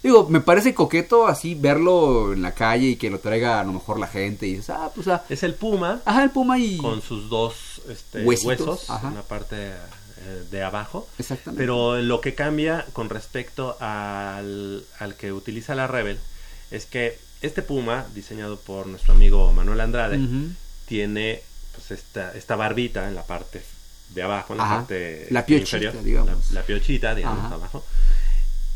Digo, 0.03 0.28
me 0.30 0.41
parece 0.41 0.73
coqueto 0.73 1.28
así 1.28 1.53
verlo 1.53 2.34
en 2.34 2.41
la 2.41 2.53
calle 2.53 2.88
y 2.88 2.95
que 2.95 3.10
lo 3.10 3.19
traiga 3.19 3.60
a 3.60 3.64
lo 3.64 3.73
mejor 3.73 3.99
la 3.99 4.07
gente 4.07 4.48
y 4.48 4.53
dices, 4.53 4.72
ah, 4.72 4.91
pues 4.95 5.07
ah, 5.07 5.23
Es 5.30 5.44
el 5.44 5.53
Puma 5.53 6.02
ajá, 6.06 6.23
el 6.23 6.32
Puma 6.32 6.57
y... 6.57 6.78
con 6.78 7.02
sus 7.02 7.30
dos 7.30 7.82
este, 7.88 8.23
huesos 8.23 8.90
ajá. 8.90 9.10
en 9.10 9.15
la 9.15 9.22
parte 9.22 9.56
eh, 9.57 10.44
de 10.49 10.64
abajo. 10.64 11.07
Exactamente. 11.19 11.61
Pero 11.61 12.02
lo 12.02 12.19
que 12.19 12.34
cambia 12.34 12.86
con 12.94 13.10
respecto 13.10 13.78
al, 13.80 14.84
al 14.99 15.15
que 15.15 15.32
utiliza 15.32 15.76
la 15.76 15.86
Rebel 15.88 16.18
es 16.72 16.86
que 16.88 17.19
este 17.41 17.61
Puma, 17.61 18.06
diseñado 18.14 18.60
por 18.60 18.88
nuestro 18.88 19.14
amigo 19.14 19.52
Manuel 19.52 19.82
Andrade, 19.82 20.19
tiene 20.88 21.41
pues 21.73 21.91
esta, 21.91 22.32
esta 22.34 22.56
barbita 22.56 23.07
en 23.07 23.15
la 23.15 23.23
parte 23.23 23.61
de 24.10 24.22
abajo, 24.23 24.53
en 24.53 24.57
la 24.57 24.65
Ajá. 24.65 24.76
parte 24.78 25.28
La 25.32 25.45
piochita, 25.45 25.78
inferior, 25.78 26.03
digamos. 26.03 26.52
La, 26.52 26.60
la 26.61 26.65
piochita, 26.65 27.15
digamos, 27.15 27.45
Ajá. 27.45 27.56
abajo. 27.56 27.84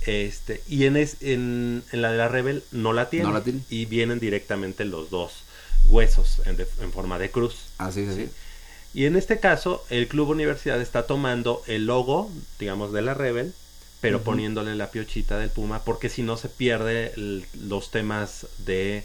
Este, 0.05 0.61
y 0.67 0.85
en, 0.85 0.97
es, 0.97 1.17
en, 1.21 1.83
en 1.91 2.01
la 2.01 2.11
de 2.11 2.17
la 2.17 2.27
Rebel 2.27 2.63
no 2.71 2.93
la 2.93 3.09
tiene. 3.09 3.25
No 3.27 3.33
la 3.33 3.43
tiene. 3.43 3.61
Y 3.69 3.85
vienen 3.85 4.19
directamente 4.19 4.85
los 4.85 5.09
dos 5.09 5.43
huesos 5.85 6.41
en, 6.45 6.57
de- 6.57 6.67
en 6.81 6.91
forma 6.91 7.17
de 7.19 7.31
cruz. 7.31 7.55
Así 7.77 8.01
es, 8.01 8.09
así 8.09 8.21
es. 8.23 8.29
Y 8.93 9.05
en 9.05 9.15
este 9.15 9.39
caso, 9.39 9.83
el 9.89 10.07
Club 10.07 10.29
Universidad 10.29 10.79
está 10.79 11.05
tomando 11.05 11.61
el 11.67 11.85
logo, 11.85 12.31
digamos, 12.59 12.93
de 12.93 13.01
la 13.01 13.13
Rebel, 13.13 13.53
pero 13.99 14.21
poniéndole 14.21 14.75
la 14.75 14.91
piochita 14.91 15.37
del 15.37 15.49
Puma, 15.49 15.83
porque 15.83 16.09
si 16.09 16.21
no 16.21 16.37
se 16.37 16.47
pierde 16.49 17.11
el- 17.15 17.45
los 17.67 17.91
temas 17.91 18.47
de 18.59 19.03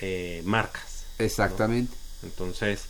eh, 0.00 0.42
marcas. 0.44 1.04
Exactamente. 1.18 1.94
Entonces, 2.22 2.82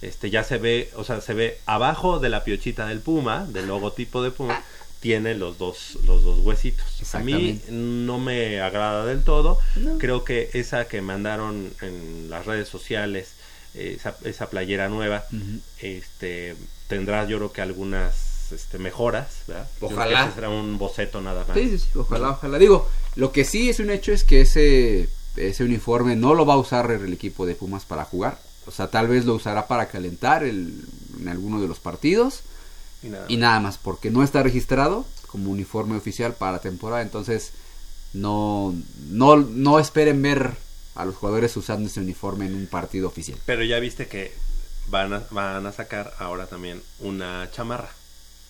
este 0.00 0.30
ya 0.30 0.42
se 0.42 0.58
ve, 0.58 0.90
o 0.96 1.04
sea, 1.04 1.20
se 1.20 1.34
ve 1.34 1.58
abajo 1.66 2.18
de 2.18 2.28
la 2.30 2.42
piochita 2.44 2.86
del 2.88 3.00
Puma, 3.00 3.46
del 3.48 3.68
logotipo 3.68 4.22
de 4.22 4.30
Puma, 4.32 4.62
tiene 5.02 5.34
los 5.34 5.58
dos, 5.58 5.98
los 6.06 6.22
dos 6.24 6.38
huesitos. 6.38 6.86
A 7.14 7.18
mí 7.18 7.60
no 7.68 8.18
me 8.18 8.60
agrada 8.62 9.04
del 9.04 9.22
todo. 9.24 9.58
No. 9.76 9.98
Creo 9.98 10.22
que 10.24 10.48
esa 10.54 10.86
que 10.86 11.02
mandaron 11.02 11.70
en 11.82 12.30
las 12.30 12.46
redes 12.46 12.68
sociales, 12.68 13.32
esa, 13.74 14.16
esa 14.24 14.48
playera 14.48 14.88
nueva, 14.88 15.24
este 15.80 16.56
tendrá 16.88 17.26
yo 17.26 17.38
creo 17.38 17.52
que 17.52 17.62
algunas 17.62 18.52
este, 18.52 18.78
mejoras, 18.78 19.28
¿verdad? 19.48 19.68
Ojalá. 19.80 20.24
ese 20.26 20.34
será 20.34 20.48
un 20.50 20.78
boceto 20.78 21.20
nada 21.20 21.44
más. 21.48 21.56
Sí, 21.56 21.70
sí, 21.70 21.78
sí, 21.78 21.86
ojalá, 21.98 22.30
ojalá. 22.30 22.58
Digo, 22.58 22.88
lo 23.16 23.32
que 23.32 23.44
sí 23.44 23.68
es 23.70 23.80
un 23.80 23.90
hecho 23.90 24.12
es 24.12 24.24
que 24.24 24.42
ese, 24.42 25.08
ese 25.36 25.64
uniforme 25.64 26.16
no 26.16 26.34
lo 26.34 26.46
va 26.46 26.54
a 26.54 26.58
usar 26.58 26.90
el 26.90 27.12
equipo 27.12 27.46
de 27.46 27.54
Pumas 27.54 27.84
para 27.84 28.04
jugar. 28.04 28.38
O 28.66 28.70
sea, 28.70 28.88
tal 28.88 29.08
vez 29.08 29.24
lo 29.24 29.34
usará 29.34 29.66
para 29.66 29.88
calentar 29.88 30.44
el- 30.44 30.84
en 31.18 31.28
alguno 31.28 31.60
de 31.60 31.66
los 31.68 31.80
partidos 31.80 32.40
Y 33.02 33.08
nada 33.08 33.24
y 33.28 33.36
más. 33.36 33.40
nada 33.40 33.60
más, 33.60 33.78
porque 33.78 34.10
no 34.10 34.22
está 34.22 34.42
registrado 34.42 35.04
como 35.26 35.50
uniforme 35.50 35.96
oficial 35.96 36.34
para 36.34 36.52
la 36.52 36.58
temporada. 36.60 37.02
Entonces, 37.02 37.50
no, 38.12 38.74
no, 39.08 39.36
no 39.36 39.78
esperen 39.78 40.20
ver 40.22 40.56
a 40.94 41.04
los 41.04 41.14
jugadores 41.16 41.56
usando 41.56 41.88
ese 41.88 42.00
uniforme 42.00 42.46
en 42.46 42.54
un 42.54 42.66
partido 42.66 43.08
oficial. 43.08 43.38
Pero 43.46 43.64
ya 43.64 43.78
viste 43.78 44.06
que 44.08 44.32
van 44.88 45.12
a, 45.14 45.22
van 45.30 45.66
a 45.66 45.72
sacar 45.72 46.12
ahora 46.18 46.46
también 46.46 46.82
una 47.00 47.48
chamarra. 47.50 47.90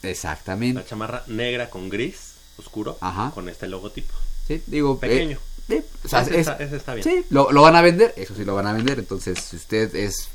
Exactamente. 0.03 0.81
Una 0.81 0.89
chamarra 0.89 1.23
negra 1.29 1.71
con 1.71 1.89
gris 1.89 2.33
oscuro 2.59 2.99
Ajá. 3.01 3.31
con 3.33 3.49
este 3.49 3.69
logotipo. 3.69 4.13
Sí, 4.49 4.61
digo, 4.67 4.99
Pequeño. 4.99 5.39
eh, 5.69 5.75
eh, 5.77 5.85
o 6.05 6.09
sea, 6.09 6.23
ese, 6.23 6.33
es- 6.33 6.39
está, 6.49 6.57
ese 6.63 6.77
está 6.77 6.95
bien. 6.95 7.05
Sí, 7.05 7.25
lo, 7.31 7.53
lo 7.53 7.63
van 7.63 7.77
a 7.77 7.83
vender, 7.83 8.13
eso 8.17 8.35
sí 8.35 8.45
lo 8.45 8.55
van 8.57 8.67
a 8.67 8.73
vender. 8.73 8.99
Entonces, 8.99 9.39
si 9.39 9.57
usted 9.57 9.95
es. 9.95 10.29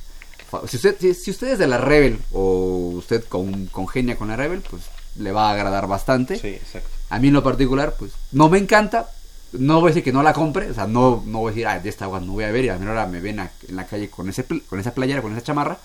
Si 0.68 0.78
usted, 0.78 0.96
si, 1.00 1.14
si 1.14 1.32
usted 1.32 1.48
es 1.54 1.60
de 1.60 1.68
la 1.68 1.78
Rebel 1.78 2.20
o 2.34 2.94
usted 2.98 3.24
con, 3.26 3.66
congenia 3.68 4.16
con 4.18 4.28
la 4.30 4.36
Rebel, 4.36 4.62
pues 4.70 4.84
le 5.18 5.32
va 5.32 5.50
a 5.50 5.54
agradar 5.54 5.88
bastante. 5.88 6.38
Sí, 6.40 6.48
exacto. 6.50 6.90
A 7.10 7.20
mí 7.20 7.28
en 7.30 7.34
lo 7.34 7.44
particular, 7.44 7.96
pues 7.98 8.12
no 8.32 8.50
me 8.50 8.58
encanta. 8.58 9.10
No 9.54 9.80
voy 9.80 9.88
a 9.88 9.92
decir 9.92 10.04
que 10.04 10.12
no 10.12 10.24
la 10.24 10.34
compre, 10.34 10.70
o 10.70 10.74
sea, 10.74 10.88
no, 10.88 11.24
no 11.26 11.40
voy 11.40 11.50
a 11.52 11.54
decir, 11.56 11.68
ah, 11.68 11.80
de 11.80 11.90
esta 11.90 12.04
agua 12.06 12.20
no 12.20 12.34
voy 12.34 12.44
a 12.44 12.52
ver 12.52 12.66
y 12.66 12.70
a 12.70 12.78
mí 12.78 12.86
ahora 12.86 13.08
me 13.08 13.22
ven 13.22 13.40
a- 13.40 13.52
en 13.68 13.78
la 13.78 13.86
calle 13.88 14.10
con, 14.10 14.28
ese, 14.28 14.44
con 14.46 14.78
esa 14.80 14.94
playera, 14.94 15.22
con 15.22 15.32
esa 15.32 15.42
chamarra, 15.42 15.78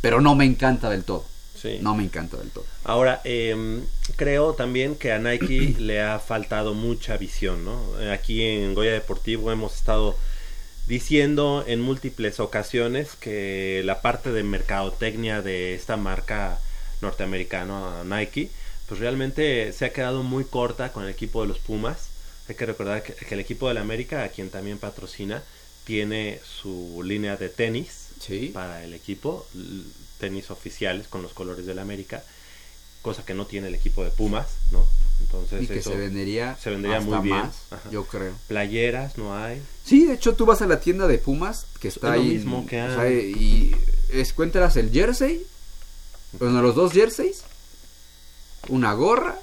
pero 0.00 0.20
no 0.22 0.34
me 0.34 0.46
encanta 0.46 0.88
del 0.88 1.04
todo. 1.04 1.24
Sí. 1.60 1.78
No 1.82 1.94
me 1.94 2.02
encanta 2.04 2.38
del 2.38 2.50
todo. 2.50 2.64
Ahora, 2.84 3.20
em, 3.24 3.82
creo 4.16 4.54
también 4.54 4.96
que 4.96 5.12
a 5.12 5.18
Nike 5.18 5.76
le 5.78 6.00
ha 6.02 6.18
faltado 6.18 6.72
mucha 6.74 7.16
visión, 7.18 7.64
¿no? 7.66 7.78
Eh, 8.00 8.10
Aquí 8.12 8.42
en 8.42 8.74
Goya 8.74 8.92
Deportivo 8.92 9.52
hemos 9.52 9.74
estado 9.74 10.16
diciendo 10.86 11.64
en 11.66 11.80
múltiples 11.80 12.40
ocasiones 12.40 13.14
que 13.14 13.82
la 13.84 14.02
parte 14.02 14.32
de 14.32 14.42
mercadotecnia 14.42 15.42
de 15.42 15.74
esta 15.74 15.96
marca 15.96 16.58
norteamericana 17.00 18.04
Nike, 18.04 18.50
pues 18.88 19.00
realmente 19.00 19.72
se 19.72 19.84
ha 19.86 19.92
quedado 19.92 20.22
muy 20.22 20.44
corta 20.44 20.92
con 20.92 21.04
el 21.04 21.10
equipo 21.10 21.42
de 21.42 21.48
los 21.48 21.58
Pumas. 21.58 22.08
Hay 22.48 22.54
que 22.56 22.66
recordar 22.66 23.02
que, 23.02 23.14
que 23.14 23.34
el 23.34 23.40
equipo 23.40 23.68
del 23.68 23.78
América, 23.78 24.24
a 24.24 24.28
quien 24.28 24.50
también 24.50 24.78
patrocina, 24.78 25.42
tiene 25.84 26.40
su 26.44 27.02
línea 27.04 27.36
de 27.36 27.48
tenis 27.48 28.02
Sí. 28.20 28.50
para 28.54 28.84
el 28.84 28.94
equipo, 28.94 29.46
tenis 30.20 30.50
oficiales 30.52 31.08
con 31.08 31.22
los 31.22 31.32
colores 31.32 31.66
del 31.66 31.80
América, 31.80 32.22
cosa 33.02 33.24
que 33.24 33.34
no 33.34 33.46
tiene 33.46 33.66
el 33.66 33.74
equipo 33.74 34.04
de 34.04 34.10
Pumas, 34.10 34.46
¿no? 34.70 34.86
Entonces 35.20 35.62
Y 35.62 35.66
que 35.66 35.78
eso 35.78 35.90
se 35.90 35.96
vendería, 35.96 36.56
se 36.60 36.70
vendería 36.70 36.98
hasta 36.98 37.10
muy 37.20 37.28
bien. 37.28 37.36
más, 37.38 37.54
yo 37.90 38.04
creo. 38.04 38.34
playeras 38.48 39.16
no 39.18 39.34
hay. 39.36 39.62
Sí, 39.84 40.06
de 40.06 40.14
hecho 40.14 40.34
tú 40.34 40.44
vas 40.46 40.60
a 40.62 40.66
la 40.66 40.80
tienda 40.80 41.06
de 41.06 41.18
Pumas 41.18 41.66
que 41.80 41.88
está 41.88 42.08
Es 42.08 42.16
lo 42.16 42.20
ahí. 42.22 42.28
mismo 42.36 42.66
que 42.66 42.80
o 42.82 42.84
hay. 42.84 42.90
sea, 42.96 43.10
y 43.42 43.76
encuentras 44.12 44.76
el 44.76 44.90
jersey, 44.90 45.46
bueno, 46.38 46.60
los 46.62 46.74
dos 46.74 46.92
jerseys, 46.92 47.42
una 48.68 48.92
gorra 48.92 49.38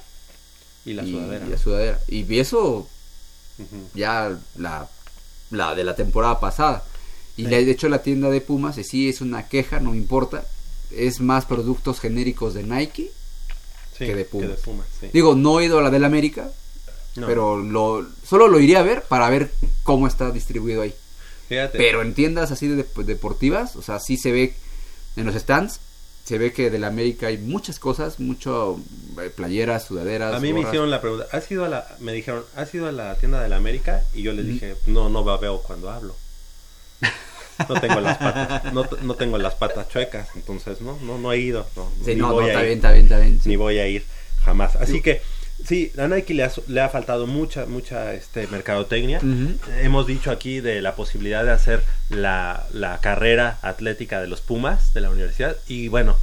Y 0.84 0.92
la 0.94 1.02
y, 1.02 1.12
sudadera. 1.12 1.46
y 1.46 1.50
la 1.50 1.58
sudadera. 1.58 2.00
Y 2.08 2.38
eso 2.38 2.88
ya 3.94 4.38
la, 4.56 4.88
la 5.50 5.74
de 5.74 5.84
la 5.84 5.94
temporada 5.96 6.40
pasada. 6.40 6.84
Y 7.36 7.44
Sí. 7.44 7.50
la- 7.50 7.56
de 7.58 7.70
hecho 7.70 7.88
la 7.88 8.02
tienda 8.02 8.30
de 8.30 8.40
Pumas 8.40 8.78
eh, 8.78 8.84
sí 8.84 9.08
es 9.08 9.20
una 9.20 9.48
queja, 9.48 9.80
no 9.80 9.94
importa. 9.94 10.44
Es 10.90 11.20
más 11.20 11.44
productos 11.46 12.00
genéricos 12.00 12.54
de 12.54 12.62
Nike. 12.64 13.12
Sí, 14.00 14.06
que 14.06 14.14
de 14.16 14.24
Pumas. 14.24 14.86
sí. 15.00 15.08
Digo, 15.12 15.34
no 15.34 15.60
he 15.60 15.64
ido 15.66 15.78
a 15.78 15.82
la 15.82 15.90
del 15.90 16.04
América, 16.04 16.50
No. 17.16 17.26
pero 17.26 17.56
lo, 17.58 18.06
solo 18.26 18.48
lo 18.48 18.58
iría 18.60 18.80
a 18.80 18.82
ver 18.82 19.02
para 19.02 19.28
ver 19.30 19.50
cómo 19.82 20.06
está 20.06 20.30
distribuido 20.30 20.82
ahí. 20.82 20.94
Fíjate. 21.48 21.78
Pero 21.78 22.02
en 22.02 22.14
tiendas 22.14 22.50
así 22.50 22.66
de, 22.68 22.76
de- 22.76 23.04
deportivas, 23.04 23.76
o 23.76 23.82
sea, 23.82 23.98
sí 24.00 24.16
se 24.16 24.30
ve 24.32 24.54
en 25.16 25.26
los 25.26 25.34
stands, 25.34 25.80
se 26.24 26.38
ve 26.38 26.52
que 26.52 26.70
de 26.70 26.78
la 26.78 26.86
América 26.86 27.26
hay 27.26 27.38
muchas 27.38 27.78
cosas, 27.80 28.20
mucho 28.20 28.78
eh, 29.20 29.30
playeras, 29.34 29.84
sudaderas. 29.86 30.34
A 30.34 30.38
mí 30.40 30.52
me 30.52 30.60
hicieron 30.60 30.90
la 30.90 31.00
pregunta, 31.00 31.26
¿has 31.32 31.50
ido 31.50 31.64
a 31.64 31.68
la, 31.68 31.86
me 31.98 32.12
dijeron, 32.12 32.44
¿has 32.54 32.72
ido 32.74 32.86
a 32.86 32.92
la 32.92 33.16
tienda 33.16 33.42
de 33.42 33.48
la 33.48 33.56
América? 33.56 34.04
Y 34.14 34.22
yo 34.22 34.32
les 34.32 34.46
dije, 34.46 34.76
no, 34.86 35.08
no 35.08 35.24
veo 35.38 35.60
cuando 35.62 35.90
hablo. 35.90 36.14
No 37.68 37.80
tengo 37.80 38.00
las 38.00 38.18
patas, 38.18 38.72
no, 38.72 38.86
no 39.02 39.14
tengo 39.14 39.38
las 39.38 39.54
patas 39.54 39.88
chuecas, 39.88 40.28
entonces 40.36 40.80
no, 40.80 40.98
no, 41.02 41.18
no 41.18 41.32
he 41.32 41.38
ido. 41.38 41.66
No, 41.76 41.88
Sí, 42.04 42.14
ni 42.14 42.20
no, 42.20 42.32
voy 42.32 42.44
no, 42.44 42.48
a 42.48 42.52
está 42.52 42.60
ir. 42.60 42.66
bien, 42.66 42.78
está 42.78 42.92
bien, 42.92 43.04
está 43.04 43.18
bien. 43.18 43.40
sí. 43.42 43.48
Ni 43.48 43.56
voy 43.56 43.78
a 43.78 43.86
ir 43.86 44.04
jamás. 44.44 44.76
Así 44.76 44.92
Sí. 44.94 45.02
que, 45.02 45.20
sí, 45.66 45.92
a 45.98 46.08
Nike 46.08 46.34
le 46.34 46.44
ha, 46.44 46.50
le 46.68 46.80
ha 46.80 46.88
faltado 46.88 47.26
mucha, 47.26 47.66
mucha 47.66 48.14
este, 48.14 48.46
mercadotecnia. 48.48 49.20
Hemos 49.82 50.06
dicho 50.06 50.30
aquí 50.30 50.60
de 50.60 50.80
la 50.82 50.94
posibilidad 50.96 51.44
de 51.44 51.50
hacer 51.52 51.82
la, 52.08 52.66
la 52.72 52.98
carrera 53.00 53.58
atlética 53.62 54.20
de 54.20 54.26
los 54.26 54.40
Pumas 54.40 54.94
de 54.94 55.00
la 55.02 55.10
universidad. 55.10 55.56
Y 55.68 55.88
bueno, 55.88 56.16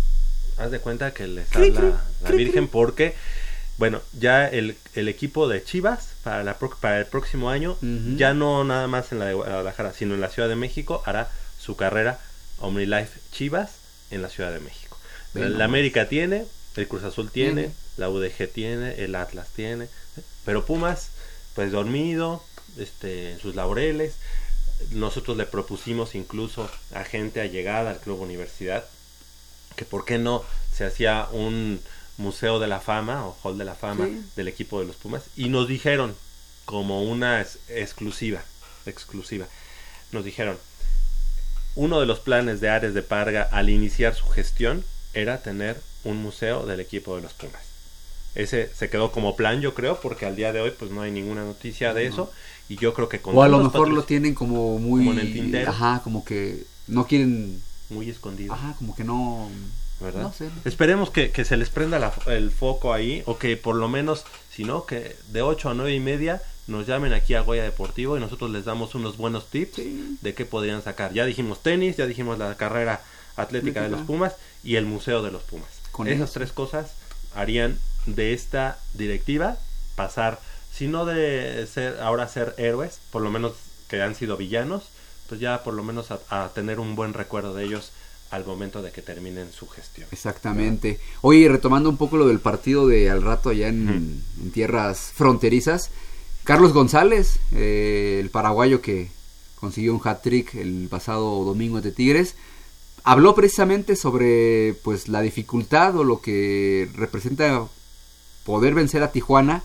haz 0.57 0.71
de 0.71 0.79
cuenta 0.79 1.11
que 1.11 1.27
les 1.27 1.55
habla 1.55 2.01
la 2.23 2.31
Virgen 2.31 2.67
porque, 2.67 3.13
bueno, 3.77 4.01
ya 4.13 4.47
el, 4.47 4.75
el 4.95 5.07
equipo 5.07 5.47
de 5.47 5.63
Chivas 5.63 6.09
para, 6.23 6.43
la, 6.43 6.57
para 6.57 6.99
el 6.99 7.05
próximo 7.05 7.49
año, 7.49 7.77
ya 8.15 8.33
no 8.33 8.63
nada 8.63 8.87
más 8.87 9.11
en 9.11 9.19
la 9.19 9.25
de 9.25 9.33
Guadalajara, 9.35 9.93
sino 9.93 10.15
en 10.15 10.21
la 10.21 10.29
Ciudad 10.29 10.49
de 10.49 10.55
México, 10.55 11.03
hará 11.05 11.29
su 11.59 11.75
carrera 11.75 12.19
OmniLife 12.59 13.19
Chivas 13.31 13.71
en 14.09 14.21
la 14.21 14.29
Ciudad 14.29 14.51
de 14.51 14.59
México. 14.59 14.97
La, 15.33 15.45
nomás. 15.45 15.61
América 15.61 16.09
tiene, 16.09 16.45
el 16.75 16.87
Cruz 16.87 17.03
Azul 17.03 17.29
tiene, 17.29 17.63
Tiene. 17.63 17.75
la 17.97 18.09
UDG 18.09 18.49
tiene, 18.51 19.03
el 19.03 19.15
Atlas 19.15 19.49
tiene, 19.55 19.87
pero 20.43 20.65
Pumas, 20.65 21.09
pues 21.53 21.71
dormido, 21.71 22.43
este, 22.77 23.33
en 23.33 23.39
sus 23.39 23.55
laureles. 23.55 24.15
Nosotros 24.91 25.37
le 25.37 25.45
propusimos 25.45 26.15
incluso 26.15 26.69
a 26.93 27.03
gente 27.03 27.41
allegada 27.41 27.91
al 27.91 27.99
Club 27.99 28.21
Universidad 28.21 28.85
que 29.75 29.85
por 29.85 30.05
qué 30.05 30.17
no 30.17 30.43
se 30.73 30.85
hacía 30.85 31.27
un 31.31 31.79
museo 32.17 32.59
de 32.59 32.67
la 32.67 32.79
fama 32.79 33.25
o 33.25 33.37
hall 33.43 33.57
de 33.57 33.65
la 33.65 33.75
fama 33.75 34.05
Sí. 34.05 34.23
del 34.35 34.47
equipo 34.47 34.79
de 34.79 34.85
los 34.87 34.95
Pumas 34.95 35.23
y 35.35 35.49
nos 35.49 35.67
dijeron 35.67 36.15
como 36.65 37.03
una 37.03 37.41
es- 37.41 37.59
exclusiva, 37.69 38.43
exclusiva, 38.85 39.45
nos 40.11 40.25
dijeron 40.25 40.57
uno 41.75 41.99
de 41.99 42.05
los 42.07 42.19
planes 42.19 42.59
de 42.59 42.69
Ares 42.69 42.93
de 42.95 43.03
Parga 43.03 43.43
al 43.51 43.69
iniciar 43.69 44.15
su 44.15 44.27
gestión 44.29 44.83
era 45.13 45.41
tener 45.43 45.79
un 46.03 46.17
museo 46.17 46.65
del 46.65 46.79
equipo 46.79 47.15
de 47.15 47.21
los 47.21 47.33
Pumas. 47.33 47.61
Ese 48.35 48.71
se 48.75 48.89
quedó 48.89 49.11
como 49.11 49.35
plan, 49.35 49.61
yo 49.61 49.73
creo, 49.73 49.99
porque 50.01 50.25
al 50.25 50.35
día 50.35 50.53
de 50.53 50.61
hoy 50.61 50.71
pues 50.71 50.91
no 50.91 51.01
hay 51.01 51.11
ninguna 51.11 51.43
noticia 51.43 51.93
de 51.93 52.05
eso 52.07 52.31
y 52.69 52.75
yo 52.77 52.93
creo 52.93 53.09
que 53.09 53.19
con 53.19 53.35
O 53.37 53.43
a 53.43 53.47
lo 53.47 53.59
mejor 53.63 53.89
lo 53.89 54.03
tienen 54.03 54.33
como 54.35 54.77
muy... 54.79 55.01
Como 55.05 55.13
en 55.13 55.19
el 55.25 55.33
tintero. 55.33 55.71
Ajá, 55.71 56.01
como 56.03 56.23
que 56.25 56.65
no 56.87 57.05
quieren... 57.07 57.61
muy 57.89 58.09
escondido. 58.09 58.53
Ajá, 58.53 58.75
como 58.77 58.95
que 58.95 59.03
no... 59.03 59.49
¿verdad? 59.99 60.21
No 60.21 60.33
sé. 60.33 60.49
Esperemos 60.65 61.09
que, 61.09 61.31
que 61.31 61.45
se 61.45 61.57
les 61.57 61.69
prenda 61.69 61.99
la- 61.99 62.13
el 62.27 62.51
foco 62.51 62.93
ahí, 62.93 63.23
o 63.25 63.37
que 63.37 63.57
por 63.57 63.75
lo 63.75 63.87
menos, 63.89 64.25
si 64.51 64.63
no, 64.63 64.85
que 64.85 65.15
de 65.29 65.41
8 65.41 65.69
a 65.69 65.73
9 65.73 65.93
y 65.93 65.99
media 65.99 66.41
nos 66.67 66.85
llamen 66.85 67.13
aquí 67.13 67.33
a 67.33 67.41
Goya 67.41 67.63
Deportivo 67.63 68.17
y 68.17 68.19
nosotros 68.19 68.51
les 68.51 68.65
damos 68.65 68.93
unos 68.95 69.15
buenos 69.17 69.47
tips 69.49 69.75
Sí. 69.75 70.17
de 70.21 70.33
qué 70.33 70.45
podrían 70.45 70.81
sacar. 70.83 71.13
Ya 71.13 71.25
dijimos 71.25 71.63
tenis, 71.63 71.95
ya 71.97 72.05
dijimos 72.07 72.37
la 72.37 72.55
carrera 72.55 73.01
atlética 73.37 73.81
de 73.83 73.89
los. 73.89 74.01
Pumas 74.01 74.35
y 74.63 74.75
el 74.75 74.85
Museo 74.85 75.21
de 75.23 75.31
los 75.31 75.43
Pumas. 75.43 75.69
Con 75.91 76.07
Esas 76.07 76.29
eso. 76.29 76.33
tres 76.39 76.51
cosas 76.51 76.91
harían 77.35 77.77
de 78.05 78.33
esta 78.33 78.79
directiva 78.93 79.57
pasar, 79.95 80.39
si 80.73 80.87
no 80.87 81.05
de 81.05 81.65
ser 81.71 81.99
ahora 82.01 82.27
ser 82.27 82.53
héroes, 82.57 82.99
por 83.11 83.21
lo 83.21 83.31
menos 83.31 83.53
que 83.87 84.01
han 84.01 84.15
sido 84.15 84.37
villanos, 84.37 84.83
pues 85.29 85.39
ya 85.39 85.63
por 85.63 85.73
lo 85.73 85.83
menos 85.83 86.11
a, 86.11 86.19
a 86.29 86.49
tener 86.49 86.79
un 86.79 86.95
buen 86.95 87.13
recuerdo 87.13 87.53
de 87.53 87.63
ellos 87.65 87.91
al 88.29 88.45
momento 88.45 88.81
de 88.81 88.91
que 88.91 89.01
terminen 89.01 89.51
su 89.51 89.67
gestión. 89.67 90.07
Exactamente. 90.11 90.99
Oye, 91.21 91.47
retomando 91.47 91.89
un 91.89 91.97
poco 91.97 92.17
lo 92.17 92.27
del 92.27 92.39
partido 92.39 92.87
de 92.87 93.09
al 93.09 93.21
rato 93.21 93.49
allá 93.49 93.67
en, 93.67 94.21
en 94.41 94.51
tierras 94.51 95.11
fronterizas, 95.15 95.91
Carlos 96.43 96.71
González, 96.71 97.39
eh, 97.51 98.19
el 98.21 98.29
paraguayo 98.29 98.81
que 98.81 99.11
consiguió 99.59 99.93
un 99.93 100.01
hat-trick 100.01 100.55
el 100.55 100.87
pasado 100.89 101.43
domingo 101.43 101.81
de 101.81 101.91
Tigres, 101.91 102.35
habló 103.03 103.35
precisamente 103.35 103.95
sobre 103.95 104.75
pues 104.83 105.07
la 105.07 105.21
dificultad 105.21 105.97
o 105.97 106.03
lo 106.03 106.21
que 106.21 106.89
representa 106.95 107.67
poder 108.45 108.75
vencer 108.75 109.03
a 109.03 109.11
Tijuana 109.11 109.63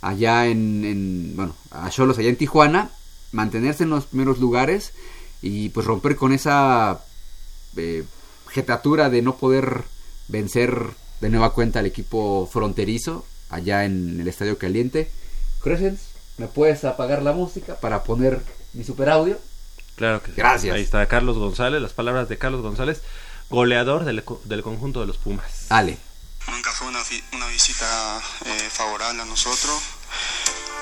allá 0.00 0.46
en, 0.46 0.84
en 0.84 1.36
bueno, 1.36 1.56
a 1.70 1.90
Cholos 1.90 2.18
allá 2.18 2.28
en 2.28 2.36
Tijuana, 2.36 2.90
mantenerse 3.32 3.82
en 3.82 3.90
los 3.90 4.06
primeros 4.06 4.38
lugares 4.38 4.92
y 5.42 5.70
pues 5.70 5.86
romper 5.86 6.14
con 6.16 6.32
esa 6.32 7.04
eh, 7.76 8.04
jetatura 8.48 9.10
de 9.10 9.22
no 9.22 9.36
poder 9.36 9.84
vencer 10.28 10.88
de 11.20 11.30
nueva 11.30 11.52
cuenta 11.52 11.78
al 11.78 11.86
equipo 11.86 12.48
fronterizo 12.52 13.24
allá 13.48 13.84
en 13.84 14.20
el 14.20 14.28
Estadio 14.28 14.58
Caliente. 14.58 15.10
Crescens, 15.62 16.00
¿me 16.36 16.46
puedes 16.46 16.84
apagar 16.84 17.22
la 17.22 17.32
música 17.32 17.76
para 17.76 18.02
poner 18.02 18.42
mi 18.72 18.84
super 18.84 19.08
audio? 19.08 19.38
Claro 19.96 20.22
que 20.22 20.32
sí. 20.32 20.36
Gracias. 20.36 20.74
Ahí 20.74 20.82
está 20.82 21.06
Carlos 21.06 21.38
González, 21.38 21.80
las 21.80 21.92
palabras 21.92 22.28
de 22.28 22.38
Carlos 22.38 22.60
González, 22.62 23.00
goleador 23.48 24.04
del, 24.04 24.22
del 24.44 24.62
conjunto 24.62 25.00
de 25.00 25.06
los 25.06 25.16
Pumas. 25.16 25.68
Dale. 25.68 25.98
Nunca 26.48 26.70
fue 26.72 26.86
una, 26.88 27.00
una 27.32 27.46
visita 27.48 28.20
eh, 28.44 28.68
favorable 28.70 29.22
a 29.22 29.24
nosotros, 29.24 29.80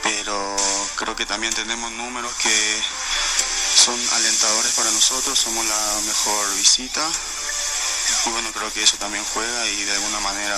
pero 0.03 0.57
creo 0.97 1.16
que 1.16 1.25
también 1.25 1.55
tenemos 1.55 1.91
números 1.93 2.35
que 2.43 2.51
son 3.85 4.01
alentadores 4.15 4.73
para 4.73 4.90
nosotros, 4.93 5.39
somos 5.39 5.62
la 5.66 6.01
mejor 6.06 6.55
visita. 6.56 7.06
Y 8.24 8.31
bueno, 8.31 8.51
creo 8.55 8.73
que 8.73 8.82
eso 8.82 8.97
también 8.97 9.23
juega 9.35 9.66
y 9.66 9.85
de 9.85 9.93
alguna 9.93 10.20
manera 10.20 10.56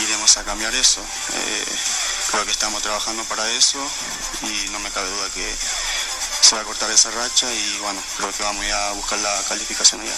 iremos 0.00 0.34
a 0.38 0.44
cambiar 0.44 0.74
eso. 0.74 1.02
Eh, 1.34 1.64
creo 2.30 2.46
que 2.46 2.52
estamos 2.52 2.80
trabajando 2.80 3.22
para 3.24 3.46
eso 3.52 3.78
y 4.40 4.70
no 4.70 4.78
me 4.78 4.90
cabe 4.90 5.10
duda 5.10 5.28
que 5.34 5.54
se 6.40 6.54
va 6.54 6.62
a 6.62 6.64
cortar 6.64 6.90
esa 6.90 7.10
racha 7.10 7.52
y 7.52 7.78
bueno, 7.80 8.02
creo 8.16 8.32
que 8.32 8.44
vamos 8.44 8.64
ya 8.64 8.88
a 8.88 8.92
buscar 8.92 9.18
la 9.18 9.42
calificación 9.46 10.00
allá. 10.00 10.16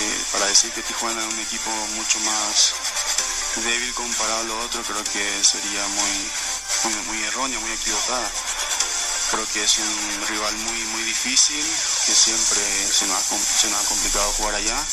Eh, 0.00 0.24
para 0.32 0.46
decir 0.46 0.72
que 0.72 0.82
Tijuana 0.82 1.24
es 1.24 1.32
un 1.32 1.38
equipo 1.38 1.70
mucho 1.94 2.18
más 2.20 2.74
débil 3.62 3.94
comparado 3.94 4.40
a 4.40 4.44
lo 4.44 4.64
otro, 4.64 4.82
creo 4.82 5.04
que 5.04 5.44
sería 5.44 5.86
muy, 5.86 6.30
muy, 6.82 7.02
muy 7.06 7.24
erróneo, 7.24 7.60
muy 7.60 7.70
equivocada. 7.70 8.28
Creo 9.34 9.48
que 9.52 9.64
es 9.64 9.78
un 9.78 10.26
rival 10.28 10.56
muy, 10.58 10.78
muy 10.94 11.02
difícil, 11.02 11.58
que 12.06 12.14
siempre 12.14 12.62
se 12.86 13.04
nos 13.08 13.18
ha, 13.18 13.88
complicado 13.88 14.32
jugar 14.34 14.54
allá, 14.54 14.86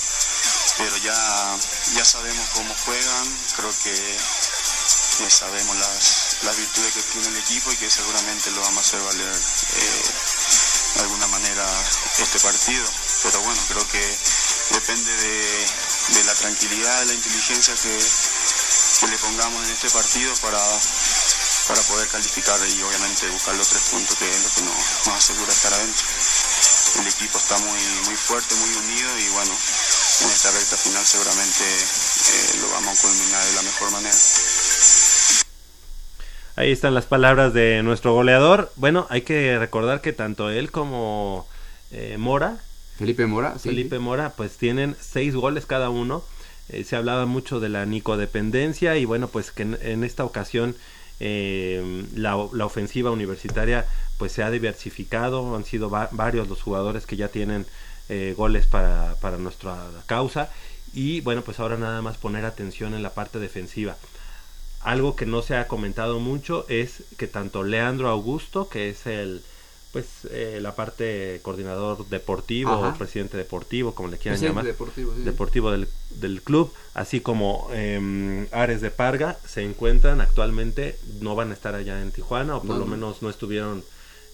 pero 0.79 0.97
ya, 0.97 1.59
ya 1.93 2.03
sabemos 2.03 2.49
cómo 2.55 2.73
juegan, 2.83 3.39
creo 3.55 3.69
que 3.83 4.17
sabemos 5.29 5.77
las, 5.77 6.37
las 6.41 6.57
virtudes 6.57 6.91
que 6.91 7.01
tiene 7.13 7.27
el 7.27 7.37
equipo 7.37 7.71
y 7.71 7.75
que 7.75 7.91
seguramente 7.91 8.49
lo 8.49 8.61
vamos 8.61 8.77
a 8.77 8.87
hacer 8.87 9.01
valer 9.01 9.29
eh, 9.29 10.03
de 10.95 11.01
alguna 11.01 11.27
manera 11.27 11.65
este 12.17 12.39
partido. 12.39 12.83
Pero 13.21 13.41
bueno, 13.41 13.61
creo 13.67 13.87
que 13.89 14.17
depende 14.71 15.17
de, 15.17 15.67
de 16.15 16.23
la 16.23 16.33
tranquilidad, 16.33 16.99
de 17.01 17.05
la 17.05 17.13
inteligencia 17.13 17.75
que 17.75 19.07
le 19.07 19.17
pongamos 19.19 19.63
en 19.65 19.71
este 19.71 19.89
partido 19.91 20.33
para, 20.37 20.59
para 21.71 21.83
poder 21.87 22.07
calificar 22.09 22.59
y 22.67 22.83
obviamente 22.83 23.29
buscar 23.31 23.55
los 23.55 23.69
tres 23.69 23.83
puntos 23.95 24.17
que 24.17 24.27
es 24.27 24.43
lo 24.43 24.49
que 24.51 24.61
nos, 24.67 25.07
nos 25.07 25.15
asegura 25.15 25.51
estar 25.53 25.71
adentro. 25.71 26.03
El 26.99 27.07
equipo 27.07 27.37
está 27.37 27.57
muy, 27.59 27.79
muy 28.03 28.15
fuerte, 28.15 28.55
muy 28.55 28.75
unido 28.75 29.07
y 29.19 29.29
bueno, 29.31 29.55
en 30.19 30.27
esta 30.27 30.51
recta 30.51 30.75
final 30.75 31.05
seguramente 31.05 31.63
eh, 31.63 32.59
lo 32.59 32.69
vamos 32.75 32.99
a 32.99 33.01
culminar 33.07 33.45
de 33.45 33.53
la 33.53 33.61
mejor 33.61 33.91
manera. 33.91 34.17
Ahí 36.57 36.73
están 36.73 36.93
las 36.93 37.05
palabras 37.05 37.53
de 37.53 37.81
nuestro 37.83 38.13
goleador. 38.13 38.73
Bueno, 38.75 39.07
hay 39.09 39.21
que 39.21 39.57
recordar 39.57 40.01
que 40.01 40.11
tanto 40.11 40.49
él 40.49 40.71
como 40.71 41.47
eh, 41.91 42.17
Mora, 42.19 42.57
Felipe 42.97 43.25
Mora, 43.27 43.53
sí. 43.53 43.69
Felipe 43.69 43.97
Mora, 43.99 44.31
pues 44.35 44.57
tienen 44.57 44.97
seis 44.99 45.33
goles 45.35 45.65
cada 45.65 45.89
uno. 45.89 46.25
Eh, 46.67 46.83
se 46.83 46.97
hablaba 46.97 47.25
mucho 47.25 47.61
de 47.61 47.69
la 47.69 47.85
nicodependencia 47.85 48.97
y 48.97 49.05
bueno, 49.05 49.29
pues 49.29 49.51
que 49.51 49.63
en, 49.63 49.79
en 49.81 50.03
esta 50.03 50.25
ocasión 50.25 50.75
eh, 51.21 52.05
la, 52.15 52.35
la 52.51 52.65
ofensiva 52.65 53.11
universitaria 53.11 53.85
pues 54.17 54.31
se 54.31 54.43
ha 54.43 54.49
diversificado. 54.51 55.55
Han 55.55 55.63
sido 55.63 55.89
va- 55.89 56.09
varios 56.11 56.47
los 56.49 56.61
jugadores 56.61 57.05
que 57.05 57.15
ya 57.15 57.27
tienen 57.29 57.65
eh, 58.09 58.33
goles 58.35 58.65
para, 58.67 59.15
para 59.21 59.37
nuestra 59.37 59.77
causa. 60.07 60.49
Y 60.93 61.21
bueno, 61.21 61.41
pues 61.43 61.59
ahora 61.59 61.77
nada 61.77 62.01
más 62.01 62.17
poner 62.17 62.43
atención 62.45 62.93
en 62.93 63.03
la 63.03 63.11
parte 63.13 63.39
defensiva. 63.39 63.95
Algo 64.81 65.15
que 65.15 65.25
no 65.27 65.41
se 65.43 65.55
ha 65.55 65.67
comentado 65.67 66.19
mucho 66.19 66.65
es 66.67 67.03
que 67.17 67.27
tanto 67.27 67.63
Leandro 67.63 68.09
Augusto, 68.09 68.67
que 68.67 68.89
es 68.89 69.05
el 69.05 69.43
pues 69.91 70.05
eh, 70.29 70.59
la 70.61 70.73
parte 70.75 71.39
coordinador 71.43 72.07
deportivo 72.07 72.71
Ajá. 72.71 72.89
o 72.89 72.97
presidente 72.97 73.35
deportivo, 73.37 73.93
como 73.93 74.09
le 74.09 74.17
quieran 74.17 74.39
Presidente 74.39 74.49
llamar, 74.61 74.65
deportivo, 74.65 75.13
sí. 75.15 75.21
deportivo 75.23 75.71
del, 75.71 75.87
del 76.11 76.41
club, 76.41 76.71
así 76.93 77.19
como 77.19 77.67
eh, 77.73 78.47
Ares 78.51 78.81
de 78.81 78.89
Parga, 78.91 79.37
se 79.45 79.63
encuentran 79.63 80.21
actualmente, 80.21 80.97
no 81.19 81.35
van 81.35 81.51
a 81.51 81.53
estar 81.53 81.75
allá 81.75 82.01
en 82.01 82.11
Tijuana, 82.11 82.55
o 82.55 82.61
por 82.61 82.71
No, 82.71 82.79
lo 82.79 82.85
no. 82.85 82.91
menos 82.91 83.21
no 83.21 83.29
estuvieron 83.29 83.83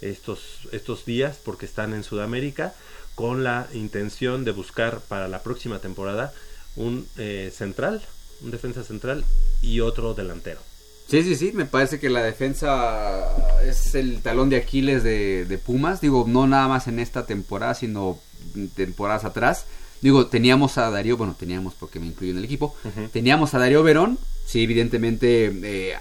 estos, 0.01 0.67
estos 0.71 1.05
días 1.05 1.39
porque 1.43 1.65
están 1.65 1.93
en 1.93 2.03
Sudamérica 2.03 2.73
con 3.15 3.43
la 3.43 3.67
intención 3.73 4.45
de 4.45 4.51
buscar 4.51 4.99
para 5.07 5.27
la 5.27 5.41
próxima 5.41 5.79
temporada 5.79 6.33
un 6.75 7.07
eh, 7.17 7.51
central, 7.55 8.03
un 8.41 8.51
defensa 8.51 8.83
central 8.83 9.25
y 9.63 9.79
otro 9.79 10.13
delantero. 10.13 10.59
Sí, 11.07 11.23
sí, 11.23 11.35
sí, 11.35 11.51
me 11.53 11.65
parece 11.65 11.99
que 11.99 12.09
la 12.09 12.21
defensa 12.21 13.25
es 13.63 13.95
el 13.95 14.21
talón 14.21 14.49
de 14.49 14.57
Aquiles 14.57 15.03
de, 15.03 15.45
de 15.45 15.57
Pumas. 15.57 16.01
Digo, 16.01 16.25
no 16.27 16.47
nada 16.47 16.67
más 16.67 16.87
en 16.87 16.99
esta 16.99 17.25
temporada, 17.25 17.73
sino 17.75 18.19
temporadas 18.75 19.23
atrás. 19.23 19.65
Digo, 20.01 20.27
teníamos 20.27 20.77
a 20.77 20.89
Darío, 20.91 21.17
bueno, 21.17 21.35
teníamos 21.37 21.73
porque 21.73 21.99
me 21.99 22.07
incluyo 22.07 22.31
en 22.31 22.39
el 22.39 22.45
equipo. 22.45 22.75
Teníamos 23.11 23.53
a 23.53 23.59
Darío 23.59 23.83
Verón. 23.83 24.19
Sí, 24.45 24.63
evidentemente 24.63 25.51
eh, 25.63 25.95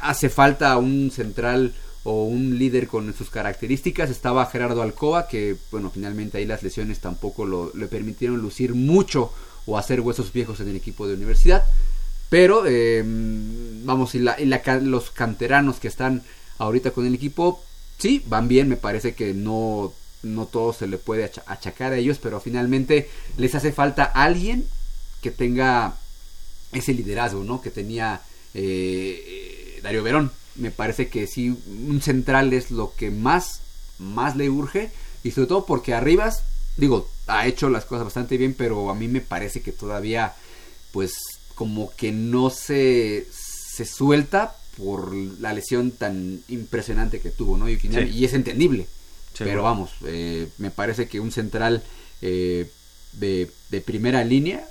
hace 0.00 0.28
falta 0.28 0.76
un 0.78 1.10
central 1.10 1.74
o 2.04 2.24
un 2.24 2.58
líder 2.58 2.86
con 2.86 3.12
sus 3.12 3.28
características. 3.28 4.08
Estaba 4.08 4.46
Gerardo 4.46 4.82
Alcoba, 4.82 5.28
que, 5.28 5.56
bueno, 5.70 5.90
finalmente 5.92 6.38
ahí 6.38 6.46
las 6.46 6.62
lesiones 6.62 7.00
tampoco 7.00 7.44
lo, 7.44 7.72
le 7.74 7.86
permitieron 7.88 8.38
lucir 8.40 8.74
mucho 8.74 9.32
o 9.66 9.76
hacer 9.76 10.00
huesos 10.00 10.32
viejos 10.32 10.60
en 10.60 10.68
el 10.68 10.76
equipo 10.76 11.06
de 11.06 11.14
universidad. 11.14 11.64
Pero, 12.28 12.64
eh, 12.66 13.02
vamos, 13.84 14.14
y, 14.14 14.18
la, 14.18 14.40
y 14.40 14.46
la 14.46 14.62
los 14.80 15.10
canteranos 15.10 15.78
que 15.78 15.88
están 15.88 16.22
ahorita 16.58 16.90
con 16.90 17.06
el 17.06 17.14
equipo, 17.14 17.62
sí, 17.98 18.22
van 18.26 18.48
bien. 18.48 18.68
Me 18.68 18.76
parece 18.76 19.14
que 19.14 19.32
no, 19.34 19.92
no 20.22 20.46
todo 20.46 20.72
se 20.72 20.86
le 20.86 20.98
puede 20.98 21.24
acha- 21.24 21.44
achacar 21.46 21.92
a 21.92 21.96
ellos, 21.98 22.18
pero 22.20 22.40
finalmente 22.40 23.08
les 23.36 23.54
hace 23.54 23.72
falta 23.72 24.04
alguien 24.04 24.66
que 25.22 25.30
tenga 25.30 25.96
ese 26.72 26.94
liderazgo, 26.94 27.44
¿no? 27.44 27.60
Que 27.60 27.70
tenía 27.70 28.20
eh, 28.54 29.80
Darío 29.82 30.02
Verón. 30.02 30.32
Me 30.56 30.70
parece 30.70 31.08
que 31.08 31.26
sí, 31.26 31.50
un 31.50 32.00
central 32.02 32.52
es 32.52 32.70
lo 32.70 32.94
que 32.96 33.10
más, 33.10 33.60
más 33.98 34.36
le 34.36 34.50
urge. 34.50 34.90
Y 35.22 35.30
sobre 35.32 35.48
todo 35.48 35.66
porque 35.66 35.94
Arribas, 35.94 36.44
digo, 36.76 37.08
ha 37.26 37.46
hecho 37.46 37.68
las 37.70 37.84
cosas 37.84 38.04
bastante 38.04 38.36
bien, 38.36 38.54
pero 38.54 38.90
a 38.90 38.94
mí 38.94 39.08
me 39.08 39.20
parece 39.20 39.60
que 39.62 39.72
todavía, 39.72 40.34
pues, 40.92 41.12
como 41.56 41.90
que 41.96 42.12
no 42.12 42.50
se, 42.50 43.26
se 43.32 43.84
suelta 43.84 44.54
por 44.76 45.12
la 45.14 45.52
lesión 45.52 45.90
tan 45.90 46.40
impresionante 46.48 47.18
que 47.20 47.30
tuvo, 47.30 47.56
¿no? 47.58 47.68
Y, 47.68 47.76
final- 47.76 48.06
Sí. 48.08 48.14
y 48.18 48.24
es 48.24 48.32
entendible. 48.34 48.84
Sí, 49.32 49.38
pero 49.44 49.62
bueno. 49.62 49.64
vamos, 49.64 49.90
eh, 50.06 50.48
me 50.58 50.70
parece 50.70 51.08
que 51.08 51.18
un 51.18 51.32
central 51.32 51.82
eh, 52.22 52.70
de, 53.14 53.50
de 53.70 53.80
primera 53.80 54.22
línea 54.24 54.66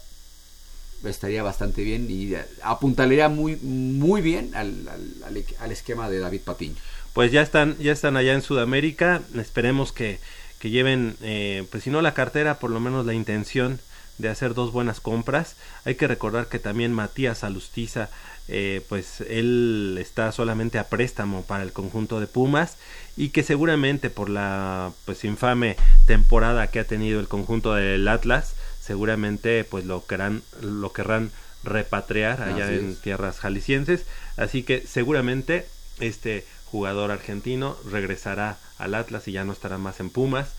estaría 1.04 1.44
bastante 1.44 1.84
bien 1.84 2.08
y 2.10 2.34
apuntalería 2.64 3.30
muy 3.30 3.58
muy 3.58 4.22
bien 4.22 4.56
al, 4.56 4.88
al- 4.88 5.46
al 5.60 5.72
esquema 5.72 6.10
de 6.10 6.20
David 6.20 6.42
Patiño. 6.42 6.76
Pues 7.14 7.32
ya 7.32 7.42
están, 7.44 7.78
ya 7.80 7.92
están 7.92 8.18
allá 8.18 8.34
en 8.34 8.42
Sudamérica. 8.42 9.22
Esperemos 9.36 9.92
que, 9.92 10.20
que 10.60 10.70
lleven, 10.72 11.16
eh, 11.22 11.66
pues 11.70 11.84
si 11.84 11.90
no 11.92 12.02
la 12.02 12.14
cartera, 12.16 12.60
por 12.60 12.72
lo 12.72 12.80
menos 12.80 13.06
la 13.06 13.14
intención 13.14 13.80
de 14.18 14.30
hacer 14.30 14.54
dos 14.54 14.72
buenas 14.72 15.00
compras. 15.02 15.56
Hay 15.84 15.96
que 15.96 16.08
recordar 16.08 16.48
que 16.48 16.60
también 16.60 16.94
Matías 16.94 17.44
Alustiza, 17.44 18.10
eh, 18.48 18.82
pues 18.88 19.22
él 19.22 19.98
está 20.00 20.32
solamente 20.32 20.78
a 20.78 20.88
préstamo 20.88 21.44
para 21.44 21.64
el 21.64 21.74
conjunto 21.74 22.20
de 22.20 22.28
Pumas 22.28 22.78
y 23.18 23.30
que 23.30 23.44
seguramente 23.44 24.10
por 24.10 24.30
la 24.30 24.92
pues 25.06 25.24
infame 25.24 25.78
temporada 26.06 26.68
que 26.68 26.80
ha 26.80 26.84
tenido 26.86 27.20
el 27.20 27.28
conjunto 27.28 27.74
del 27.74 28.08
Atlas, 28.08 28.56
seguramente 28.82 29.64
pues 29.64 29.86
lo 29.86 30.06
querrán, 30.06 30.44
lo 30.62 30.94
querrán 30.94 31.32
repatriar 31.64 32.42
allá 32.44 32.66
Así 32.66 32.76
en 32.76 32.90
es. 32.92 33.02
tierras 33.02 33.40
jaliscienses. 33.40 34.06
Así 34.38 34.64
que 34.64 34.86
seguramente 34.86 35.66
este 36.00 36.46
jugador 36.66 37.12
argentino 37.12 37.78
regresará 37.90 38.58
al 38.78 38.96
Atlas 38.96 39.28
y 39.28 39.32
ya 39.32 39.44
no 39.44 39.54
estará 39.54 39.78
más 39.78 40.00
en 40.00 40.10
Pumas. 40.10 40.50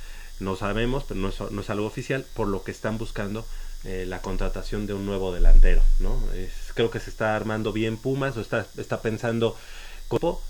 No 0.40 0.56
sabemos, 0.56 1.04
pero 1.08 1.20
no 1.20 1.28
es, 1.30 1.40
no 1.50 1.60
es 1.60 1.70
algo 1.70 1.86
oficial, 1.86 2.24
por 2.34 2.48
lo 2.48 2.62
que 2.62 2.70
están 2.70 2.98
buscando 2.98 3.46
eh, 3.84 4.04
la 4.06 4.20
contratación 4.20 4.86
de 4.86 4.94
un 4.94 5.06
nuevo 5.06 5.32
delantero. 5.32 5.82
¿no? 6.00 6.20
Es- 6.34 6.52
creo 6.74 6.90
que 6.90 7.00
se 7.00 7.08
está 7.10 7.34
armando 7.36 7.72
bien 7.72 7.96
Pumas 7.96 8.36
o 8.36 8.40
está, 8.40 8.66
está 8.76 9.00
pensando 9.00 9.56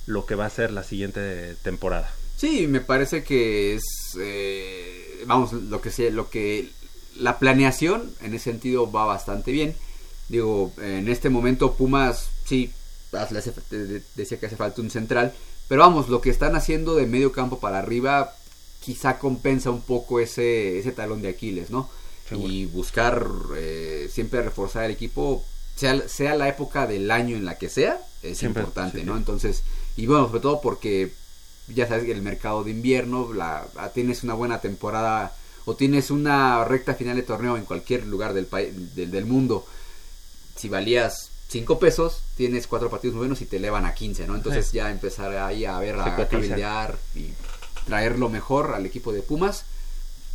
lo 0.06 0.26
que 0.26 0.34
va 0.34 0.46
a 0.46 0.50
ser 0.50 0.70
la 0.72 0.82
siguiente 0.82 1.54
temporada. 1.62 2.10
Sí, 2.36 2.66
me 2.66 2.80
parece 2.80 3.24
que 3.24 3.74
es 3.74 3.84
eh, 4.20 5.22
vamos, 5.26 5.52
lo 5.52 5.80
que 5.80 5.90
sea, 5.90 6.10
lo 6.10 6.28
que 6.28 6.70
la 7.16 7.38
planeación 7.38 8.12
en 8.20 8.34
ese 8.34 8.50
sentido 8.50 8.90
va 8.90 9.04
bastante 9.06 9.52
bien. 9.52 9.74
Digo, 10.28 10.72
en 10.82 11.08
este 11.08 11.30
momento 11.30 11.74
Pumas 11.74 12.28
sí 12.44 12.72
hace- 13.12 13.52
de- 13.70 13.86
de- 13.86 14.02
decía 14.16 14.38
que 14.38 14.46
hace 14.46 14.56
falta 14.56 14.82
un 14.82 14.90
central, 14.90 15.32
pero 15.68 15.80
vamos, 15.82 16.08
lo 16.08 16.20
que 16.20 16.30
están 16.30 16.54
haciendo 16.56 16.94
de 16.96 17.06
medio 17.06 17.32
campo 17.32 17.58
para 17.60 17.78
arriba 17.78 18.34
quizá 18.86 19.18
compensa 19.18 19.70
un 19.72 19.82
poco 19.82 20.20
ese, 20.20 20.78
ese 20.78 20.92
talón 20.92 21.20
de 21.20 21.28
Aquiles, 21.30 21.70
¿no? 21.70 21.90
Y 22.30 22.66
buscar 22.66 23.26
eh, 23.56 24.08
siempre 24.12 24.42
reforzar 24.42 24.84
el 24.84 24.92
equipo, 24.92 25.44
sea, 25.74 26.08
sea 26.08 26.36
la 26.36 26.48
época 26.48 26.86
del 26.86 27.10
año 27.10 27.36
en 27.36 27.44
la 27.44 27.58
que 27.58 27.68
sea, 27.68 28.00
es 28.22 28.38
Siempre, 28.38 28.62
importante, 28.62 29.00
sí, 29.00 29.04
¿no? 29.04 29.14
sí. 29.14 29.18
Entonces, 29.18 29.62
y 29.96 30.06
bueno, 30.06 30.28
sobre 30.28 30.38
todo 30.40 30.60
porque 30.60 31.12
ya 31.66 31.88
sabes 31.88 32.04
que 32.04 32.12
el 32.12 32.22
mercado 32.22 32.62
de 32.62 32.70
invierno, 32.70 33.32
la, 33.32 33.66
ah, 33.74 33.88
tienes 33.92 34.22
una 34.22 34.34
buena 34.34 34.60
temporada 34.60 35.34
o 35.64 35.74
tienes 35.74 36.12
una 36.12 36.64
recta 36.64 36.94
final 36.94 37.16
de 37.16 37.22
torneo 37.24 37.56
en 37.56 37.64
cualquier 37.64 38.06
lugar 38.06 38.34
del, 38.34 38.46
del, 38.94 39.10
del 39.10 39.26
mundo, 39.26 39.66
si 40.54 40.68
valías 40.68 41.30
5 41.48 41.78
pesos, 41.80 42.22
tienes 42.36 42.68
cuatro 42.68 42.88
partidos 42.88 43.14
muy 43.14 43.22
buenos 43.22 43.40
y 43.40 43.46
te 43.46 43.56
elevan 43.56 43.84
a 43.84 43.94
15, 43.94 44.26
¿no? 44.28 44.36
Entonces 44.36 44.66
Sí. 44.68 44.76
ya 44.76 44.90
empezar 44.92 45.36
ahí 45.36 45.64
a 45.64 45.78
ver, 45.80 45.96
Se 45.96 46.00
a 46.00 46.28
cabildear 46.28 46.96
y 47.16 47.30
traer 47.86 48.18
lo 48.18 48.28
mejor 48.28 48.74
al 48.74 48.84
equipo 48.84 49.12
de 49.12 49.22
Pumas 49.22 49.64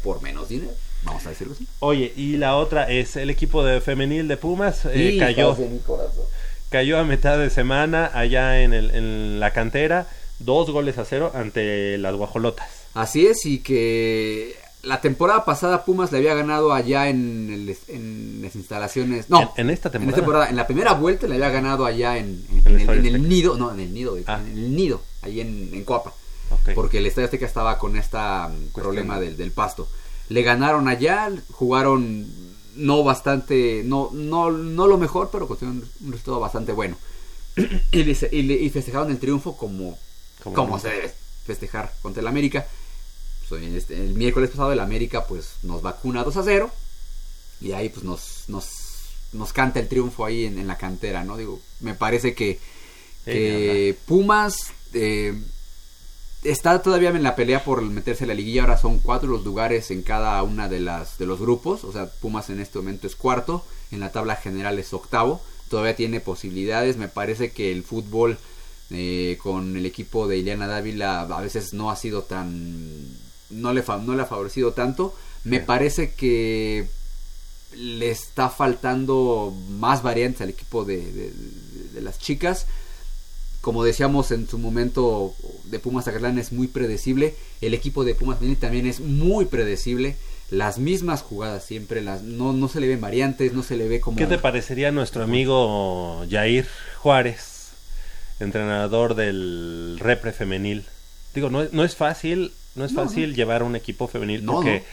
por 0.04 0.22
menos 0.24 0.50
dinero, 0.50 0.72
vamos 1.04 1.26
a 1.26 1.30
decirlo 1.30 1.54
así. 1.54 1.68
Oye, 1.80 2.12
y 2.16 2.38
la 2.38 2.56
otra 2.56 2.90
es 2.90 3.16
el 3.18 3.30
equipo 3.30 3.64
de 3.64 3.82
femenil 3.82 4.28
de 4.28 4.38
Pumas 4.38 4.86
eh, 4.86 5.18
cayó 5.20 5.54
de 5.54 5.68
mi 5.70 5.80
corazón. 5.80 6.24
cayó 6.70 6.98
a 6.98 7.04
mitad 7.04 7.38
de 7.38 7.50
semana 7.52 8.10
allá 8.14 8.62
en, 8.62 8.74
el, 8.74 8.90
en 8.92 9.40
la 9.40 9.52
cantera, 9.52 10.08
dos 10.40 10.72
goles 10.72 10.98
a 10.98 11.06
cero 11.06 11.32
ante 11.36 11.98
las 12.00 12.16
guajolotas. 12.16 12.68
Así 12.96 13.28
es, 13.28 13.46
y 13.46 13.60
que 13.60 14.56
la 14.84 15.00
temporada 15.02 15.46
pasada 15.46 15.86
Pumas 15.86 16.12
le 16.12 16.18
había 16.18 16.34
ganado 16.34 16.74
allá 16.74 17.10
en, 17.10 17.52
el- 17.54 17.78
en 17.88 18.40
las 18.42 18.56
instalaciones. 18.56 19.30
No, 19.30 19.42
En- 19.42 19.50
en 19.68 19.70
esta 19.70 19.92
temporada. 19.92 20.16
temporada. 20.18 20.50
En 20.50 20.56
la 20.56 20.66
primera 20.66 20.94
vuelta 20.94 21.28
le 21.28 21.36
había 21.36 21.50
ganado 21.50 21.86
allá 21.86 22.18
en, 22.18 22.44
el 22.66 23.30
nido. 23.30 23.56
No, 23.58 23.72
en 23.72 23.80
el 23.82 23.94
nido, 23.94 24.18
Ah. 24.26 24.40
en 24.44 24.58
el 24.58 24.76
nido, 24.76 25.02
ahí 25.22 25.42
en, 25.42 25.70
en 25.74 25.84
Coapa. 25.84 26.12
Porque 26.76 26.98
el 27.00 27.06
Estadio 27.06 27.26
Azteca 27.26 27.46
estaba 27.46 27.78
con 27.78 27.96
este 27.96 28.18
problema 28.74 29.20
del, 29.20 29.38
del 29.38 29.52
pasto. 29.52 29.88
Le 30.30 30.44
ganaron 30.44 30.88
allá, 30.88 31.30
jugaron 31.52 32.28
no 32.76 33.04
bastante, 33.04 33.82
no, 33.86 34.10
no, 34.14 34.50
no 34.52 34.88
lo 34.88 34.98
mejor, 34.98 35.30
pero 35.32 35.48
consiguieron 35.48 35.90
un 36.02 36.12
resultado 36.12 36.40
bastante 36.40 36.72
bueno. 36.72 36.98
y, 37.92 38.04
le- 38.04 38.30
y 38.32 38.42
le- 38.44 38.54
y 38.56 38.70
festejaron 38.70 39.12
el 39.12 39.20
triunfo 39.20 39.58
como, 39.58 39.98
Como 40.56 40.80
se 40.80 40.88
debe 40.90 41.14
festejar 41.46 41.94
contra 42.02 42.22
el 42.22 42.28
América. 42.28 42.66
Pues, 43.50 43.64
este- 43.64 43.96
el 43.98 44.14
miércoles 44.14 44.50
pasado 44.50 44.72
el 44.72 44.80
América 44.80 45.26
pues 45.28 45.56
nos 45.64 45.82
vacuna 45.82 46.24
2 46.24 46.38
a 46.38 46.44
0 46.44 46.72
y 47.60 47.74
ahí 47.74 47.90
pues 47.90 48.06
nos, 48.06 48.46
nos, 48.48 48.68
nos 49.34 49.52
canta 49.52 49.80
el 49.82 49.90
triunfo 49.90 50.24
ahí 50.24 50.46
en, 50.46 50.58
en 50.58 50.68
la 50.68 50.78
cantera, 50.78 51.26
¿no? 51.26 51.36
Digo, 51.36 51.60
me 51.82 51.94
parece 51.94 52.34
que, 52.34 52.60
que 53.26 53.98
Pumas 54.06 54.72
eh, 54.94 55.38
está 56.44 56.82
todavía 56.82 57.10
en 57.10 57.24
la 57.24 57.36
pelea 57.36 57.64
por 57.64 57.82
meterse 57.82 58.24
a 58.24 58.28
la 58.28 58.34
liguilla, 58.34 58.62
ahora 58.64 58.78
son 58.78 59.00
cuatro 59.00 59.30
los 59.30 59.44
lugares 59.44 59.92
en 59.92 60.02
cada 60.02 60.42
una 60.44 60.68
de 60.68 60.80
las 60.80 61.18
de 61.18 61.26
los 61.26 61.40
grupos, 61.40 61.84
o 61.84 61.92
sea, 61.92 62.10
Pumas 62.10 62.50
en 62.50 62.60
este 62.60 62.80
momento 62.80 63.08
es 63.08 63.16
cuarto, 63.16 63.66
en 63.92 64.00
la 64.00 64.12
tabla 64.12 64.36
general 64.36 64.80
es 64.80 64.94
octavo, 64.94 65.42
todavía 65.70 65.96
tiene 65.96 66.20
posibilidades, 66.20 66.98
me 66.98 67.08
parece 67.08 67.52
que 67.52 67.72
el 67.72 67.84
fútbol 67.84 68.38
eh, 68.90 69.38
con 69.42 69.78
el 69.78 69.86
equipo 69.86 70.28
de 70.28 70.38
Ileana 70.38 70.68
Dávila 70.68 71.22
a 71.22 71.42
veces 71.42 71.74
no 71.74 71.92
ha 71.92 71.96
sido 71.96 72.24
tan 72.24 73.08
no 73.50 73.74
le 73.74 73.84
fa- 73.84 73.98
no 73.98 74.16
le 74.16 74.24
ha 74.24 74.26
favorecido 74.26 74.74
tanto, 74.74 75.14
me 75.44 75.60
parece 75.60 76.14
que 76.14 76.88
le 77.76 78.10
está 78.12 78.50
faltando 78.50 79.54
más 79.70 80.04
variantes 80.04 80.42
al 80.42 80.50
equipo 80.50 80.84
de, 80.84 80.98
de- 81.12 81.34
de 81.94 82.02
las 82.02 82.20
chicas. 82.20 82.66
Como 83.62 83.84
decíamos 83.84 84.32
en 84.32 84.48
su 84.48 84.58
momento 84.58 85.36
de 85.66 85.78
Pumas 85.78 86.06
Zacatlán 86.06 86.40
es 86.40 86.52
muy 86.52 86.68
predecible. 86.68 87.36
El 87.62 87.76
equipo 87.76 88.04
de 88.04 88.16
Pumas 88.16 88.40
femenil 88.40 88.58
también 88.58 88.88
es 88.88 89.00
muy 89.00 89.46
predecible. 89.46 90.18
Las 90.50 90.80
mismas 90.80 91.22
jugadas 91.22 91.64
siempre, 91.64 92.02
las, 92.02 92.24
no, 92.24 92.54
no 92.54 92.68
se 92.68 92.82
le 92.82 92.88
ven 92.88 93.00
variantes, 93.00 93.54
no 93.54 93.64
se 93.64 93.78
le 93.78 93.88
ve 93.88 94.02
como... 94.02 94.18
¿Qué 94.18 94.28
te 94.28 94.40
parecería 94.40 94.92
nuestro 94.92 95.24
amigo 95.24 96.26
Jair 96.30 96.68
Juárez, 96.98 97.72
entrenador 98.40 99.16
del 99.16 99.98
Repre 100.00 100.34
femenil? 100.34 100.86
Digo, 101.34 101.50
no, 101.50 101.64
no 101.72 101.86
es 101.86 101.96
fácil, 101.96 102.52
no 102.76 102.86
es 102.86 102.92
No, 102.94 103.04
fácil 103.04 103.36
llevar 103.36 103.64
un 103.64 103.76
equipo 103.76 104.08
femenil 104.08 104.46
No, 104.46 104.54
porque 104.56 104.84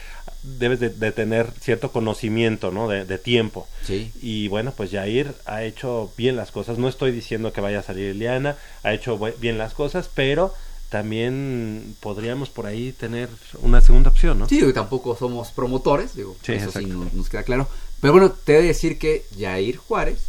debes 0.43 0.79
de, 0.79 0.89
de 0.89 1.11
tener 1.11 1.51
cierto 1.61 1.91
conocimiento, 1.91 2.71
¿no? 2.71 2.87
De, 2.87 3.05
de 3.05 3.17
tiempo. 3.17 3.67
Sí. 3.83 4.11
Y 4.21 4.47
bueno, 4.47 4.73
pues 4.75 4.91
Jair 4.91 5.33
ha 5.45 5.63
hecho 5.63 6.11
bien 6.17 6.35
las 6.35 6.51
cosas. 6.51 6.77
No 6.77 6.87
estoy 6.87 7.11
diciendo 7.11 7.53
que 7.53 7.61
vaya 7.61 7.79
a 7.79 7.83
salir 7.83 8.15
Liana, 8.15 8.57
ha 8.83 8.93
hecho 8.93 9.17
bien 9.39 9.57
las 9.57 9.73
cosas, 9.73 10.09
pero 10.13 10.53
también 10.89 11.95
podríamos 11.99 12.49
por 12.49 12.65
ahí 12.65 12.91
tener 12.93 13.29
una 13.61 13.79
segunda 13.79 14.09
opción, 14.09 14.39
¿no? 14.39 14.49
Sí, 14.49 14.55
digo, 14.57 14.73
tampoco 14.73 15.15
somos 15.15 15.51
promotores, 15.51 16.15
digo, 16.15 16.35
Sí, 16.41 16.53
eso 16.53 16.71
sí 16.71 16.85
nos, 16.85 17.13
nos 17.13 17.29
queda 17.29 17.43
claro. 17.43 17.67
Pero 18.01 18.13
bueno, 18.13 18.31
te 18.31 18.57
he 18.57 18.61
de 18.61 18.67
decir 18.69 18.97
que 18.97 19.25
Jair 19.37 19.77
Juárez 19.77 20.19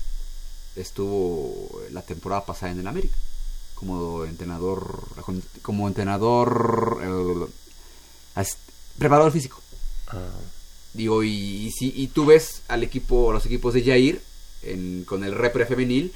estuvo 0.77 1.81
la 1.93 2.03
temporada 2.03 2.45
pasada 2.45 2.73
en 2.73 2.81
el 2.81 2.87
América 2.87 3.17
como 3.75 4.27
entrenador, 4.27 5.05
como 5.63 5.89
entrenador, 5.89 7.00
preparador 8.99 9.33
físico. 9.33 9.61
Ah, 10.09 10.19
Digo, 10.93 11.23
y, 11.23 11.29
y 11.31 11.71
si 11.71 11.93
y 11.95 12.09
tú 12.09 12.27
ves 12.27 12.63
al 12.69 12.83
equipo, 12.83 13.33
los 13.33 13.47
equipos 13.47 13.75
de 13.75 13.85
Jair 13.85 14.21
en- 14.63 15.05
con 15.07 15.23
el 15.23 15.35
repre 15.37 15.65
femenil, 15.65 16.13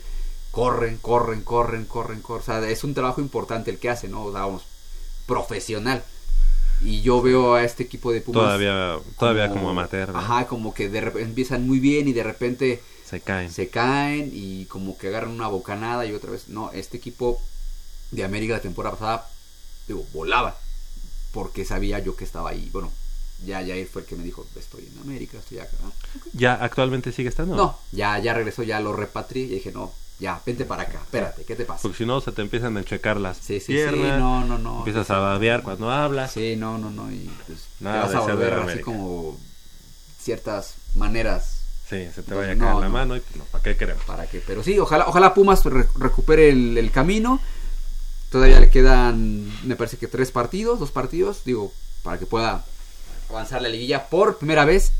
corren, 0.50 0.98
corren, 0.98 1.42
corren, 1.42 1.84
corren, 1.84 2.20
corren. 2.20 2.42
O 2.42 2.44
sea, 2.44 2.68
es 2.68 2.82
un 2.82 2.92
trabajo 2.92 3.20
importante 3.20 3.70
el 3.70 3.78
que 3.78 3.88
hace, 3.90 4.08
¿no? 4.08 4.24
O 4.24 4.32
sea, 4.32 4.40
vamos, 4.42 4.62
profesional. 5.26 6.02
Y 6.82 7.02
yo 7.02 7.22
veo 7.22 7.54
a 7.54 7.62
este 7.62 7.84
equipo 7.84 8.10
de 8.10 8.20
Pumas. 8.20 8.42
Todavía, 8.42 8.98
todavía 9.16 9.48
como, 9.48 9.70
amateur, 9.70 10.12
¿no? 10.12 10.18
Ajá, 10.18 10.46
como 10.48 10.74
que 10.74 10.88
de 10.88 11.00
repente 11.00 11.28
empiezan 11.28 11.66
muy 11.66 11.78
bien 11.78 12.08
y 12.08 12.12
de 12.12 12.24
repente 12.24 12.82
se 13.08 13.20
caen. 13.20 13.52
se 13.52 13.68
caen 13.68 14.30
y 14.34 14.64
como 14.66 14.98
que 14.98 15.06
agarran 15.06 15.30
una 15.30 15.46
bocanada 15.46 16.04
y 16.04 16.12
otra 16.12 16.32
vez. 16.32 16.48
No, 16.48 16.72
este 16.72 16.96
equipo 16.96 17.40
de 18.10 18.24
América 18.24 18.54
la 18.54 18.60
temporada 18.60 18.96
pasada, 18.96 19.30
digo, 19.86 20.04
volaba. 20.12 20.58
Porque 21.34 21.64
sabía 21.66 21.98
yo 21.98 22.16
que 22.16 22.24
estaba 22.24 22.50
ahí. 22.50 22.70
Bueno, 22.72 22.90
ya 23.44 23.58
Jair 23.58 23.86
fue 23.88 24.02
el 24.02 24.08
que 24.08 24.16
me 24.16 24.22
dijo, 24.24 24.46
estoy 24.56 24.88
en 24.90 24.98
América, 25.02 25.36
estoy 25.38 25.58
acá. 25.58 25.76
Ah, 25.84 25.90
¿Ya 26.32 26.54
actualmente 26.54 27.12
sigue 27.12 27.28
estando? 27.28 27.56
No, 27.56 27.78
ya, 27.92 28.18
ya 28.20 28.32
regresó, 28.32 28.62
ya 28.62 28.80
lo 28.80 28.92
repatrié 28.94 29.44
y 29.44 29.48
dije, 29.48 29.72
no, 29.72 29.92
ya, 30.20 30.40
vente 30.46 30.64
para 30.64 30.84
acá, 30.84 31.00
espérate, 31.02 31.44
¿qué 31.44 31.56
te 31.56 31.64
pasa? 31.64 31.82
Porque 31.82 31.98
si 31.98 32.06
no, 32.06 32.20
se 32.20 32.30
te 32.32 32.40
empiezan 32.40 32.76
a 32.76 32.80
enchecar 32.80 33.16
las 33.18 33.38
Sí, 33.38 33.58
sí, 33.58 33.66
piernas. 33.66 34.16
sí, 34.16 34.22
no, 34.22 34.44
no, 34.44 34.58
no. 34.58 34.78
Empiezas 34.78 35.10
a 35.10 35.18
babear 35.18 35.62
cuando 35.64 35.90
hablas. 35.90 36.30
Sí, 36.32 36.54
no, 36.56 36.78
no, 36.78 36.90
no, 36.90 37.10
y 37.12 37.28
pues 37.46 37.66
Nada 37.80 38.06
te 38.08 38.14
vas 38.14 38.28
a 38.28 38.32
volver 38.32 38.54
así 38.54 38.80
como 38.80 39.36
ciertas 40.20 40.74
maneras. 40.94 41.58
Sí, 41.88 42.06
se 42.14 42.22
te 42.22 42.30
No, 42.30 42.36
vaya 42.38 42.52
a 42.52 42.56
caer 42.56 42.74
no, 42.74 42.80
la 42.80 42.86
no. 42.88 42.92
mano 42.94 43.16
y 43.16 43.20
pues, 43.20 43.36
no, 43.36 43.44
¿para 43.44 43.62
qué 43.62 43.76
queremos? 43.76 44.04
para 44.04 44.26
que 44.26 44.40
pero 44.40 44.62
sí 44.62 44.78
ojalá 44.78 45.06
ojalá 45.06 45.34
Pumas 45.34 45.62
re- 45.66 45.86
recupere 45.98 46.48
el, 46.48 46.78
el 46.78 46.90
camino 46.90 47.40
todavía 48.34 48.58
le 48.58 48.68
quedan 48.68 49.46
me 49.64 49.76
parece 49.76 49.96
que 49.96 50.08
tres 50.08 50.32
partidos 50.32 50.80
dos 50.80 50.90
partidos 50.90 51.44
digo 51.44 51.72
para 52.02 52.18
que 52.18 52.26
pueda 52.26 52.64
avanzar 53.30 53.62
la 53.62 53.68
liguilla 53.68 54.08
por 54.08 54.38
primera 54.38 54.64
vez 54.64 54.90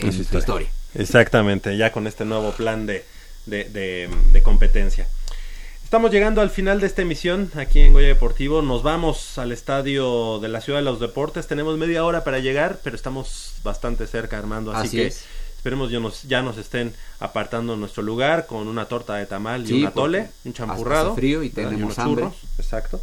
en 0.00 0.08
En 0.08 0.12
su 0.12 0.22
historia, 0.36 0.68
Exactamente, 0.94 1.76
ya 1.76 1.92
con 1.92 2.06
este 2.08 2.24
nuevo 2.24 2.50
plan 2.52 2.84
de, 2.86 3.04
de, 3.46 3.64
de- 3.64 4.10
de 4.32 4.42
competencia. 4.42 5.06
Estamos 5.84 6.10
llegando 6.10 6.40
al 6.40 6.50
final 6.50 6.80
de 6.80 6.86
esta 6.88 7.02
emisión 7.02 7.52
aquí 7.54 7.80
en 7.80 7.92
Goya 7.92 8.08
Deportivo. 8.08 8.60
Nos 8.62 8.82
vamos 8.82 9.38
al 9.38 9.52
estadio 9.52 10.40
de 10.40 10.48
la 10.48 10.60
Ciudad 10.60 10.80
de 10.80 10.84
los 10.84 10.98
Deportes. 10.98 11.46
Tenemos 11.46 11.78
media 11.78 12.04
hora 12.04 12.24
para 12.24 12.40
llegar, 12.40 12.80
pero 12.82 12.96
estamos 12.96 13.52
bastante 13.62 14.06
cerca, 14.08 14.36
Armando. 14.38 14.72
Así, 14.72 14.88
Así 14.88 14.96
que 14.96 15.06
es. 15.06 15.24
Esperemos 15.66 15.90
ya 15.90 15.98
nos, 15.98 16.22
ya 16.22 16.42
nos 16.42 16.58
estén 16.58 16.94
apartando 17.18 17.74
nuestro 17.74 18.00
lugar 18.04 18.46
con 18.46 18.68
una 18.68 18.84
torta 18.86 19.16
de 19.16 19.26
tamal 19.26 19.64
y 19.64 19.66
Sí, 19.66 19.80
un 19.80 19.86
atole, 19.86 20.28
un 20.44 20.52
champurrado. 20.52 21.10
hace 21.10 21.20
frío 21.20 21.42
y 21.42 21.50
tenemos 21.50 21.98
hambre. 21.98 22.22
churros, 22.26 22.36
Exacto. 22.56 23.00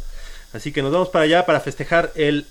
Así 0.54 0.72
que 0.72 0.80
nos 0.80 0.90
vamos 0.90 1.10
para 1.10 1.26
allá 1.26 1.44
para 1.44 1.60
festejar 1.60 2.10
el 2.14 2.46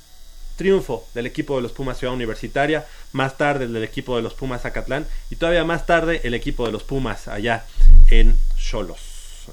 triunfo 0.56 1.08
del 1.16 1.26
equipo 1.26 1.56
de 1.56 1.64
los 1.64 1.72
Pumas 1.72 1.98
Ciudad 1.98 2.14
Universitaria, 2.14 2.86
más 3.12 3.38
tarde 3.40 3.66
el 3.66 3.74
del 3.74 3.84
equipo 3.84 4.16
de 4.16 4.22
los 4.22 4.36
Pumas 4.36 4.62
Zacatlán 4.62 5.08
y 5.32 5.36
todavía 5.38 5.64
más 5.64 5.88
tarde 5.88 6.22
el 6.24 6.36
equipo 6.36 6.68
de 6.68 6.72
los 6.74 6.84
Pumas 6.84 7.28
allá 7.28 7.66
en 8.12 8.38
Cholos. 8.56 9.00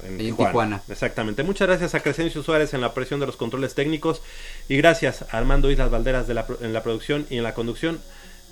En, 0.05 0.21
En 0.21 0.35
Tijuana. 0.35 0.83
Exactamente. 0.89 1.41
Muchas 1.41 1.67
gracias 1.69 1.95
a 1.95 2.01
Crescencio 2.01 2.43
Suárez 2.43 2.75
en 2.75 2.81
la 2.81 2.93
presión 2.93 3.19
de 3.19 3.25
los 3.25 3.35
controles 3.35 3.73
técnicos 3.73 4.21
y 4.69 4.77
gracias 4.77 5.23
a 5.23 5.39
Armando 5.39 5.71
Islas 5.71 5.89
Valderas 5.89 6.27
de 6.27 6.35
la 6.35 6.45
en 6.61 6.71
la 6.71 6.83
producción 6.83 7.25
y 7.31 7.37
en 7.37 7.43
la 7.43 7.55
conducción. 7.55 7.99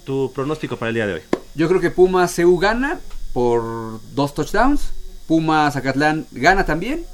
Tu 0.09 0.31
pronóstico 0.33 0.75
para 0.75 0.89
el 0.89 0.95
día 0.95 1.05
de 1.05 1.13
hoy. 1.13 1.21
yo 1.53 1.67
creo 1.67 1.79
que 1.79 1.91
Pumas 1.91 2.33
CU 2.35 2.57
gana 2.57 2.99
por 3.31 4.01
dos 4.15 4.33
touchdowns 4.33 4.89
Pumas 5.27 5.75
Zacatlán 5.75 6.25
gana 6.31 6.65
también 6.65 7.05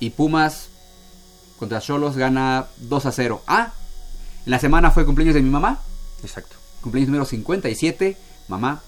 y 0.00 0.10
Pumas 0.10 0.68
contra 1.60 1.80
Cholos 1.80 2.16
gana 2.16 2.66
2 2.78 3.06
a 3.06 3.12
0 3.12 3.42
ah 3.46 3.72
en 4.44 4.50
la 4.50 4.58
semana 4.58 4.90
fue 4.90 5.06
cumpleaños 5.06 5.36
de 5.36 5.42
mi 5.42 5.48
mamá 5.48 5.80
Exacto. 6.24 6.56
cumpleaños 6.80 7.08
número 7.10 7.24
57 7.24 8.16
mamá 8.48 8.82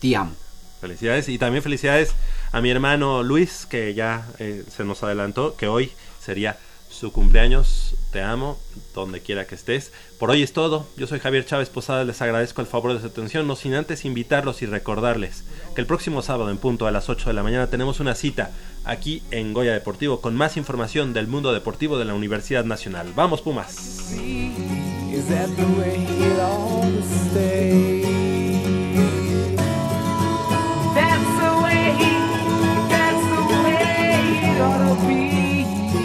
te 0.00 0.14
amo 0.14 0.36
Felicidades 0.80 1.28
y 1.28 1.38
también 1.38 1.64
felicidades 1.64 2.12
a 2.52 2.60
mi 2.60 2.70
hermano 2.70 3.24
Luis 3.24 3.66
que 3.68 3.94
ya 3.94 4.28
eh, 4.38 4.64
se 4.70 4.84
nos 4.84 5.02
adelantó 5.02 5.56
que 5.56 5.66
hoy 5.66 5.90
sería 6.24 6.56
su 6.88 7.12
cumpleaños 7.12 7.96
te 8.10 8.22
amo, 8.22 8.58
donde 8.94 9.20
quiera 9.20 9.46
que 9.46 9.54
estés. 9.54 9.92
Por 10.18 10.30
hoy 10.30 10.42
es 10.42 10.52
todo. 10.52 10.86
Yo 10.96 11.06
soy 11.06 11.20
Javier 11.20 11.44
Chávez 11.44 11.70
Posada, 11.70 12.04
les 12.04 12.20
agradezco 12.20 12.60
el 12.60 12.66
favor 12.66 12.92
de 12.92 13.00
su 13.00 13.06
atención, 13.06 13.46
no 13.46 13.56
sin 13.56 13.74
antes 13.74 14.04
invitarlos 14.04 14.62
y 14.62 14.66
recordarles 14.66 15.44
que 15.74 15.80
el 15.80 15.86
próximo 15.86 16.22
sábado 16.22 16.50
en 16.50 16.58
punto 16.58 16.86
a 16.86 16.90
las 16.90 17.08
8 17.08 17.28
de 17.28 17.34
la 17.34 17.42
mañana 17.42 17.68
tenemos 17.68 18.00
una 18.00 18.14
cita 18.14 18.50
aquí 18.84 19.22
en 19.30 19.52
Goya 19.52 19.72
Deportivo 19.72 20.20
con 20.20 20.34
más 20.34 20.56
información 20.56 21.12
del 21.12 21.26
mundo 21.26 21.52
deportivo 21.52 21.98
de 21.98 22.04
la 22.04 22.14
Universidad 22.14 22.64
Nacional. 22.64 23.12
¡Vamos 23.14 23.42
Pumas! 23.42 24.10